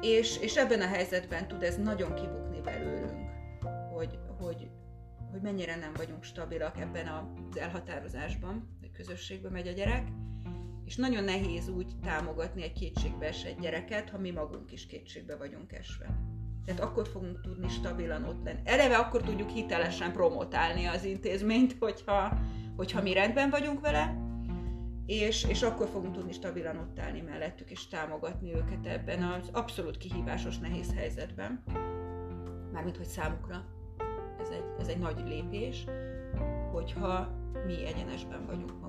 És, 0.00 0.38
és 0.38 0.56
ebben 0.56 0.80
a 0.80 0.86
helyzetben 0.86 1.48
tud 1.48 1.62
ez 1.62 1.76
nagyon 1.76 2.14
kibukni 2.14 2.60
belőlünk, 2.60 3.30
hogy, 3.92 4.18
hogy, 4.40 4.68
hogy 5.30 5.40
mennyire 5.40 5.76
nem 5.76 5.92
vagyunk 5.96 6.24
stabilak 6.24 6.80
ebben 6.80 7.06
az 7.06 7.58
elhatározásban, 7.58 8.75
közösségbe 8.96 9.50
megy 9.50 9.68
a 9.68 9.72
gyerek, 9.72 10.08
és 10.84 10.96
nagyon 10.96 11.24
nehéz 11.24 11.68
úgy 11.68 11.92
támogatni 12.02 12.62
egy 12.62 12.72
kétségbe 12.72 13.26
esett 13.26 13.60
gyereket, 13.60 14.10
ha 14.10 14.18
mi 14.18 14.30
magunk 14.30 14.72
is 14.72 14.86
kétségbe 14.86 15.36
vagyunk 15.36 15.72
esve. 15.72 16.06
Tehát 16.64 16.80
akkor 16.80 17.08
fogunk 17.08 17.40
tudni 17.40 17.68
stabilan 17.68 18.24
ott 18.24 18.44
lenni. 18.44 18.60
Eleve 18.64 18.96
akkor 18.96 19.22
tudjuk 19.22 19.50
hitelesen 19.50 20.12
promotálni 20.12 20.84
az 20.84 21.04
intézményt, 21.04 21.76
hogyha, 21.78 22.38
hogyha 22.76 23.02
mi 23.02 23.12
rendben 23.12 23.50
vagyunk 23.50 23.80
vele, 23.80 24.16
és, 25.06 25.44
és 25.44 25.62
akkor 25.62 25.88
fogunk 25.88 26.14
tudni 26.14 26.32
stabilan 26.32 26.76
ott 26.76 26.98
állni 26.98 27.20
mellettük, 27.20 27.70
és 27.70 27.88
támogatni 27.88 28.54
őket 28.54 28.86
ebben 28.86 29.22
az 29.22 29.48
abszolút 29.52 29.96
kihívásos, 29.96 30.58
nehéz 30.58 30.94
helyzetben. 30.94 31.62
Mármint, 32.72 32.96
hogy 32.96 33.06
számukra 33.06 33.64
ez 34.40 34.48
egy, 34.48 34.64
ez 34.78 34.88
egy 34.88 34.98
nagy 34.98 35.22
lépés, 35.26 35.84
hogyha 36.72 37.28
mi 37.66 37.86
egyenesben 37.86 38.46
vagyunk. 38.46 38.85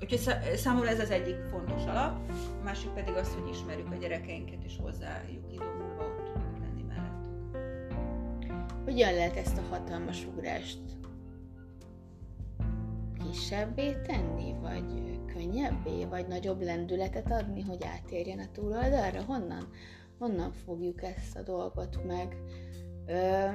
Úgyhogy 0.00 0.36
számomra 0.56 0.88
ez 0.88 1.00
az 1.00 1.10
egyik 1.10 1.36
fontos 1.50 1.84
alap, 1.84 2.30
a 2.60 2.62
másik 2.64 2.90
pedig 2.90 3.14
az, 3.14 3.34
hogy 3.34 3.48
ismerjük 3.50 3.92
a 3.92 3.96
gyerekeinket, 3.96 4.64
és 4.64 4.76
hozzájuk 4.80 5.52
idomulva 5.52 6.04
ott 6.04 6.24
tudunk 6.24 6.58
lenni 6.58 6.82
mellettük. 6.82 7.34
Hogyan 8.84 9.14
lehet 9.14 9.36
ezt 9.36 9.58
a 9.58 9.62
hatalmas 9.70 10.24
ugrást 10.24 10.78
kisebbé 13.32 13.92
tenni, 14.06 14.54
vagy 14.60 15.20
könnyebbé, 15.26 16.04
vagy 16.04 16.28
nagyobb 16.28 16.62
lendületet 16.62 17.30
adni, 17.30 17.62
hogy 17.62 17.84
átérjen 17.84 18.38
a 18.38 18.50
túloldalra? 18.52 19.22
Honnan? 19.22 19.68
Honnan 20.18 20.52
fogjuk 20.52 21.02
ezt 21.02 21.36
a 21.36 21.42
dolgot 21.42 22.04
meg? 22.06 22.36
Ö, 23.06 23.48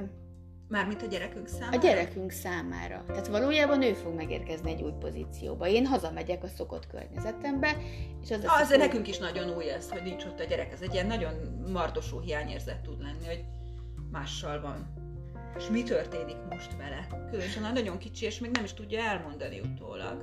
Mármint 0.72 1.02
a 1.02 1.06
gyerekünk 1.06 1.48
számára? 1.48 1.76
A 1.76 1.80
gyerekünk 1.80 2.30
számára. 2.30 3.04
Tehát 3.06 3.26
valójában 3.26 3.82
ő 3.82 3.92
fog 3.92 4.14
megérkezni 4.14 4.70
egy 4.70 4.82
új 4.82 4.92
pozícióba. 5.00 5.66
Én 5.66 5.86
hazamegyek 5.86 6.42
a 6.42 6.48
szokott 6.48 6.86
környezetembe, 6.86 7.76
és 8.22 8.30
az 8.30 8.44
az 8.44 8.60
Azért 8.60 8.80
nekünk 8.80 9.08
is 9.08 9.18
nagyon 9.18 9.56
új 9.56 9.70
ez, 9.70 9.90
hogy 9.90 10.02
nincs 10.02 10.24
ott 10.24 10.40
a 10.40 10.44
gyerek. 10.44 10.72
Ez 10.72 10.80
egy 10.80 10.92
ilyen 10.92 11.06
nagyon 11.06 11.34
mardosó 11.72 12.20
hiányérzet 12.20 12.80
tud 12.80 13.02
lenni, 13.02 13.26
hogy 13.26 13.44
mással 14.10 14.60
van. 14.60 14.92
És 15.56 15.68
mi 15.68 15.82
történik 15.82 16.36
most 16.50 16.76
vele? 16.76 17.06
Különösen 17.30 17.64
a 17.64 17.72
nagyon 17.72 17.98
kicsi, 17.98 18.24
és 18.24 18.38
még 18.38 18.50
nem 18.50 18.64
is 18.64 18.74
tudja 18.74 19.00
elmondani 19.00 19.60
utólag. 19.60 20.22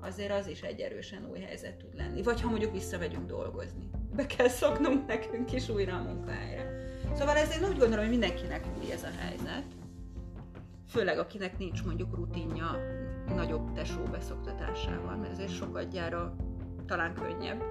Azért 0.00 0.32
az 0.32 0.46
is 0.46 0.62
egy 0.62 0.80
erősen 0.80 1.28
új 1.30 1.40
helyzet 1.40 1.76
tud 1.76 1.94
lenni. 1.94 2.22
Vagy 2.22 2.40
ha 2.40 2.48
mondjuk 2.48 2.72
visszamegyünk 2.72 3.26
dolgozni. 3.26 3.90
Be 4.14 4.26
kell 4.26 4.48
szoknunk 4.48 5.06
nekünk 5.06 5.52
is 5.52 5.68
újra 5.68 5.94
a 5.94 6.02
munkahelyre. 6.02 6.85
Szóval 7.14 7.36
ezért 7.36 7.68
úgy 7.68 7.78
gondolom, 7.78 7.98
hogy 7.98 8.08
mindenkinek 8.08 8.64
új 8.78 8.92
ez 8.92 9.02
a 9.02 9.20
helyzet. 9.20 9.64
Főleg 10.88 11.18
akinek 11.18 11.58
nincs 11.58 11.84
mondjuk 11.84 12.14
rutinja 12.14 12.78
nagyobb 13.34 13.72
tesó 13.72 14.02
beszoktatásával, 14.02 15.16
mert 15.16 15.32
ezért 15.32 15.54
sokat 15.54 15.90
gyára 15.90 16.36
talán 16.86 17.14
könnyebb. 17.14 17.62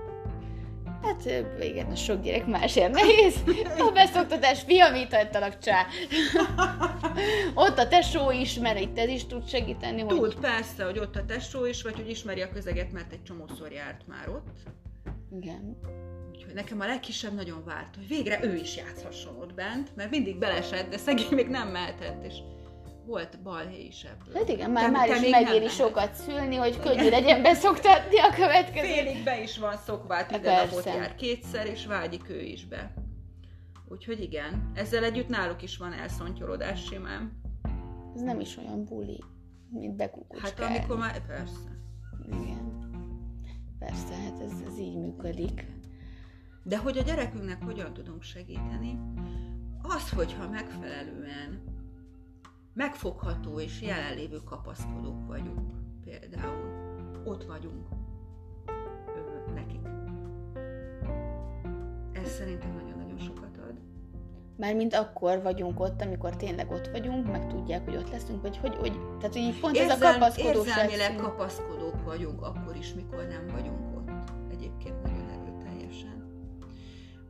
Hát 1.02 1.26
igen, 1.60 1.92
a 1.92 1.96
sok 1.96 2.22
gyerek 2.22 2.46
másért 2.46 2.94
nehéz. 2.94 3.44
A 3.78 3.92
beszoktatás, 3.94 4.62
fiam, 4.62 4.92
mit 4.92 5.14
hagytalak 5.14 5.60
csá. 5.60 5.86
ott 7.54 7.78
a 7.78 7.88
tesó 7.88 8.32
is, 8.32 8.60
mert 8.60 8.80
itt 8.80 8.98
ez 8.98 9.10
is 9.10 9.26
tud 9.26 9.48
segíteni. 9.48 10.06
Tud, 10.06 10.20
hogy... 10.20 10.36
persze, 10.40 10.84
hogy 10.84 11.00
ott 11.00 11.16
a 11.16 11.26
tesó 11.26 11.66
is, 11.66 11.82
vagy 11.82 11.96
hogy 11.96 12.10
ismeri 12.10 12.42
a 12.42 12.50
közeget, 12.50 12.92
mert 12.92 13.12
egy 13.12 13.24
csomószor 13.24 13.72
járt 13.72 14.08
már 14.08 14.30
ott. 14.30 14.58
Igen. 15.32 15.78
Úgyhogy 16.36 16.54
nekem 16.54 16.80
a 16.80 16.86
legkisebb 16.86 17.34
nagyon 17.34 17.64
várt, 17.66 17.96
hogy 17.96 18.08
végre 18.08 18.44
ő 18.44 18.56
is 18.56 18.78
játszhasson 18.78 19.38
ott 19.38 19.54
bent, 19.54 19.96
mert 19.96 20.10
mindig 20.10 20.38
belesett, 20.38 20.90
de 20.90 20.98
szegény 20.98 21.32
még 21.32 21.48
nem 21.48 21.68
mehetett, 21.68 22.24
és 22.24 22.34
volt 23.06 23.42
balhé 23.44 23.86
is 23.86 24.04
ebből. 24.04 24.34
Hát 24.34 24.50
igen, 24.50 24.72
már, 24.72 24.84
te, 24.84 24.90
már 24.92 25.08
te 25.08 25.16
is 25.16 25.30
megéri 25.30 25.68
sokat 25.68 26.14
szülni, 26.14 26.56
hogy 26.56 26.80
könnyű 26.80 27.10
legyen 27.10 27.42
beszoktatni 27.42 28.20
a 28.20 28.34
következő. 28.34 28.88
Félig 28.88 29.24
be 29.24 29.42
is 29.42 29.58
van 29.58 29.78
szokva, 29.78 30.14
hát 30.14 30.32
minden 30.32 30.56
Persze. 30.56 30.76
napot 30.76 30.86
jár 30.86 31.16
kétszer, 31.16 31.66
és 31.66 31.86
vágyik 31.86 32.30
ő 32.30 32.42
is 32.42 32.66
be. 32.66 32.94
Úgyhogy 33.88 34.22
igen, 34.22 34.72
ezzel 34.74 35.04
együtt 35.04 35.28
náluk 35.28 35.62
is 35.62 35.78
van 35.78 35.94
elszontyolódás 35.94 36.84
simán. 36.84 37.42
Ez 38.16 38.22
nem 38.22 38.40
is 38.40 38.58
olyan 38.58 38.86
buli, 38.86 39.24
mint 39.70 39.96
bekukucskálni. 39.96 40.74
Hát 40.74 40.78
amikor 40.78 40.98
már, 40.98 41.26
persze. 41.26 41.80
Igen. 42.28 42.74
Persze, 43.80 44.16
hát 44.16 44.42
ez, 44.42 44.52
ez 44.72 44.80
így 44.80 44.96
működik. 44.96 45.75
De 46.68 46.78
hogy 46.78 46.98
a 46.98 47.02
gyerekünknek 47.02 47.64
hogyan 47.64 47.94
tudunk 47.94 48.22
segíteni? 48.22 49.00
Az, 49.82 50.10
hogyha 50.10 50.50
megfelelően 50.50 51.62
megfogható 52.74 53.60
és 53.60 53.82
jelenlévő 53.82 54.38
kapaszkodók 54.38 55.28
vagyunk. 55.28 55.74
Például 56.04 56.84
ott 57.26 57.44
vagyunk 57.44 57.88
ö, 59.16 59.52
nekik. 59.54 59.82
Ez 62.12 62.30
szerintem 62.30 62.74
nagyon-nagyon 62.74 63.18
sokat 63.18 63.58
ad. 63.58 63.80
Mármint 64.58 64.94
akkor 64.94 65.42
vagyunk 65.42 65.80
ott, 65.80 66.02
amikor 66.02 66.36
tényleg 66.36 66.72
ott 66.72 66.88
vagyunk, 66.88 67.32
meg 67.32 67.48
tudják, 67.48 67.86
hogy 67.86 67.96
ott 67.96 68.12
leszünk, 68.12 68.42
vagy 68.42 68.58
hogy, 68.58 68.76
hogy 68.76 69.00
tehát 69.20 69.36
így 69.36 69.60
pont 69.60 69.76
Érzel, 69.76 69.92
ez 69.92 70.02
a 70.02 70.12
kapaszkodós 70.12 70.68
Érzelmileg 70.68 71.16
kapaszkodók 71.16 72.04
vagyunk 72.04 72.42
akkor 72.42 72.76
is, 72.76 72.94
mikor 72.94 73.28
nem 73.28 73.48
vagyunk 73.48 73.98
ott. 73.98 74.10
Egyébként. 74.52 75.15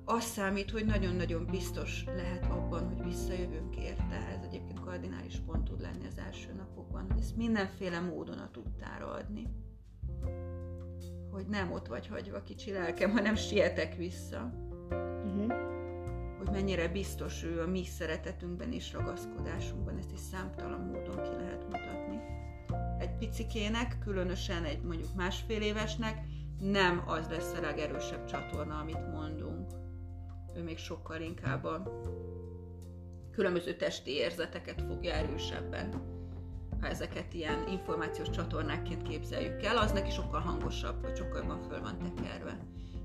Az 0.08 0.24
számít, 0.24 0.72
hogy 0.72 0.86
nagyon-nagyon 0.86 1.46
biztos 1.46 2.04
lehet 2.06 2.46
abban, 2.46 2.88
hogy 2.88 3.04
visszajövünk 3.04 3.76
érte. 3.76 4.28
Ez 4.36 4.44
egyébként 4.44 4.80
kardinális 4.80 5.36
pont 5.46 5.64
tud 5.64 5.82
lenni 5.82 6.08
az 6.08 6.18
első 6.18 6.54
napokban, 6.54 7.06
hogy 7.12 7.20
ezt 7.20 7.36
mindenféle 7.36 8.00
módon 8.00 8.38
a 8.38 8.50
tudtára 8.52 9.12
adni. 9.12 9.48
Hogy 11.32 11.46
nem 11.48 11.72
ott 11.72 11.88
vagy 11.88 12.08
hagyva 12.08 12.42
kicsi 12.42 12.72
lelkem, 12.72 13.12
hanem 13.12 13.36
sietek 13.36 13.96
vissza. 13.96 14.54
Uh-huh. 14.90 15.54
Hogy 16.38 16.50
mennyire 16.52 16.88
biztos 16.88 17.44
ő 17.44 17.62
a 17.62 17.68
mi 17.68 17.86
szeretetünkben 17.86 18.72
és 18.72 18.94
ragaszkodásunkban, 18.94 19.98
ezt 19.98 20.12
is 20.12 20.20
számtalan 20.20 20.80
módon 20.80 21.24
ki 21.24 21.36
lehet 21.36 21.64
mutatni. 21.64 22.20
Egy 23.00 23.18
picikének, 23.18 23.98
különösen 24.00 24.64
egy 24.64 24.82
mondjuk 24.82 25.16
másfél 25.16 25.62
évesnek 25.62 26.26
nem 26.60 27.04
az 27.06 27.28
lesz 27.30 27.54
a 27.54 27.62
legerősebb 27.62 28.26
csatorna, 28.26 28.78
amit 28.78 29.12
mondunk. 29.12 29.85
Ő 30.56 30.64
még 30.64 30.78
sokkal 30.78 31.22
inkább 31.22 31.64
a 31.64 31.84
különböző 33.32 33.76
testi 33.76 34.12
érzeteket 34.12 34.82
fogja 34.82 35.14
erősebben. 35.14 36.14
Ha 36.82 36.88
ezeket 36.88 37.34
ilyen 37.34 37.68
információs 37.68 38.30
csatornákként 38.30 39.02
képzeljük 39.02 39.64
el, 39.64 39.78
az 39.78 39.92
neki 39.92 40.12
sokkal 40.12 40.40
hangosabb, 40.40 41.02
vagy 41.02 41.16
sokkal 41.16 41.38
jobban 41.38 41.62
föl 41.62 41.82
van 41.82 41.98
tekerve, 41.98 42.58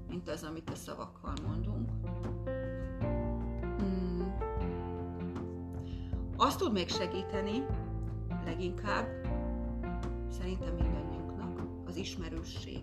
mint 0.09 0.29
az, 0.29 0.43
amit 0.43 0.71
a 0.71 0.75
szavakkal 0.75 1.33
mondunk. 1.47 1.91
Hmm. 3.79 4.37
Azt 6.37 6.59
tud 6.59 6.73
még 6.73 6.89
segíteni, 6.89 7.67
leginkább, 8.45 9.09
szerintem 10.31 10.75
mindannyiunknak, 10.75 11.61
az 11.87 11.97
ismerősség. 11.97 12.83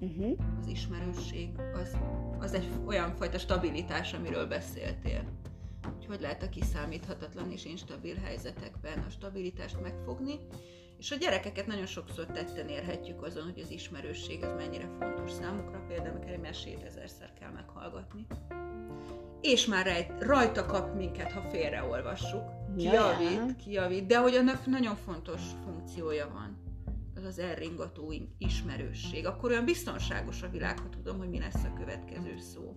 Uh-huh. 0.00 0.38
Az 0.60 0.66
ismerősség 0.66 1.48
az, 1.74 1.96
az 2.38 2.52
egy 2.52 2.68
olyan 2.86 3.16
fajta 3.16 3.38
stabilitás, 3.38 4.12
amiről 4.12 4.46
beszéltél 4.46 5.24
hogy 5.96 6.06
hogy 6.06 6.20
lehet 6.20 6.42
a 6.42 6.48
kiszámíthatatlan 6.48 7.50
és 7.50 7.64
instabil 7.64 8.16
helyzetekben 8.24 8.98
a 8.98 9.10
stabilitást 9.10 9.80
megfogni, 9.80 10.38
és 10.98 11.10
a 11.10 11.16
gyerekeket 11.16 11.66
nagyon 11.66 11.86
sokszor 11.86 12.26
tetten 12.26 12.68
érhetjük 12.68 13.22
azon, 13.22 13.42
hogy 13.42 13.62
az 13.62 13.70
ismerősség 13.70 14.44
az 14.44 14.52
mennyire 14.56 14.88
fontos 14.98 15.30
számukra, 15.30 15.84
például 15.88 16.10
amikor 16.10 16.30
egy 16.30 16.40
mesét 16.40 16.82
ezerszer 16.82 17.32
kell 17.40 17.50
meghallgatni. 17.50 18.26
És 19.40 19.66
már 19.66 20.14
rajta 20.18 20.66
kap 20.66 20.94
minket, 20.94 21.32
ha 21.32 21.40
félreolvassuk. 21.40 22.42
Kijavít, 22.76 23.56
kijavít, 23.56 24.06
de 24.06 24.18
hogy 24.18 24.34
annak 24.34 24.66
nagyon 24.66 24.96
fontos 24.96 25.40
funkciója 25.64 26.28
van. 26.32 26.65
Az 27.26 27.38
elringató 27.38 28.12
ismerősség. 28.38 29.26
Akkor 29.26 29.50
olyan 29.50 29.64
biztonságos 29.64 30.42
a 30.42 30.48
világ, 30.48 30.78
ha 30.78 30.88
tudom, 30.88 31.18
hogy 31.18 31.28
mi 31.28 31.38
lesz 31.38 31.64
a 31.64 31.72
következő 31.78 32.38
szó. 32.38 32.76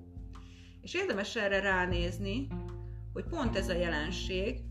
És 0.81 0.93
érdemes 0.93 1.35
erre 1.35 1.59
ránézni, 1.59 2.47
hogy 3.13 3.23
pont 3.23 3.57
ez 3.57 3.69
a 3.69 3.73
jelenség 3.73 4.61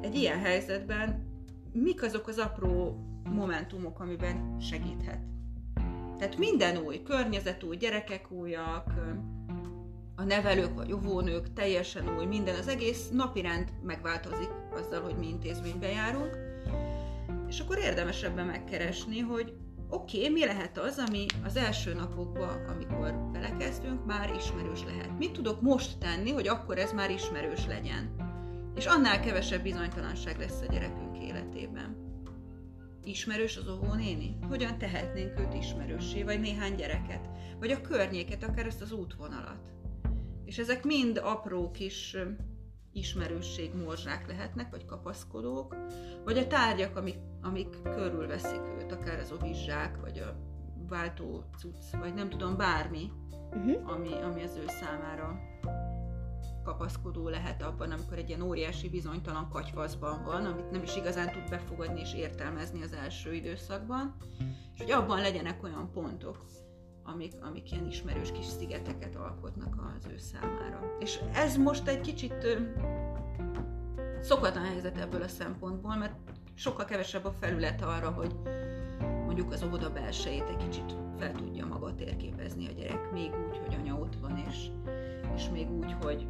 egy 0.00 0.14
ilyen 0.14 0.38
helyzetben 0.38 1.28
mik 1.72 2.02
azok 2.02 2.28
az 2.28 2.38
apró 2.38 3.04
momentumok, 3.24 4.00
amiben 4.00 4.60
segíthet. 4.60 5.20
Tehát 6.18 6.38
minden 6.38 6.76
új, 6.76 7.02
környezet 7.02 7.62
új, 7.62 7.76
gyerekek 7.76 8.30
újak, 8.30 8.94
a 10.16 10.24
nevelők 10.24 10.74
vagy 10.74 10.92
óvónők 10.92 11.52
teljesen 11.52 12.16
új, 12.16 12.24
minden, 12.24 12.54
az 12.54 12.68
egész 12.68 13.08
napirend 13.08 13.72
megváltozik 13.82 14.50
azzal, 14.72 15.02
hogy 15.02 15.16
mi 15.16 15.28
intézménybe 15.28 15.88
járunk, 15.88 16.36
És 17.50 17.60
akkor 17.60 17.78
érdemes 17.78 18.22
ebben 18.22 18.46
megkeresni, 18.46 19.18
hogy 19.18 19.54
oké, 19.88 20.18
okay, 20.18 20.30
mi 20.32 20.44
lehet 20.44 20.78
az, 20.78 21.02
ami 21.06 21.26
az 21.44 21.56
első 21.56 21.94
napokban, 21.94 22.64
amikor 22.68 23.30
belekezdünk, 23.32 24.06
már 24.06 24.34
ismerős 24.34 24.84
lehet. 24.84 25.18
Mit 25.18 25.32
tudok 25.32 25.60
most 25.60 25.98
tenni, 25.98 26.30
hogy 26.30 26.48
akkor 26.48 26.78
ez 26.78 26.92
már 26.92 27.10
ismerős 27.10 27.66
legyen? 27.66 28.14
És 28.74 28.86
annál 28.86 29.20
kevesebb 29.20 29.62
bizonytalanság 29.62 30.38
lesz 30.38 30.60
a 30.60 30.72
gyerekünk 30.72 31.18
életében. 31.18 31.96
Ismerős 33.04 33.56
az 33.56 33.68
óvónéni? 33.68 34.36
Hogyan 34.48 34.78
tehetnénk 34.78 35.38
őt 35.38 35.54
ismerőssé, 35.54 36.22
vagy 36.22 36.40
néhány 36.40 36.74
gyereket? 36.74 37.28
Vagy 37.58 37.70
a 37.70 37.80
környéket, 37.80 38.44
akár 38.44 38.66
ezt 38.66 38.82
az 38.82 38.92
útvonalat? 38.92 39.72
És 40.44 40.58
ezek 40.58 40.84
mind 40.84 41.20
apró 41.22 41.70
kis 41.70 42.16
ismerősség 42.92 43.74
morzsák 43.74 44.26
lehetnek, 44.26 44.70
vagy 44.70 44.84
kapaszkodók, 44.84 45.76
vagy 46.24 46.38
a 46.38 46.46
tárgyak, 46.46 46.96
amik, 46.96 47.18
amik 47.42 47.82
körülveszik 47.82 48.60
őt, 48.78 48.92
akár 48.92 49.18
az 49.18 49.32
ovizsák, 49.32 50.00
vagy 50.00 50.18
a 50.18 50.36
váltó 50.88 51.44
cucc, 51.58 51.96
vagy 52.00 52.14
nem 52.14 52.28
tudom, 52.28 52.56
bármi, 52.56 53.10
uh-huh. 53.50 53.92
ami, 53.92 54.12
ami 54.22 54.42
az 54.42 54.56
ő 54.56 54.64
számára 54.66 55.40
kapaszkodó 56.64 57.28
lehet 57.28 57.62
abban, 57.62 57.90
amikor 57.90 58.18
egy 58.18 58.28
ilyen 58.28 58.42
óriási 58.42 58.88
bizonytalan 58.88 59.48
katyvaszban 59.48 60.24
van, 60.24 60.44
amit 60.44 60.70
nem 60.70 60.82
is 60.82 60.96
igazán 60.96 61.32
tud 61.32 61.48
befogadni 61.50 62.00
és 62.00 62.14
értelmezni 62.14 62.82
az 62.82 62.92
első 62.92 63.34
időszakban, 63.34 64.16
és 64.74 64.80
hogy 64.80 64.90
abban 64.90 65.20
legyenek 65.20 65.62
olyan 65.62 65.90
pontok, 65.92 66.46
amik, 67.12 67.32
amik 67.40 67.72
ilyen 67.72 67.86
ismerős 67.86 68.32
kis 68.32 68.46
szigeteket 68.46 69.16
alkotnak 69.16 69.74
az 69.96 70.06
ő 70.12 70.18
számára. 70.18 70.96
És 70.98 71.20
ez 71.32 71.56
most 71.56 71.88
egy 71.88 72.00
kicsit 72.00 72.58
szokatlan 74.20 74.64
helyzet 74.64 74.98
ebből 74.98 75.22
a 75.22 75.28
szempontból, 75.28 75.96
mert 75.96 76.14
sokkal 76.54 76.84
kevesebb 76.84 77.24
a 77.24 77.32
felület 77.40 77.82
arra, 77.82 78.10
hogy 78.10 78.34
mondjuk 79.24 79.52
az 79.52 79.62
óvoda 79.62 79.90
belsejét 79.90 80.48
egy 80.48 80.56
kicsit 80.56 80.96
fel 81.18 81.32
tudja 81.32 81.66
maga 81.66 81.94
térképezni 81.94 82.66
a 82.68 82.72
gyerek, 82.72 83.12
még 83.12 83.30
úgy, 83.48 83.58
hogy 83.58 83.74
anya 83.74 83.94
ott 83.94 84.16
van, 84.20 84.36
és, 84.48 84.66
és 85.34 85.48
még 85.48 85.70
úgy, 85.70 85.92
hogy, 86.02 86.26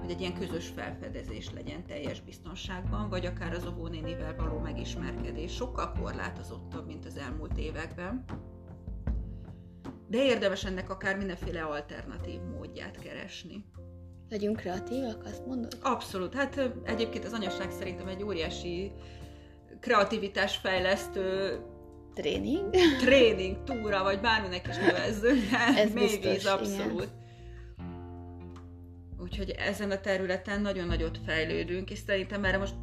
hogy 0.00 0.10
egy 0.10 0.20
ilyen 0.20 0.34
közös 0.34 0.68
felfedezés 0.68 1.50
legyen 1.52 1.86
teljes 1.86 2.20
biztonságban, 2.20 3.08
vagy 3.08 3.26
akár 3.26 3.52
az 3.52 3.66
óvónénivel 3.66 4.34
való 4.36 4.58
megismerkedés 4.58 5.54
sokkal 5.54 5.92
korlátozottabb, 5.92 6.86
mint 6.86 7.06
az 7.06 7.16
elmúlt 7.16 7.58
években 7.58 8.24
de 10.12 10.24
érdemes 10.24 10.64
ennek 10.64 10.90
akár 10.90 11.16
mindenféle 11.16 11.62
alternatív 11.62 12.40
módját 12.40 12.98
keresni. 12.98 13.64
Legyünk 14.28 14.56
kreatívak, 14.56 15.24
azt 15.24 15.46
mondod? 15.46 15.78
Abszolút. 15.82 16.34
Hát 16.34 16.70
egyébként 16.84 17.24
az 17.24 17.32
anyaság 17.32 17.70
szerintem 17.70 18.06
egy 18.06 18.22
óriási 18.22 18.92
kreativitásfejlesztő 19.80 21.58
tréning, 22.14 22.70
tréning, 23.00 23.62
túra, 23.64 24.02
vagy 24.02 24.20
bárminek 24.20 24.68
is 24.68 24.76
nevezzük, 24.76 25.38
Ez 25.76 25.92
mélyvíz 25.92 26.46
abszolút. 26.46 27.02
Igen. 27.02 27.20
Úgyhogy 29.18 29.50
ezen 29.50 29.90
a 29.90 30.00
területen 30.00 30.60
nagyon 30.60 30.86
nagyot 30.86 31.18
fejlődünk, 31.26 31.90
és 31.90 31.98
szerintem 31.98 32.44
erre 32.44 32.58
most 32.58 32.74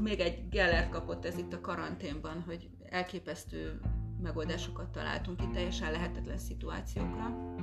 még 0.00 0.20
egy 0.20 0.48
Geller 0.50 0.88
kapott 0.88 1.24
ez 1.24 1.38
itt 1.38 1.52
a 1.52 1.60
karanténban, 1.60 2.42
hogy 2.46 2.68
elképesztő 2.88 3.80
megoldásokat 4.22 4.88
találtunk 4.88 5.42
itt 5.42 5.52
teljesen 5.52 5.92
lehetetlen 5.92 6.38
szituációkra. 6.38 7.54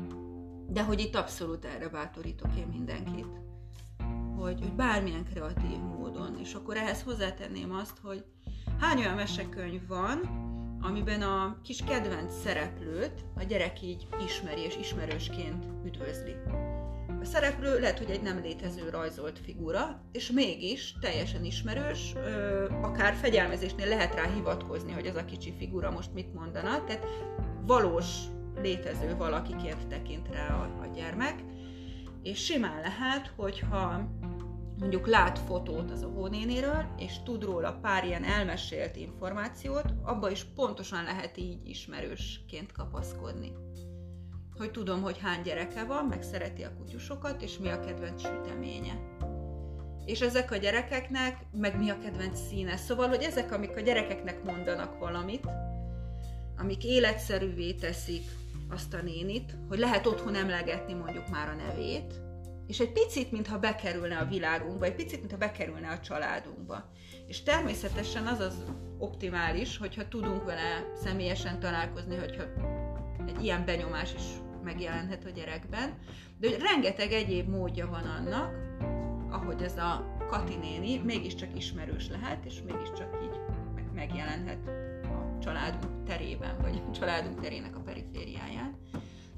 De 0.67 0.83
hogy 0.83 0.99
itt 0.99 1.15
abszolút 1.15 1.65
erre 1.65 1.89
bátorítok 1.89 2.55
én 2.57 2.67
mindenkit, 2.67 3.27
hogy, 4.37 4.59
hogy 4.59 4.73
bármilyen 4.73 5.25
kreatív 5.25 5.77
módon, 5.77 6.37
és 6.39 6.53
akkor 6.53 6.77
ehhez 6.77 7.03
hozzátenném 7.03 7.73
azt, 7.73 7.97
hogy 8.03 8.25
hány 8.79 8.99
olyan 8.99 9.15
mesekönyv 9.15 9.87
van, 9.87 10.19
amiben 10.81 11.21
a 11.21 11.59
kis 11.63 11.83
kedvenc 11.83 12.41
szereplőt 12.41 13.25
a 13.35 13.43
gyerek 13.43 13.81
így 13.81 14.07
ismeri 14.25 14.61
és 14.61 14.77
ismerősként 14.77 15.65
üdvözli. 15.85 16.35
Szereplő 17.23 17.79
lehet, 17.79 17.97
hogy 17.97 18.09
egy 18.09 18.21
nem 18.21 18.41
létező 18.41 18.89
rajzolt 18.89 19.39
figura, 19.39 20.01
és 20.11 20.31
mégis 20.31 20.93
teljesen 21.01 21.43
ismerős, 21.43 22.13
akár 22.81 23.13
fegyelmezésnél 23.13 23.87
lehet 23.87 24.15
rá 24.15 24.33
hivatkozni, 24.33 24.91
hogy 24.91 25.07
az 25.07 25.15
a 25.15 25.25
kicsi 25.25 25.53
figura 25.57 25.91
most 25.91 26.13
mit 26.13 26.33
mondana, 26.33 26.83
tehát 26.83 27.05
valós 27.65 28.05
létező 28.61 29.15
valakiként 29.17 29.87
tekint 29.87 30.27
rá 30.31 30.47
a, 30.47 30.81
a 30.81 30.85
gyermek, 30.95 31.43
és 32.23 32.43
simán 32.43 32.79
lehet, 32.81 33.31
hogyha 33.35 34.09
mondjuk 34.79 35.07
lát 35.07 35.39
fotót 35.39 35.91
az 35.91 36.03
óvónénéről, 36.03 36.85
és 36.97 37.23
tud 37.23 37.43
róla 37.43 37.73
pár 37.81 38.05
ilyen 38.05 38.23
elmesélt 38.23 38.95
információt, 38.95 39.93
abba 40.03 40.29
is 40.29 40.43
pontosan 40.43 41.03
lehet 41.03 41.37
így 41.37 41.59
ismerősként 41.63 42.71
kapaszkodni 42.71 43.51
hogy 44.61 44.71
tudom, 44.71 45.01
hogy 45.01 45.19
hány 45.19 45.41
gyereke 45.41 45.83
van, 45.83 46.05
meg 46.05 46.23
szereti 46.23 46.63
a 46.63 46.73
kutyusokat, 46.77 47.41
és 47.41 47.57
mi 47.57 47.69
a 47.69 47.79
kedvenc 47.79 48.21
süteménye. 48.21 48.93
És 50.05 50.21
ezek 50.21 50.51
a 50.51 50.55
gyerekeknek, 50.55 51.37
meg 51.51 51.77
mi 51.77 51.89
a 51.89 51.99
kedvenc 51.99 52.39
színe. 52.47 52.77
Szóval, 52.77 53.07
hogy 53.07 53.23
ezek, 53.23 53.51
amik 53.51 53.75
a 53.77 53.79
gyerekeknek 53.79 54.43
mondanak 54.43 54.99
valamit, 54.99 55.47
amik 56.57 56.85
életszerűvé 56.85 57.73
teszik 57.73 58.23
azt 58.69 58.93
a 58.93 59.01
nénit, 59.01 59.55
hogy 59.67 59.79
lehet 59.79 60.05
otthon 60.05 60.35
emlegetni 60.35 60.93
mondjuk 60.93 61.29
már 61.29 61.47
a 61.47 61.55
nevét, 61.55 62.13
és 62.67 62.79
egy 62.79 62.91
picit, 62.91 63.31
mintha 63.31 63.59
bekerülne 63.59 64.17
a 64.17 64.25
világunkba, 64.25 64.85
egy 64.85 64.95
picit, 64.95 65.19
mintha 65.19 65.37
bekerülne 65.37 65.89
a 65.89 65.99
családunkba. 65.99 66.89
És 67.27 67.43
természetesen 67.43 68.27
az 68.27 68.39
az 68.39 68.63
optimális, 68.97 69.77
hogyha 69.77 70.07
tudunk 70.07 70.43
vele 70.45 70.91
személyesen 71.03 71.59
találkozni, 71.59 72.15
hogyha 72.15 72.43
egy 73.27 73.43
ilyen 73.43 73.65
benyomás 73.65 74.13
is 74.13 74.23
megjelenhet 74.63 75.25
a 75.25 75.29
gyerekben, 75.29 75.93
de 76.39 76.49
hogy 76.49 76.59
rengeteg 76.59 77.11
egyéb 77.11 77.49
módja 77.49 77.87
van 77.87 78.03
annak, 78.03 78.53
ahogy 79.29 79.61
ez 79.61 79.77
a 79.77 80.15
Kati 80.29 80.55
néni 80.55 80.97
mégiscsak 80.97 81.57
ismerős 81.57 82.09
lehet, 82.09 82.45
és 82.45 82.61
mégiscsak 82.65 83.17
így 83.23 83.39
megjelenhet 83.93 84.67
a 85.03 85.37
családunk 85.41 86.03
terében, 86.07 86.57
vagy 86.61 86.81
a 86.87 86.91
családunk 86.91 87.41
terének 87.41 87.75
a 87.75 87.79
perifériáján. 87.79 88.77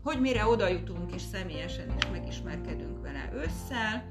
Hogy 0.03 0.19
mire 0.19 0.45
oda 0.45 0.67
jutunk, 0.67 1.13
és 1.13 1.21
személyesen 1.21 1.93
is 1.97 2.09
megismerkedünk 2.11 3.01
vele 3.01 3.29
ősszel, 3.33 4.03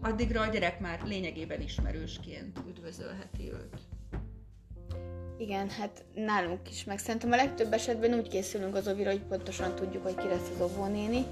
addigra 0.00 0.40
a 0.40 0.46
gyerek 0.46 0.80
már 0.80 1.02
lényegében 1.04 1.60
ismerősként 1.60 2.58
üdvözölheti 2.68 3.52
őt. 3.52 3.93
Igen, 5.38 5.68
hát 5.68 6.04
nálunk 6.14 6.70
is, 6.70 6.84
meg 6.84 6.98
szerintem 6.98 7.32
a 7.32 7.36
legtöbb 7.36 7.72
esetben 7.72 8.14
úgy 8.14 8.28
készülünk 8.28 8.74
az 8.74 8.88
ovira, 8.88 9.10
hogy 9.10 9.22
pontosan 9.22 9.74
tudjuk, 9.74 10.02
hogy 10.02 10.14
ki 10.14 10.26
lesz 10.26 10.50
az 10.54 10.60
óvónéni. 10.60 11.26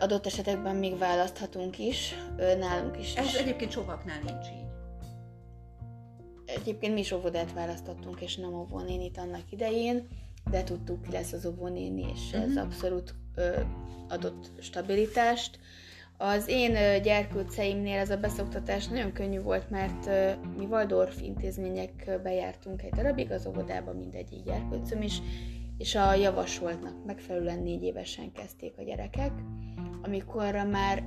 Adott 0.00 0.26
esetekben 0.26 0.76
még 0.76 0.98
választhatunk 0.98 1.78
is, 1.78 2.14
nálunk 2.58 2.98
is. 2.98 3.14
Ez 3.14 3.34
egyébként 3.34 3.70
sokaknál 3.70 4.18
nincs 4.18 4.46
így. 4.46 4.68
Egyébként 6.44 6.94
mi 6.94 7.00
is 7.00 7.12
óvodát 7.12 7.52
választottunk, 7.52 8.20
és 8.20 8.36
nem 8.36 8.54
óvónénit 8.54 9.18
annak 9.18 9.52
idején, 9.52 10.08
de 10.50 10.62
tudtuk, 10.62 11.02
ki 11.02 11.12
lesz 11.12 11.32
az 11.32 11.46
óvónéni, 11.46 12.06
és 12.14 12.20
uh-huh. 12.26 12.42
ez 12.42 12.48
mhm. 12.48 12.58
abszolút 12.58 13.14
ö, 13.34 13.60
adott 14.08 14.50
stabilitást. 14.60 15.58
Az 16.22 16.48
én 16.48 17.02
gyerkőceimnél 17.02 17.98
ez 17.98 18.10
a 18.10 18.16
beszoktatás 18.16 18.86
nagyon 18.86 19.12
könnyű 19.12 19.40
volt, 19.40 19.70
mert 19.70 20.10
mi 20.58 20.64
Waldorf 20.64 21.20
intézményekbe 21.22 22.32
jártunk 22.32 22.82
egy 22.82 22.90
darabig, 22.90 23.30
az 23.30 23.46
óvodában 23.46 23.96
mindegyik 23.96 24.44
gyerkőcöm 24.44 25.02
is, 25.02 25.22
és 25.78 25.94
a 25.94 26.14
javasoltnak 26.14 27.04
megfelelően 27.06 27.62
négy 27.62 27.82
évesen 27.82 28.32
kezdték 28.32 28.74
a 28.78 28.82
gyerekek, 28.82 29.32
amikor 30.02 30.54
már 30.70 31.02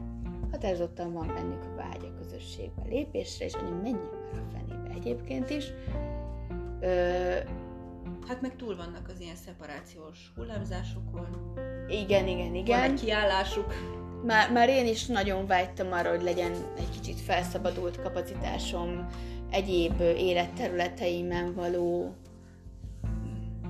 határozottan 0.51 1.13
van 1.13 1.27
bennük 1.27 1.63
a 1.63 1.75
vágy 1.75 2.11
a 2.11 2.17
közösségbe 2.21 2.81
lépésre, 2.89 3.45
és 3.45 3.53
anya 3.53 3.81
menjen 3.81 4.09
már 4.31 4.41
a 4.41 4.51
fenébe 4.51 4.93
egyébként 4.95 5.49
is. 5.49 5.65
Ö, 6.79 7.35
Hát 8.27 8.41
meg 8.41 8.55
túl 8.55 8.75
vannak 8.75 9.09
az 9.13 9.19
ilyen 9.19 9.35
szeparációs 9.35 10.17
hullámzásokon. 10.35 11.53
Igen, 11.87 12.27
igen, 12.27 12.55
igen. 12.55 12.79
Van 12.79 12.91
egy 12.91 12.99
kiállásuk. 13.03 13.73
Már, 14.25 14.51
már 14.51 14.69
én 14.69 14.87
is 14.87 15.05
nagyon 15.05 15.47
vágytam 15.47 15.91
arra, 15.91 16.09
hogy 16.09 16.21
legyen 16.21 16.51
egy 16.77 16.89
kicsit 16.89 17.19
felszabadult 17.19 18.01
kapacitásom 18.01 19.07
egyéb 19.49 20.01
életterületeimen 20.01 21.53
való 21.53 22.15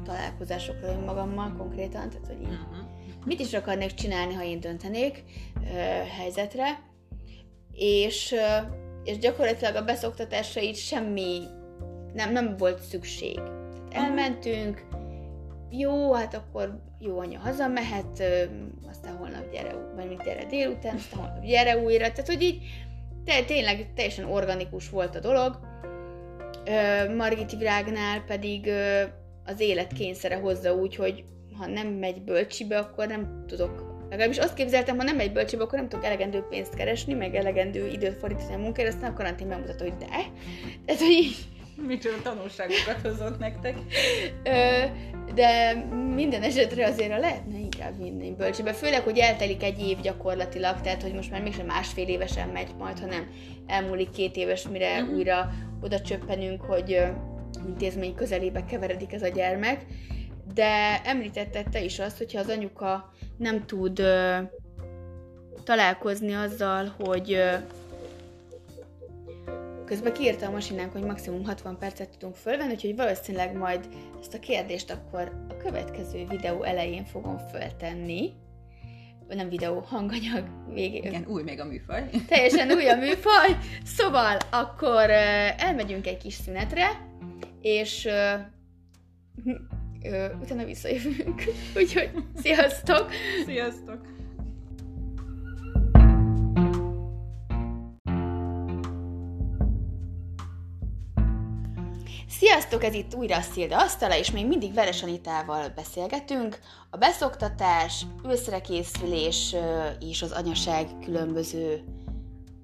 találkozásokra 0.04 0.88
önmagammal 0.88 1.56
konkrétan, 1.58 2.10
tehát 2.10 2.28
hogy 2.28 2.41
így, 2.41 2.47
uh-huh. 2.47 3.26
mit 3.26 3.39
is 3.39 3.54
akarnék 3.54 3.93
csinálni, 3.93 4.34
ha 4.34 4.43
én 4.43 4.60
döntenék 4.60 5.24
uh, 5.56 5.68
helyzetre, 6.18 6.84
és, 7.72 8.32
uh, 8.32 8.72
és 9.04 9.18
gyakorlatilag 9.18 9.76
a 9.76 9.84
beszoktatásra 9.84 10.62
így 10.62 10.78
semmi 10.78 11.41
nem, 12.14 12.32
nem 12.32 12.58
volt 12.58 12.82
szükség. 12.82 13.39
Elmentünk, 13.93 14.85
jó, 15.69 16.13
hát 16.13 16.33
akkor 16.33 16.79
jó 16.99 17.19
anya 17.19 17.39
hazamehet, 17.39 18.23
aztán 18.89 19.15
holnap 19.17 19.51
gyere, 19.51 19.75
vagy 19.95 20.07
mit 20.07 20.23
gyere 20.23 20.45
délután, 20.45 20.95
aztán 20.95 21.19
holnap 21.19 21.43
gyere 21.43 21.77
újra, 21.77 22.11
tehát 22.11 22.27
hogy 22.27 22.41
így 22.41 22.61
te, 23.25 23.43
tényleg 23.43 23.93
teljesen 23.95 24.25
organikus 24.25 24.89
volt 24.89 25.15
a 25.15 25.19
dolog, 25.19 25.59
Ö, 26.65 27.15
Margit 27.15 27.57
Virágnál 27.57 28.21
pedig 28.21 28.67
ö, 28.67 29.01
az 29.45 29.59
élet 29.59 29.93
kényszere 29.93 30.35
hozza 30.35 30.75
úgy, 30.75 30.95
hogy 30.95 31.23
ha 31.57 31.67
nem 31.67 31.87
megy 31.87 32.21
bölcsibe, 32.21 32.77
akkor 32.77 33.07
nem 33.07 33.43
tudok 33.47 33.91
Legalábbis 34.09 34.37
azt 34.37 34.53
képzeltem, 34.53 34.97
ha 34.97 35.03
nem 35.03 35.15
megy 35.15 35.31
bölcsibe, 35.31 35.63
akkor 35.63 35.79
nem 35.79 35.89
tudok 35.89 36.05
elegendő 36.05 36.45
pénzt 36.49 36.73
keresni, 36.73 37.13
meg 37.13 37.35
elegendő 37.35 37.87
időt 37.87 38.17
fordítani 38.17 38.53
a 38.53 38.57
munkára, 38.57 38.89
aztán 38.89 39.11
a 39.11 39.13
karantén 39.13 39.47
megmutatta, 39.47 39.83
hogy 39.83 39.95
de. 39.97 40.05
Tehát, 40.85 41.01
hogy 41.01 41.11
így, 41.11 41.35
Micsoda 41.76 42.21
tanulságokat 42.24 43.01
hozott 43.03 43.39
nektek. 43.39 43.78
Ö, 44.43 44.84
de 45.34 45.74
minden 46.15 46.41
esetre 46.41 46.86
azért 46.86 47.19
lehetne 47.19 47.57
inkább 47.57 47.97
vinni 47.97 48.32
bölcsibe. 48.32 48.74
Főleg, 48.74 49.01
hogy 49.01 49.17
eltelik 49.17 49.63
egy 49.63 49.80
év 49.80 49.99
gyakorlatilag, 49.99 50.82
tehát 50.82 51.01
hogy 51.01 51.13
most 51.13 51.32
már 51.32 51.41
mégsem 51.41 51.65
másfél 51.65 52.07
évesen 52.07 52.49
megy 52.49 52.76
majd, 52.78 52.99
hanem 52.99 53.28
elmúlik 53.67 54.09
két 54.09 54.36
éves, 54.36 54.67
mire 54.67 55.01
uh-huh. 55.01 55.15
újra 55.15 55.49
oda 55.82 56.01
csöppenünk, 56.01 56.61
hogy 56.61 57.03
intézmény 57.67 58.15
közelébe 58.15 58.65
keveredik 58.65 59.13
ez 59.13 59.21
a 59.24 59.28
gyermek. 59.28 59.86
De 60.53 61.01
említetted 61.03 61.69
te 61.69 61.84
is 61.84 61.99
azt, 61.99 62.17
hogyha 62.17 62.39
az 62.39 62.49
anyuka 62.49 63.13
nem 63.38 63.65
tud 63.65 63.99
ö, 63.99 64.38
találkozni 65.63 66.34
azzal, 66.34 66.95
hogy 66.97 67.34
ö, 67.34 67.53
Közben 69.93 70.13
kiírta 70.13 70.45
a 70.45 70.51
masinánk, 70.51 70.91
hogy 70.91 71.03
maximum 71.03 71.45
60 71.45 71.77
percet 71.77 72.09
tudunk 72.09 72.35
fölvenni, 72.35 72.71
úgyhogy 72.73 72.95
valószínűleg 72.95 73.57
majd 73.57 73.87
ezt 74.19 74.33
a 74.33 74.39
kérdést 74.39 74.91
akkor 74.91 75.45
a 75.49 75.57
következő 75.57 76.25
videó 76.29 76.63
elején 76.63 77.05
fogom 77.05 77.37
föltenni. 77.37 78.33
Nem 79.27 79.49
videó, 79.49 79.79
hanganyag 79.79 80.47
végén. 80.73 81.03
Igen, 81.03 81.25
új 81.27 81.43
még 81.43 81.59
a 81.59 81.65
műfaj. 81.65 82.09
Teljesen 82.27 82.71
új 82.71 82.87
a 82.87 82.95
műfaj. 82.95 83.57
Szóval 83.83 84.37
akkor 84.51 85.09
elmegyünk 85.57 86.07
egy 86.07 86.17
kis 86.17 86.33
szünetre, 86.33 86.87
és 87.61 88.05
uh, 88.05 88.39
utána 90.41 90.65
visszajövünk. 90.65 91.43
Úgyhogy 91.77 92.11
sziasztok! 92.35 93.11
Sziasztok! 93.45 94.12
Sziasztok, 102.39 102.84
ez 102.84 102.93
itt 102.93 103.15
újra 103.15 103.36
a 103.36 103.41
Szilda 103.41 103.81
asztala, 103.81 104.17
és 104.17 104.31
még 104.31 104.47
mindig 104.47 104.73
Veres 104.73 105.03
Anitával 105.03 105.69
beszélgetünk. 105.75 106.59
A 106.89 106.97
beszoktatás, 106.97 108.05
őszrekészülés 108.27 109.55
és 109.99 110.21
az 110.21 110.31
anyaság 110.31 110.88
különböző 111.03 111.84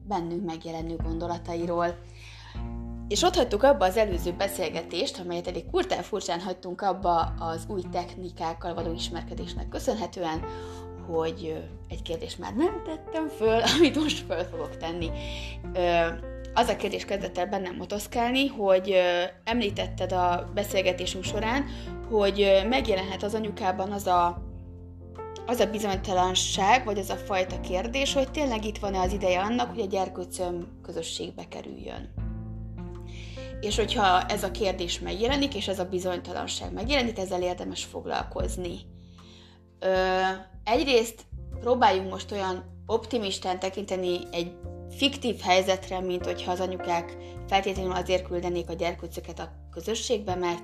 bennünk 0.08 0.46
megjelenő 0.46 0.96
gondolatairól. 0.96 1.98
És 3.08 3.22
ott 3.22 3.36
hagytuk 3.36 3.64
abba 3.64 3.86
az 3.86 3.98
előző 3.98 4.32
beszélgetést, 4.32 5.20
amelyet 5.20 5.48
eddig 5.48 5.70
kurtán 5.72 6.04
furcsán 6.04 6.40
hagytunk 6.40 6.82
abba 6.82 7.20
az 7.40 7.66
új 7.68 7.82
technikákkal 7.92 8.74
való 8.74 8.94
ismerkedésnek 8.94 9.70
köszönhetően, 9.70 10.44
hogy 11.08 11.70
egy 11.88 12.02
kérdést 12.02 12.40
már 12.40 12.54
nem 12.56 12.82
tettem 12.86 13.28
föl, 13.28 13.62
amit 13.78 13.96
most 13.96 14.26
föl 14.26 14.44
fogok 14.44 14.78
tenni 14.78 15.10
az 16.60 16.68
a 16.68 16.76
kérdés 16.76 17.06
kezdett 17.06 17.38
el 17.38 17.46
bennem 17.46 17.76
motoszkálni, 17.76 18.48
hogy 18.48 18.96
említetted 19.44 20.12
a 20.12 20.50
beszélgetésünk 20.54 21.24
során, 21.24 21.66
hogy 22.10 22.66
megjelenhet 22.70 23.24
az 23.24 23.34
anyukában 23.34 23.92
az 23.92 24.08
a, 24.08 24.42
az 25.46 25.60
a 25.60 25.70
bizonytalanság, 25.70 26.86
vagy 26.86 26.98
az 26.98 27.10
a 27.10 27.16
fajta 27.16 27.60
kérdés, 27.60 28.14
hogy 28.14 28.32
tényleg 28.32 28.66
itt 28.66 28.78
van-e 28.78 29.00
az 29.00 29.14
ideje 29.14 29.40
annak, 29.40 29.70
hogy 29.70 29.80
a 29.80 29.86
gyerkőcöm 29.86 30.80
közösségbe 30.84 31.48
kerüljön. 31.48 32.14
És 33.62 33.76
hogyha 33.76 34.22
ez 34.22 34.44
a 34.44 34.52
kérdés 34.52 35.00
megjelenik, 35.00 35.56
és 35.56 35.68
ez 35.68 35.80
a 35.80 35.90
bizonytalanság 35.90 36.74
megjelenik, 36.74 37.20
ezzel 37.20 37.42
érdemes 37.42 37.84
foglalkozni. 37.84 38.76
Ö, 39.80 40.20
egyrészt 40.64 41.26
próbáljunk 41.60 42.12
most 42.12 42.32
olyan 42.32 42.64
optimistán 42.86 43.60
tekinteni 43.60 44.20
egy 44.32 44.52
fiktív 44.90 45.40
helyzetre, 45.40 46.00
mint 46.00 46.26
hogyha 46.26 46.52
az 46.52 46.60
anyukák 46.60 47.18
feltétlenül 47.48 47.92
azért 47.92 48.28
küldenék 48.28 48.70
a 48.70 48.74
gyerkőcöket 48.74 49.40
a 49.40 49.52
közösségbe, 49.72 50.36
mert 50.36 50.64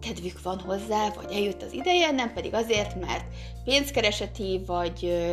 kedvük 0.00 0.42
van 0.42 0.60
hozzá, 0.60 1.10
vagy 1.10 1.32
eljött 1.32 1.62
az 1.62 1.72
ideje, 1.72 2.10
nem 2.10 2.32
pedig 2.32 2.54
azért, 2.54 3.00
mert 3.00 3.24
pénzkereseti, 3.64 4.60
vagy 4.66 5.26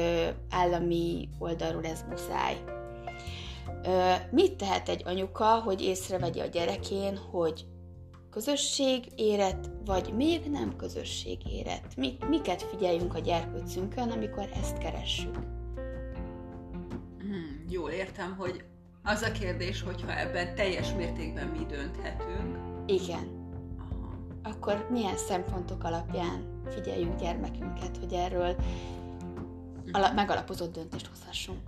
állami 0.50 1.30
oldalról 1.40 1.86
ez 1.86 2.04
muszáj. 2.10 2.58
Mit 4.32 4.56
tehet 4.56 4.90
egy 4.90 5.02
anyuka, 5.06 5.46
hogy 5.46 5.82
észrevegye 5.82 6.44
a 6.44 6.48
gyerekén, 6.48 7.18
hogy 7.18 7.66
közösség 8.32 9.04
érett, 9.16 9.70
vagy 9.86 10.14
még 10.16 10.50
nem 10.52 10.76
közösség 10.76 11.38
érett? 11.50 11.96
Mit, 11.96 12.30
miket 12.30 12.62
figyeljünk 12.62 13.16
a 13.16 13.20
gyerkőcünkön, 13.20 14.10
amikor 14.10 14.50
ezt 14.62 14.78
keressük? 14.78 15.63
Jól 17.74 17.90
értem, 17.90 18.36
hogy 18.36 18.64
az 19.04 19.22
a 19.22 19.32
kérdés, 19.32 19.82
hogyha 19.82 20.20
ebben 20.20 20.56
teljes 20.56 20.94
mértékben 20.94 21.48
mi 21.48 21.66
dönthetünk. 21.66 22.58
Igen. 22.86 23.52
Aha. 23.78 24.18
Akkor 24.44 24.88
milyen 24.90 25.18
szempontok 25.18 25.84
alapján 25.84 26.62
figyeljünk 26.70 27.20
gyermekünket, 27.20 27.98
hogy 27.98 28.14
erről 28.14 28.56
ala- 29.92 30.14
megalapozott 30.14 30.74
döntést 30.74 31.08
hozhassunk? 31.08 31.68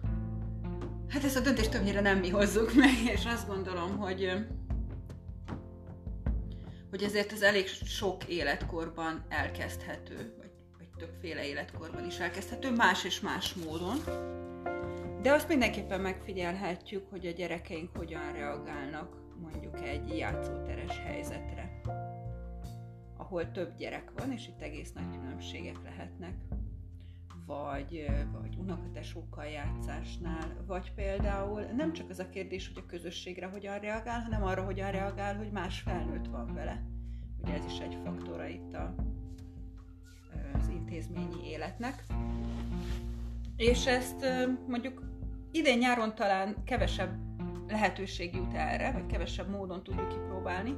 Hát 1.10 1.24
ezt 1.24 1.38
a 1.38 1.40
döntést 1.40 1.72
többnyire 1.72 2.02
nem 2.02 2.18
mi 2.20 2.30
hozzuk 2.30 2.74
meg, 2.84 3.04
és 3.14 3.26
azt 3.26 3.48
gondolom, 3.48 3.98
hogy 3.98 4.46
hogy 6.90 7.04
ezért 7.04 7.32
ez 7.32 7.42
elég 7.42 7.68
sok 7.68 8.24
életkorban 8.28 9.26
elkezdhető, 9.30 10.34
vagy, 10.38 10.52
vagy 10.78 10.88
többféle 10.98 11.48
életkorban 11.48 12.06
is 12.06 12.18
elkezdhető, 12.18 12.72
más 12.72 13.04
és 13.04 13.20
más 13.20 13.54
módon. 13.54 13.98
De 15.26 15.32
azt 15.34 15.48
mindenképpen 15.48 16.02
megfigyelhetjük, 16.02 17.10
hogy 17.10 17.26
a 17.26 17.32
gyerekeink 17.32 17.98
hogyan 17.98 18.32
reagálnak 18.32 19.16
mondjuk 19.42 19.82
egy 19.82 20.18
játszóteres 20.18 21.00
helyzetre, 21.00 21.82
ahol 23.18 23.52
több 23.52 23.76
gyerek 23.78 24.12
van, 24.18 24.32
és 24.32 24.48
itt 24.48 24.62
egész 24.62 24.94
nagy 24.94 25.20
különbségek 25.20 25.84
lehetnek 25.84 26.34
vagy, 27.46 28.06
vagy 28.32 28.56
unokatesókkal 28.58 29.46
játszásnál, 29.46 30.64
vagy 30.68 30.92
például 30.96 31.62
nem 31.62 31.94
csak 31.94 32.10
az 32.10 32.20
a 32.20 32.30
kérdés, 32.30 32.72
hogy 32.74 32.84
a 32.86 32.90
közösségre 32.90 33.46
hogyan 33.46 33.80
reagál, 33.80 34.22
hanem 34.22 34.44
arra, 34.44 34.64
hogyan 34.64 34.92
reagál, 34.92 35.36
hogy 35.36 35.52
más 35.52 35.80
felnőtt 35.80 36.28
van 36.28 36.54
vele. 36.54 36.84
Ugye 37.42 37.54
ez 37.54 37.66
is 37.66 37.80
egy 37.80 37.98
faktora 38.04 38.48
itt 38.48 38.74
a, 38.74 38.96
az 40.60 40.68
intézményi 40.68 41.48
életnek. 41.48 42.04
És 43.56 43.86
ezt 43.86 44.26
mondjuk 44.68 45.15
idén 45.56 45.78
nyáron 45.78 46.16
talán 46.16 46.56
kevesebb 46.66 47.20
lehetőség 47.68 48.36
jut 48.36 48.54
erre, 48.54 48.92
vagy 48.92 49.06
kevesebb 49.06 49.50
módon 49.50 49.84
tudjuk 49.84 50.08
kipróbálni, 50.08 50.78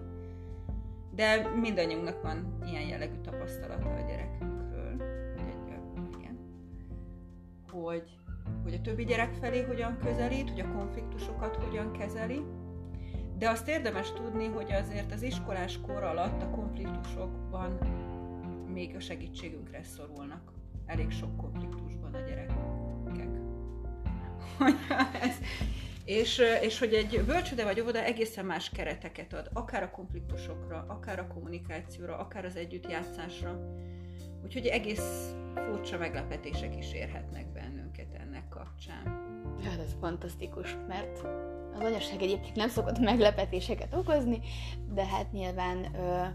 de 1.12 1.48
mindannyiunknak 1.48 2.22
van 2.22 2.58
ilyen 2.66 2.88
jellegű 2.88 3.22
tapasztalata 3.22 3.90
a 3.90 4.06
gyerekünkről, 4.08 4.98
hogy 5.36 5.48
egy, 5.48 6.20
igen, 6.20 6.38
hogy, 7.72 8.18
hogy 8.64 8.74
a 8.74 8.82
többi 8.82 9.04
gyerek 9.04 9.34
felé 9.34 9.62
hogyan 9.62 9.98
közelít, 9.98 10.50
hogy 10.50 10.60
a 10.60 10.72
konfliktusokat 10.72 11.56
hogyan 11.56 11.92
kezeli, 11.92 12.44
de 13.38 13.50
azt 13.50 13.68
érdemes 13.68 14.14
tudni, 14.14 14.48
hogy 14.48 14.72
azért 14.72 15.12
az 15.12 15.22
iskolás 15.22 15.82
kor 15.82 16.04
alatt 16.04 16.42
a 16.42 16.50
konfliktusokban 16.50 17.78
még 18.74 18.96
a 18.96 19.00
segítségünkre 19.00 19.84
szorulnak. 19.84 20.52
Elég 20.86 21.12
sok 21.12 21.38
konfliktusban 21.38 22.14
a 22.14 22.24
ez. 25.22 25.36
És, 26.06 26.42
és 26.62 26.80
hogy 26.80 26.94
egy 26.94 27.24
bölcsőde 27.26 27.64
vagy 27.64 27.80
óvoda 27.80 28.04
egészen 28.04 28.46
más 28.46 28.70
kereteket 28.70 29.34
ad, 29.34 29.50
akár 29.54 29.84
a 29.84 29.92
konfliktusokra, 29.92 30.86
akár 30.88 31.20
a 31.20 31.28
kommunikációra, 31.28 32.18
akár 32.18 32.46
az 32.46 32.56
együttjátszásra. 32.56 33.60
Úgyhogy 34.44 34.66
egész 34.66 35.34
furcsa 35.56 35.98
meglepetések 35.98 36.78
is 36.78 36.94
érhetnek 36.94 37.52
bennünket 37.52 38.14
ennek 38.14 38.48
kapcsán. 38.50 39.26
Hát 39.64 39.80
ez 39.80 39.96
fantasztikus, 40.00 40.78
mert 40.88 41.18
az 41.74 41.84
anyaság 41.84 42.22
egyébként 42.22 42.56
nem 42.56 42.70
szokott 42.70 43.00
meglepetéseket 43.00 43.94
okozni, 43.94 44.40
de 44.94 45.06
hát 45.06 45.32
nyilván 45.32 45.96
ö, 45.96 46.26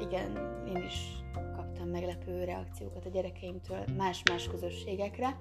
igen, 0.00 0.62
én 0.68 0.82
is 0.86 1.22
kaptam 1.56 1.88
meglepő 1.88 2.44
reakciókat 2.44 3.06
a 3.06 3.10
gyerekeimtől 3.10 3.84
más-más 3.96 4.48
közösségekre, 4.48 5.36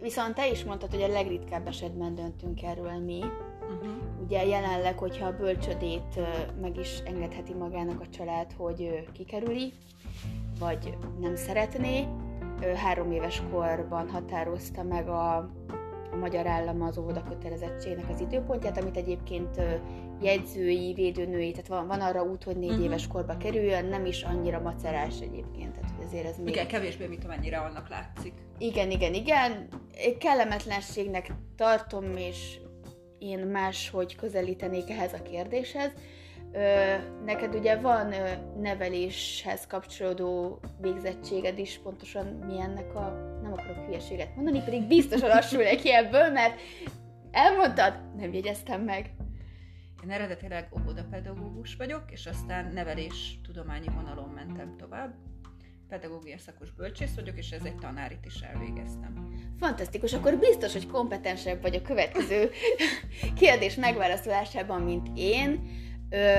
Viszont 0.00 0.34
te 0.34 0.48
is 0.48 0.64
mondtad, 0.64 0.90
hogy 0.90 1.02
a 1.02 1.08
legritkább 1.08 1.66
esetben 1.66 2.14
döntünk 2.14 2.62
erről 2.62 2.98
mi. 2.98 3.18
Uh-huh. 3.18 4.22
Ugye 4.24 4.46
jelenleg, 4.46 4.98
hogyha 4.98 5.26
a 5.26 5.36
bölcsödét 5.36 6.20
meg 6.60 6.76
is 6.76 6.98
engedheti 7.04 7.54
magának 7.54 8.00
a 8.00 8.08
család, 8.08 8.52
hogy 8.56 9.08
kikerüli, 9.12 9.72
vagy 10.58 10.96
nem 11.20 11.36
szeretné, 11.36 12.08
három 12.74 13.12
éves 13.12 13.42
korban 13.52 14.08
határozta 14.08 14.82
meg 14.82 15.08
a, 15.08 15.36
a 16.12 16.16
magyar 16.20 16.46
állam 16.46 16.82
az 16.82 16.98
óvoda 16.98 17.22
kötelezettségnek 17.22 18.08
az 18.08 18.20
időpontját, 18.20 18.78
amit 18.78 18.96
egyébként 18.96 19.60
jegyzői, 20.22 20.92
védőnői, 20.94 21.50
tehát 21.50 21.66
van, 21.66 21.86
van 21.86 22.00
arra 22.00 22.22
út, 22.22 22.44
hogy 22.44 22.56
négy 22.56 22.68
uh-huh. 22.68 22.84
éves 22.84 23.06
korba 23.06 23.36
kerüljön, 23.36 23.84
nem 23.84 24.06
is 24.06 24.22
annyira 24.22 24.60
macerás 24.60 25.20
egyébként, 25.20 25.72
tehát 25.74 25.90
hogy 25.96 26.04
azért 26.06 26.26
ez 26.26 26.38
még... 26.38 26.48
Igen, 26.48 26.66
kevésbé, 26.66 27.06
mint 27.06 27.24
amennyire 27.24 27.58
annak 27.58 27.88
látszik. 27.88 28.32
Igen, 28.58 28.90
igen, 28.90 29.14
igen. 29.14 29.68
Kellemetlenségnek 30.18 31.32
tartom, 31.56 32.16
és 32.16 32.58
én 33.18 33.38
máshogy 33.38 34.16
közelítenék 34.16 34.90
ehhez 34.90 35.12
a 35.12 35.22
kérdéshez. 35.22 35.90
Ö, 36.52 36.94
neked 37.24 37.54
ugye 37.54 37.76
van 37.76 38.12
ö, 38.12 38.28
neveléshez 38.60 39.66
kapcsolódó 39.66 40.60
végzettséged 40.80 41.58
is, 41.58 41.80
pontosan 41.82 42.26
mi 42.26 42.60
ennek 42.60 42.94
a... 42.94 43.32
Nem 43.42 43.52
akarok 43.52 43.84
hülyeséget 43.86 44.34
mondani, 44.34 44.62
pedig 44.64 44.86
biztosan 44.86 45.28
lassul 45.28 45.62
neki 45.62 45.92
ebből, 45.92 46.30
mert 46.30 46.60
elmondtad, 47.30 47.94
nem 48.16 48.32
jegyeztem 48.32 48.80
meg. 48.80 49.14
Én 50.04 50.10
eredetileg 50.10 50.68
óvodapedagógus 50.80 51.76
vagyok, 51.76 52.02
és 52.10 52.26
aztán 52.26 52.72
nevelés 52.72 53.38
tudományi 53.42 53.88
vonalon 53.94 54.28
mentem 54.28 54.76
tovább. 54.76 55.14
Pedagógia 55.88 56.38
szakos 56.38 56.70
bölcsész 56.70 57.14
vagyok, 57.14 57.38
és 57.38 57.50
ez 57.50 57.64
egy 57.64 57.76
tanárit 57.76 58.24
is 58.24 58.40
elvégeztem. 58.40 59.34
Fantasztikus, 59.58 60.12
akkor 60.12 60.36
biztos, 60.38 60.72
hogy 60.72 60.86
kompetensebb 60.86 61.62
vagy 61.62 61.74
a 61.74 61.82
következő 61.82 62.50
kérdés 63.40 63.74
megválaszolásában, 63.74 64.82
mint 64.82 65.08
én. 65.14 65.68
Ö, 66.10 66.36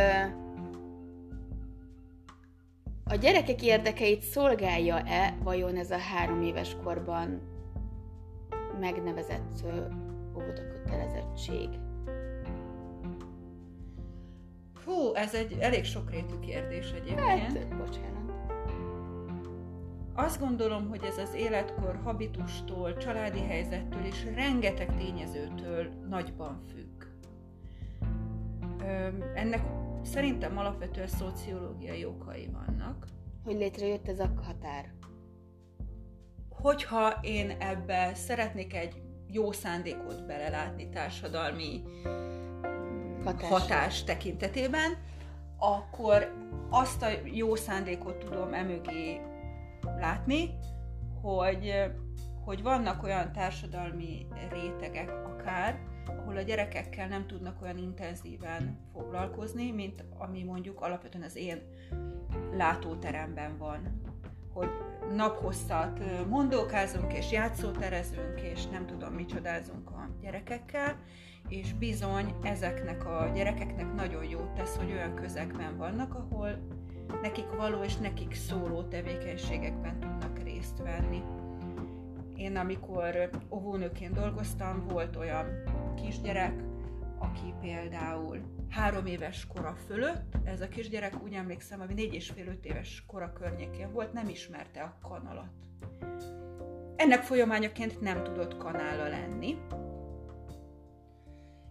a 3.04 3.16
gyerekek 3.16 3.64
érdekeit 3.64 4.22
szolgálja-e 4.22 5.38
vajon 5.44 5.76
ez 5.76 5.92
a 5.92 5.98
három 5.98 6.42
éves 6.42 6.76
korban 6.84 7.42
megnevezett 8.80 9.64
óvodakötelezettség? 10.36 11.70
Hú, 14.86 15.14
ez 15.14 15.34
egy 15.34 15.58
elég 15.60 15.84
sokrétű 15.84 16.40
kérdés 16.40 16.92
egyébként. 16.92 17.58
Hát, 17.58 17.78
bocsánat. 17.78 18.16
Azt 20.14 20.40
gondolom, 20.40 20.90
hogy 20.90 21.04
ez 21.04 21.18
az 21.18 21.34
életkor 21.34 22.00
habitustól, 22.04 22.98
családi 22.98 23.40
helyzettől 23.40 24.06
és 24.06 24.26
rengeteg 24.36 24.96
tényezőtől 24.98 25.90
nagyban 26.10 26.60
függ. 26.70 27.04
Ennek 29.36 29.62
szerintem 30.04 30.58
alapvetően 30.58 31.08
szociológiai 31.08 32.06
okai 32.06 32.50
vannak. 32.52 33.06
Hogy 33.44 33.56
létrejött 33.56 34.08
ez 34.08 34.20
a 34.20 34.34
határ? 34.44 34.94
Hogyha 36.50 37.20
én 37.22 37.50
ebbe 37.50 38.12
szeretnék 38.14 38.76
egy 38.76 39.02
jó 39.28 39.52
szándékot 39.52 40.26
belelátni 40.26 40.90
társadalmi 40.90 41.82
hatás. 43.26 43.50
hatás 43.50 44.04
tekintetében, 44.04 44.98
akkor 45.58 46.34
azt 46.70 47.02
a 47.02 47.08
jó 47.24 47.56
szándékot 47.56 48.18
tudom 48.18 48.54
emögé 48.54 49.22
látni, 50.00 50.50
hogy, 51.22 51.92
hogy 52.46 52.62
vannak 52.62 53.04
olyan 53.04 53.32
társadalmi 53.32 54.28
rétegek 54.52 55.10
akár, 55.10 55.80
ahol 56.06 56.38
a 56.38 56.42
gyerekekkel 56.42 57.08
nem 57.08 57.28
tudnak 57.28 57.62
olyan 57.62 57.78
intenzíven 57.78 58.80
foglalkozni, 58.94 59.72
mint 59.72 60.04
ami 60.18 60.44
mondjuk 60.44 60.82
alapvetően 60.82 61.24
az 61.24 61.36
én 61.36 61.62
látóteremben 62.54 63.58
van. 63.58 64.02
Hogy 64.54 64.70
naphosszat 65.16 66.00
mondókázunk 66.30 67.14
és 67.14 67.32
játszóterezünk, 67.32 68.42
és 68.42 68.66
nem 68.66 68.86
tudom, 68.86 69.14
micsodázunk 69.14 69.90
a 69.90 70.10
gyerekekkel, 70.22 70.96
és 71.50 71.74
bizony 71.74 72.34
ezeknek 72.44 73.06
a 73.06 73.32
gyerekeknek 73.34 73.94
nagyon 73.94 74.24
jót 74.24 74.54
tesz, 74.54 74.76
hogy 74.76 74.92
olyan 74.92 75.16
közegben 75.16 75.78
vannak, 75.78 76.14
ahol 76.16 76.60
nekik 77.22 77.50
való 77.58 77.84
és 77.84 77.98
nekik 77.98 78.34
szóló 78.34 78.84
tevékenységekben 78.84 80.00
tudnak 80.00 80.44
részt 80.44 80.78
venni. 80.78 81.22
Én 82.36 82.56
amikor 82.58 83.30
óvónőként 83.50 84.14
dolgoztam, 84.14 84.88
volt 84.88 85.16
olyan 85.16 85.48
kisgyerek, 85.96 86.64
aki 87.18 87.54
például 87.62 88.42
három 88.70 89.06
éves 89.06 89.48
kora 89.48 89.76
fölött, 89.88 90.38
ez 90.44 90.62
a 90.62 90.68
kisgyerek 90.68 91.24
úgy 91.24 91.34
emlékszem, 91.34 91.82
ami 91.82 91.94
négy 91.94 92.14
és 92.14 92.30
fél 92.30 92.48
öt 92.48 92.66
éves 92.66 93.04
kora 93.08 93.34
környékén 93.34 93.92
volt, 93.92 94.14
nem 94.14 94.28
ismerte 94.30 94.82
a 94.82 95.08
kanalat. 95.08 95.52
Ennek 96.96 97.22
folyamányaként 97.22 98.02
nem 98.02 98.24
tudott 98.24 98.58
kanála 98.58 99.08
lenni, 99.08 99.58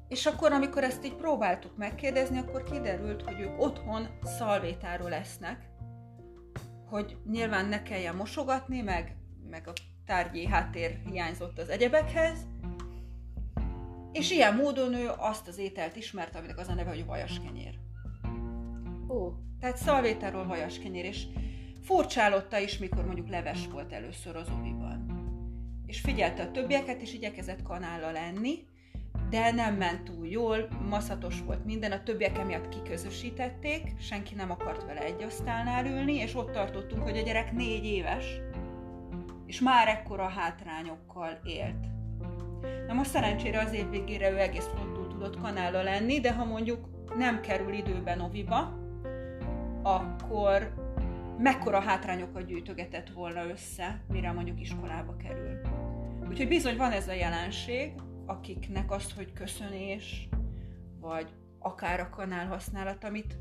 és 0.08 0.26
akkor, 0.26 0.52
amikor 0.52 0.84
ezt 0.84 1.04
így 1.04 1.14
próbáltuk 1.14 1.76
megkérdezni, 1.76 2.38
akkor 2.38 2.62
kiderült, 2.62 3.22
hogy 3.22 3.40
ők 3.40 3.60
otthon 3.60 4.08
szalvétáról 4.22 5.10
lesznek, 5.10 5.68
hogy 6.88 7.16
nyilván 7.30 7.66
ne 7.66 7.82
kelljen 7.82 8.16
mosogatni, 8.16 8.80
meg, 8.80 9.16
meg 9.50 9.68
a 9.68 9.72
tárgyi 10.06 10.46
háttér 10.46 11.00
hiányzott 11.10 11.58
az 11.58 11.68
egyebekhez, 11.68 12.46
és 14.12 14.30
ilyen 14.30 14.54
módon 14.54 14.94
ő 14.94 15.10
azt 15.16 15.48
az 15.48 15.58
ételt 15.58 15.96
ismerte, 15.96 16.38
aminek 16.38 16.58
az 16.58 16.68
a 16.68 16.74
neve, 16.74 16.90
hogy 16.90 17.06
vajaskenyér. 17.06 17.78
Ó. 19.08 19.32
Tehát 19.60 19.76
szalvétáról 19.76 20.46
vajaskenyér, 20.46 21.04
és 21.04 21.26
furcsálotta 21.82 22.58
is, 22.58 22.78
mikor 22.78 23.04
mondjuk 23.04 23.28
leves 23.28 23.66
volt 23.66 23.92
először 23.92 24.36
az 24.36 24.48
oviban. 24.58 25.06
És 25.86 26.00
figyelte 26.00 26.42
a 26.42 26.50
többieket, 26.50 27.00
és 27.00 27.14
igyekezett 27.14 27.62
kanállal 27.62 28.12
lenni, 28.12 28.66
de 29.34 29.52
nem 29.52 29.74
ment 29.74 30.02
túl 30.02 30.26
jól, 30.26 30.68
maszatos 30.88 31.42
volt 31.46 31.64
minden, 31.64 31.92
a 31.92 32.02
többiek 32.02 32.38
emiatt 32.38 32.68
kiközösítették, 32.68 33.92
senki 34.00 34.34
nem 34.34 34.50
akart 34.50 34.84
vele 34.84 35.00
egy 35.00 35.22
asztalnál 35.22 35.86
ülni, 35.86 36.14
és 36.14 36.34
ott 36.34 36.52
tartottunk, 36.52 37.02
hogy 37.02 37.18
a 37.18 37.22
gyerek 37.22 37.52
négy 37.52 37.84
éves, 37.84 38.24
és 39.46 39.60
már 39.60 39.88
ekkora 39.88 40.28
hátrányokkal 40.28 41.38
élt. 41.44 41.86
Na 42.86 42.92
most 42.92 43.10
szerencsére 43.10 43.60
az 43.60 43.72
év 43.72 43.90
végére 43.90 44.30
ő 44.30 44.38
egész 44.38 44.68
frontul 44.74 45.08
tudott 45.08 45.40
kanála 45.40 45.82
lenni, 45.82 46.20
de 46.20 46.32
ha 46.32 46.44
mondjuk 46.44 46.88
nem 47.16 47.40
kerül 47.40 47.72
időben 47.72 48.20
oviba, 48.20 48.78
akkor 49.82 50.74
mekkora 51.38 51.80
hátrányokat 51.80 52.46
gyűjtögetett 52.46 53.08
volna 53.08 53.48
össze, 53.48 54.00
mire 54.08 54.32
mondjuk 54.32 54.60
iskolába 54.60 55.16
kerül. 55.16 55.60
Úgyhogy 56.28 56.48
bizony 56.48 56.76
van 56.76 56.92
ez 56.92 57.08
a 57.08 57.12
jelenség, 57.12 57.92
akiknek 58.26 58.90
az, 58.90 59.12
hogy 59.12 59.32
köszönés, 59.32 60.28
vagy 61.00 61.32
akár 61.58 62.00
a 62.00 62.08
kanál 62.08 62.46
használat, 62.46 63.04
amit 63.04 63.38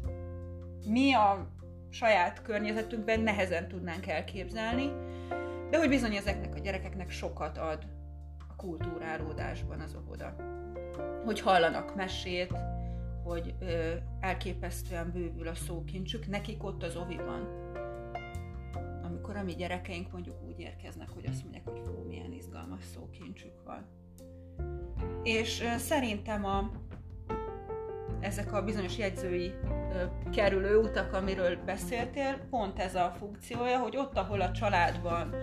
mi 0.87 1.13
a 1.13 1.47
saját 1.89 2.41
környezetünkben 2.41 3.19
nehezen 3.19 3.67
tudnánk 3.67 4.07
elképzelni, 4.07 4.91
de 5.69 5.77
hogy 5.77 5.89
bizony 5.89 6.15
ezeknek 6.15 6.55
a 6.55 6.59
gyerekeknek 6.59 7.09
sokat 7.09 7.57
ad 7.57 7.87
a 8.49 8.55
kultúrálódásban 8.55 9.79
az 9.79 9.95
óvoda. 9.95 10.35
Hogy 11.25 11.39
hallanak 11.39 11.95
mesét, 11.95 12.53
hogy 13.23 13.55
ö, 13.59 13.93
elképesztően 14.19 15.11
bővül 15.11 15.47
a 15.47 15.55
szókincsük, 15.55 16.27
nekik 16.27 16.63
ott 16.63 16.83
az 16.83 16.95
oviban. 16.95 17.47
Amikor 19.03 19.35
a 19.35 19.43
mi 19.43 19.55
gyerekeink 19.55 20.11
mondjuk 20.11 20.43
úgy 20.47 20.59
érkeznek, 20.59 21.09
hogy 21.09 21.25
azt 21.25 21.43
mondják, 21.43 21.67
hogy 21.67 21.81
fú, 21.85 22.07
milyen 22.07 22.31
izgalmas 22.31 22.83
szókincsük 22.83 23.63
van 23.65 23.85
és 25.23 25.63
szerintem 25.77 26.45
a, 26.45 26.71
ezek 28.19 28.53
a 28.53 28.63
bizonyos 28.63 28.97
jegyzői 28.97 29.53
kerülő 30.31 30.77
utak, 30.77 31.13
amiről 31.13 31.57
beszéltél, 31.65 32.37
pont 32.49 32.79
ez 32.79 32.95
a 32.95 33.15
funkciója, 33.19 33.77
hogy 33.77 33.97
ott, 33.97 34.17
ahol 34.17 34.41
a 34.41 34.51
családban 34.51 35.35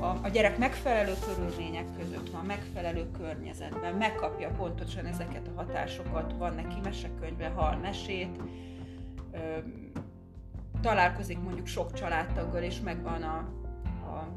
a, 0.00 0.04
a 0.22 0.28
gyerek 0.32 0.58
megfelelő 0.58 1.12
körülmények 1.26 1.86
között 1.98 2.30
van, 2.30 2.44
megfelelő 2.44 3.10
környezetben, 3.10 3.94
megkapja 3.94 4.50
pontosan 4.50 5.06
ezeket 5.06 5.48
a 5.48 5.60
hatásokat, 5.60 6.34
van 6.38 6.54
neki 6.54 6.80
mesekönyve, 6.82 7.48
hal 7.48 7.76
mesét, 7.76 8.40
ö, 9.32 9.38
találkozik 10.80 11.38
mondjuk 11.38 11.66
sok 11.66 11.92
családtaggal, 11.92 12.62
és 12.62 12.80
megvan 12.80 13.22
a, 13.22 13.36
a 14.10 14.28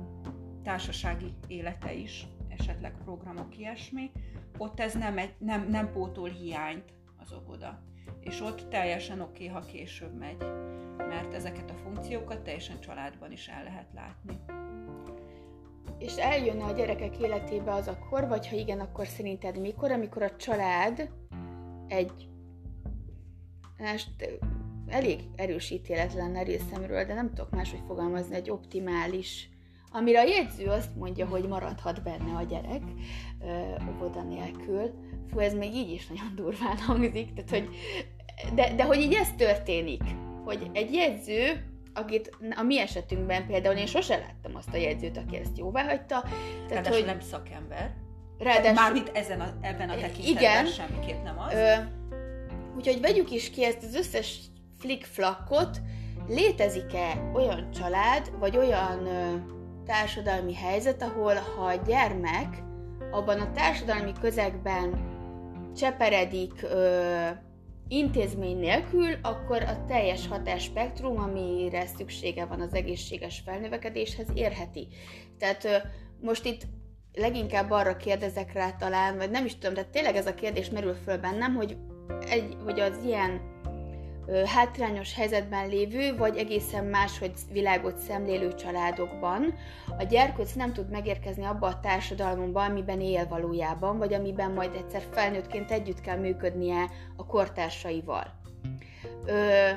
társasági 0.63 1.33
élete 1.47 1.93
is, 1.93 2.27
esetleg 2.59 2.93
programok, 3.03 3.57
ilyesmi, 3.57 4.11
ott 4.57 4.79
ez 4.79 4.93
nem, 4.93 5.17
egy, 5.17 5.33
nem, 5.37 5.67
nem 5.69 5.91
pótol 5.91 6.29
hiányt 6.29 6.93
az 7.17 7.33
óvoda. 7.33 7.81
És 8.19 8.41
ott 8.41 8.69
teljesen 8.69 9.21
oké, 9.21 9.49
okay, 9.49 9.61
ha 9.61 9.67
később 9.71 10.17
megy, 10.17 10.37
mert 10.97 11.33
ezeket 11.33 11.69
a 11.69 11.77
funkciókat 11.83 12.41
teljesen 12.41 12.79
családban 12.79 13.31
is 13.31 13.47
el 13.47 13.63
lehet 13.63 13.93
látni. 13.93 14.39
És 15.97 16.15
eljönne 16.15 16.63
a 16.63 16.71
gyerekek 16.71 17.19
életébe 17.19 17.73
az 17.73 17.87
a 17.87 17.99
kor, 18.09 18.27
vagy 18.27 18.47
ha 18.47 18.55
igen, 18.55 18.79
akkor 18.79 19.07
szerinted 19.07 19.59
mikor, 19.59 19.91
amikor 19.91 20.23
a 20.23 20.35
család 20.35 21.09
egy 21.87 22.29
elég 24.87 25.19
erős 25.35 25.69
ítélet 25.69 26.13
lenne 26.13 26.43
de 26.43 27.13
nem 27.13 27.29
tudok 27.29 27.51
máshogy 27.51 27.83
fogalmazni, 27.87 28.35
egy 28.35 28.49
optimális 28.49 29.49
amire 29.91 30.19
a 30.19 30.23
jegyző 30.23 30.65
azt 30.65 30.95
mondja, 30.95 31.27
hogy 31.27 31.47
maradhat 31.47 32.03
benne 32.03 32.35
a 32.37 32.43
gyerek 32.43 32.81
óvoda 33.89 34.21
nélkül. 34.21 34.91
Fú, 35.31 35.39
ez 35.39 35.53
még 35.53 35.73
így 35.73 35.91
is 35.91 36.07
nagyon 36.07 36.35
durván 36.35 36.77
hangzik, 36.77 37.33
tehát 37.33 37.49
hogy 37.49 37.75
de, 38.53 38.73
de 38.75 38.83
hogy 38.83 38.99
így 38.99 39.13
ez 39.13 39.27
történik, 39.37 40.03
hogy 40.43 40.69
egy 40.73 40.93
jegyző, 40.93 41.65
akit 41.93 42.37
a 42.55 42.61
mi 42.61 42.79
esetünkben 42.79 43.47
például 43.47 43.75
én 43.75 43.85
sose 43.85 44.17
láttam 44.17 44.55
azt 44.55 44.73
a 44.73 44.77
jegyzőt, 44.77 45.17
aki 45.17 45.35
ezt 45.35 45.57
jóvá 45.57 45.83
hagyta. 45.83 46.23
Tehát, 46.67 46.87
hogy 46.87 47.05
nem 47.05 47.19
szakember. 47.19 47.93
Ráadásul, 48.37 48.73
Mármint 48.73 49.11
ezen 49.13 49.41
a, 49.41 49.53
ebben 49.61 49.89
a 49.89 49.95
tekintetben 49.95 50.43
igen, 50.43 50.65
semmiképp 50.65 51.23
nem 51.23 51.39
az. 51.39 51.53
Ö, 51.53 51.73
úgyhogy 52.77 53.01
vegyük 53.01 53.31
is 53.31 53.49
ki 53.49 53.65
ezt 53.65 53.83
az 53.83 53.95
összes 53.95 54.39
flickflakot, 54.79 55.81
létezik-e 56.27 57.31
olyan 57.33 57.71
család, 57.71 58.31
vagy 58.39 58.57
olyan 58.57 59.05
ö, 59.05 59.35
társadalmi 59.91 60.53
helyzet, 60.53 61.01
ahol 61.01 61.33
ha 61.35 61.65
a 61.65 61.81
gyermek 61.87 62.63
abban 63.11 63.39
a 63.39 63.51
társadalmi 63.51 64.11
közegben 64.21 65.09
cseperedik 65.75 66.63
ö, 66.63 67.27
intézmény 67.87 68.57
nélkül, 68.57 69.13
akkor 69.21 69.63
a 69.63 69.85
teljes 69.85 70.27
hatásspektrum, 70.27 71.19
amire 71.19 71.85
szüksége 71.85 72.45
van 72.45 72.61
az 72.61 72.73
egészséges 72.73 73.41
felnövekedéshez, 73.45 74.27
érheti. 74.33 74.87
Tehát 75.37 75.63
ö, 75.63 75.75
most 76.21 76.45
itt 76.45 76.61
leginkább 77.13 77.71
arra 77.71 77.97
kérdezek 77.97 78.53
rá 78.53 78.71
talán, 78.71 79.17
vagy 79.17 79.31
nem 79.31 79.45
is 79.45 79.57
tudom, 79.57 79.73
de 79.73 79.83
tényleg 79.83 80.15
ez 80.15 80.27
a 80.27 80.33
kérdés 80.33 80.69
merül 80.69 80.93
föl 80.93 81.17
bennem, 81.17 81.55
hogy, 81.55 81.77
egy, 82.29 82.57
hogy 82.63 82.79
az 82.79 82.99
ilyen 83.05 83.41
hátrányos 84.45 85.15
helyzetben 85.15 85.67
lévő, 85.67 86.17
vagy 86.17 86.37
egészen 86.37 86.85
máshogy 86.85 87.31
világot 87.51 87.97
szemlélő 87.97 88.53
családokban 88.53 89.53
a 89.97 90.03
gyerkőc 90.03 90.53
nem 90.53 90.73
tud 90.73 90.89
megérkezni 90.89 91.43
abba 91.43 91.67
a 91.67 91.79
társadalomba, 91.79 92.63
amiben 92.63 93.01
él 93.01 93.27
valójában, 93.27 93.97
vagy 93.97 94.13
amiben 94.13 94.51
majd 94.51 94.75
egyszer 94.75 95.01
felnőttként 95.11 95.71
együtt 95.71 96.01
kell 96.01 96.17
működnie 96.17 96.89
a 97.15 97.25
kortársaival. 97.25 98.39
Ö, 99.25 99.69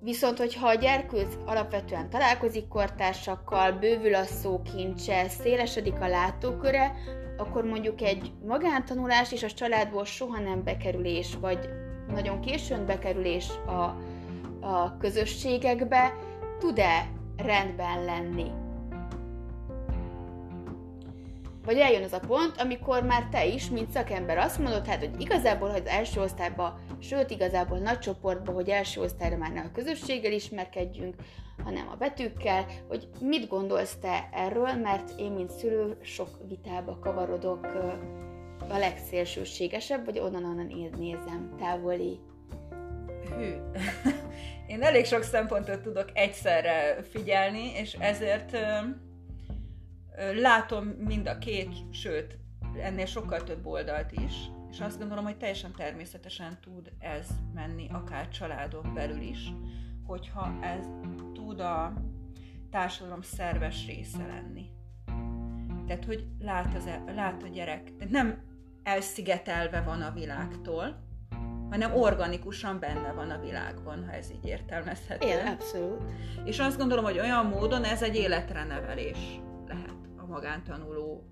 Viszont, 0.00 0.38
hogyha 0.38 0.68
a 0.68 0.74
gyerkőc 0.74 1.34
alapvetően 1.44 2.10
találkozik 2.10 2.68
kortársakkal, 2.68 3.72
bővül 3.72 4.14
a 4.14 4.24
szókincse, 4.24 5.28
szélesedik 5.28 6.00
a 6.00 6.08
látóköre, 6.08 6.94
akkor 7.36 7.64
mondjuk 7.64 8.00
egy 8.00 8.32
magántanulás 8.46 9.32
és 9.32 9.42
a 9.42 9.50
családból 9.50 10.04
soha 10.04 10.38
nem 10.38 10.64
bekerülés, 10.64 11.34
vagy 11.40 11.68
nagyon 12.12 12.40
későn 12.40 12.86
bekerülés 12.86 13.48
a, 13.66 13.96
a 14.66 14.96
közösségekbe 14.98 16.14
tud-e 16.58 17.08
rendben 17.36 18.04
lenni? 18.04 18.50
Vagy 21.64 21.78
eljön 21.78 22.02
az 22.02 22.12
a 22.12 22.20
pont, 22.26 22.54
amikor 22.58 23.02
már 23.02 23.28
te 23.30 23.46
is, 23.46 23.70
mint 23.70 23.90
szakember 23.90 24.38
azt 24.38 24.58
mondod, 24.58 24.86
hát, 24.86 24.98
hogy 24.98 25.20
igazából, 25.20 25.68
hogy 25.68 25.80
az 25.84 25.90
első 25.90 26.20
osztályba, 26.20 26.78
sőt, 26.98 27.30
igazából 27.30 27.78
nagy 27.78 27.98
csoportba, 27.98 28.52
hogy 28.52 28.68
első 28.68 29.00
osztályra 29.00 29.36
már 29.36 29.52
nem 29.52 29.66
a 29.66 29.74
közösséggel 29.74 30.32
ismerkedjünk, 30.32 31.14
hanem 31.64 31.88
a 31.92 31.96
betűkkel, 31.96 32.66
hogy 32.88 33.08
mit 33.20 33.48
gondolsz 33.48 33.96
te 34.00 34.28
erről, 34.32 34.72
mert 34.72 35.20
én, 35.20 35.32
mint 35.32 35.50
szülő, 35.50 35.98
sok 36.02 36.28
vitába 36.48 36.98
kavarodok, 36.98 37.66
a 38.68 38.78
legszélsőségesebb, 38.78 40.04
vagy 40.04 40.18
onnan-onnan 40.18 40.92
nézem, 40.98 41.54
távoli. 41.58 42.18
Hű. 43.36 43.52
Én 44.72 44.82
elég 44.82 45.04
sok 45.04 45.22
szempontot 45.22 45.80
tudok 45.80 46.10
egyszerre 46.12 47.02
figyelni, 47.02 47.72
és 47.74 47.92
ezért 47.92 48.56
látom 50.34 50.84
mind 50.84 51.26
a 51.26 51.38
két, 51.38 51.74
sőt, 51.90 52.38
ennél 52.82 53.06
sokkal 53.06 53.44
több 53.44 53.66
oldalt 53.66 54.12
is, 54.12 54.32
és 54.70 54.80
azt 54.80 54.98
gondolom, 54.98 55.24
hogy 55.24 55.36
teljesen 55.36 55.72
természetesen 55.72 56.58
tud 56.60 56.92
ez 56.98 57.26
menni, 57.54 57.88
akár 57.90 58.28
családon 58.28 58.94
belül 58.94 59.20
is, 59.20 59.52
hogyha 60.06 60.58
ez 60.62 60.86
tud 61.32 61.60
a 61.60 61.92
társadalom 62.70 63.22
szerves 63.22 63.86
része 63.86 64.26
lenni. 64.26 64.70
Tehát, 65.86 66.04
hogy 66.04 66.26
lát, 66.38 66.74
az, 66.74 66.86
e, 66.86 67.02
lát 67.14 67.42
a 67.42 67.48
gyerek, 67.48 67.96
tehát 67.96 68.12
nem 68.12 68.42
elszigetelve 68.86 69.80
van 69.80 70.02
a 70.02 70.10
világtól, 70.10 71.04
hanem 71.70 71.94
organikusan 71.94 72.78
benne 72.80 73.12
van 73.12 73.30
a 73.30 73.40
világban, 73.40 74.04
ha 74.06 74.12
ez 74.12 74.30
így 74.30 74.44
értelmezhető. 74.44 75.26
Igen, 75.26 75.46
abszolút. 75.46 76.02
És 76.44 76.58
azt 76.58 76.78
gondolom, 76.78 77.04
hogy 77.04 77.18
olyan 77.18 77.46
módon 77.46 77.84
ez 77.84 78.02
egy 78.02 78.16
életre 78.16 78.64
nevelés 78.64 79.40
lehet 79.66 79.96
a 80.16 80.26
magántanuló 80.26 81.24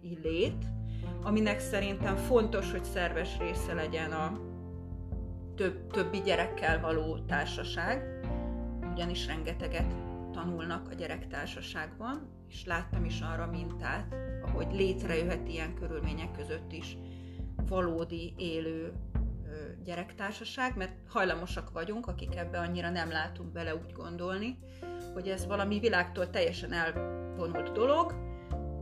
illét, 0.00 0.64
aminek 1.22 1.60
szerintem 1.60 2.16
fontos, 2.16 2.70
hogy 2.70 2.84
szerves 2.84 3.38
része 3.38 3.74
legyen 3.74 4.12
a 4.12 4.40
több, 5.56 5.90
többi 5.90 6.20
gyerekkel 6.20 6.80
való 6.80 7.18
társaság, 7.18 8.26
ugyanis 8.92 9.26
rengeteget 9.26 9.94
tanulnak 10.32 10.88
a 10.90 10.94
gyerektársaságban, 10.94 12.37
és 12.48 12.64
láttam 12.64 13.04
is 13.04 13.20
arra 13.20 13.46
mintát, 13.46 14.14
ahogy 14.42 14.72
létrejöhet 14.72 15.48
ilyen 15.48 15.74
körülmények 15.74 16.32
között 16.32 16.72
is 16.72 16.96
valódi, 17.68 18.34
élő 18.36 18.92
gyerektársaság, 19.84 20.76
mert 20.76 20.92
hajlamosak 21.08 21.70
vagyunk, 21.72 22.06
akik 22.06 22.36
ebbe 22.36 22.58
annyira 22.58 22.90
nem 22.90 23.10
látunk 23.10 23.52
bele 23.52 23.74
úgy 23.74 23.92
gondolni, 23.92 24.58
hogy 25.14 25.28
ez 25.28 25.46
valami 25.46 25.78
világtól 25.78 26.30
teljesen 26.30 26.72
elvonult 26.72 27.72
dolog, 27.72 28.14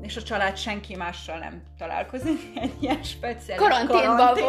és 0.00 0.16
a 0.16 0.22
család 0.22 0.56
senki 0.56 0.96
mással 0.96 1.38
nem 1.38 1.62
találkozik, 1.78 2.40
egy 2.62 2.82
ilyen 2.82 3.02
speciális 3.02 3.62
karanténban 3.62 4.16
karantén, 4.16 4.44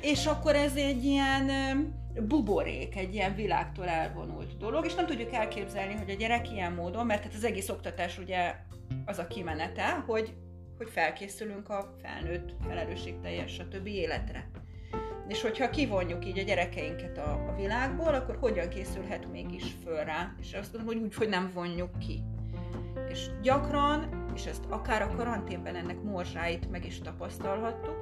és 0.00 0.26
akkor 0.26 0.54
ez 0.54 0.76
egy 0.76 1.04
ilyen 1.04 1.50
buborék, 2.26 2.96
egy 2.96 3.14
ilyen 3.14 3.34
világtól 3.34 3.88
elvonult 3.88 4.56
dolog, 4.56 4.84
és 4.84 4.94
nem 4.94 5.06
tudjuk 5.06 5.32
elképzelni, 5.32 5.94
hogy 5.94 6.10
a 6.10 6.14
gyerek 6.14 6.50
ilyen 6.52 6.72
módon, 6.72 7.06
mert 7.06 7.22
hát 7.22 7.34
az 7.34 7.44
egész 7.44 7.68
oktatás 7.68 8.18
ugye 8.18 8.54
az 9.04 9.18
a 9.18 9.26
kimenete, 9.26 10.04
hogy, 10.06 10.34
hogy 10.76 10.90
felkészülünk 10.90 11.68
a 11.68 11.94
felnőtt, 12.02 12.54
felelősségteljes, 12.66 13.60
többi 13.70 13.94
életre. 13.94 14.50
És 15.28 15.42
hogyha 15.42 15.70
kivonjuk 15.70 16.26
így 16.26 16.38
a 16.38 16.42
gyerekeinket 16.42 17.18
a, 17.18 17.32
a 17.48 17.54
világból, 17.56 18.14
akkor 18.14 18.36
hogyan 18.40 18.68
készülhet 18.68 19.30
mégis 19.30 19.64
föl 19.84 20.04
rá? 20.04 20.34
És 20.40 20.54
azt 20.54 20.72
mondom, 20.72 20.94
hogy 20.94 21.04
úgy, 21.04 21.14
hogy 21.14 21.28
nem 21.28 21.50
vonjuk 21.54 21.98
ki. 21.98 22.22
És 23.08 23.26
gyakran, 23.42 24.26
és 24.34 24.46
ezt 24.46 24.64
akár 24.68 25.02
a 25.02 25.14
karanténben 25.16 25.76
ennek 25.76 26.02
morzsáit 26.02 26.70
meg 26.70 26.84
is 26.84 26.98
tapasztalhattuk, 26.98 27.97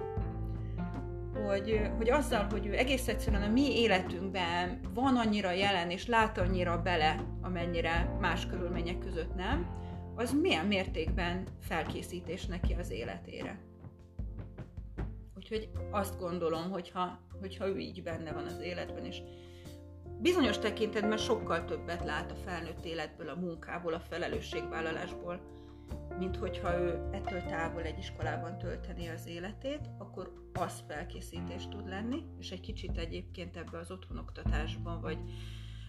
hogy, 1.45 1.91
hogy 1.97 2.11
azzal, 2.11 2.47
hogy 2.51 2.67
ő 2.67 2.77
egész 2.77 3.09
egyszerűen 3.09 3.43
a 3.43 3.53
mi 3.53 3.81
életünkben 3.81 4.81
van 4.95 5.17
annyira 5.17 5.51
jelen, 5.51 5.91
és 5.91 6.07
lát 6.07 6.39
annyira 6.39 6.83
bele, 6.83 7.25
amennyire 7.43 8.17
más 8.21 8.47
körülmények 8.47 8.99
között 8.99 9.35
nem, 9.35 9.85
az 10.15 10.33
milyen 10.41 10.67
mértékben 10.67 11.47
felkészítés 11.61 12.47
neki 12.47 12.73
az 12.73 12.91
életére. 12.91 13.59
Úgyhogy 15.37 15.69
azt 15.91 16.19
gondolom, 16.19 16.71
hogyha, 16.71 17.19
hogyha 17.41 17.67
ő 17.67 17.79
így 17.79 18.03
benne 18.03 18.33
van 18.33 18.45
az 18.45 18.61
életben, 18.61 19.05
és 19.05 19.23
bizonyos 20.21 20.59
tekintetben 20.59 21.19
sokkal 21.19 21.65
többet 21.65 22.05
lát 22.05 22.31
a 22.31 22.35
felnőtt 22.35 22.85
életből, 22.85 23.29
a 23.29 23.35
munkából, 23.35 23.93
a 23.93 24.01
felelősségvállalásból, 24.01 25.41
mint 26.19 26.37
hogyha 26.37 26.79
ő 26.79 27.09
ettől 27.13 27.43
távol 27.43 27.83
egy 27.83 27.99
iskolában 27.99 28.59
tölteni 28.59 29.09
az 29.09 29.27
életét, 29.27 29.91
akkor 29.99 30.33
az 30.53 30.83
felkészítés 30.89 31.69
tud 31.69 31.89
lenni, 31.89 32.23
és 32.39 32.51
egy 32.51 32.61
kicsit 32.61 32.99
egyébként 32.99 33.57
ebbe 33.57 33.79
az 33.79 33.91
otthonoktatásban, 33.91 35.01
vagy 35.01 35.19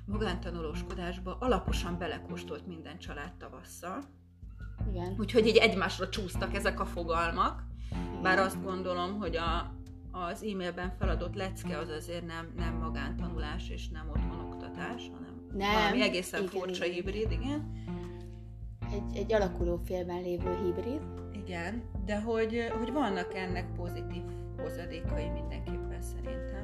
magántanulóskodásba 0.06 1.38
alaposan 1.40 1.98
belekóstolt 1.98 2.68
minden 2.68 2.98
család 2.98 3.34
tavasszal. 3.34 4.04
Igen. 4.90 5.16
Úgyhogy 5.20 5.48
így 5.48 5.58
egymásra 5.58 6.10
csúsztak 6.10 6.56
ezek 6.56 6.80
a 6.80 6.86
fogalmak, 6.86 7.64
bár 8.22 8.40
azt 8.40 8.64
gondolom, 8.64 9.20
hogy 9.20 9.36
a, 9.36 9.74
az 10.12 10.44
e-mailben 10.44 10.96
feladott 11.00 11.36
lecke 11.36 11.78
az 11.78 11.90
azért 11.90 12.26
nem, 12.26 12.54
nem 12.56 12.74
magántanulás 12.74 13.70
és 13.70 13.90
nem 13.90 14.10
otthonoktatás, 14.10 15.10
hanem 15.14 15.48
nem, 15.54 15.74
valami 15.74 16.02
egészen 16.02 16.42
igen, 16.44 16.52
furcsa 16.52 16.86
igen. 16.86 16.96
hibrid, 16.96 17.32
igen. 17.32 17.86
Egy, 18.92 19.18
egy 19.18 19.34
alakuló 19.34 19.80
félben 19.86 20.22
lévő 20.22 20.58
hibrid. 20.64 21.02
Igen, 21.34 21.84
de 22.06 22.20
hogy, 22.22 22.72
hogy 22.78 22.92
vannak 22.92 23.36
ennek 23.36 23.66
pozitív 23.76 24.24
hozadékai 24.58 25.30
mindenképpen 25.30 26.02
szerintem. 26.02 26.64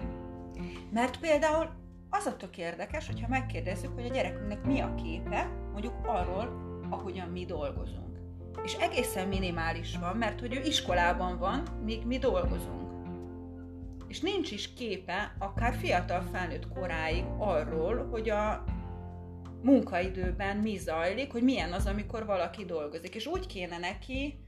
Mert 0.91 1.19
például 1.19 1.69
az 2.09 2.25
a 2.25 2.35
tök 2.35 2.57
érdekes, 2.57 3.07
hogyha 3.07 3.27
megkérdezzük, 3.27 3.93
hogy 3.93 4.05
a 4.05 4.13
gyerekünknek 4.13 4.65
mi 4.65 4.79
a 4.79 4.95
képe, 4.95 5.49
mondjuk 5.71 5.93
arról, 6.05 6.49
ahogyan 6.89 7.29
mi 7.29 7.45
dolgozunk. 7.45 8.17
És 8.63 8.73
egészen 8.73 9.27
minimális 9.27 9.97
van, 9.97 10.17
mert 10.17 10.39
hogy 10.39 10.55
ő 10.55 10.61
iskolában 10.61 11.37
van, 11.37 11.63
míg 11.83 12.05
mi 12.05 12.17
dolgozunk. 12.17 12.91
És 14.07 14.21
nincs 14.21 14.51
is 14.51 14.73
képe, 14.73 15.35
akár 15.39 15.73
fiatal 15.73 16.21
felnőtt 16.21 16.67
koráig 16.67 17.23
arról, 17.37 18.07
hogy 18.11 18.29
a 18.29 18.63
munkaidőben 19.63 20.57
mi 20.57 20.77
zajlik, 20.77 21.31
hogy 21.31 21.43
milyen 21.43 21.71
az, 21.71 21.85
amikor 21.85 22.25
valaki 22.25 22.65
dolgozik. 22.65 23.15
És 23.15 23.25
úgy 23.25 23.47
kéne 23.47 23.77
neki 23.77 24.43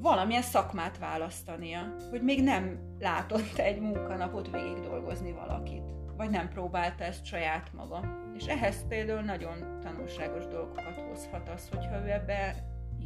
valamilyen 0.00 0.42
szakmát 0.42 0.98
választania, 0.98 1.94
hogy 2.10 2.22
még 2.22 2.42
nem 2.42 2.78
látott 2.98 3.56
egy 3.56 3.80
munkanapot 3.80 4.50
végig 4.50 4.80
dolgozni 4.80 5.32
valakit, 5.32 5.82
vagy 6.16 6.30
nem 6.30 6.48
próbálta 6.48 7.04
ezt 7.04 7.24
saját 7.24 7.72
maga. 7.72 8.00
És 8.36 8.46
ehhez 8.46 8.86
például 8.88 9.20
nagyon 9.20 9.80
tanulságos 9.80 10.46
dolgokat 10.46 11.00
hozhat 11.08 11.48
az, 11.48 11.68
hogyha 11.68 12.04
ő 12.04 12.10
ebbe 12.10 12.54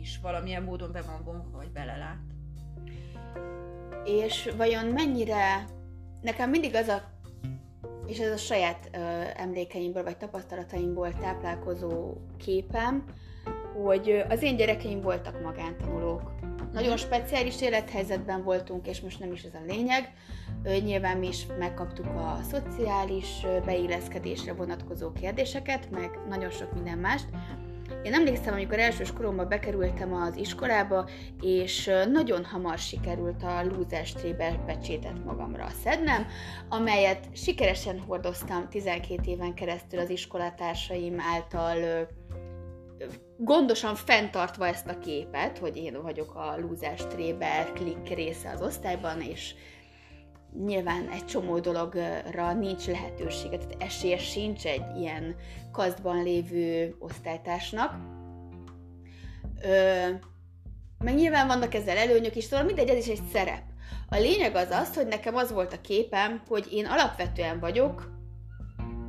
is 0.00 0.18
valamilyen 0.22 0.62
módon 0.62 0.92
be 0.92 1.02
van 1.02 1.24
vonva, 1.24 1.56
vagy 1.56 1.70
belelát. 1.70 2.20
És 4.04 4.52
vajon 4.56 4.86
mennyire, 4.86 5.64
nekem 6.20 6.50
mindig 6.50 6.74
az 6.74 6.88
a, 6.88 7.02
és 8.12 8.18
ez 8.18 8.32
a 8.32 8.36
saját 8.36 8.90
ö, 8.92 8.98
emlékeimből, 9.36 10.02
vagy 10.02 10.16
tapasztalataimból 10.16 11.12
táplálkozó 11.20 12.14
képem, 12.44 13.04
hogy 13.82 14.24
az 14.28 14.42
én 14.42 14.56
gyerekeim 14.56 15.00
voltak 15.00 15.42
magántanulók. 15.42 16.32
Nagyon 16.72 16.96
speciális 16.96 17.60
élethelyzetben 17.60 18.42
voltunk, 18.42 18.86
és 18.86 19.00
most 19.00 19.20
nem 19.20 19.32
is 19.32 19.42
ez 19.42 19.54
a 19.54 19.64
lényeg. 19.66 20.12
Nyilván 20.62 21.18
mi 21.18 21.26
is 21.26 21.46
megkaptuk 21.58 22.06
a 22.06 22.38
szociális 22.50 23.46
beilleszkedésre 23.64 24.52
vonatkozó 24.52 25.12
kérdéseket, 25.12 25.90
meg 25.90 26.18
nagyon 26.28 26.50
sok 26.50 26.74
minden 26.74 26.98
mást. 26.98 27.26
Én 28.02 28.14
emlékszem, 28.14 28.52
amikor 28.52 28.78
elsős 28.78 29.12
koromban 29.12 29.48
bekerültem 29.48 30.14
az 30.14 30.36
iskolába, 30.36 31.08
és 31.40 31.90
nagyon 32.12 32.44
hamar 32.44 32.78
sikerült 32.78 33.42
a 33.42 33.64
Loser 33.64 34.06
Streber 34.06 34.64
pecsétet 34.64 35.24
magamra 35.24 35.68
szednem, 35.82 36.26
amelyet 36.68 37.28
sikeresen 37.32 38.00
hordoztam 38.00 38.68
12 38.68 39.20
éven 39.24 39.54
keresztül 39.54 39.98
az 39.98 40.10
iskolatársaim 40.10 41.20
által 41.20 42.08
gondosan 43.36 43.94
fenntartva 43.94 44.66
ezt 44.66 44.88
a 44.88 44.98
képet, 44.98 45.58
hogy 45.58 45.76
én 45.76 46.02
vagyok 46.02 46.34
a 46.34 46.56
loser 46.60 46.98
stréber 46.98 47.72
klik 47.72 48.08
része 48.14 48.50
az 48.50 48.62
osztályban, 48.62 49.20
és 49.20 49.54
nyilván 50.66 51.08
egy 51.08 51.24
csomó 51.24 51.58
dologra 51.58 52.52
nincs 52.52 52.86
lehetősége, 52.86 53.56
tehát 53.58 53.82
esélye 53.82 54.18
sincs 54.18 54.66
egy 54.66 54.96
ilyen 54.96 55.36
kasztban 55.72 56.22
lévő 56.22 56.96
osztálytársnak. 56.98 57.94
Ö, 59.62 60.08
meg 60.98 61.14
nyilván 61.14 61.46
vannak 61.46 61.74
ezzel 61.74 61.96
előnyök 61.96 62.36
is, 62.36 62.44
szóval 62.44 62.66
mindegy, 62.66 62.88
ez 62.88 63.06
is 63.06 63.18
egy 63.18 63.26
szerep. 63.32 63.62
A 64.08 64.16
lényeg 64.16 64.54
az 64.54 64.70
az, 64.70 64.94
hogy 64.94 65.06
nekem 65.06 65.34
az 65.34 65.52
volt 65.52 65.72
a 65.72 65.80
képem, 65.80 66.42
hogy 66.48 66.66
én 66.72 66.86
alapvetően 66.86 67.60
vagyok 67.60 68.10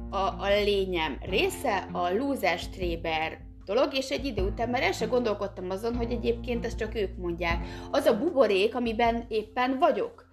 a, 0.10 0.18
a 0.18 0.48
lényem 0.64 1.18
része, 1.22 1.88
a 1.92 2.10
loser 2.10 2.60
stréber 2.60 3.40
dolog, 3.66 3.94
és 3.94 4.10
egy 4.10 4.26
idő 4.26 4.42
után 4.42 4.70
már 4.70 4.82
el 4.82 4.92
sem 4.92 5.10
gondolkodtam 5.10 5.70
azon, 5.70 5.96
hogy 5.96 6.12
egyébként 6.12 6.66
ezt 6.66 6.78
csak 6.78 6.96
ők 6.96 7.18
mondják. 7.18 7.66
Az 7.92 8.06
a 8.06 8.18
buborék, 8.18 8.76
amiben 8.76 9.26
éppen 9.28 9.78
vagyok. 9.80 10.32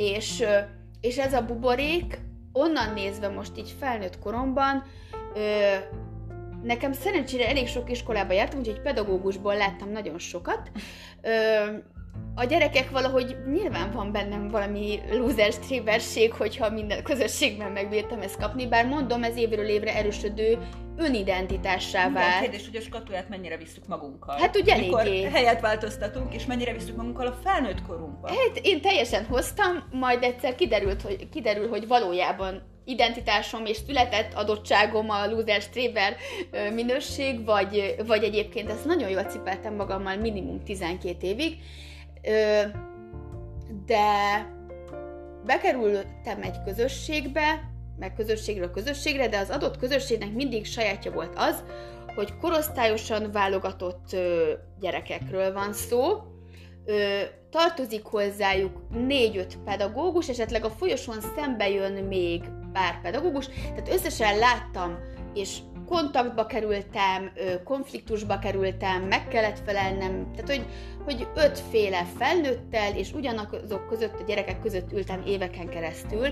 És, 0.00 0.44
és 1.00 1.18
ez 1.18 1.32
a 1.32 1.44
buborék, 1.44 2.18
onnan 2.52 2.92
nézve 2.94 3.28
most 3.28 3.58
így 3.58 3.74
felnőtt 3.78 4.18
koromban, 4.18 4.82
nekem 6.62 6.92
szerencsére 6.92 7.48
elég 7.48 7.68
sok 7.68 7.90
iskolába 7.90 8.32
jártam, 8.32 8.58
úgyhogy 8.58 8.80
pedagógusból 8.80 9.56
láttam 9.56 9.90
nagyon 9.90 10.18
sokat. 10.18 10.70
A 12.34 12.44
gyerekek 12.44 12.90
valahogy 12.90 13.36
nyilván 13.52 13.90
van 13.92 14.12
bennem 14.12 14.48
valami 14.48 15.00
loser 15.10 15.52
stréberség, 15.52 16.32
hogyha 16.32 16.70
minden 16.70 17.02
közösségben 17.02 17.72
megbírtam 17.72 18.20
ezt 18.20 18.36
kapni, 18.36 18.66
bár 18.66 18.86
mondom, 18.86 19.22
ez 19.22 19.36
évről 19.36 19.68
évre 19.68 19.96
erősödő 19.96 20.58
önidentitássá 20.96 22.10
vált. 22.10 22.28
Igen, 22.28 22.40
kérdés, 22.40 22.66
hogy 22.66 22.76
a 22.76 22.80
skatuját 22.80 23.28
mennyire 23.28 23.56
visszük 23.56 23.86
magunkkal. 23.86 24.36
Hát 24.38 24.56
ugye 24.56 24.72
eléggé. 24.72 25.22
helyet 25.22 25.60
változtatunk, 25.60 26.34
és 26.34 26.46
mennyire 26.46 26.72
visszük 26.72 26.96
magunkkal 26.96 27.26
a 27.26 27.38
felnőtt 27.44 27.82
korunkban. 27.86 28.30
Hát 28.30 28.60
én 28.62 28.80
teljesen 28.80 29.24
hoztam, 29.24 29.88
majd 29.92 30.22
egyszer 30.22 30.54
kiderült, 30.54 31.02
hogy, 31.02 31.28
kiderül, 31.28 31.68
hogy 31.68 31.86
valójában 31.86 32.62
identitásom 32.84 33.66
és 33.66 33.76
született 33.86 34.34
adottságom 34.34 35.10
a 35.10 35.26
loser 35.26 35.60
stréber 35.60 36.16
minőség, 36.74 37.44
vagy, 37.44 37.94
vagy 38.06 38.22
egyébként 38.22 38.70
ezt 38.70 38.84
nagyon 38.84 39.08
jól 39.08 39.22
cipeltem 39.22 39.74
magammal 39.74 40.16
minimum 40.16 40.64
12 40.64 41.26
évig, 41.26 41.56
de 43.86 44.46
bekerültem 45.44 46.42
egy 46.42 46.62
közösségbe, 46.64 47.70
meg 47.98 48.14
közösségről 48.14 48.70
közösségre, 48.70 49.28
de 49.28 49.38
az 49.38 49.50
adott 49.50 49.78
közösségnek 49.78 50.32
mindig 50.32 50.66
sajátja 50.66 51.12
volt 51.12 51.32
az, 51.36 51.64
hogy 52.14 52.36
korosztályosan 52.36 53.30
válogatott 53.32 54.16
gyerekekről 54.80 55.52
van 55.52 55.72
szó, 55.72 56.22
tartozik 57.50 58.04
hozzájuk 58.04 58.82
négy-öt 59.06 59.58
pedagógus, 59.64 60.28
esetleg 60.28 60.64
a 60.64 60.70
folyosón 60.70 61.20
szembe 61.36 61.68
jön 61.68 62.04
még 62.04 62.42
pár 62.72 63.00
pedagógus, 63.02 63.46
tehát 63.46 63.92
összesen 63.92 64.38
láttam, 64.38 64.98
és 65.34 65.58
kontaktba 65.90 66.46
kerültem, 66.46 67.30
konfliktusba 67.64 68.38
kerültem, 68.38 69.02
meg 69.02 69.28
kellett 69.28 69.58
felelnem, 69.64 70.32
tehát 70.32 70.50
hogy, 70.50 70.66
hogy 71.04 71.26
ötféle 71.34 72.06
felnőttel, 72.18 72.96
és 72.96 73.12
ugyanazok 73.12 73.86
között, 73.88 74.20
a 74.20 74.24
gyerekek 74.26 74.60
között 74.60 74.92
ültem 74.92 75.22
éveken 75.26 75.68
keresztül, 75.68 76.26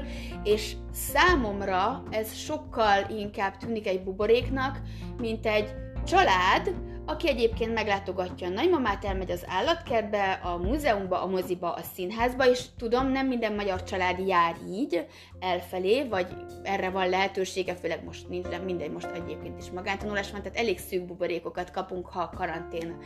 és 0.44 0.72
számomra 0.92 2.02
ez 2.10 2.34
sokkal 2.34 3.06
inkább 3.10 3.56
tűnik 3.56 3.86
egy 3.86 4.02
buboréknak, 4.02 4.80
mint 5.18 5.46
egy 5.46 5.74
család, 6.06 6.74
aki 7.08 7.28
egyébként 7.28 7.74
meglátogatja 7.74 8.46
a 8.46 8.50
nagymamát, 8.50 9.04
elmegy 9.04 9.30
az 9.30 9.44
állatkertbe, 9.46 10.32
a 10.42 10.56
múzeumba, 10.56 11.22
a 11.22 11.26
moziba, 11.26 11.72
a 11.72 11.82
színházba, 11.94 12.50
és 12.50 12.64
tudom, 12.76 13.10
nem 13.12 13.26
minden 13.26 13.52
magyar 13.52 13.82
család 13.82 14.26
jár 14.26 14.56
így 14.70 15.06
elfelé, 15.40 16.04
vagy 16.04 16.26
erre 16.62 16.90
van 16.90 17.08
lehetősége, 17.08 17.74
főleg 17.74 18.04
most 18.04 18.28
nincs, 18.28 18.46
de 18.46 18.58
mindegy, 18.58 18.90
most 18.90 19.10
egyébként 19.14 19.62
is 19.62 19.70
magántanulás 19.70 20.30
van, 20.30 20.42
tehát 20.42 20.58
elég 20.58 20.78
szűk 20.78 21.06
buborékokat 21.06 21.70
kapunk, 21.70 22.06
ha 22.06 22.20
a 22.20 22.36
karantén 22.36 22.96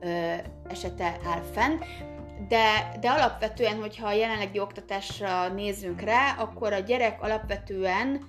ö, 0.00 0.34
esete 0.68 1.16
áll 1.24 1.42
fenn. 1.52 1.78
De, 2.48 2.96
de 3.00 3.10
alapvetően, 3.10 3.76
hogyha 3.76 4.06
a 4.06 4.12
jelenlegi 4.12 4.58
oktatásra 4.58 5.48
nézzünk 5.48 6.00
rá, 6.00 6.34
akkor 6.38 6.72
a 6.72 6.78
gyerek 6.78 7.22
alapvetően 7.22 8.26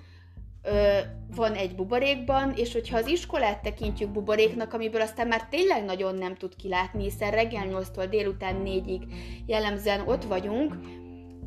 ö, 0.64 0.98
van 1.34 1.52
egy 1.52 1.74
buborékban, 1.74 2.52
és 2.56 2.72
hogyha 2.72 2.96
az 2.96 3.06
iskolát 3.06 3.62
tekintjük 3.62 4.10
buboréknak, 4.10 4.72
amiből 4.72 5.00
aztán 5.00 5.26
már 5.26 5.48
tényleg 5.48 5.84
nagyon 5.84 6.14
nem 6.14 6.34
tud 6.34 6.56
kilátni, 6.56 7.02
hiszen 7.02 7.30
reggel 7.30 7.66
8-tól 7.70 8.06
délután 8.10 8.62
4-ig 8.64 9.02
jellemzően 9.46 10.08
ott 10.08 10.24
vagyunk, 10.24 10.74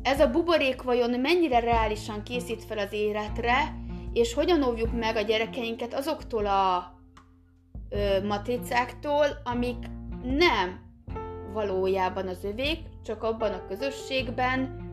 ez 0.02 0.20
a 0.20 0.30
buborék 0.30 0.82
vajon 0.82 1.20
mennyire 1.20 1.58
reálisan 1.58 2.22
készít 2.22 2.64
fel 2.64 2.78
az 2.78 2.92
életre, 2.92 3.74
és 4.12 4.34
hogyan 4.34 4.62
óvjuk 4.62 4.98
meg 4.98 5.16
a 5.16 5.20
gyerekeinket 5.20 5.94
azoktól 5.94 6.46
a 6.46 6.92
ö, 7.88 8.26
matricáktól, 8.26 9.26
amik 9.44 9.86
nem 10.22 10.80
valójában 11.52 12.28
az 12.28 12.44
övék, 12.44 12.78
csak 13.04 13.22
abban 13.22 13.52
a 13.52 13.66
közösségben, 13.66 14.87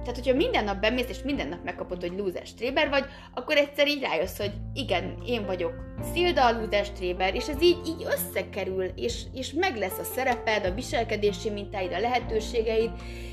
tehát, 0.00 0.14
hogyha 0.14 0.34
minden 0.34 0.64
nap 0.64 0.80
bemész, 0.80 1.08
és 1.08 1.22
minden 1.22 1.48
nap 1.48 1.64
megkapod, 1.64 2.00
hogy 2.00 2.18
loser 2.18 2.46
stréber 2.46 2.88
vagy, 2.88 3.04
akkor 3.34 3.56
egyszer 3.56 3.88
így 3.88 4.02
rájössz, 4.02 4.38
hogy 4.38 4.52
igen, 4.74 5.22
én 5.26 5.46
vagyok 5.46 5.72
Szilda 6.12 6.46
a 6.46 6.60
loser 6.60 6.84
stréber, 6.84 7.34
és 7.34 7.48
ez 7.48 7.62
így, 7.62 7.78
így 7.86 8.06
összekerül, 8.10 8.84
és, 8.84 9.22
és 9.34 9.52
meg 9.52 9.76
lesz 9.76 9.98
a 9.98 10.04
szereped, 10.04 10.64
a 10.64 10.74
viselkedési 10.74 11.50
mintáid, 11.50 11.92
a 11.92 12.00
lehetőségeid, 12.00 12.90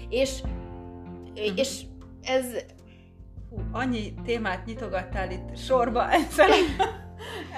és, 0.09 0.41
uh-huh. 0.41 1.57
és 1.57 1.81
ez... 2.23 2.45
Hú, 3.49 3.61
annyi 3.71 4.13
témát 4.25 4.65
nyitogattál 4.65 5.31
itt 5.31 5.57
sorba 5.57 6.11
ezzel 6.19 6.49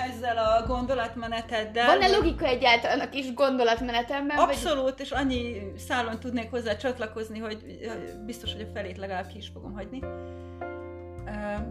ezzel 0.09 0.37
a 0.37 0.65
gondolatmeneteddel. 0.67 1.85
Van-e 1.85 2.07
logika 2.07 2.45
egyáltalán 2.45 2.99
a 2.99 3.09
kis 3.09 3.33
gondolatmenetemben? 3.33 4.37
Abszolút, 4.37 4.83
vagy... 4.83 4.99
és 4.99 5.11
annyi 5.11 5.71
szálon 5.77 6.19
tudnék 6.19 6.49
hozzá 6.49 6.75
csatlakozni, 6.75 7.39
hogy 7.39 7.79
biztos, 8.25 8.53
hogy 8.53 8.61
a 8.61 8.71
felét 8.73 8.97
legalább 8.97 9.27
ki 9.27 9.37
is 9.37 9.47
fogom 9.47 9.73
hagyni, 9.73 9.99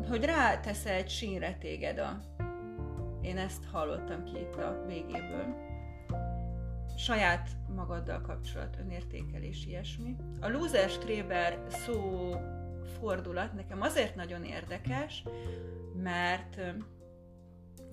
hogy 0.08 0.24
rátesz 0.24 0.84
egy 0.84 1.08
sínre 1.08 1.56
téged 1.60 1.98
a... 1.98 2.20
Én 3.22 3.38
ezt 3.38 3.64
hallottam 3.72 4.24
ki 4.24 4.38
itt 4.38 4.54
a 4.54 4.84
végéből. 4.86 5.64
Saját 6.98 7.48
magaddal 7.74 8.20
kapcsolat, 8.20 8.76
önértékelés, 8.80 9.66
ilyesmi. 9.66 10.16
A 10.40 10.48
loser 10.48 10.88
Stréber 10.88 11.58
szó 11.68 12.34
fordulat 13.00 13.52
nekem 13.52 13.82
azért 13.82 14.14
nagyon 14.14 14.44
érdekes, 14.44 15.22
mert 16.02 16.60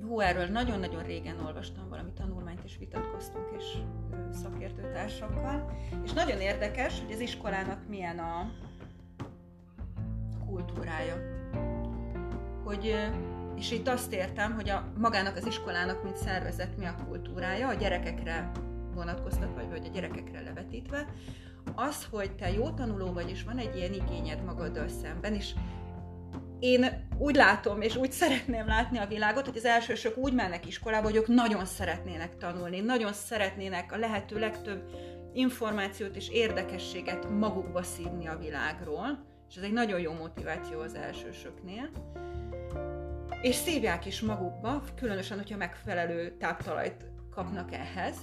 Hú, 0.01 0.19
erről 0.19 0.45
nagyon-nagyon 0.45 1.03
régen 1.03 1.39
olvastam 1.45 1.89
valami 1.89 2.11
tanulmányt, 2.13 2.63
és 2.63 2.77
vitatkoztunk 2.77 3.47
és 3.57 3.65
szakértőtársakkal. 4.31 5.71
És 6.03 6.13
nagyon 6.13 6.39
érdekes, 6.39 7.01
hogy 7.01 7.11
az 7.11 7.19
iskolának 7.19 7.87
milyen 7.87 8.19
a 8.19 8.51
kultúrája. 10.45 11.15
Hogy, 12.63 12.95
és 13.55 13.71
itt 13.71 13.87
azt 13.87 14.13
értem, 14.13 14.53
hogy 14.53 14.69
a, 14.69 14.91
magának 14.97 15.35
az 15.35 15.45
iskolának, 15.45 16.03
mint 16.03 16.17
szervezet, 16.17 16.77
mi 16.77 16.85
a 16.85 16.95
kultúrája, 17.07 17.67
a 17.67 17.73
gyerekekre 17.73 18.51
vonatkoztatva, 18.93 19.67
vagy 19.69 19.85
a 19.85 19.93
gyerekekre 19.93 20.41
levetítve, 20.41 21.05
az, 21.75 22.07
hogy 22.11 22.35
te 22.35 22.51
jó 22.51 22.69
tanuló 22.69 23.13
vagy, 23.13 23.29
és 23.29 23.43
van 23.43 23.57
egy 23.57 23.75
ilyen 23.75 23.93
igényed 23.93 24.43
magaddal 24.43 24.87
szemben, 24.87 25.33
és 25.33 25.53
én 26.63 27.07
úgy 27.17 27.35
látom, 27.35 27.81
és 27.81 27.95
úgy 27.95 28.11
szeretném 28.11 28.67
látni 28.67 28.97
a 28.97 29.07
világot, 29.07 29.45
hogy 29.45 29.57
az 29.57 29.65
elsősök 29.65 30.17
úgy 30.17 30.33
mennek 30.33 30.67
iskolába, 30.67 31.07
hogy 31.07 31.15
ők 31.15 31.27
nagyon 31.27 31.65
szeretnének 31.65 32.37
tanulni, 32.37 32.79
nagyon 32.79 33.13
szeretnének 33.13 33.91
a 33.91 33.97
lehető 33.97 34.39
legtöbb 34.39 34.89
információt 35.33 36.15
és 36.15 36.29
érdekességet 36.29 37.29
magukba 37.29 37.83
szívni 37.83 38.27
a 38.27 38.37
világról, 38.37 39.25
és 39.49 39.55
ez 39.55 39.63
egy 39.63 39.71
nagyon 39.71 39.99
jó 39.99 40.13
motiváció 40.13 40.79
az 40.79 40.95
elsősöknél. 40.95 41.89
És 43.41 43.55
szívják 43.55 44.05
is 44.05 44.21
magukba, 44.21 44.83
különösen, 44.95 45.37
hogyha 45.37 45.57
megfelelő 45.57 46.37
táptalajt 46.37 47.05
kapnak 47.31 47.73
ehhez. 47.73 48.15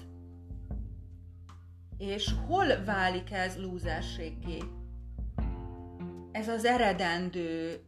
És 1.99 2.31
hol 2.47 2.85
válik 2.85 3.33
ez 3.33 3.57
lúzerséggé? 3.57 4.59
Ez 6.33 6.49
az 6.49 6.65
eredendő 6.65 7.85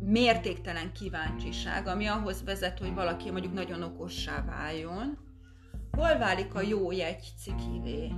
mértéktelen 0.00 0.92
kíváncsiság, 0.92 1.86
ami 1.86 2.06
ahhoz 2.06 2.44
vezet, 2.44 2.78
hogy 2.78 2.94
valaki 2.94 3.30
mondjuk 3.30 3.52
nagyon 3.52 3.82
okossá 3.82 4.44
váljon, 4.44 5.18
hol 5.90 6.18
válik 6.18 6.54
a 6.54 6.60
jó 6.60 6.92
jegy 6.92 7.32
cikivé? 7.38 8.12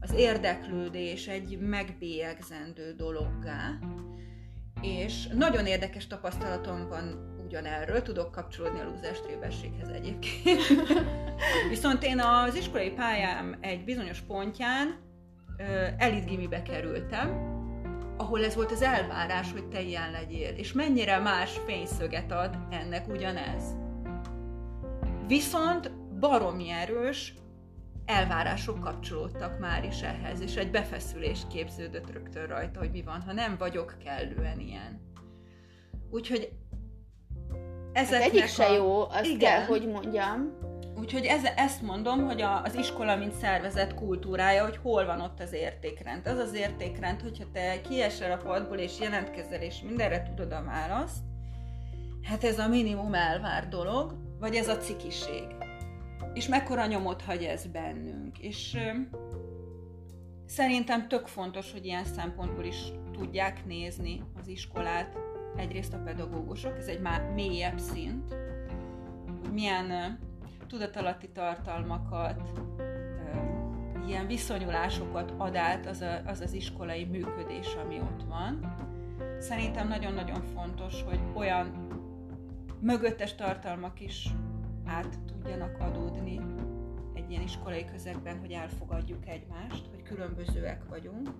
Az 0.00 0.12
érdeklődés 0.12 1.26
egy 1.26 1.58
megbélyegzendő 1.58 2.94
dologgá, 2.96 3.78
és 4.80 5.26
nagyon 5.26 5.66
érdekes 5.66 6.06
tapasztalatom 6.06 6.88
van 6.88 7.32
ugyanerről, 7.44 8.02
tudok 8.02 8.30
kapcsolódni 8.32 8.80
a 8.80 8.84
lúzás 8.84 9.20
tréberséghez 9.20 9.88
egyébként. 9.88 10.60
Viszont 11.68 12.02
én 12.02 12.20
az 12.20 12.54
iskolai 12.54 12.90
pályám 12.90 13.56
egy 13.60 13.84
bizonyos 13.84 14.20
pontján 14.20 14.98
elitgimibe 15.96 16.62
kerültem, 16.62 17.52
ahol 18.16 18.44
ez 18.44 18.54
volt 18.54 18.70
az 18.70 18.82
elvárás, 18.82 19.52
hogy 19.52 19.68
te 19.68 19.80
ilyen 19.80 20.10
legyél, 20.10 20.50
és 20.56 20.72
mennyire 20.72 21.18
más 21.18 21.58
fényszöget 21.66 22.32
ad 22.32 22.58
ennek 22.70 23.08
ugyanez. 23.08 23.62
Viszont 25.26 25.92
baromi 26.20 26.70
erős 26.70 27.34
elvárások 28.04 28.80
kapcsolódtak 28.80 29.58
már 29.58 29.84
is 29.84 30.02
ehhez, 30.02 30.40
és 30.40 30.56
egy 30.56 30.70
befeszülés 30.70 31.40
képződött 31.52 32.12
rögtön 32.12 32.46
rajta, 32.46 32.78
hogy 32.78 32.90
mi 32.90 33.02
van, 33.02 33.22
ha 33.22 33.32
nem 33.32 33.56
vagyok 33.58 33.96
kellően 34.04 34.60
ilyen. 34.60 35.00
Úgyhogy 36.10 36.52
ezeknek 37.92 38.22
hát 38.22 38.30
egyik 38.30 38.42
a... 38.42 38.46
se 38.46 38.68
jó, 38.68 39.08
azt 39.08 39.24
Igen. 39.24 39.38
kell, 39.38 39.64
hogy 39.64 39.88
mondjam. 39.88 40.58
Úgyhogy 40.98 41.24
ez, 41.24 41.44
ezt 41.56 41.82
mondom, 41.82 42.24
hogy 42.24 42.42
a, 42.42 42.62
az 42.62 42.74
iskola, 42.74 43.16
mint 43.16 43.32
szervezet 43.32 43.94
kultúrája, 43.94 44.62
hogy 44.62 44.76
hol 44.76 45.06
van 45.06 45.20
ott 45.20 45.40
az 45.40 45.52
értékrend. 45.52 46.26
Az 46.26 46.38
az 46.38 46.54
értékrend, 46.54 47.20
hogyha 47.20 47.44
te 47.52 47.80
kiesel 47.80 48.32
a 48.32 48.42
padból 48.42 48.76
és 48.76 49.00
jelentkezel, 49.00 49.60
és 49.60 49.80
mindenre 49.82 50.22
tudod 50.22 50.52
a 50.52 50.64
választ, 50.64 51.22
hát 52.22 52.44
ez 52.44 52.58
a 52.58 52.68
minimum 52.68 53.14
elvár 53.14 53.68
dolog, 53.68 54.16
vagy 54.40 54.54
ez 54.54 54.68
a 54.68 54.76
cikiség. 54.76 55.46
És 56.34 56.48
mekkora 56.48 56.86
nyomot 56.86 57.22
hagy 57.22 57.42
ez 57.42 57.66
bennünk. 57.66 58.38
És 58.38 58.74
ö, 58.74 59.16
szerintem 60.46 61.08
tök 61.08 61.26
fontos, 61.26 61.72
hogy 61.72 61.84
ilyen 61.84 62.04
szempontból 62.04 62.64
is 62.64 62.76
tudják 63.12 63.64
nézni 63.66 64.22
az 64.40 64.48
iskolát, 64.48 65.16
egyrészt 65.56 65.92
a 65.92 66.02
pedagógusok, 66.04 66.76
ez 66.78 66.86
egy 66.86 67.00
már 67.00 67.30
mélyebb 67.34 67.78
szint, 67.78 68.34
hogy 69.40 69.52
milyen 69.52 70.18
tudatalatti 70.66 71.28
tartalmakat, 71.28 72.40
ilyen 74.06 74.26
viszonyulásokat 74.26 75.32
ad 75.36 75.56
át 75.56 75.86
az, 75.86 76.00
a, 76.00 76.22
az 76.26 76.40
az 76.40 76.52
iskolai 76.52 77.04
működés, 77.04 77.74
ami 77.84 78.00
ott 78.00 78.22
van. 78.28 78.74
Szerintem 79.38 79.88
nagyon-nagyon 79.88 80.42
fontos, 80.42 81.02
hogy 81.02 81.20
olyan 81.34 81.86
mögöttes 82.80 83.34
tartalmak 83.34 84.00
is 84.00 84.28
át 84.86 85.18
tudjanak 85.26 85.78
adódni 85.78 86.40
egy 87.14 87.30
ilyen 87.30 87.42
iskolai 87.42 87.84
közegben, 87.84 88.38
hogy 88.38 88.50
elfogadjuk 88.50 89.26
egymást, 89.28 89.86
hogy 89.90 90.02
különbözőek 90.02 90.88
vagyunk. 90.88 91.30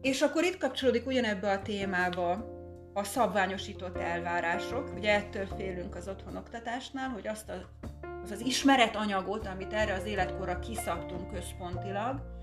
És 0.00 0.20
akkor 0.20 0.44
itt 0.44 0.58
kapcsolódik 0.58 1.06
ugyanebbe 1.06 1.50
a 1.50 1.62
témába 1.62 2.49
a 2.92 3.04
szabványosított 3.04 3.96
elvárások. 3.96 4.92
Ugye 4.96 5.14
ettől 5.14 5.46
félünk 5.46 5.94
az 5.94 6.08
otthonoktatásnál, 6.08 7.08
hogy 7.08 7.26
azt 7.26 7.48
a, 7.48 7.86
az, 8.22 8.30
az 8.30 8.40
ismeretanyagot, 8.40 9.46
amit 9.46 9.72
erre 9.72 9.94
az 9.94 10.04
életkorra 10.04 10.58
kiszabtunk 10.58 11.32
központilag, 11.32 12.38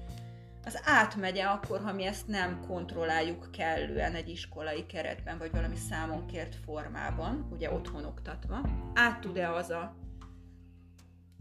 az 0.68 0.82
átmegye 0.84 1.44
akkor, 1.44 1.82
ha 1.82 1.94
mi 1.94 2.06
ezt 2.06 2.28
nem 2.28 2.60
kontrolláljuk 2.68 3.52
kellően 3.52 4.14
egy 4.14 4.30
iskolai 4.30 4.86
keretben, 4.86 5.38
vagy 5.38 5.52
valami 5.52 5.76
számon 5.76 6.26
kért 6.26 6.56
formában, 6.66 7.48
ugye 7.52 7.72
otthon 7.72 8.06
oktatva. 8.06 8.62
Át 8.94 9.20
tud-e 9.20 9.54
az 9.54 9.70
a 9.70 9.96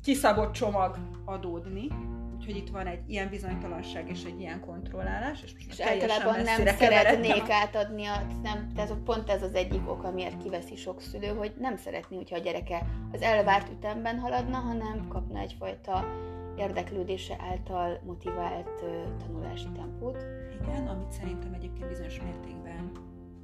kiszabott 0.03 0.53
csomag 0.53 0.99
adódni, 1.25 1.89
Úgyhogy 2.37 2.57
itt 2.57 2.69
van 2.69 2.87
egy 2.87 3.01
ilyen 3.07 3.29
bizonytalanság 3.29 4.11
és 4.11 4.25
egy 4.25 4.41
ilyen 4.41 4.61
kontrollálás, 4.61 5.43
és 5.43 5.53
és 5.69 5.81
általában 5.81 6.41
nem 6.41 6.77
szeretnék 6.77 7.49
átadni, 7.49 8.07
a, 8.07 8.27
nem, 8.43 8.73
tehát 8.75 8.95
pont 9.05 9.31
ez 9.31 9.43
az 9.43 9.55
egyik 9.55 9.91
ok, 9.91 10.03
amiért 10.03 10.43
kiveszi 10.43 10.77
sok 10.77 11.01
szülő, 11.01 11.27
hogy 11.27 11.53
nem 11.59 11.77
szeretné, 11.77 12.17
hogyha 12.17 12.37
a 12.37 12.41
gyereke 12.41 12.87
az 13.13 13.23
elvárt 13.23 13.73
ütemben 13.73 14.19
haladna, 14.19 14.57
hanem 14.57 15.09
kapna 15.09 15.39
egyfajta 15.39 16.05
érdeklődése 16.59 17.37
által 17.51 18.01
motivált 18.07 18.85
tanulási 19.19 19.69
tempót. 19.77 20.25
Igen, 20.63 20.87
amit 20.87 21.13
szerintem 21.13 21.53
egyébként 21.53 21.89
bizonyos 21.89 22.21
mértékben, 22.21 22.93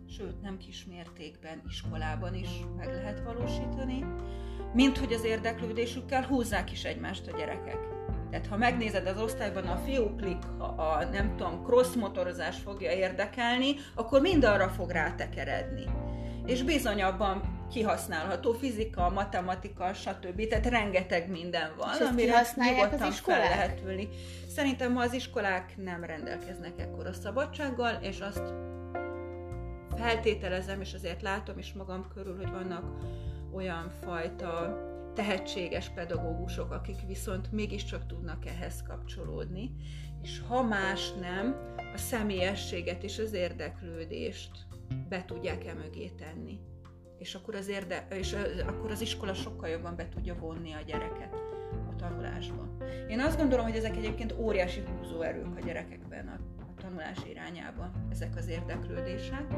sőt 0.08 0.42
nem 0.42 0.56
kis 0.56 0.84
mértékben 0.84 1.62
iskolában 1.68 2.34
is 2.34 2.50
meg 2.76 2.88
lehet 2.88 3.22
valósítani, 3.24 4.04
mint 4.74 4.98
hogy 4.98 5.12
az 5.12 5.24
érdeklődésükkel 5.24 6.26
húzzák 6.26 6.72
is 6.72 6.84
egymást 6.84 7.26
a 7.26 7.36
gyerekek. 7.36 7.78
Tehát 8.32 8.46
ha 8.46 8.56
megnézed 8.56 9.06
az 9.06 9.20
osztályban 9.20 9.66
a 9.66 9.76
fiúklik, 9.76 10.38
a 10.58 11.04
nem 11.12 11.36
tudom, 11.36 11.62
cross 11.64 11.94
motorozás 11.94 12.58
fogja 12.58 12.90
érdekelni, 12.90 13.74
akkor 13.94 14.20
mind 14.20 14.44
arra 14.44 14.68
fog 14.68 14.90
rátekeredni. 14.90 15.84
És 16.46 16.62
bizony 16.62 17.02
abban 17.02 17.66
kihasználható 17.72 18.52
fizika, 18.52 19.10
matematika, 19.10 19.92
stb. 19.92 20.46
Tehát 20.48 20.66
rengeteg 20.66 21.30
minden 21.30 21.72
van, 21.76 21.94
és 21.94 22.06
amire 22.06 22.36
használják 22.36 22.92
az 22.92 23.18
fel 23.18 23.38
lehet 23.38 23.80
ülni. 23.84 24.08
Szerintem 24.48 24.92
ma 24.92 25.02
az 25.02 25.12
iskolák 25.12 25.72
nem 25.76 26.04
rendelkeznek 26.04 26.72
ekkora 26.78 27.12
szabadsággal, 27.12 27.98
és 28.00 28.20
azt 28.20 28.52
feltételezem, 29.96 30.80
és 30.80 30.94
azért 30.94 31.22
látom 31.22 31.58
is 31.58 31.72
magam 31.72 32.06
körül, 32.14 32.36
hogy 32.36 32.50
vannak 32.50 32.84
olyan 33.54 33.90
fajta 34.04 34.90
tehetséges 35.14 35.88
pedagógusok, 35.88 36.70
akik 36.72 37.06
viszont 37.06 37.52
mégiscsak 37.52 38.06
tudnak 38.06 38.46
ehhez 38.46 38.82
kapcsolódni, 38.82 39.70
és 40.22 40.40
ha 40.48 40.62
más 40.62 41.12
nem, 41.12 41.74
a 41.94 41.96
személyességet 41.96 43.02
és 43.02 43.18
az 43.18 43.32
érdeklődést 43.32 44.50
be 45.08 45.24
tudják 45.24 45.64
e 45.66 45.74
tenni. 46.18 46.60
És 47.18 47.34
akkor 47.34 47.54
az, 47.54 47.68
érde, 47.68 48.06
és 48.10 48.36
akkor 48.66 48.90
az 48.90 49.00
iskola 49.00 49.34
sokkal 49.34 49.68
jobban 49.68 49.96
be 49.96 50.08
tudja 50.08 50.34
vonni 50.34 50.72
a 50.72 50.80
gyereket 50.86 51.34
a 51.90 51.96
tanulásba. 51.96 52.76
Én 53.08 53.20
azt 53.20 53.38
gondolom, 53.38 53.64
hogy 53.64 53.76
ezek 53.76 53.96
egyébként 53.96 54.34
óriási 54.38 54.82
húzóerők 54.86 55.56
a 55.56 55.60
gyerekekben 55.60 56.28
a, 56.28 56.62
a 56.62 56.80
tanulás 56.80 57.18
irányába, 57.30 57.90
ezek 58.10 58.36
az 58.36 58.48
érdeklődések 58.48 59.54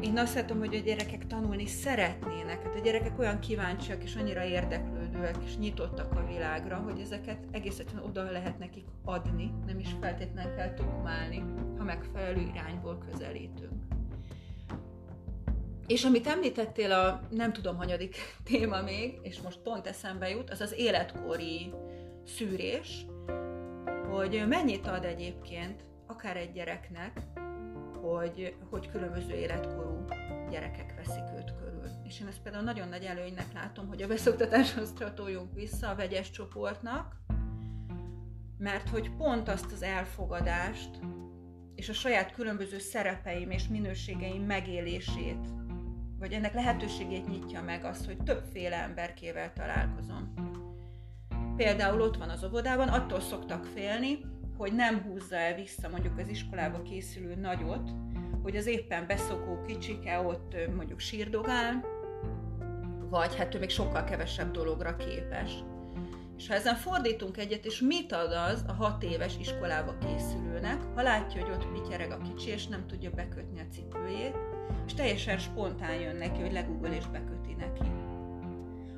én 0.00 0.18
azt 0.18 0.34
látom, 0.34 0.58
hogy 0.58 0.74
a 0.74 0.78
gyerekek 0.78 1.26
tanulni 1.26 1.66
szeretnének. 1.66 2.62
Hát 2.62 2.74
a 2.74 2.80
gyerekek 2.80 3.18
olyan 3.18 3.38
kíváncsiak 3.38 4.02
és 4.02 4.16
annyira 4.16 4.44
érdeklődőek 4.44 5.36
és 5.44 5.56
nyitottak 5.56 6.12
a 6.12 6.26
világra, 6.26 6.76
hogy 6.76 7.00
ezeket 7.00 7.38
egész 7.50 7.78
egyszerűen 7.78 8.04
oda 8.04 8.30
lehet 8.30 8.58
nekik 8.58 8.84
adni, 9.04 9.52
nem 9.66 9.78
is 9.78 9.88
feltétlenül 10.00 10.54
kell 10.54 10.74
tukmálni, 10.74 11.44
ha 11.78 11.84
megfelelő 11.84 12.40
irányból 12.40 12.98
közelítünk. 13.10 13.72
És 15.86 16.04
amit 16.04 16.26
említettél 16.26 16.92
a 16.92 17.20
nem 17.30 17.52
tudom 17.52 17.76
hanyadik 17.76 18.16
téma 18.50 18.82
még, 18.82 19.18
és 19.22 19.40
most 19.40 19.58
pont 19.58 19.86
eszembe 19.86 20.28
jut, 20.28 20.50
az 20.50 20.60
az 20.60 20.74
életkori 20.76 21.72
szűrés, 22.26 23.06
hogy 24.10 24.44
mennyit 24.48 24.86
ad 24.86 25.04
egyébként 25.04 25.84
akár 26.06 26.36
egy 26.36 26.52
gyereknek, 26.52 27.20
hogy, 28.04 28.56
hogy 28.70 28.90
különböző 28.90 29.34
életkorú 29.34 30.04
gyerekek 30.50 30.94
veszik 30.96 31.24
őt 31.36 31.54
körül. 31.56 31.90
És 32.04 32.20
én 32.20 32.26
ezt 32.26 32.42
például 32.42 32.64
nagyon 32.64 32.88
nagy 32.88 33.04
előnynek 33.04 33.52
látom, 33.52 33.88
hogy 33.88 34.02
a 34.02 34.06
beszoktatáshoz 34.06 34.92
csatoljunk 34.98 35.54
vissza 35.54 35.88
a 35.88 35.94
vegyes 35.94 36.30
csoportnak, 36.30 37.16
mert 38.58 38.88
hogy 38.88 39.10
pont 39.16 39.48
azt 39.48 39.72
az 39.72 39.82
elfogadást 39.82 40.90
és 41.74 41.88
a 41.88 41.92
saját 41.92 42.32
különböző 42.32 42.78
szerepeim 42.78 43.50
és 43.50 43.68
minőségeim 43.68 44.42
megélését, 44.42 45.46
vagy 46.18 46.32
ennek 46.32 46.54
lehetőségét 46.54 47.28
nyitja 47.28 47.62
meg 47.62 47.84
az, 47.84 48.06
hogy 48.06 48.16
többféle 48.16 48.76
emberkével 48.76 49.52
találkozom. 49.52 50.34
Például 51.56 52.00
ott 52.00 52.16
van 52.16 52.28
az 52.28 52.44
óvodában, 52.44 52.88
attól 52.88 53.20
szoktak 53.20 53.64
félni, 53.64 54.18
hogy 54.56 54.72
nem 54.72 55.02
húzza 55.02 55.36
el 55.36 55.54
vissza 55.54 55.88
mondjuk 55.88 56.18
az 56.18 56.28
iskolába 56.28 56.82
készülő 56.82 57.34
nagyot, 57.34 57.90
hogy 58.42 58.56
az 58.56 58.66
éppen 58.66 59.06
beszokó 59.06 59.62
kicsike 59.66 60.20
ott 60.20 60.56
mondjuk 60.76 61.00
sírdogál, 61.00 61.84
vagy 63.10 63.36
hát 63.36 63.54
ő 63.54 63.58
még 63.58 63.70
sokkal 63.70 64.04
kevesebb 64.04 64.50
dologra 64.50 64.96
képes. 64.96 65.52
És 66.36 66.48
ha 66.48 66.54
ezen 66.54 66.74
fordítunk 66.74 67.36
egyet, 67.36 67.64
és 67.64 67.80
mit 67.80 68.12
ad 68.12 68.32
az 68.32 68.64
a 68.68 68.72
hat 68.72 69.02
éves 69.02 69.36
iskolába 69.40 69.94
készülőnek, 69.98 70.82
ha 70.94 71.02
látja, 71.02 71.40
hogy 71.42 71.50
ott 71.50 71.72
pityereg 71.72 72.10
a 72.10 72.18
kicsi, 72.18 72.50
és 72.50 72.66
nem 72.66 72.86
tudja 72.86 73.10
bekötni 73.10 73.60
a 73.60 73.72
cipőjét, 73.72 74.36
és 74.86 74.94
teljesen 74.94 75.38
spontán 75.38 75.94
jön 75.94 76.16
neki, 76.16 76.40
hogy 76.40 76.52
legugol 76.52 76.90
és 76.90 77.06
beköti 77.06 77.54
neki. 77.54 77.93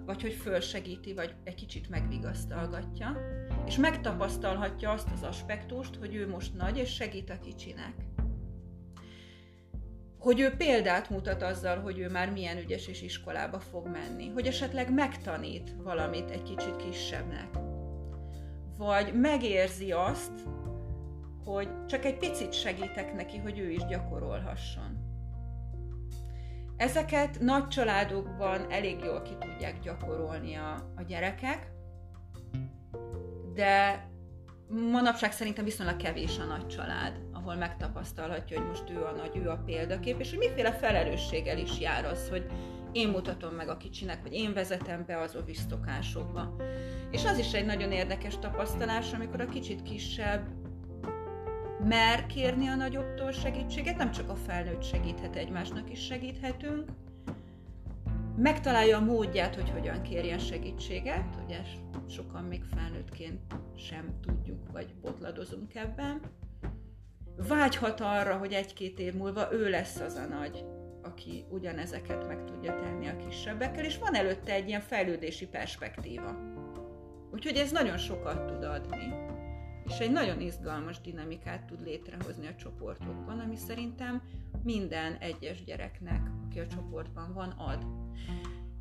Vagy 0.06 0.22
hogy 0.22 0.32
fölsegíti, 0.32 1.14
vagy 1.14 1.34
egy 1.44 1.54
kicsit 1.54 1.88
megvigasztalgatja, 1.88 3.16
és 3.66 3.76
megtapasztalhatja 3.76 4.90
azt 4.90 5.08
az 5.12 5.22
aspektust, 5.22 5.96
hogy 5.96 6.14
ő 6.14 6.28
most 6.28 6.54
nagy, 6.54 6.78
és 6.78 6.94
segít 6.94 7.30
a 7.30 7.38
kicsinek. 7.38 7.94
Hogy 10.18 10.40
ő 10.40 10.50
példát 10.50 11.10
mutat 11.10 11.42
azzal, 11.42 11.80
hogy 11.80 11.98
ő 11.98 12.10
már 12.10 12.32
milyen 12.32 12.58
ügyes 12.58 12.86
és 12.86 13.02
iskolába 13.02 13.60
fog 13.60 13.86
menni, 13.86 14.28
hogy 14.28 14.46
esetleg 14.46 14.92
megtanít 14.94 15.74
valamit 15.82 16.30
egy 16.30 16.42
kicsit 16.42 16.76
kisebbnek, 16.76 17.48
vagy 18.78 19.14
megérzi 19.14 19.92
azt, 19.92 20.32
hogy 21.44 21.68
csak 21.86 22.04
egy 22.04 22.18
picit 22.18 22.52
segítek 22.52 23.14
neki, 23.14 23.38
hogy 23.38 23.58
ő 23.58 23.70
is 23.70 23.84
gyakorolhasson. 23.84 24.95
Ezeket 26.77 27.40
nagy 27.40 27.69
családokban 27.69 28.70
elég 28.70 29.05
jól 29.05 29.23
ki 29.23 29.36
tudják 29.40 29.81
gyakorolni 29.81 30.55
a, 30.55 30.93
a 30.97 31.03
gyerekek, 31.03 31.70
de 33.55 34.05
manapság 34.69 35.32
szerintem 35.32 35.65
viszonylag 35.65 35.97
kevés 35.97 36.39
a 36.39 36.44
nagy 36.44 36.66
család 36.66 37.27
ahol 37.47 37.59
megtapasztalhatja, 37.59 38.59
hogy 38.59 38.69
most 38.69 38.90
ő 38.90 39.05
a 39.05 39.12
nagy, 39.12 39.36
ő 39.36 39.48
a 39.48 39.62
példakép, 39.66 40.20
és 40.20 40.31
hogy 40.31 40.39
miféle 40.39 40.73
felelősséggel 40.73 41.59
is 41.59 41.81
jár 41.81 42.05
az, 42.05 42.28
hogy 42.28 42.47
én 42.93 43.09
mutatom 43.09 43.55
meg 43.55 43.69
a 43.69 43.77
kicsinek, 43.77 44.23
vagy 44.23 44.32
én 44.32 44.53
vezetem 44.53 45.05
be 45.07 45.20
az 45.20 45.36
ovisztokásokba. 45.36 46.57
És 47.11 47.24
az 47.24 47.39
is 47.39 47.53
egy 47.53 47.66
nagyon 47.66 47.93
érdekes 47.93 48.39
tapasztalás, 48.39 49.12
amikor 49.12 49.40
a 49.40 49.48
kicsit 49.48 49.82
kisebb 49.82 50.47
mer 51.85 52.27
kérni 52.27 52.66
a 52.66 52.74
nagyobbtól 52.74 53.32
segítséget, 53.32 53.97
nem 53.97 54.11
csak 54.11 54.31
a 54.31 54.35
felnőtt 54.35 54.82
segíthet, 54.82 55.36
egymásnak 55.36 55.90
is 55.90 56.05
segíthetünk, 56.05 56.90
megtalálja 58.36 58.97
a 58.97 59.05
módját, 59.05 59.55
hogy 59.55 59.70
hogyan 59.70 60.03
kérjen 60.03 60.39
segítséget, 60.39 61.36
ugye 61.44 61.59
sokan 62.09 62.44
még 62.44 62.62
felnőttként 62.74 63.40
sem 63.77 64.19
tudjuk, 64.20 64.73
vagy 64.73 64.94
botladozunk 65.03 65.74
ebben, 65.74 66.20
vágyhat 67.48 68.01
arra, 68.01 68.36
hogy 68.36 68.53
egy-két 68.53 68.98
év 68.98 69.15
múlva 69.15 69.53
ő 69.53 69.70
lesz 69.70 70.01
az 70.01 70.15
a 70.15 70.27
nagy, 70.27 70.65
aki 71.03 71.44
ugyanezeket 71.51 72.27
meg 72.27 72.44
tudja 72.44 72.74
tenni 72.74 73.07
a 73.07 73.16
kisebbekkel, 73.16 73.85
és 73.85 73.98
van 73.98 74.15
előtte 74.15 74.53
egy 74.53 74.69
ilyen 74.69 74.81
fejlődési 74.81 75.47
perspektíva. 75.47 76.36
Úgyhogy 77.32 77.57
ez 77.57 77.70
nagyon 77.70 77.97
sokat 77.97 78.47
tud 78.47 78.65
adni, 78.65 79.15
és 79.88 79.98
egy 79.98 80.12
nagyon 80.12 80.40
izgalmas 80.40 81.00
dinamikát 81.00 81.64
tud 81.64 81.82
létrehozni 81.84 82.46
a 82.46 82.54
csoportokban, 82.54 83.38
ami 83.38 83.56
szerintem 83.56 84.22
minden 84.62 85.14
egyes 85.14 85.64
gyereknek, 85.64 86.20
aki 86.46 86.60
a 86.60 86.66
csoportban 86.66 87.32
van, 87.32 87.48
ad. 87.48 87.86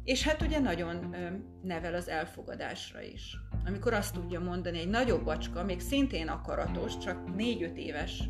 És 0.04 0.24
hát 0.24 0.42
ugye 0.42 0.60
nagyon 0.60 1.16
nevel 1.62 1.94
az 1.94 2.08
elfogadásra 2.10 3.02
is. 3.02 3.38
Amikor 3.66 3.94
azt 3.94 4.14
tudja 4.14 4.40
mondani 4.40 4.80
egy 4.80 4.90
nagyobb 4.90 5.24
bacska, 5.24 5.64
még 5.64 5.80
szintén 5.80 6.28
akaratos, 6.28 6.98
csak 6.98 7.18
4-5 7.38 7.76
éves 7.76 8.24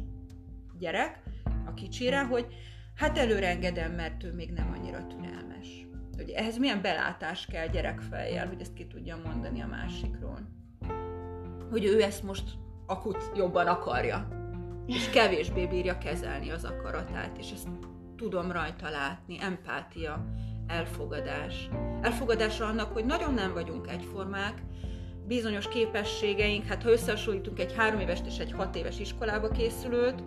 gyerek 0.80 1.24
a 1.66 1.74
kicsire, 1.74 2.26
hogy 2.26 2.48
hát 2.96 3.18
előre 3.18 3.48
engedem, 3.48 3.92
mert 3.92 4.24
ő 4.24 4.34
még 4.34 4.52
nem 4.52 4.72
annyira 4.78 5.08
türelmes. 5.08 5.88
Hogy 6.16 6.30
ehhez 6.30 6.58
milyen 6.58 6.82
belátás 6.82 7.46
kell 7.46 7.68
gyerekfejjel, 7.68 8.48
hogy 8.48 8.62
ezt 8.62 8.74
ki 8.74 8.88
tudja 8.88 9.22
mondani 9.26 9.62
a 9.62 9.68
másikról. 9.68 10.40
Hogy 11.70 11.86
ő 11.86 12.02
ezt 12.02 12.24
most 12.24 12.58
akut 12.86 13.32
jobban 13.36 13.68
akarja, 13.68 14.28
és 14.86 15.10
kevésbé 15.10 15.66
bírja 15.66 15.98
kezelni 15.98 16.50
az 16.50 16.64
akaratát, 16.64 17.38
és 17.38 17.52
ezt 17.52 17.68
tudom 18.16 18.52
rajta 18.52 18.90
látni, 18.90 19.38
empátia, 19.42 20.26
elfogadás. 20.68 21.70
Elfogadás 22.02 22.60
annak, 22.60 22.94
hogy 22.94 23.06
nagyon 23.06 23.34
nem 23.34 23.54
vagyunk 23.54 23.88
egyformák, 23.88 24.62
bizonyos 25.28 25.68
képességeink, 25.68 26.66
hát 26.66 26.84
ha 26.84 26.92
összehasonlítunk 26.92 27.60
egy 27.60 27.74
három 27.74 28.00
éves 28.00 28.20
és 28.26 28.38
egy 28.38 28.52
hat 28.52 28.76
éves 28.76 29.00
iskolába 29.00 29.48
készülőt, 29.48 30.24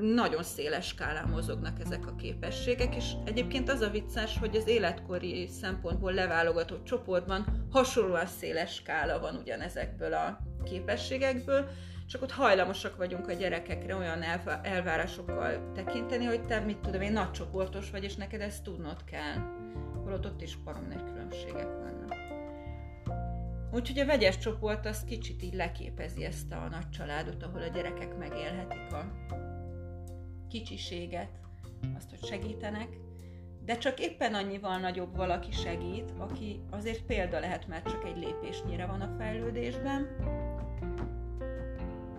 nagyon 0.00 0.42
széles 0.42 0.86
skálán 0.86 1.28
mozognak 1.28 1.80
ezek 1.80 2.06
a 2.06 2.14
képességek, 2.14 2.96
és 2.96 3.12
egyébként 3.24 3.70
az 3.70 3.80
a 3.80 3.90
vicces, 3.90 4.38
hogy 4.38 4.56
az 4.56 4.68
életkori 4.68 5.46
szempontból 5.46 6.12
leválogatott 6.12 6.84
csoportban 6.84 7.66
hasonlóan 7.70 8.26
széles 8.26 8.74
skála 8.74 9.18
van 9.18 9.36
ugyanezekből 9.36 10.14
a 10.14 10.38
képességekből, 10.64 11.68
csak 12.06 12.22
ott 12.22 12.32
hajlamosak 12.32 12.96
vagyunk 12.96 13.28
a 13.28 13.32
gyerekekre 13.32 13.96
olyan 13.96 14.22
elvárásokkal 14.62 15.72
tekinteni, 15.74 16.24
hogy 16.24 16.46
te 16.46 16.60
mit 16.60 16.78
tudom 16.78 17.00
én, 17.00 17.12
nagycsoportos 17.12 17.90
vagy, 17.90 18.04
és 18.04 18.14
neked 18.14 18.40
ezt 18.40 18.62
tudnod 18.62 19.04
kell. 19.04 19.36
Holott 20.04 20.26
ott 20.26 20.42
is 20.42 20.56
barom 20.56 20.86
nagy 20.88 21.04
különbségek 21.04 21.66
vannak. 21.66 22.14
Úgyhogy 23.72 23.98
a 23.98 24.06
vegyes 24.06 24.38
csoport 24.38 24.86
az 24.86 25.04
kicsit 25.04 25.42
így 25.42 25.54
leképezi 25.54 26.24
ezt 26.24 26.52
a 26.52 26.68
nagy 26.70 26.88
családot, 26.90 27.42
ahol 27.42 27.62
a 27.62 27.68
gyerekek 27.68 28.16
megélhetik 28.18 28.92
a 28.92 29.04
kicsiséget, 30.58 31.40
azt, 31.96 32.10
hogy 32.10 32.24
segítenek, 32.24 32.88
de 33.64 33.76
csak 33.78 34.00
éppen 34.00 34.34
annyival 34.34 34.78
nagyobb 34.78 35.16
valaki 35.16 35.52
segít, 35.52 36.12
aki 36.18 36.60
azért 36.70 37.02
példa 37.02 37.40
lehet, 37.40 37.66
mert 37.66 37.90
csak 37.90 38.04
egy 38.04 38.16
lépésnyire 38.16 38.86
van 38.86 39.00
a 39.00 39.14
fejlődésben, 39.18 40.08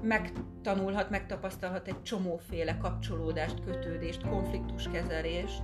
megtanulhat, 0.02 1.10
megtapasztalhat 1.10 1.88
egy 1.88 2.02
csomóféle 2.02 2.78
kapcsolódást, 2.78 3.64
kötődést, 3.64 4.28
konfliktuskezelést, 4.28 5.62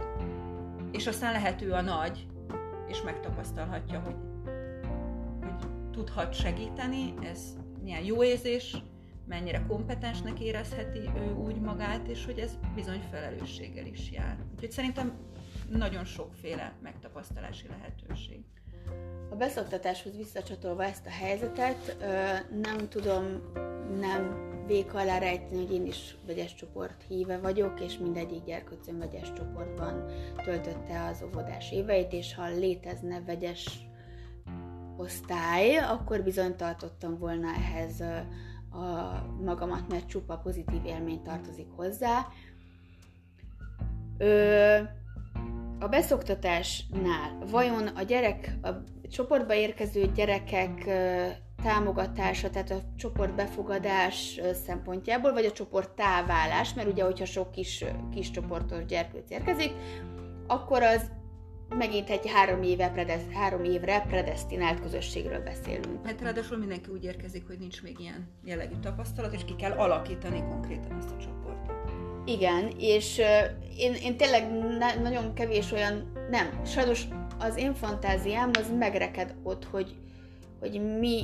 és 0.91 1.07
aztán 1.07 1.31
lehet 1.31 1.61
ő 1.61 1.71
a 1.71 1.81
nagy, 1.81 2.27
és 2.87 3.01
megtapasztalhatja, 3.01 3.99
hogy, 3.99 4.15
hogy 5.41 5.69
tudhat 5.91 6.33
segíteni, 6.33 7.13
ez 7.23 7.39
milyen 7.81 8.03
jó 8.03 8.23
érzés, 8.23 8.77
mennyire 9.27 9.65
kompetensnek 9.67 10.39
érezheti 10.39 11.09
ő 11.17 11.33
úgy 11.33 11.59
magát, 11.59 12.07
és 12.07 12.25
hogy 12.25 12.39
ez 12.39 12.57
bizony 12.75 13.01
felelősséggel 13.11 13.85
is 13.85 14.11
jár. 14.11 14.37
Úgyhogy 14.53 14.71
szerintem 14.71 15.13
nagyon 15.69 16.05
sokféle 16.05 16.73
megtapasztalási 16.81 17.67
lehetőség. 17.67 18.43
A 19.29 19.35
beszoktatáshoz 19.35 20.15
visszacsatolva 20.17 20.83
ezt 20.83 21.05
a 21.05 21.09
helyzetet, 21.09 21.97
nem 22.61 22.89
tudom 22.89 23.41
nem 23.99 24.51
vék 24.67 24.93
alá 24.93 25.17
rejteni, 25.17 25.65
hogy 25.65 25.73
én 25.73 25.85
is 25.85 26.15
vegyes 26.25 26.55
csoport 26.55 27.03
híve 27.07 27.37
vagyok, 27.37 27.79
és 27.79 27.97
mindegyik 27.97 28.43
gyerkőcöm 28.43 28.99
vegyes 28.99 29.33
csoportban 29.33 30.05
töltötte 30.43 31.05
az 31.05 31.23
óvodás 31.23 31.71
éveit, 31.71 32.13
és 32.13 32.35
ha 32.35 32.47
létezne 32.47 33.21
vegyes 33.21 33.87
osztály, 34.97 35.77
akkor 35.77 36.23
bizony 36.23 36.55
tartottam 36.55 37.17
volna 37.17 37.47
ehhez 37.47 38.03
a 38.73 39.23
magamat, 39.43 39.89
mert 39.89 40.07
csupa 40.07 40.37
pozitív 40.37 40.85
élmény 40.85 41.21
tartozik 41.21 41.67
hozzá. 41.75 42.27
Ö, 44.17 44.77
a 45.79 45.87
beszoktatásnál 45.87 47.37
vajon 47.51 47.87
a 47.87 48.01
gyerek, 48.01 48.57
a 48.61 48.69
csoportba 49.09 49.53
érkező 49.53 50.11
gyerekek 50.15 50.89
támogatása, 51.63 52.49
tehát 52.49 52.71
a 52.71 52.81
csoport 52.97 53.35
befogadás 53.35 54.39
szempontjából, 54.65 55.33
vagy 55.33 55.45
a 55.45 55.51
csoport 55.51 55.89
táválás, 55.89 56.73
mert 56.73 56.87
ugye, 56.87 57.03
hogyha 57.03 57.25
sok 57.25 57.51
kis, 57.51 57.85
kis 58.11 58.31
csoportos 58.31 58.85
gyerkőc 58.85 59.31
érkezik, 59.31 59.71
akkor 60.47 60.83
az 60.83 61.11
megint 61.77 62.09
egy 62.09 62.31
három, 62.31 62.63
éve 62.63 62.89
predesz, 62.89 63.31
három 63.33 63.63
évre 63.63 64.05
predestinált 64.07 64.81
közösségről 64.81 65.39
beszélünk. 65.39 66.05
Hát 66.05 66.21
ráadásul 66.21 66.57
mindenki 66.57 66.89
úgy 66.91 67.03
érkezik, 67.03 67.47
hogy 67.47 67.59
nincs 67.59 67.83
még 67.83 67.99
ilyen 67.99 68.27
jellegű 68.43 68.75
tapasztalat, 68.81 69.33
és 69.33 69.45
ki 69.45 69.55
kell 69.55 69.71
alakítani 69.71 70.43
konkrétan 70.49 70.97
ezt 70.97 71.11
a 71.11 71.17
csoportot. 71.17 71.91
Igen, 72.25 72.71
és 72.77 73.17
uh, 73.17 73.77
én, 73.77 73.93
én 73.93 74.17
tényleg 74.17 74.51
ne, 74.77 75.01
nagyon 75.01 75.33
kevés 75.33 75.71
olyan, 75.71 76.11
nem, 76.29 76.65
sajnos 76.65 77.03
az 77.39 77.57
én 77.57 77.73
fantáziám 77.73 78.49
az 78.59 78.71
megreked 78.77 79.35
ott, 79.43 79.65
hogy, 79.65 79.95
hogy 80.59 80.97
mi 80.99 81.23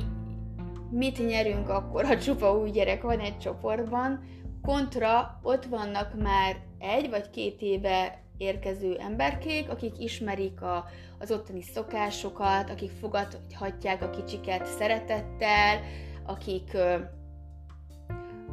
mit 0.90 1.26
nyerünk 1.28 1.68
akkor, 1.68 2.04
ha 2.04 2.18
csupa 2.18 2.58
új 2.58 2.70
gyerek 2.70 3.02
van 3.02 3.18
egy 3.18 3.38
csoportban, 3.38 4.20
kontra 4.62 5.40
ott 5.42 5.64
vannak 5.64 6.22
már 6.22 6.56
egy 6.78 7.10
vagy 7.10 7.30
két 7.30 7.60
éve 7.60 8.22
érkező 8.40 8.96
emberkék, 8.98 9.70
akik 9.70 9.98
ismerik 9.98 10.62
a, 10.62 10.84
az 11.18 11.30
ottani 11.30 11.62
szokásokat, 11.62 12.70
akik 12.70 12.90
fogadhatják 13.00 14.02
a 14.02 14.10
kicsiket 14.10 14.66
szeretettel, 14.66 15.80
akik 16.26 16.76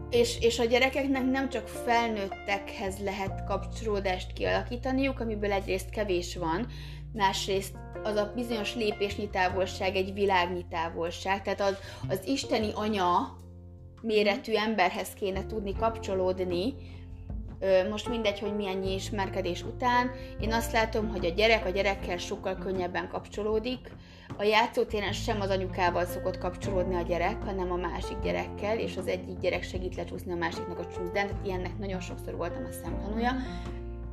és, 0.10 0.40
és 0.42 0.60
a 0.60 0.66
gyerekeknek 0.66 1.26
nem 1.26 1.50
csak 1.50 1.68
felnőttekhez 1.68 2.98
lehet 3.04 3.44
kapcsolódást 3.44 4.34
kialakítaniuk, 4.34 5.20
amiből 5.20 5.52
egyrészt 5.52 5.90
kevés 5.90 6.36
van, 6.36 6.68
másrészt 7.14 7.76
az 8.04 8.16
a 8.16 8.32
bizonyos 8.36 8.76
lépésnyi 8.76 9.30
távolság 9.30 9.96
egy 9.96 10.14
világnyi 10.14 10.66
távolság, 10.70 11.42
tehát 11.42 11.62
az, 11.62 11.78
az 12.10 12.20
isteni 12.26 12.72
anya 12.76 13.38
méretű 14.02 14.54
emberhez 14.54 15.14
kéne 15.14 15.46
tudni 15.46 15.74
kapcsolódni, 15.74 16.74
most 17.90 18.10
mindegy, 18.10 18.40
hogy 18.40 18.56
milyen 18.56 18.84
ismerkedés 18.84 19.64
után, 19.64 20.12
én 20.42 20.54
azt 20.54 20.72
látom, 20.72 21.10
hogy 21.10 21.26
a 21.26 21.30
gyerek 21.30 21.66
a 21.66 21.70
gyerekkel 21.70 22.18
sokkal 22.18 22.56
könnyebben 22.56 23.10
kapcsolódik, 23.10 23.92
a 24.38 24.44
játszótéren 24.44 25.12
sem 25.12 25.42
az 25.42 25.50
anyukával 25.50 26.06
szokott 26.06 26.38
kapcsolódni 26.38 26.96
a 26.96 27.02
gyerek, 27.02 27.44
hanem 27.44 27.72
a 27.72 27.76
másik 27.76 28.20
gyerekkel, 28.24 28.80
és 28.80 28.98
az 28.98 29.08
egyik 29.08 29.40
gyerek 29.40 29.64
segít 29.64 29.96
lecsúszni 29.96 30.32
a 30.32 30.36
másiknak 30.36 30.80
a 30.80 30.88
csúszdán, 30.88 31.28
tehát 31.28 31.46
ilyennek 31.46 31.78
nagyon 31.78 32.00
sokszor 32.00 32.36
voltam 32.36 32.66
a 32.66 32.72
szemtanúja, 32.72 33.32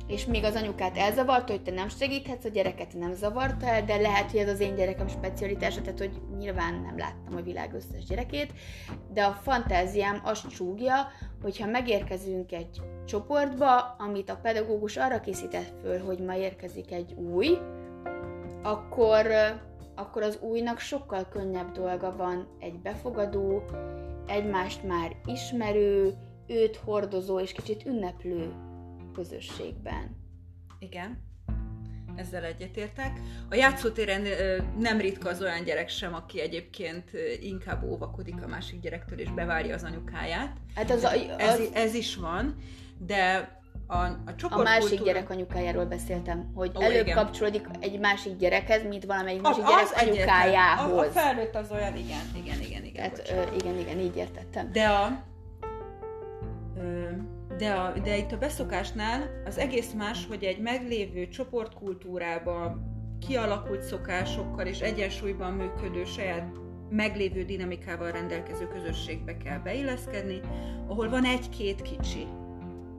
és 0.07 0.25
még 0.25 0.43
az 0.43 0.55
anyukát 0.55 0.97
elzavarta, 0.97 1.51
hogy 1.51 1.61
te 1.61 1.71
nem 1.71 1.89
segíthetsz, 1.89 2.45
a 2.45 2.49
gyereket 2.49 2.93
nem 2.93 3.13
zavarta 3.13 3.65
el, 3.65 3.85
de 3.85 3.95
lehet, 3.95 4.31
hogy 4.31 4.39
ez 4.39 4.49
az 4.49 4.59
én 4.59 4.75
gyerekem 4.75 5.07
specialitása, 5.07 5.81
tehát 5.81 5.99
hogy 5.99 6.21
nyilván 6.37 6.73
nem 6.73 6.97
láttam 6.97 7.35
a 7.35 7.41
világ 7.41 7.73
összes 7.73 8.03
gyerekét, 8.05 8.51
de 9.13 9.23
a 9.23 9.31
fantáziám 9.31 10.21
azt 10.23 10.49
csúgja, 10.49 11.07
hogyha 11.41 11.67
megérkezünk 11.67 12.51
egy 12.51 12.81
csoportba, 13.05 13.79
amit 13.97 14.29
a 14.29 14.39
pedagógus 14.41 14.97
arra 14.97 15.19
készített 15.19 15.73
föl, 15.81 15.99
hogy 15.99 16.19
ma 16.19 16.35
érkezik 16.35 16.91
egy 16.91 17.13
új, 17.13 17.57
akkor, 18.63 19.27
akkor 19.95 20.21
az 20.21 20.39
újnak 20.41 20.79
sokkal 20.79 21.27
könnyebb 21.29 21.71
dolga 21.71 22.15
van 22.15 22.47
egy 22.59 22.79
befogadó, 22.79 23.63
egymást 24.27 24.83
már 24.83 25.15
ismerő, 25.25 26.13
őt 26.47 26.75
hordozó 26.75 27.39
és 27.39 27.51
kicsit 27.51 27.85
ünneplő 27.85 28.53
közösségben. 29.15 30.23
Igen, 30.79 31.23
ezzel 32.15 32.43
egyetértek. 32.43 33.19
A 33.49 33.55
játszótéren 33.55 34.21
nem 34.79 34.97
ritka 34.97 35.29
az 35.29 35.41
olyan 35.41 35.63
gyerek 35.63 35.89
sem, 35.89 36.13
aki 36.13 36.41
egyébként 36.41 37.11
inkább 37.41 37.83
óvakodik 37.83 38.43
a 38.43 38.47
másik 38.47 38.79
gyerektől, 38.79 39.19
és 39.19 39.31
bevárja 39.31 39.75
az 39.75 39.83
anyukáját. 39.83 40.57
Hát 40.75 40.89
az, 40.89 41.03
az... 41.03 41.13
Ez, 41.37 41.59
ez 41.73 41.93
is 41.93 42.15
van, 42.15 42.55
de 42.97 43.53
a, 43.87 43.97
a 43.97 44.35
csoport 44.35 44.59
A 44.59 44.63
másik 44.63 45.03
gyerek 45.03 45.29
anyukájáról 45.29 45.85
beszéltem, 45.85 46.51
hogy 46.53 46.71
Ó, 46.75 46.81
előbb 46.81 47.05
igen. 47.05 47.15
kapcsolódik 47.15 47.67
egy 47.79 47.99
másik 47.99 48.37
gyerekhez, 48.37 48.83
mint 48.83 49.05
valamelyik 49.05 49.41
másik 49.41 49.63
a, 49.63 49.67
gyerek 49.67 50.07
anyukájához. 50.07 51.05
A, 51.05 51.09
a 51.09 51.11
felnőtt 51.11 51.55
az 51.55 51.71
olyan, 51.71 51.95
igen, 51.95 52.21
igen, 52.35 52.61
igen, 52.61 52.83
igen. 52.83 53.11
Tehát, 53.11 53.49
ö, 53.51 53.55
igen, 53.55 53.79
igen, 53.79 53.99
így 53.99 54.15
értettem. 54.15 54.71
De 54.71 54.87
a, 54.87 55.23
ö, 56.77 57.09
de, 57.57 57.71
a, 57.73 57.99
de 57.99 58.17
itt 58.17 58.31
a 58.31 58.37
beszokásnál 58.37 59.41
az 59.45 59.57
egész 59.57 59.93
más, 59.93 60.25
hogy 60.27 60.43
egy 60.43 60.59
meglévő 60.59 61.27
csoportkultúrában 61.27 62.93
kialakult 63.27 63.81
szokásokkal 63.81 64.65
és 64.65 64.79
egyensúlyban 64.79 65.53
működő 65.53 66.03
saját 66.03 66.57
meglévő 66.89 67.43
dinamikával 67.43 68.11
rendelkező 68.11 68.67
közösségbe 68.67 69.37
kell 69.37 69.59
beilleszkedni, 69.59 70.39
ahol 70.87 71.09
van 71.09 71.25
egy-két 71.25 71.81
kicsi. 71.81 72.27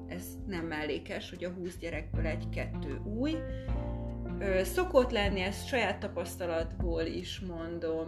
Ez 0.09 0.25
nem 0.47 0.65
mellékes, 0.65 1.31
hogy 1.31 1.45
a 1.45 1.51
20 1.51 1.77
gyerekből 1.77 2.27
egy-kettő 2.27 3.01
új. 3.05 3.37
Szokott 4.63 5.11
lenni, 5.11 5.41
ezt 5.41 5.67
saját 5.67 5.99
tapasztalatból 5.99 7.03
is 7.03 7.41
mondom, 7.41 8.07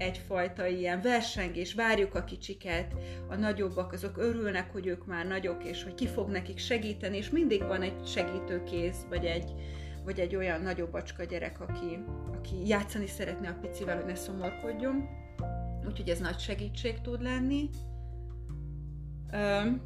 egyfajta 0.00 0.66
ilyen 0.66 1.00
versengés, 1.00 1.74
várjuk 1.74 2.14
a 2.14 2.24
kicsiket, 2.24 2.94
a 3.28 3.34
nagyobbak 3.34 3.92
azok 3.92 4.18
örülnek, 4.18 4.72
hogy 4.72 4.86
ők 4.86 5.06
már 5.06 5.26
nagyok, 5.26 5.64
és 5.64 5.82
hogy 5.82 5.94
ki 5.94 6.06
fog 6.06 6.28
nekik 6.28 6.58
segíteni, 6.58 7.16
és 7.16 7.30
mindig 7.30 7.66
van 7.66 7.82
egy 7.82 8.06
segítőkész, 8.06 9.04
vagy 9.08 9.24
egy, 9.24 9.52
vagy 10.04 10.20
egy 10.20 10.36
olyan 10.36 10.62
nagyobb 10.62 10.94
acska 10.94 11.24
gyerek, 11.24 11.60
aki, 11.60 12.04
aki 12.34 12.66
játszani 12.66 13.06
szeretne 13.06 13.48
a 13.48 13.58
picivel, 13.60 13.96
hogy 13.96 14.06
ne 14.06 14.14
szomorkodjon. 14.14 15.08
Úgyhogy 15.86 16.08
ez 16.08 16.18
nagy 16.18 16.38
segítség 16.38 17.00
tud 17.00 17.22
lenni. 17.22 17.68
Üm, 19.32 19.82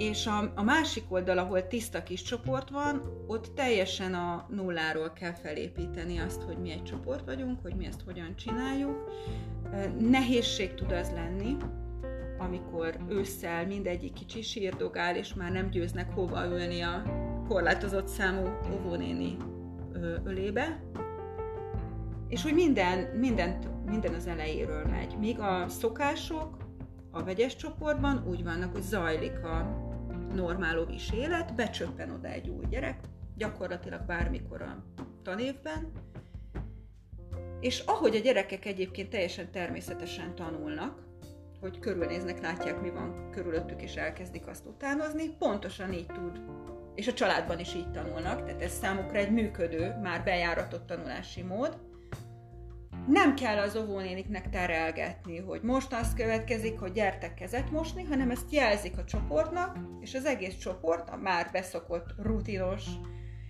és 0.00 0.26
a, 0.26 0.52
a 0.54 0.62
másik 0.62 1.04
oldal, 1.08 1.38
ahol 1.38 1.66
tiszta 1.66 2.02
kis 2.02 2.22
csoport 2.22 2.70
van, 2.70 3.24
ott 3.26 3.54
teljesen 3.54 4.14
a 4.14 4.46
nulláról 4.48 5.12
kell 5.12 5.32
felépíteni 5.32 6.18
azt, 6.18 6.42
hogy 6.42 6.58
mi 6.58 6.70
egy 6.70 6.82
csoport 6.82 7.24
vagyunk, 7.24 7.58
hogy 7.62 7.74
mi 7.74 7.86
ezt 7.86 8.00
hogyan 8.04 8.36
csináljuk. 8.36 9.10
Nehézség 9.98 10.74
tud 10.74 10.92
az 10.92 11.10
lenni, 11.14 11.56
amikor 12.38 12.96
ősszel 13.08 13.66
mindegyik 13.66 14.12
kicsi 14.12 14.42
sírdogál, 14.42 15.16
és 15.16 15.34
már 15.34 15.52
nem 15.52 15.70
győznek 15.70 16.12
hova 16.14 16.46
ülni 16.46 16.80
a 16.80 17.02
korlátozott 17.48 18.06
számú 18.06 18.48
óvónéni 18.72 19.36
ölébe. 20.24 20.82
És 22.28 22.44
úgy 22.44 22.54
minden, 22.54 22.98
mindent, 22.98 23.68
minden 23.84 24.14
az 24.14 24.26
elejéről 24.26 24.84
megy. 24.84 25.16
Míg 25.18 25.40
a 25.40 25.68
szokások 25.68 26.56
a 27.10 27.22
vegyes 27.22 27.56
csoportban 27.56 28.24
úgy 28.28 28.44
vannak, 28.44 28.72
hogy 28.72 28.82
zajlik 28.82 29.44
a 29.44 29.88
normál 30.34 30.78
ovis 30.78 31.12
élet, 31.12 31.54
becsöppen 31.54 32.10
oda 32.10 32.28
egy 32.28 32.48
új 32.48 32.64
gyerek, 32.68 33.00
gyakorlatilag 33.36 34.02
bármikor 34.06 34.62
a 34.62 34.84
tanévben, 35.22 35.92
és 37.60 37.82
ahogy 37.86 38.16
a 38.16 38.20
gyerekek 38.20 38.64
egyébként 38.64 39.10
teljesen 39.10 39.50
természetesen 39.50 40.34
tanulnak, 40.34 41.08
hogy 41.60 41.78
körülnéznek, 41.78 42.40
látják, 42.40 42.80
mi 42.80 42.90
van 42.90 43.30
körülöttük, 43.30 43.82
és 43.82 43.94
elkezdik 43.94 44.46
azt 44.46 44.66
utánozni, 44.66 45.28
pontosan 45.38 45.92
így 45.92 46.06
tud, 46.06 46.40
és 46.94 47.08
a 47.08 47.12
családban 47.12 47.58
is 47.58 47.74
így 47.74 47.90
tanulnak, 47.90 48.44
tehát 48.44 48.62
ez 48.62 48.72
számukra 48.72 49.18
egy 49.18 49.30
működő, 49.30 49.98
már 50.02 50.24
bejáratott 50.24 50.86
tanulási 50.86 51.42
mód, 51.42 51.78
nem 53.06 53.34
kell 53.34 53.58
az 53.58 53.76
óvónéniknek 53.76 54.50
terelgetni, 54.50 55.38
hogy 55.38 55.62
most 55.62 55.92
az 55.92 56.14
következik, 56.14 56.78
hogy 56.78 56.92
gyertek 56.92 57.34
kezet 57.34 57.70
mosni, 57.70 58.02
hanem 58.02 58.30
ezt 58.30 58.52
jelzik 58.52 58.98
a 58.98 59.04
csoportnak, 59.04 59.76
és 60.00 60.14
az 60.14 60.24
egész 60.24 60.56
csoport, 60.56 61.10
a 61.10 61.16
már 61.16 61.48
beszokott 61.52 62.14
rutinos 62.22 62.84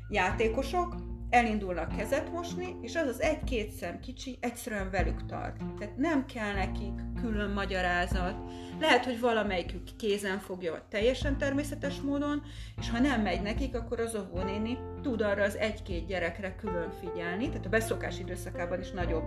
játékosok 0.09 0.94
elindulnak 1.31 1.97
kezet 1.97 2.32
mosni, 2.32 2.77
és 2.82 2.97
az 2.97 3.07
az 3.07 3.20
egy-két 3.20 3.70
szem 3.70 4.01
kicsi 4.01 4.39
egyszerűen 4.40 4.90
velük 4.90 5.27
tart. 5.27 5.57
Tehát 5.78 5.97
nem 5.97 6.27
kell 6.27 6.55
nekik 6.55 7.01
külön 7.20 7.51
magyarázat. 7.51 8.35
Lehet, 8.81 9.05
hogy 9.05 9.20
valamelyikük 9.20 9.97
kézen 9.98 10.39
fogja 10.39 10.73
vagy 10.73 10.82
teljesen 10.82 11.39
természetes 11.39 12.01
módon, 12.01 12.43
és 12.78 12.90
ha 12.90 12.98
nem 12.98 13.23
megy 13.23 13.43
nekik, 13.43 13.74
akkor 13.74 14.01
az 14.01 14.16
óvónéni 14.16 14.78
tud 15.02 15.20
arra 15.20 15.43
az 15.43 15.57
egy-két 15.57 16.07
gyerekre 16.07 16.55
külön 16.55 16.90
figyelni, 17.01 17.48
tehát 17.48 17.66
a 17.66 17.69
beszokás 17.69 18.19
időszakában 18.19 18.81
is 18.81 18.90
nagyobb 18.90 19.24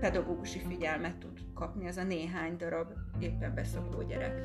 pedagógusi 0.00 0.58
figyelmet 0.68 1.16
tud 1.16 1.38
kapni 1.54 1.88
az 1.88 1.96
a 1.96 2.02
néhány 2.02 2.56
darab 2.56 2.92
éppen 3.18 3.54
beszokó 3.54 4.02
gyerek. 4.02 4.40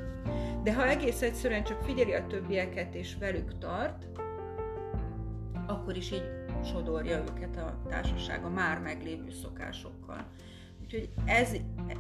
De 0.64 0.74
ha 0.74 0.88
egész 0.88 1.22
egyszerűen 1.22 1.64
csak 1.64 1.84
figyeli 1.84 2.14
a 2.14 2.28
többieket 2.28 2.96
és 2.96 3.16
velük 3.20 3.58
tart, 3.58 4.08
akkor 5.72 5.98
is 5.98 6.12
így 6.12 6.30
sodorja 6.64 7.24
őket 7.30 7.58
a 7.58 7.82
társaság 7.90 8.46
a 8.46 8.50
már 8.50 8.80
meglévő 8.80 9.32
szokásokkal. 9.32 10.28
Úgyhogy 10.82 11.10
ez 11.26 11.56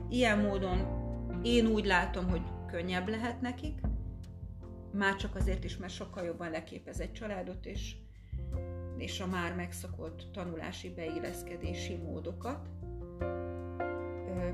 ilyen 0.09 0.39
módon 0.39 1.09
én 1.43 1.65
úgy 1.65 1.85
látom, 1.85 2.29
hogy 2.29 2.41
könnyebb 2.67 3.07
lehet 3.07 3.41
nekik, 3.41 3.79
már 4.93 5.15
csak 5.15 5.35
azért 5.35 5.63
is, 5.63 5.77
mert 5.77 5.93
sokkal 5.93 6.23
jobban 6.23 6.49
leképez 6.49 6.99
egy 6.99 7.11
családot, 7.11 7.65
és, 7.65 7.95
és 8.97 9.19
a 9.19 9.27
már 9.27 9.55
megszokott 9.55 10.27
tanulási 10.33 10.93
beilleszkedési 10.93 11.95
módokat. 11.95 12.69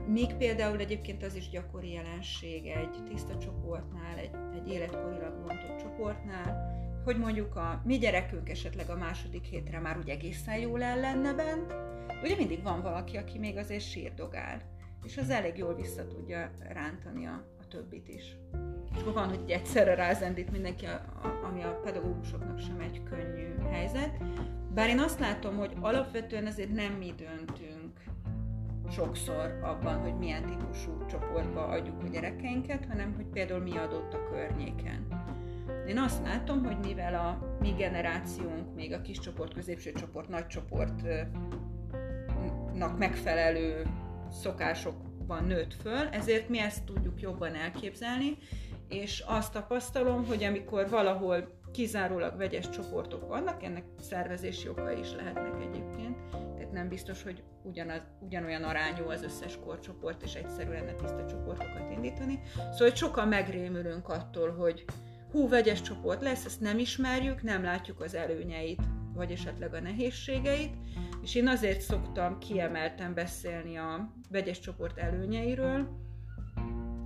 Míg 0.07 0.35
például 0.35 0.79
egyébként 0.79 1.23
az 1.23 1.35
is 1.35 1.49
gyakori 1.49 1.91
jelenség 1.91 2.67
egy 2.67 3.03
tiszta 3.09 3.37
csoportnál, 3.37 4.17
egy, 4.17 4.31
egy 4.55 4.69
életkorilag 4.69 5.33
bontott 5.33 5.77
csoportnál, 5.81 6.75
hogy 7.07 7.17
mondjuk 7.17 7.55
a 7.55 7.81
mi 7.85 7.97
gyerekünk 7.97 8.49
esetleg 8.49 8.89
a 8.89 8.97
második 8.97 9.43
hétre 9.43 9.79
már 9.79 9.97
úgy 9.97 10.09
egészen 10.09 10.57
jól 10.57 10.83
el 10.83 10.99
lenne 10.99 11.33
bent, 11.33 11.73
ugye 12.23 12.35
mindig 12.35 12.63
van 12.63 12.81
valaki, 12.81 13.17
aki 13.17 13.37
még 13.37 13.57
azért 13.57 13.83
sírdogál, 13.83 14.61
és 15.03 15.17
az 15.17 15.29
elég 15.29 15.57
jól 15.57 15.75
vissza 15.75 16.07
tudja 16.07 16.51
rántani 16.59 17.25
a, 17.25 17.43
a 17.59 17.67
többit 17.67 18.07
is. 18.07 18.35
És 18.93 19.01
akkor 19.01 19.13
van, 19.13 19.27
hogy 19.27 19.51
egyszerre 19.51 19.95
rázendít 19.95 20.51
mindenki, 20.51 20.85
a, 20.85 20.91
a, 21.23 21.45
ami 21.45 21.63
a 21.63 21.79
pedagógusoknak 21.83 22.59
sem 22.59 22.79
egy 22.79 23.03
könnyű 23.03 23.55
helyzet. 23.69 24.17
Bár 24.73 24.89
én 24.89 24.99
azt 24.99 25.19
látom, 25.19 25.57
hogy 25.57 25.73
alapvetően 25.79 26.45
azért 26.45 26.73
nem 26.73 26.93
mi 26.93 27.13
döntünk 27.17 28.03
sokszor 28.91 29.59
abban, 29.63 29.99
hogy 29.99 30.17
milyen 30.17 30.45
típusú 30.45 31.05
csoportba 31.05 31.65
adjuk 31.67 32.03
a 32.03 32.07
gyerekeinket, 32.07 32.85
hanem 32.85 33.13
hogy 33.15 33.25
például 33.25 33.61
mi 33.61 33.77
adott 33.77 34.13
a 34.13 34.29
környéken 34.29 35.26
Én 35.87 35.97
azt 35.97 36.23
látom, 36.23 36.63
hogy 36.63 36.77
mivel 36.77 37.15
a 37.15 37.57
mi 37.59 37.71
generációnk, 37.71 38.75
még 38.75 38.93
a 38.93 39.01
kis 39.01 39.19
csoport, 39.19 39.53
középső 39.53 39.91
csoport, 39.91 40.29
nagy 40.29 40.47
csoportnak 40.47 42.97
megfelelő 42.97 43.85
szokásokban 44.31 45.43
nőtt 45.43 45.73
föl, 45.73 46.07
ezért 46.07 46.49
mi 46.49 46.59
ezt 46.59 46.83
tudjuk 46.83 47.21
jobban 47.21 47.55
elképzelni, 47.55 48.37
és 48.87 49.23
azt 49.27 49.53
tapasztalom, 49.53 50.25
hogy 50.25 50.43
amikor 50.43 50.89
valahol 50.89 51.55
kizárólag 51.71 52.37
vegyes 52.37 52.69
csoportok 52.69 53.27
vannak, 53.27 53.63
ennek 53.63 53.83
szervezési 53.99 54.69
okai 54.69 54.99
is 54.99 55.13
lehetnek 55.13 55.61
egyébként, 55.61 56.17
tehát 56.55 56.71
nem 56.71 56.87
biztos, 56.87 57.23
hogy 57.23 57.43
ugyanaz, 57.63 58.01
ugyanolyan 58.19 58.63
arányú 58.63 59.09
az 59.09 59.23
összes 59.23 59.59
korcsoport, 59.65 60.23
és 60.23 60.33
egyszerű 60.33 60.71
lenne 60.71 60.93
tiszta 60.93 61.25
csoportokat 61.25 61.91
indítani. 61.91 62.39
Szóval 62.55 62.77
hogy 62.77 62.95
sokan 62.95 63.27
megrémülünk 63.27 64.09
attól, 64.09 64.51
hogy 64.51 64.85
hú, 65.31 65.47
vegyes 65.47 65.81
csoport 65.81 66.21
lesz, 66.21 66.45
ezt 66.45 66.61
nem 66.61 66.79
ismerjük, 66.79 67.43
nem 67.43 67.63
látjuk 67.63 68.01
az 68.01 68.15
előnyeit, 68.15 68.81
vagy 69.13 69.31
esetleg 69.31 69.73
a 69.73 69.81
nehézségeit, 69.81 70.75
és 71.21 71.35
én 71.35 71.47
azért 71.47 71.81
szoktam 71.81 72.39
kiemelten 72.39 73.13
beszélni 73.13 73.77
a 73.77 74.13
vegyes 74.29 74.59
csoport 74.59 74.97
előnyeiről, 74.97 75.87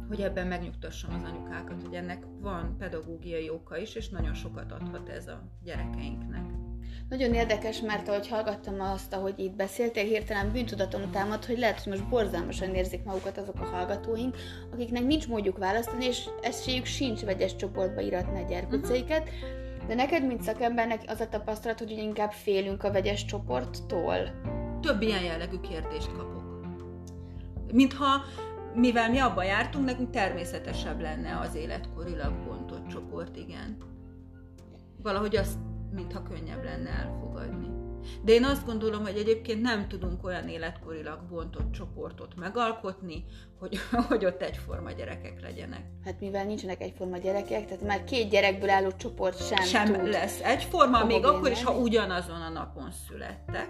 hogy 0.08 0.22
ebben 0.22 0.48
megnyugtassam 0.48 1.14
az 1.14 1.30
anyukákat, 1.30 1.82
hogy 1.82 1.94
ennek 1.94 2.24
van 2.40 2.78
pedagógiai 2.78 3.50
oka 3.50 3.78
is, 3.78 3.96
és 3.96 4.10
nagyon 4.10 4.34
sokat 4.34 4.72
adhat 4.72 5.10
ez 5.10 5.28
a 5.28 5.44
gyerekeinknek. 5.64 6.71
Nagyon 7.12 7.34
érdekes, 7.34 7.82
mert 7.82 8.08
ahogy 8.08 8.28
hallgattam 8.28 8.82
azt, 8.82 9.14
ahogy 9.14 9.40
itt 9.40 9.56
beszéltél, 9.56 10.04
hirtelen 10.04 10.52
bűntudatom 10.52 11.12
támad, 11.12 11.46
hogy 11.46 11.58
lehet, 11.58 11.84
hogy 11.84 11.92
most 11.92 12.10
borzalmasan 12.10 12.76
érzik 12.76 13.04
magukat 13.04 13.38
azok 13.38 13.60
a 13.60 13.66
hallgatóink, 13.66 14.36
akiknek 14.74 15.04
nincs 15.04 15.28
módjuk 15.28 15.58
választani, 15.58 16.06
és 16.06 16.30
esélyük 16.42 16.86
sincs 16.86 17.22
vegyes 17.22 17.56
csoportba 17.56 18.02
iratni 18.02 18.44
a 18.44 18.48
gyerkőceiket. 18.48 19.30
De 19.88 19.96
neked, 19.96 20.26
mint 20.26 20.42
szakembernek 20.42 21.02
az 21.08 21.20
a 21.20 21.30
tapasztalat, 21.30 21.80
hogy 21.80 21.92
inkább 21.92 22.32
félünk 22.32 22.84
a 22.84 22.92
vegyes 22.92 23.26
csoporttól? 23.26 24.42
Több 24.82 25.02
ilyen 25.02 25.24
jellegű 25.24 25.60
kérdést 25.60 26.12
kapok. 26.12 26.66
Mintha, 27.74 28.22
mivel 28.76 29.10
mi 29.10 29.18
abba 29.18 29.44
jártunk, 29.44 29.86
nekünk 29.86 30.10
természetesebb 30.10 31.02
lenne 31.02 31.40
az 31.40 31.56
életkorilag 31.56 32.34
bontott 32.46 32.88
csoport, 32.88 33.38
igen. 33.38 33.78
Valahogy 35.02 35.36
azt 35.36 35.58
mintha 35.94 36.24
könnyebb 36.24 36.64
lenne 36.64 36.90
elfogadni. 36.90 37.82
De 38.24 38.32
én 38.32 38.44
azt 38.44 38.66
gondolom, 38.66 39.02
hogy 39.02 39.18
egyébként 39.18 39.62
nem 39.62 39.88
tudunk 39.88 40.24
olyan 40.24 40.48
életkorilag 40.48 41.20
bontott 41.30 41.72
csoportot 41.72 42.36
megalkotni, 42.36 43.26
hogy, 43.60 43.78
hogy 44.10 44.26
ott 44.26 44.42
egyforma 44.42 44.92
gyerekek 44.92 45.42
legyenek. 45.42 45.84
Hát 46.06 46.20
mivel 46.20 46.46
nincsenek 46.46 46.82
egyforma 46.82 47.18
gyerekek, 47.18 47.66
tehát 47.66 47.84
már 47.84 48.04
két 48.04 48.30
gyerekből 48.30 48.70
álló 48.70 48.92
csoport 48.92 49.48
sem, 49.48 49.64
sem 49.64 49.86
tud 49.86 50.08
lesz 50.08 50.42
egyforma, 50.42 51.06
még 51.06 51.26
akkor 51.26 51.52
is, 51.52 51.64
ha 51.64 51.78
ugyanazon 51.78 52.42
a 52.42 52.50
napon 52.50 52.92
születtek, 53.08 53.70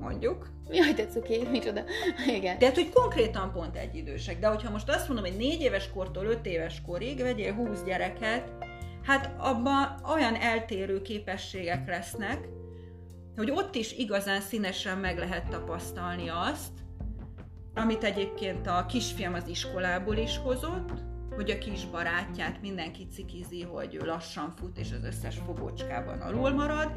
mondjuk. 0.00 0.48
Jaj, 0.72 0.94
te 0.94 1.06
cuki, 1.06 1.46
micsoda. 1.50 1.80
Igen. 2.36 2.58
Tehát, 2.58 2.74
hogy 2.74 2.90
konkrétan 2.90 3.52
pont 3.52 3.76
egy 3.76 3.94
idősek. 3.94 4.38
De 4.38 4.46
hogyha 4.46 4.70
most 4.70 4.88
azt 4.88 5.08
mondom, 5.08 5.26
hogy 5.26 5.36
négy 5.36 5.60
éves 5.60 5.90
kortól 5.90 6.24
öt 6.24 6.46
éves 6.46 6.82
korig 6.86 7.20
vegyél 7.20 7.54
20 7.54 7.82
gyereket, 7.82 8.52
hát 9.02 9.34
abban 9.38 10.00
olyan 10.12 10.34
eltérő 10.34 11.02
képességek 11.02 11.88
lesznek, 11.88 12.48
hogy 13.36 13.50
ott 13.50 13.74
is 13.74 13.92
igazán 13.92 14.40
színesen 14.40 14.98
meg 14.98 15.18
lehet 15.18 15.48
tapasztalni 15.48 16.28
azt, 16.28 16.72
amit 17.74 18.04
egyébként 18.04 18.66
a 18.66 18.86
kisfiam 18.88 19.34
az 19.34 19.48
iskolából 19.48 20.16
is 20.16 20.38
hozott, 20.38 20.90
hogy 21.34 21.50
a 21.50 21.58
kis 21.58 21.84
barátját 21.84 22.60
mindenki 22.60 23.06
cikizi, 23.12 23.62
hogy 23.62 23.94
ő 23.94 24.06
lassan 24.06 24.54
fut, 24.56 24.78
és 24.78 24.88
az 24.92 25.04
összes 25.04 25.36
fogócskában 25.46 26.20
alul 26.20 26.50
marad, 26.50 26.92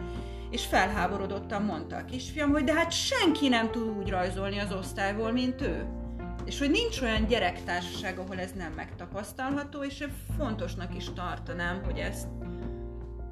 és 0.50 0.66
felháborodottan 0.66 1.62
mondta 1.62 1.96
a 1.96 2.06
kisfiam, 2.06 2.50
hogy 2.50 2.64
de 2.64 2.74
hát 2.74 2.92
senki 2.92 3.48
nem 3.48 3.72
tud 3.72 3.98
úgy 3.98 4.10
rajzolni 4.10 4.60
az 4.60 4.72
osztályból, 4.72 5.32
mint 5.32 5.62
ő 5.62 6.03
és 6.46 6.60
hogy 6.60 6.70
nincs 6.70 7.02
olyan 7.02 7.26
gyerektársaság, 7.26 8.20
ahol 8.20 8.40
ez 8.40 8.52
nem 8.52 8.74
megtapasztalható, 8.74 9.84
és 9.84 10.00
én 10.00 10.14
fontosnak 10.38 10.96
is 10.96 11.14
tartanám, 11.14 11.84
hogy 11.84 11.98
ezt 11.98 12.28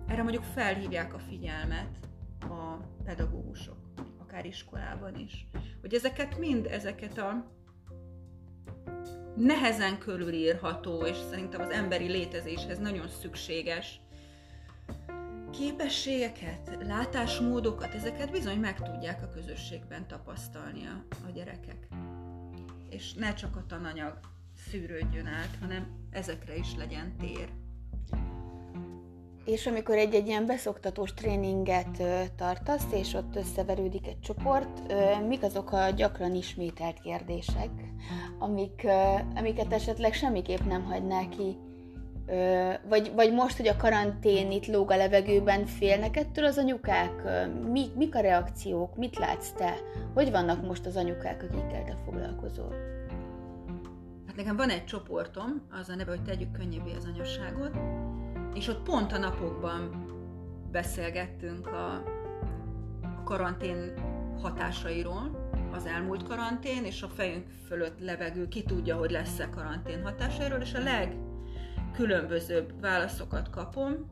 erre 0.07 0.21
mondjuk 0.23 0.43
felhívják 0.43 1.13
a 1.13 1.19
figyelmet 1.19 1.97
a 2.39 2.77
pedagógusok, 3.03 3.77
akár 4.19 4.45
iskolában 4.45 5.15
is. 5.15 5.47
Hogy 5.81 5.93
ezeket 5.93 6.38
mind, 6.38 6.65
ezeket 6.65 7.17
a 7.17 7.51
nehezen 9.35 9.97
körülírható, 9.97 11.05
és 11.05 11.17
szerintem 11.29 11.61
az 11.61 11.69
emberi 11.69 12.07
létezéshez 12.07 12.79
nagyon 12.79 13.07
szükséges 13.07 13.99
képességeket, 15.51 16.77
látásmódokat, 16.88 17.93
ezeket 17.93 18.31
bizony 18.31 18.57
meg 18.57 18.81
tudják 18.81 19.23
a 19.23 19.29
közösségben 19.29 20.07
tapasztalni 20.07 20.85
a, 20.85 21.15
a 21.27 21.31
gyerekek 21.31 21.88
és 22.91 23.13
ne 23.13 23.34
csak 23.34 23.55
a 23.55 23.65
tananyag 23.68 24.19
szűrődjön 24.69 25.26
át, 25.26 25.57
hanem 25.59 25.88
ezekre 26.09 26.55
is 26.55 26.76
legyen 26.77 27.15
tér. 27.18 27.49
És 29.45 29.68
amikor 29.68 29.95
egy-egy 29.95 30.27
ilyen 30.27 30.45
beszoktatós 30.45 31.13
tréninget 31.13 32.03
tartasz, 32.35 32.91
és 32.93 33.13
ott 33.13 33.35
összeverődik 33.35 34.07
egy 34.07 34.19
csoport, 34.19 34.91
ö, 34.91 35.26
mik 35.27 35.43
azok 35.43 35.72
a 35.72 35.89
gyakran 35.89 36.35
ismételt 36.35 36.99
kérdések, 36.99 37.69
amik, 38.39 38.88
amiket 39.35 39.73
esetleg 39.73 40.13
semmiképp 40.13 40.59
nem 40.59 40.84
hagynál 40.84 41.30
ki? 41.30 41.57
Vagy, 42.89 43.11
vagy 43.15 43.33
most, 43.33 43.57
hogy 43.57 43.67
a 43.67 43.75
karantén 43.75 44.51
itt 44.51 44.65
lóg 44.65 44.91
a 44.91 44.95
levegőben, 44.95 45.65
félnek 45.65 46.17
ettől 46.17 46.45
az 46.45 46.57
anyukák? 46.57 47.11
Mi, 47.71 47.85
mik 47.95 48.15
a 48.15 48.19
reakciók? 48.19 48.95
Mit 48.97 49.17
látsz 49.17 49.51
te? 49.51 49.73
Hogy 50.13 50.31
vannak 50.31 50.67
most 50.67 50.85
az 50.85 50.95
anyukák, 50.95 51.43
akikkel 51.43 51.83
te 51.83 51.97
foglalkozol? 52.05 52.73
Hát 54.27 54.35
nekem 54.35 54.55
van 54.55 54.69
egy 54.69 54.85
csoportom, 54.85 55.61
az 55.81 55.89
a 55.89 55.95
neve, 55.95 56.11
hogy 56.11 56.23
tegyük 56.23 56.51
könnyebbé 56.51 56.91
az 56.97 57.09
anyasságot, 57.13 57.77
és 58.53 58.67
ott 58.67 58.83
pont 58.83 59.11
a 59.11 59.17
napokban 59.17 60.05
beszélgettünk 60.71 61.67
a, 61.67 61.93
a 63.01 63.23
karantén 63.23 63.93
hatásairól, 64.41 65.49
az 65.71 65.85
elmúlt 65.85 66.23
karantén, 66.23 66.85
és 66.85 67.01
a 67.01 67.07
fejünk 67.07 67.45
fölött 67.67 67.99
levegő, 67.99 68.47
ki 68.47 68.63
tudja, 68.63 68.95
hogy 68.95 69.11
lesz-e 69.11 69.49
karantén 69.49 70.03
hatásairól, 70.03 70.59
és 70.59 70.73
a 70.73 70.79
legkülönbözőbb 71.91 72.81
válaszokat 72.81 73.49
kapom, 73.49 74.07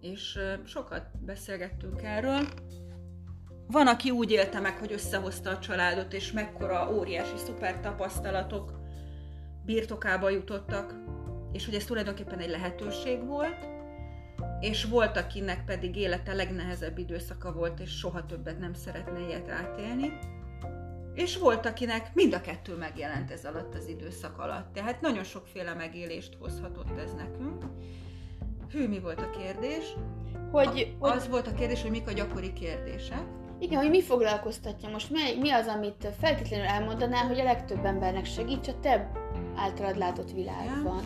és 0.00 0.38
sokat 0.64 1.04
beszélgettünk 1.24 2.02
erről, 2.02 2.40
van, 3.66 3.86
aki 3.86 4.10
úgy 4.10 4.30
élte 4.30 4.60
meg, 4.60 4.76
hogy 4.76 4.92
összehozta 4.92 5.50
a 5.50 5.58
családot, 5.58 6.12
és 6.12 6.32
mekkora 6.32 6.92
óriási 6.94 7.36
szuper 7.36 7.80
tapasztalatok 7.80 8.80
birtokába 9.64 10.30
jutottak, 10.30 10.94
és 11.52 11.64
hogy 11.64 11.74
ez 11.74 11.84
tulajdonképpen 11.84 12.38
egy 12.38 12.50
lehetőség 12.50 13.26
volt, 13.26 13.66
és 14.60 14.84
volt, 14.84 15.16
akinek 15.16 15.64
pedig 15.64 15.96
élete 15.96 16.32
legnehezebb 16.32 16.98
időszaka 16.98 17.52
volt, 17.52 17.80
és 17.80 17.90
soha 17.90 18.26
többet 18.26 18.58
nem 18.58 18.74
szeretne 18.74 19.20
ilyet 19.20 19.48
átélni. 19.48 20.12
És 21.14 21.38
volt, 21.38 21.66
akinek 21.66 22.14
mind 22.14 22.34
a 22.34 22.40
kettő 22.40 22.76
megjelent 22.76 23.30
ez 23.30 23.44
alatt 23.44 23.74
az 23.74 23.88
időszak 23.88 24.38
alatt. 24.38 24.72
Tehát 24.72 25.00
nagyon 25.00 25.24
sokféle 25.24 25.74
megélést 25.74 26.36
hozhatott 26.40 26.98
ez 26.98 27.12
nekünk. 27.14 27.64
Hű, 28.70 28.88
mi 28.88 29.00
volt 29.00 29.20
a 29.20 29.30
kérdés? 29.30 29.84
Hogy, 30.50 30.96
a, 30.98 31.08
az 31.08 31.20
hogy... 31.20 31.30
volt 31.30 31.46
a 31.46 31.54
kérdés, 31.54 31.82
hogy 31.82 31.90
mik 31.90 32.08
a 32.08 32.12
gyakori 32.12 32.52
kérdések. 32.52 33.22
Igen, 33.58 33.80
hogy 33.80 33.90
mi 33.90 34.02
foglalkoztatja 34.02 34.88
most, 34.88 35.10
mi, 35.10 35.20
mi 35.40 35.50
az, 35.50 35.66
amit 35.66 36.08
feltétlenül 36.20 36.66
elmondanál, 36.66 37.26
hogy 37.26 37.40
a 37.40 37.44
legtöbb 37.44 37.84
embernek 37.84 38.24
segíts 38.24 38.68
a 38.68 38.78
te 38.80 39.10
általad 39.56 39.96
látott 39.96 40.30
világban. 40.30 41.02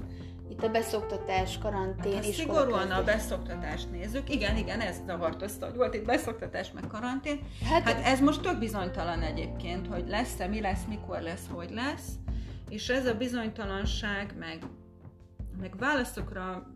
Itt 0.49 0.63
a 0.63 0.69
beszoktatás, 0.69 1.59
karantén, 1.59 2.15
hát, 2.15 2.23
Szigorúan 2.23 2.91
a 2.91 3.03
beszoktatást 3.03 3.91
nézzük. 3.91 4.31
Igen, 4.31 4.57
igen, 4.57 4.81
ez 4.81 4.97
zavartozta, 5.07 5.67
hogy 5.67 5.77
volt 5.77 5.95
itt 5.95 6.05
beszoktatás, 6.05 6.73
meg 6.73 6.87
karantén. 6.87 7.41
Hát, 7.65 7.83
hát 7.83 8.05
ez 8.05 8.21
most 8.21 8.41
tök 8.41 8.59
bizonytalan 8.59 9.23
egyébként, 9.23 9.87
hogy 9.87 10.09
lesz-e, 10.09 10.47
mi 10.47 10.61
lesz, 10.61 10.85
mikor 10.89 11.21
lesz, 11.21 11.47
hogy 11.51 11.71
lesz. 11.71 12.09
És 12.69 12.89
ez 12.89 13.07
a 13.07 13.15
bizonytalanság, 13.15 14.35
meg, 14.39 14.59
meg 15.61 15.79
válaszokra 15.79 16.75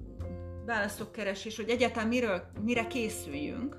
válaszokkeresés, 0.67 1.57
hogy 1.57 1.69
egyáltalán 1.69 2.09
miről, 2.09 2.43
mire 2.61 2.87
készüljünk, 2.87 3.77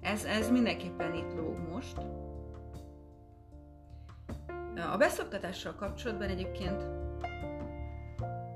ez, 0.00 0.24
ez 0.24 0.50
mindenképpen 0.50 1.14
itt 1.14 1.34
lóg 1.34 1.58
most. 1.72 1.96
A 4.92 4.96
beszoktatással 4.96 5.74
kapcsolatban 5.74 6.28
egyébként 6.28 7.01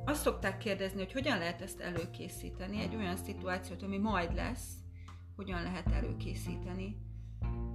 azt 0.07 0.23
szokták 0.23 0.59
kérdezni, 0.59 0.99
hogy 0.99 1.13
hogyan 1.13 1.39
lehet 1.39 1.61
ezt 1.61 1.81
előkészíteni, 1.81 2.81
egy 2.81 2.97
olyan 2.97 3.17
szituációt, 3.17 3.83
ami 3.83 3.99
majd 3.99 4.35
lesz, 4.35 4.69
hogyan 5.37 5.63
lehet 5.63 5.93
előkészíteni 5.93 6.97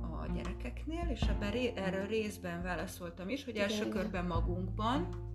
a 0.02 0.32
gyerekeknél, 0.34 1.08
és 1.10 1.22
ebben 1.22 1.54
erről 1.76 2.08
részben 2.08 2.64
válaszoltam 2.64 3.30
is, 3.30 3.44
hogy 3.44 3.56
első 3.56 3.90
körben 3.90 4.26
magunkban, 4.26 5.30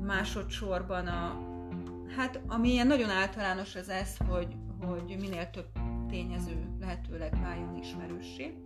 másodszorban 0.00 1.06
a 1.06 1.52
Hát 2.16 2.40
ami 2.46 2.68
ilyen 2.68 2.86
nagyon 2.86 3.10
általános 3.10 3.74
az 3.74 3.88
ez, 3.88 4.16
hogy, 4.16 4.56
hogy 4.80 5.16
minél 5.20 5.50
több 5.50 5.66
tényező 6.08 6.76
lehetőleg 6.80 7.40
váljon 7.40 7.76
ismerőssé. 7.76 8.63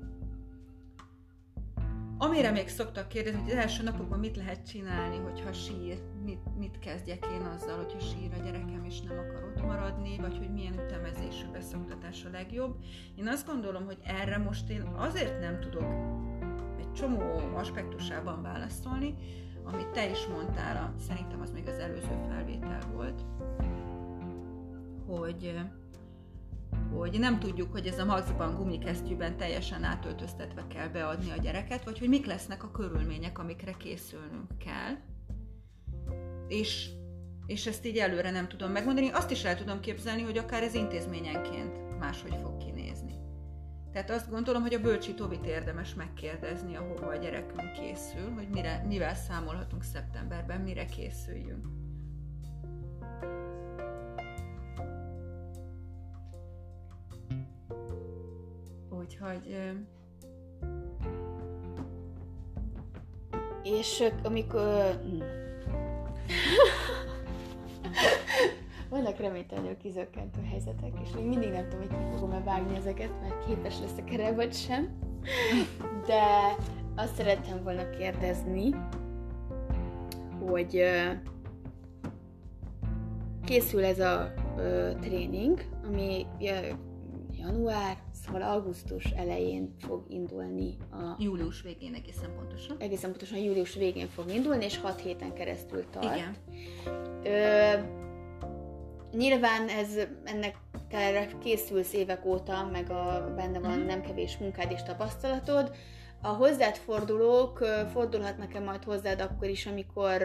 Amire 2.21 2.51
még 2.51 2.69
szoktak 2.69 3.09
kérdezni, 3.09 3.41
hogy 3.41 3.51
az 3.51 3.57
első 3.57 3.83
napokban 3.83 4.19
mit 4.19 4.37
lehet 4.37 4.67
csinálni, 4.67 5.17
hogyha 5.17 5.53
sír, 5.53 6.03
mit, 6.25 6.57
mit 6.59 6.79
kezdjek 6.79 7.27
én 7.35 7.41
azzal, 7.41 7.77
hogyha 7.77 7.99
sír 7.99 8.33
a 8.33 8.45
gyerekem 8.45 8.85
és 8.85 9.01
nem 9.01 9.19
akar 9.19 9.45
ott 9.45 9.63
maradni, 9.63 10.19
vagy 10.21 10.39
hogy 10.39 10.53
milyen 10.53 10.81
ütemezésű 10.87 11.47
beszoktatás 11.53 12.25
a 12.25 12.31
legjobb. 12.31 12.77
Én 13.17 13.29
azt 13.29 13.47
gondolom, 13.47 13.85
hogy 13.85 13.99
erre 14.05 14.39
most 14.39 14.69
én 14.69 14.83
azért 14.83 15.41
nem 15.41 15.61
tudok 15.61 15.93
egy 16.79 16.93
csomó 16.93 17.21
aspektusában 17.55 18.43
válaszolni, 18.43 19.15
amit 19.65 19.89
te 19.89 20.11
is 20.11 20.27
mondtál, 20.27 20.95
szerintem 21.09 21.41
az 21.41 21.51
még 21.51 21.69
az 21.69 21.79
előző 21.79 22.19
felvétel 22.29 22.81
volt, 22.93 23.25
hogy 25.07 25.61
hogy 26.93 27.19
nem 27.19 27.39
tudjuk, 27.39 27.73
hogy 27.73 27.87
ez 27.87 27.99
a 27.99 28.05
maxban 28.05 28.55
gumikesztyűben 28.55 29.37
teljesen 29.37 29.85
átöltöztetve 29.85 30.67
kell 30.67 30.89
beadni 30.89 31.31
a 31.31 31.41
gyereket, 31.41 31.85
vagy 31.85 31.99
hogy 31.99 32.09
mik 32.09 32.27
lesznek 32.27 32.65
a 32.65 32.71
körülmények, 32.71 33.39
amikre 33.39 33.73
készülnünk 33.73 34.59
kell. 34.59 34.95
És, 36.49 36.89
és 37.47 37.67
ezt 37.67 37.87
így 37.87 37.97
előre 37.97 38.31
nem 38.31 38.49
tudom 38.49 38.71
megmondani. 38.71 39.09
Azt 39.09 39.31
is 39.31 39.45
el 39.45 39.57
tudom 39.57 39.81
képzelni, 39.81 40.23
hogy 40.23 40.39
akár 40.39 40.63
ez 40.63 40.75
intézményenként 40.75 41.99
máshogy 41.99 42.37
fog 42.43 42.57
kinézni. 42.57 43.19
Tehát 43.93 44.11
azt 44.11 44.31
gondolom, 44.31 44.63
hogy 44.63 44.75
a 44.75 44.81
bölcsi 44.81 45.15
Tobit 45.15 45.47
érdemes 45.47 45.95
megkérdezni, 45.95 46.77
ahova 46.77 47.07
a 47.07 47.17
gyerekünk 47.17 47.73
készül, 47.73 48.33
hogy 48.35 48.49
mire, 48.49 48.85
mivel 48.89 49.15
számolhatunk 49.15 49.83
szeptemberben, 49.83 50.61
mire 50.61 50.85
készüljünk. 50.85 51.78
Úgyhogy... 59.09 59.57
És 63.63 64.05
amikor... 64.23 65.01
Vannak 68.91 69.19
reménytelenül 69.19 69.77
kizökkentő 69.77 70.41
helyzetek, 70.51 70.93
és 71.05 71.11
még 71.15 71.25
mindig 71.25 71.51
nem 71.51 71.69
tudom, 71.69 71.87
hogy 71.87 71.99
ki 71.99 72.05
fogom-e 72.15 72.41
vágni 72.41 72.77
ezeket, 72.77 73.11
mert 73.21 73.47
képes 73.47 73.79
leszek 73.81 74.13
erre, 74.13 74.33
vagy 74.33 74.53
sem. 74.55 74.99
De 76.07 76.23
azt 76.97 77.15
szerettem 77.15 77.63
volna 77.63 77.91
kérdezni, 77.91 78.75
hogy 80.47 80.83
készül 83.45 83.85
ez 83.85 84.01
a 84.01 84.33
tréning, 85.01 85.65
ami 85.87 86.27
január, 87.39 87.97
szóval 88.25 88.43
augusztus 88.43 89.05
elején 89.05 89.75
fog 89.79 90.05
indulni 90.09 90.77
a... 90.91 91.17
Július 91.19 91.63
végén 91.63 91.95
egészen 91.95 92.35
pontosan. 92.37 92.77
Egészen 92.79 93.11
pontosan 93.11 93.39
július 93.39 93.75
végén 93.75 94.07
fog 94.07 94.31
indulni, 94.31 94.65
és 94.65 94.79
6 94.79 95.01
héten 95.01 95.35
keresztül 95.35 95.85
tart. 95.91 96.17
Igen. 96.17 96.37
Ö, 97.25 97.79
nyilván 99.17 99.69
ez 99.69 99.97
ennek 100.25 100.57
te 100.89 101.29
készülsz 101.43 101.93
évek 101.93 102.25
óta, 102.25 102.69
meg 102.73 102.91
a, 102.91 103.33
benne 103.37 103.59
van 103.59 103.79
mm. 103.79 103.87
nem 103.87 104.03
kevés 104.03 104.39
munkád 104.39 104.71
és 104.71 104.83
tapasztalatod. 104.83 105.75
A 106.23 106.29
hozzád 106.29 106.77
fordulók 106.77 107.59
fordulhatnak-e 107.93 108.61
majd 108.61 108.85
hozzád 108.85 109.21
akkor 109.21 109.49
is, 109.49 109.67
amikor 109.67 110.23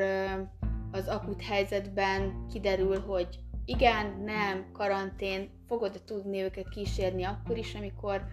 az 0.92 1.08
akut 1.08 1.42
helyzetben 1.42 2.46
kiderül, 2.52 3.00
hogy 3.00 3.40
igen, 3.66 4.22
nem, 4.26 4.66
karantén, 4.74 5.50
fogod 5.68 6.02
tudni 6.06 6.42
őket 6.42 6.70
kísérni 6.70 7.24
akkor 7.24 7.58
is, 7.58 7.76
amikor 7.76 8.26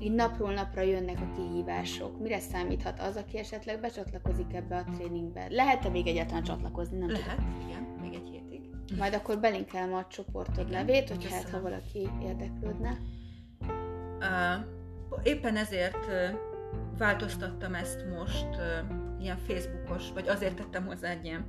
így 0.00 0.12
napról 0.12 0.52
napra 0.52 0.80
jönnek 0.80 1.20
a 1.20 1.32
kihívások. 1.36 2.20
Mire 2.20 2.38
számíthat 2.38 3.00
az, 3.00 3.16
aki 3.16 3.38
esetleg 3.38 3.80
becsatlakozik 3.80 4.54
ebbe 4.54 4.76
a 4.76 4.84
tréningbe? 4.96 5.46
Lehet-e 5.48 5.88
még 5.88 6.06
egyáltalán 6.06 6.42
csatlakozni? 6.42 6.98
Nem 6.98 7.10
Lehet, 7.10 7.36
tudom. 7.36 7.68
igen, 7.68 7.82
még 7.82 8.14
egy 8.14 8.28
hétig. 8.28 8.70
Majd 8.98 9.14
akkor 9.14 9.38
belinkelem 9.38 9.94
a 9.94 10.06
csoportod 10.06 10.68
igen, 10.68 10.70
levét, 10.70 11.08
hogy 11.08 11.30
hát 11.30 11.50
ha 11.50 11.60
valaki 11.60 12.08
érdeklődne. 12.22 12.98
Uh, 14.18 14.66
éppen 15.22 15.56
ezért 15.56 16.06
uh, 16.06 16.38
változtattam 16.98 17.74
ezt 17.74 18.04
most 18.18 18.48
uh, 18.48 19.22
ilyen 19.22 19.38
Facebookos, 19.38 20.12
vagy 20.12 20.28
azért 20.28 20.56
tettem 20.56 20.86
hozzá 20.86 21.10
egy 21.10 21.24
ilyen 21.24 21.46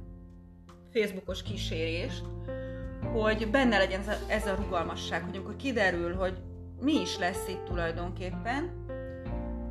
Facebookos 0.92 1.44
kísérést, 1.44 2.26
hogy 3.12 3.52
benne 3.52 3.78
legyen 3.78 4.02
ez 4.28 4.48
a, 4.48 4.56
rugalmasság, 4.56 5.24
hogy 5.24 5.36
amikor 5.36 5.56
kiderül, 5.56 6.16
hogy 6.16 6.38
mi 6.80 7.02
is 7.02 7.18
lesz 7.18 7.48
itt 7.48 7.64
tulajdonképpen, 7.64 8.86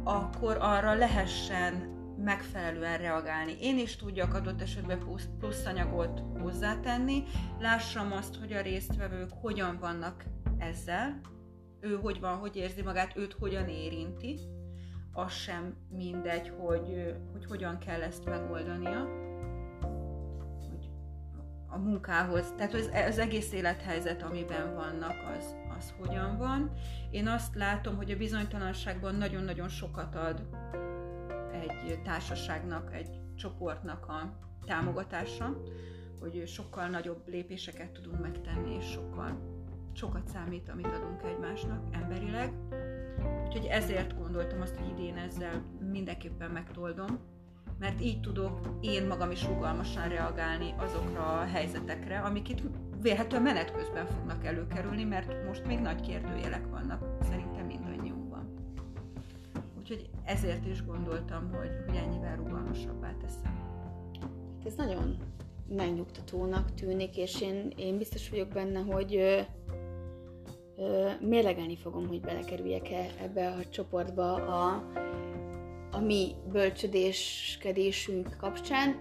akkor 0.04 0.56
arra 0.60 0.94
lehessen 0.94 1.74
megfelelően 2.24 2.98
reagálni. 2.98 3.56
Én 3.60 3.78
is 3.78 3.96
tudjak 3.96 4.34
adott 4.34 4.62
esetben 4.62 4.98
plusz, 4.98 5.28
plusz 5.38 5.66
anyagot 5.66 6.22
hozzátenni, 6.40 7.22
lássam 7.60 8.12
azt, 8.12 8.34
hogy 8.34 8.52
a 8.52 8.60
résztvevők 8.60 9.30
hogyan 9.40 9.78
vannak 9.80 10.24
ezzel, 10.58 11.20
ő 11.80 11.98
hogy 12.02 12.20
van, 12.20 12.36
hogy 12.36 12.56
érzi 12.56 12.82
magát, 12.82 13.16
őt 13.16 13.32
hogyan 13.32 13.68
érinti, 13.68 14.38
az 15.12 15.32
sem 15.32 15.74
mindegy, 15.88 16.52
hogy, 16.58 17.14
hogy 17.32 17.44
hogyan 17.48 17.78
kell 17.78 18.02
ezt 18.02 18.24
megoldania 18.24 19.29
a 21.70 21.78
munkához, 21.78 22.52
tehát 22.56 22.74
az, 22.74 22.90
az 23.08 23.18
egész 23.18 23.52
élethelyzet, 23.52 24.22
amiben 24.22 24.74
vannak, 24.74 25.14
az, 25.38 25.54
az 25.78 25.94
hogyan 25.98 26.38
van. 26.38 26.72
Én 27.10 27.26
azt 27.26 27.54
látom, 27.54 27.96
hogy 27.96 28.10
a 28.10 28.16
bizonytalanságban 28.16 29.14
nagyon-nagyon 29.14 29.68
sokat 29.68 30.14
ad 30.14 30.46
egy 31.52 32.02
társaságnak, 32.02 32.94
egy 32.94 33.18
csoportnak 33.36 34.06
a 34.06 34.38
támogatása, 34.66 35.62
hogy 36.20 36.42
sokkal 36.46 36.88
nagyobb 36.88 37.22
lépéseket 37.26 37.90
tudunk 37.90 38.20
megtenni, 38.20 38.74
és 38.74 38.90
sokkal 38.90 39.58
sokat 39.92 40.28
számít, 40.28 40.68
amit 40.68 40.86
adunk 40.86 41.22
egymásnak 41.22 41.84
emberileg. 41.90 42.52
Úgyhogy 43.46 43.66
ezért 43.66 44.18
gondoltam 44.18 44.60
azt, 44.60 44.76
hogy 44.76 44.88
idén 44.88 45.16
ezzel 45.16 45.64
mindenképpen 45.90 46.50
megtoldom, 46.50 47.18
mert 47.80 48.00
így 48.00 48.20
tudok 48.20 48.60
én 48.80 49.06
magam 49.06 49.30
is 49.30 49.46
rugalmasan 49.46 50.08
reagálni 50.08 50.74
azokra 50.76 51.40
a 51.40 51.44
helyzetekre, 51.44 52.18
amik 52.18 52.48
itt 52.48 52.60
vélhetően 53.02 53.42
menet 53.42 53.72
közben 53.72 54.06
fognak 54.06 54.44
előkerülni, 54.44 55.04
mert 55.04 55.46
most 55.46 55.66
még 55.66 55.78
nagy 55.78 56.00
kérdőjelek 56.00 56.66
vannak 56.70 57.04
szerintem 57.22 57.66
mindannyiunkban. 57.66 58.54
Úgyhogy 59.78 60.10
ezért 60.24 60.66
is 60.66 60.84
gondoltam, 60.84 61.52
hogy, 61.52 61.70
hogy 61.86 61.96
ennyivel 61.96 62.36
rugalmasabbá 62.36 63.12
teszem. 63.20 63.58
Hát 64.56 64.66
ez 64.66 64.74
nagyon 64.74 65.16
megnyugtatónak 65.68 66.74
tűnik, 66.74 67.16
és 67.16 67.40
én, 67.40 67.72
én 67.76 67.98
biztos 67.98 68.30
vagyok 68.30 68.48
benne, 68.48 68.80
hogy 68.80 69.16
ö, 69.16 69.40
ö, 70.76 71.10
mérlegelni 71.20 71.76
fogom, 71.76 72.06
hogy 72.08 72.20
belekerüljek-e 72.20 73.06
ebbe 73.22 73.48
a 73.48 73.68
csoportba 73.68 74.34
a 74.34 74.82
a 75.90 75.98
mi 75.98 76.34
bölcsödéskedésünk 76.52 78.36
kapcsán, 78.38 79.00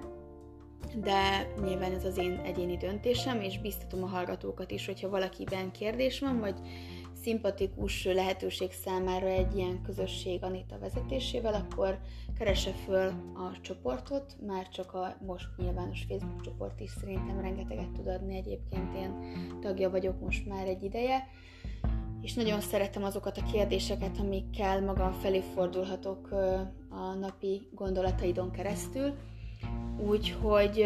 de 0.96 1.52
nyilván 1.64 1.94
ez 1.94 2.06
az 2.06 2.18
én 2.18 2.42
egyéni 2.44 2.78
döntésem, 2.78 3.42
és 3.42 3.60
biztatom 3.60 4.04
a 4.04 4.08
hallgatókat 4.08 4.72
is, 4.72 4.86
hogyha 4.86 5.10
valakiben 5.10 5.72
kérdés 5.72 6.20
van, 6.20 6.40
vagy 6.40 6.56
szimpatikus 7.22 8.06
lehetőség 8.06 8.72
számára 8.72 9.28
egy 9.28 9.56
ilyen 9.56 9.82
közösség 9.82 10.44
Anita 10.44 10.80
vezetésével, 10.80 11.54
akkor 11.54 12.00
keresse 12.38 12.72
föl 12.72 13.08
a 13.36 13.62
csoportot, 13.62 14.36
már 14.46 14.70
csak 14.70 14.94
a 14.94 15.16
most 15.26 15.48
nyilvános 15.58 16.06
Facebook 16.08 16.42
csoport 16.42 16.80
is 16.80 16.92
szerintem 17.02 17.42
rengeteget 17.42 17.92
tud 17.92 18.08
adni, 18.08 18.38
egyébként 18.38 18.96
én 18.96 19.14
tagja 19.62 19.90
vagyok 19.90 20.20
most 20.20 20.46
már 20.46 20.68
egy 20.68 20.84
ideje, 20.84 21.28
és 22.22 22.34
nagyon 22.34 22.60
szeretem 22.62 23.04
azokat 23.04 23.38
a 23.38 23.52
kérdéseket, 23.52 24.18
amikkel 24.20 24.82
maga 24.82 25.12
felé 25.22 25.44
fordulhatok 25.56 26.32
a 26.90 27.14
napi 27.20 27.62
gondolataidon 27.72 28.52
keresztül. 28.52 29.14
Úgyhogy 30.08 30.86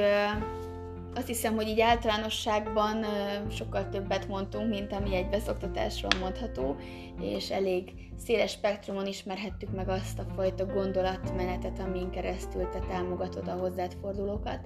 azt 1.16 1.28
hiszem, 1.28 1.56
hogy 1.56 1.68
így 1.68 1.80
általánosságban 1.80 3.06
sokkal 3.50 3.90
többet 3.90 4.28
mondtunk, 4.28 4.70
mint 4.70 4.94
ami 4.94 5.16
egy 5.16 5.30
beszoktatásról 5.30 6.20
mondható, 6.20 6.76
és 7.22 7.50
elég 7.50 7.94
széles 8.18 8.52
spektrumon 8.52 9.08
ismerhettük 9.08 9.76
meg 9.76 9.90
azt 9.90 10.20
a 10.20 10.26
fajta 10.36 10.66
gondolatmenetet, 10.66 11.80
amin 11.80 12.10
keresztül 12.10 12.70
te 12.70 12.80
támogatod 12.80 13.48
a 13.48 13.52
hozzád 13.52 13.96
fordulókat, 14.02 14.60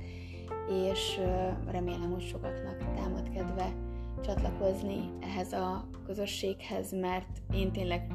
és 0.92 1.20
remélem, 1.72 2.12
hogy 2.12 2.28
sokaknak 2.28 2.78
támad 2.96 3.30
kedve 3.30 3.87
csatlakozni 4.26 5.10
ehhez 5.22 5.54
a 5.54 5.90
közösséghez, 6.06 6.92
mert 6.92 7.42
én 7.54 7.72
tényleg 7.72 8.12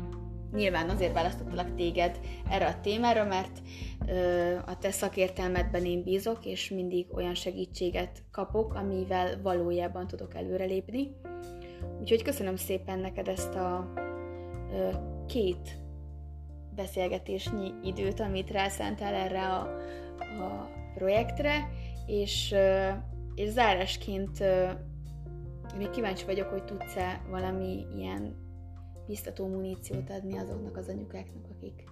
nyilván 0.52 0.88
azért 0.88 1.12
választottalak 1.12 1.74
téged 1.74 2.20
erre 2.50 2.66
a 2.66 2.80
témára, 2.80 3.24
mert 3.24 3.62
ö, 4.08 4.54
a 4.66 4.78
te 4.78 4.90
szakértelmedben 4.90 5.84
én 5.84 6.02
bízok, 6.02 6.44
és 6.44 6.70
mindig 6.70 7.06
olyan 7.14 7.34
segítséget 7.34 8.24
kapok, 8.30 8.74
amivel 8.74 9.42
valójában 9.42 10.06
tudok 10.06 10.34
előrelépni. 10.34 11.16
Úgyhogy 12.00 12.22
köszönöm 12.22 12.56
szépen 12.56 12.98
neked 12.98 13.28
ezt 13.28 13.54
a 13.54 13.92
ö, 14.72 14.88
két 15.26 15.80
beszélgetésnyi 16.74 17.72
időt, 17.82 18.20
amit 18.20 18.50
rászántál 18.50 19.14
erre 19.14 19.46
a, 19.46 19.60
a 20.18 20.70
projektre, 20.94 21.68
és, 22.06 22.54
és 23.34 23.48
zárásként 23.48 24.44
még 25.76 25.90
kíváncsi 25.90 26.24
vagyok, 26.24 26.48
hogy 26.48 26.64
tudsz-e 26.64 27.22
valami 27.30 27.86
ilyen 27.96 28.36
biztató 29.06 29.46
muníciót 29.46 30.10
adni 30.10 30.38
azoknak 30.38 30.76
az 30.76 30.88
anyukáknak, 30.88 31.44
akik 31.56 31.84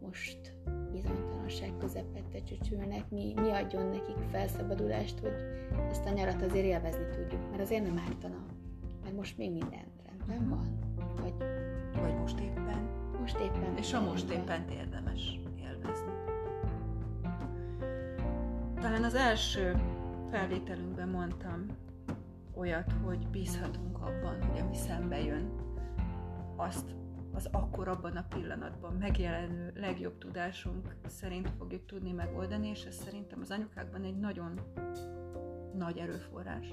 most 0.00 0.56
bizonytalanság 0.92 1.76
közepette 1.78 2.42
csücsülnek, 2.42 3.10
mi, 3.10 3.32
mi 3.36 3.50
adjon 3.50 3.86
nekik 3.86 4.16
felszabadulást, 4.30 5.18
hogy 5.18 5.34
ezt 5.90 6.06
a 6.06 6.10
nyarat 6.10 6.42
azért 6.42 6.64
élvezni 6.64 7.06
tudjuk, 7.16 7.50
mert 7.50 7.62
azért 7.62 7.82
nem 7.82 8.02
ártana, 8.08 8.46
mert 9.02 9.16
most 9.16 9.38
még 9.38 9.50
minden 9.50 9.86
rendben 10.06 10.48
van, 10.48 10.78
vagy, 11.20 11.34
vagy 12.00 12.18
most 12.18 12.38
éppen. 12.38 13.02
Most 13.20 13.38
éppen. 13.38 13.76
És 13.76 13.92
a 13.92 14.00
most 14.00 14.30
éppen 14.30 14.68
érdemes 14.70 15.40
élvezni. 15.58 16.12
Talán 18.80 19.04
az 19.04 19.14
első 19.14 19.80
felvételünkben 20.30 21.08
mondtam 21.08 21.66
olyat, 22.56 22.92
hogy 23.04 23.28
bízhatunk 23.28 23.98
abban, 23.98 24.42
hogy 24.42 24.60
ami 24.60 24.76
szembe 24.76 25.22
jön, 25.22 25.50
azt 26.56 26.94
az 27.34 27.48
akkor 27.52 27.88
abban 27.88 28.16
a 28.16 28.26
pillanatban 28.28 28.92
megjelenő 28.92 29.72
legjobb 29.74 30.18
tudásunk 30.18 30.94
szerint 31.06 31.50
fogjuk 31.58 31.86
tudni 31.86 32.12
megoldani, 32.12 32.68
és 32.68 32.84
ez 32.84 32.94
szerintem 32.94 33.38
az 33.40 33.50
anyukákban 33.50 34.04
egy 34.04 34.16
nagyon 34.16 34.60
nagy 35.76 35.98
erőforrás, 35.98 36.66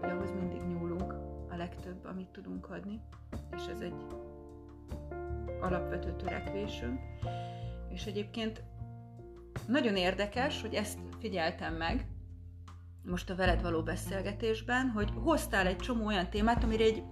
hogy 0.00 0.10
ahhoz 0.10 0.30
mindig 0.30 0.62
nyúlunk 0.62 1.12
a 1.50 1.56
legtöbb, 1.56 2.04
amit 2.04 2.28
tudunk 2.28 2.70
adni, 2.70 3.00
és 3.56 3.66
ez 3.66 3.80
egy 3.80 4.06
alapvető 5.60 6.16
törekvésünk. 6.16 7.00
És 7.88 8.06
egyébként 8.06 8.62
nagyon 9.66 9.96
érdekes, 9.96 10.60
hogy 10.60 10.74
ezt 10.74 10.98
figyeltem 11.18 11.74
meg, 11.74 12.06
most 13.08 13.30
a 13.30 13.34
veled 13.34 13.62
való 13.62 13.82
beszélgetésben, 13.82 14.90
hogy 14.90 15.12
hoztál 15.14 15.66
egy 15.66 15.76
csomó 15.76 16.06
olyan 16.06 16.30
témát, 16.30 16.64
amire 16.64 16.84
egy 16.84 17.02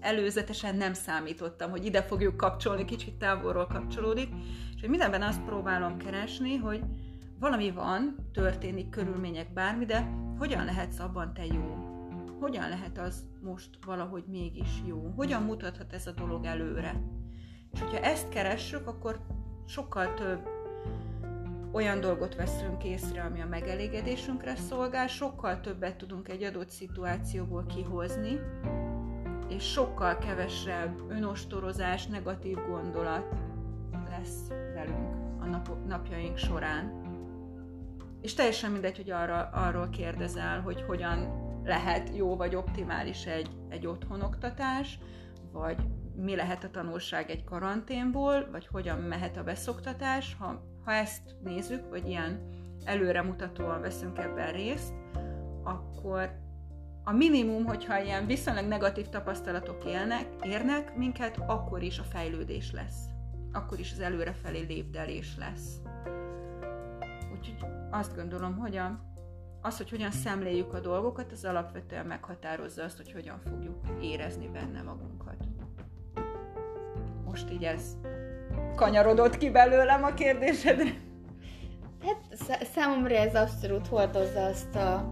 előzetesen 0.00 0.76
nem 0.76 0.92
számítottam, 0.92 1.70
hogy 1.70 1.84
ide 1.84 2.02
fogjuk 2.02 2.36
kapcsolni, 2.36 2.84
kicsit 2.84 3.14
távolról 3.14 3.66
kapcsolódik, 3.66 4.28
és 4.74 4.80
hogy 4.80 4.88
mindenben 4.88 5.22
azt 5.22 5.44
próbálom 5.44 5.96
keresni, 5.96 6.56
hogy 6.56 6.82
valami 7.38 7.70
van, 7.70 8.28
történik, 8.32 8.88
körülmények, 8.88 9.52
bármi, 9.52 9.84
de 9.84 10.10
hogyan 10.38 10.64
lehetsz 10.64 10.98
abban 10.98 11.34
te 11.34 11.44
jó? 11.44 11.92
Hogyan 12.40 12.68
lehet 12.68 12.98
az 12.98 13.26
most 13.40 13.68
valahogy 13.84 14.24
mégis 14.26 14.68
jó? 14.86 15.12
Hogyan 15.16 15.42
mutathat 15.42 15.92
ez 15.92 16.06
a 16.06 16.12
dolog 16.12 16.44
előre? 16.44 17.02
És 17.72 17.80
hogyha 17.80 17.98
ezt 17.98 18.28
keressük, 18.28 18.86
akkor 18.86 19.20
sokkal 19.66 20.14
több 20.14 20.53
olyan 21.74 22.00
dolgot 22.00 22.34
veszünk 22.34 22.84
észre, 22.84 23.22
ami 23.22 23.40
a 23.40 23.46
megelégedésünkre 23.46 24.56
szolgál, 24.56 25.06
sokkal 25.06 25.60
többet 25.60 25.96
tudunk 25.96 26.28
egy 26.28 26.42
adott 26.42 26.68
szituációból 26.68 27.66
kihozni, 27.66 28.40
és 29.48 29.64
sokkal 29.64 30.18
kevesebb 30.18 31.10
önostorozás, 31.10 32.06
negatív 32.06 32.56
gondolat 32.68 33.34
lesz 34.08 34.48
velünk 34.74 35.14
a 35.40 35.46
nap- 35.46 35.86
napjaink 35.86 36.36
során. 36.36 37.02
És 38.20 38.34
teljesen 38.34 38.70
mindegy, 38.70 38.96
hogy 38.96 39.10
arra, 39.10 39.48
arról 39.52 39.88
kérdezel, 39.88 40.60
hogy 40.60 40.82
hogyan 40.82 41.42
lehet 41.64 42.16
jó 42.16 42.36
vagy 42.36 42.54
optimális 42.54 43.26
egy, 43.26 43.50
egy 43.68 43.86
otthonoktatás, 43.86 44.98
vagy 45.52 45.76
mi 46.16 46.36
lehet 46.36 46.64
a 46.64 46.70
tanulság 46.70 47.30
egy 47.30 47.44
karanténból, 47.44 48.48
vagy 48.50 48.66
hogyan 48.66 48.98
mehet 48.98 49.36
a 49.36 49.42
beszoktatás, 49.42 50.36
ha, 50.38 50.73
ha 50.84 50.92
ezt 50.92 51.36
nézzük, 51.42 51.88
vagy 51.88 52.08
ilyen 52.08 52.40
előremutatóan 52.84 53.80
veszünk 53.80 54.18
ebben 54.18 54.52
részt, 54.52 54.92
akkor 55.62 56.42
a 57.04 57.12
minimum, 57.12 57.64
hogyha 57.64 58.02
ilyen 58.02 58.26
viszonylag 58.26 58.66
negatív 58.66 59.08
tapasztalatok 59.08 59.84
élnek, 59.84 60.26
érnek 60.42 60.96
minket, 60.96 61.38
akkor 61.46 61.82
is 61.82 61.98
a 61.98 62.02
fejlődés 62.02 62.72
lesz. 62.72 63.06
Akkor 63.52 63.78
is 63.78 63.92
az 63.92 64.00
előrefelé 64.00 64.60
lépdelés 64.60 65.36
lesz. 65.38 65.80
Úgyhogy 67.32 67.68
azt 67.90 68.16
gondolom, 68.16 68.56
hogy 68.56 68.76
a, 68.76 69.00
az, 69.60 69.76
hogy 69.76 69.90
hogyan 69.90 70.10
szemléljük 70.10 70.74
a 70.74 70.80
dolgokat, 70.80 71.32
az 71.32 71.44
alapvetően 71.44 72.06
meghatározza 72.06 72.82
azt, 72.82 72.96
hogy 72.96 73.12
hogyan 73.12 73.38
fogjuk 73.38 73.76
érezni 74.00 74.48
benne 74.48 74.82
magunkat. 74.82 75.36
Most 77.24 77.50
így 77.50 77.64
ez 77.64 77.96
kanyarodott 78.76 79.36
ki 79.36 79.50
belőlem 79.50 80.04
a 80.04 80.14
kérdésedre. 80.14 80.90
Hát 82.04 82.64
számomra 82.74 83.14
ez 83.14 83.34
abszolút 83.34 83.86
hordozza 83.86 84.44
azt 84.44 84.74
a 84.74 85.10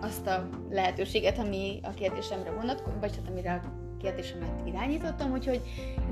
azt 0.00 0.26
a 0.26 0.48
lehetőséget, 0.70 1.38
ami 1.38 1.80
a 1.82 1.90
kérdésemre 1.90 2.50
vonatkozik, 2.50 3.00
vagy 3.00 3.16
hát 3.16 3.28
amire 3.28 3.52
a 3.52 3.96
kérdésemet 3.98 4.66
irányítottam, 4.66 5.32
úgyhogy 5.32 5.62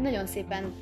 nagyon 0.01 0.27
szépen 0.27 0.75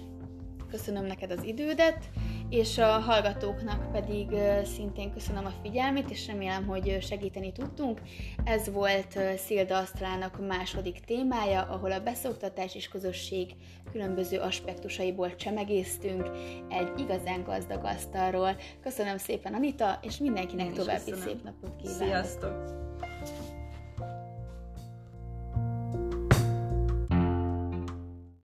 köszönöm 0.70 1.05
neked 1.05 1.31
az 1.31 1.45
idődet, 1.45 2.11
és 2.49 2.78
a 2.78 2.86
hallgatóknak 2.86 3.93
pedig 3.93 4.28
szintén 4.65 5.12
köszönöm 5.12 5.45
a 5.45 5.53
figyelmét, 5.62 6.11
és 6.11 6.27
remélem, 6.27 6.66
hogy 6.66 6.99
segíteni 7.01 7.53
tudtunk. 7.53 8.01
Ez 8.45 8.70
volt 8.70 9.19
Szilda 9.36 9.78
Asztrának 9.78 10.47
második 10.47 11.01
témája, 11.01 11.62
ahol 11.62 11.93
a 11.93 12.01
beszoktatás 12.01 12.74
és 12.74 12.89
közösség 12.89 13.55
különböző 13.93 14.39
aspektusaiból 14.39 15.36
csemegésztünk 15.36 16.31
egy 16.69 16.89
igazán 16.97 17.43
gazdag 17.43 17.85
asztalról. 17.85 18.57
Köszönöm 18.82 19.19
szépen 19.19 19.55
Anita, 19.55 19.99
és 20.03 20.19
mindenkinek 20.19 20.73
további 20.73 21.12
szép 21.12 21.43
napot 21.43 21.77
kívánok! 21.77 21.99
Sziasztok! 21.99 22.82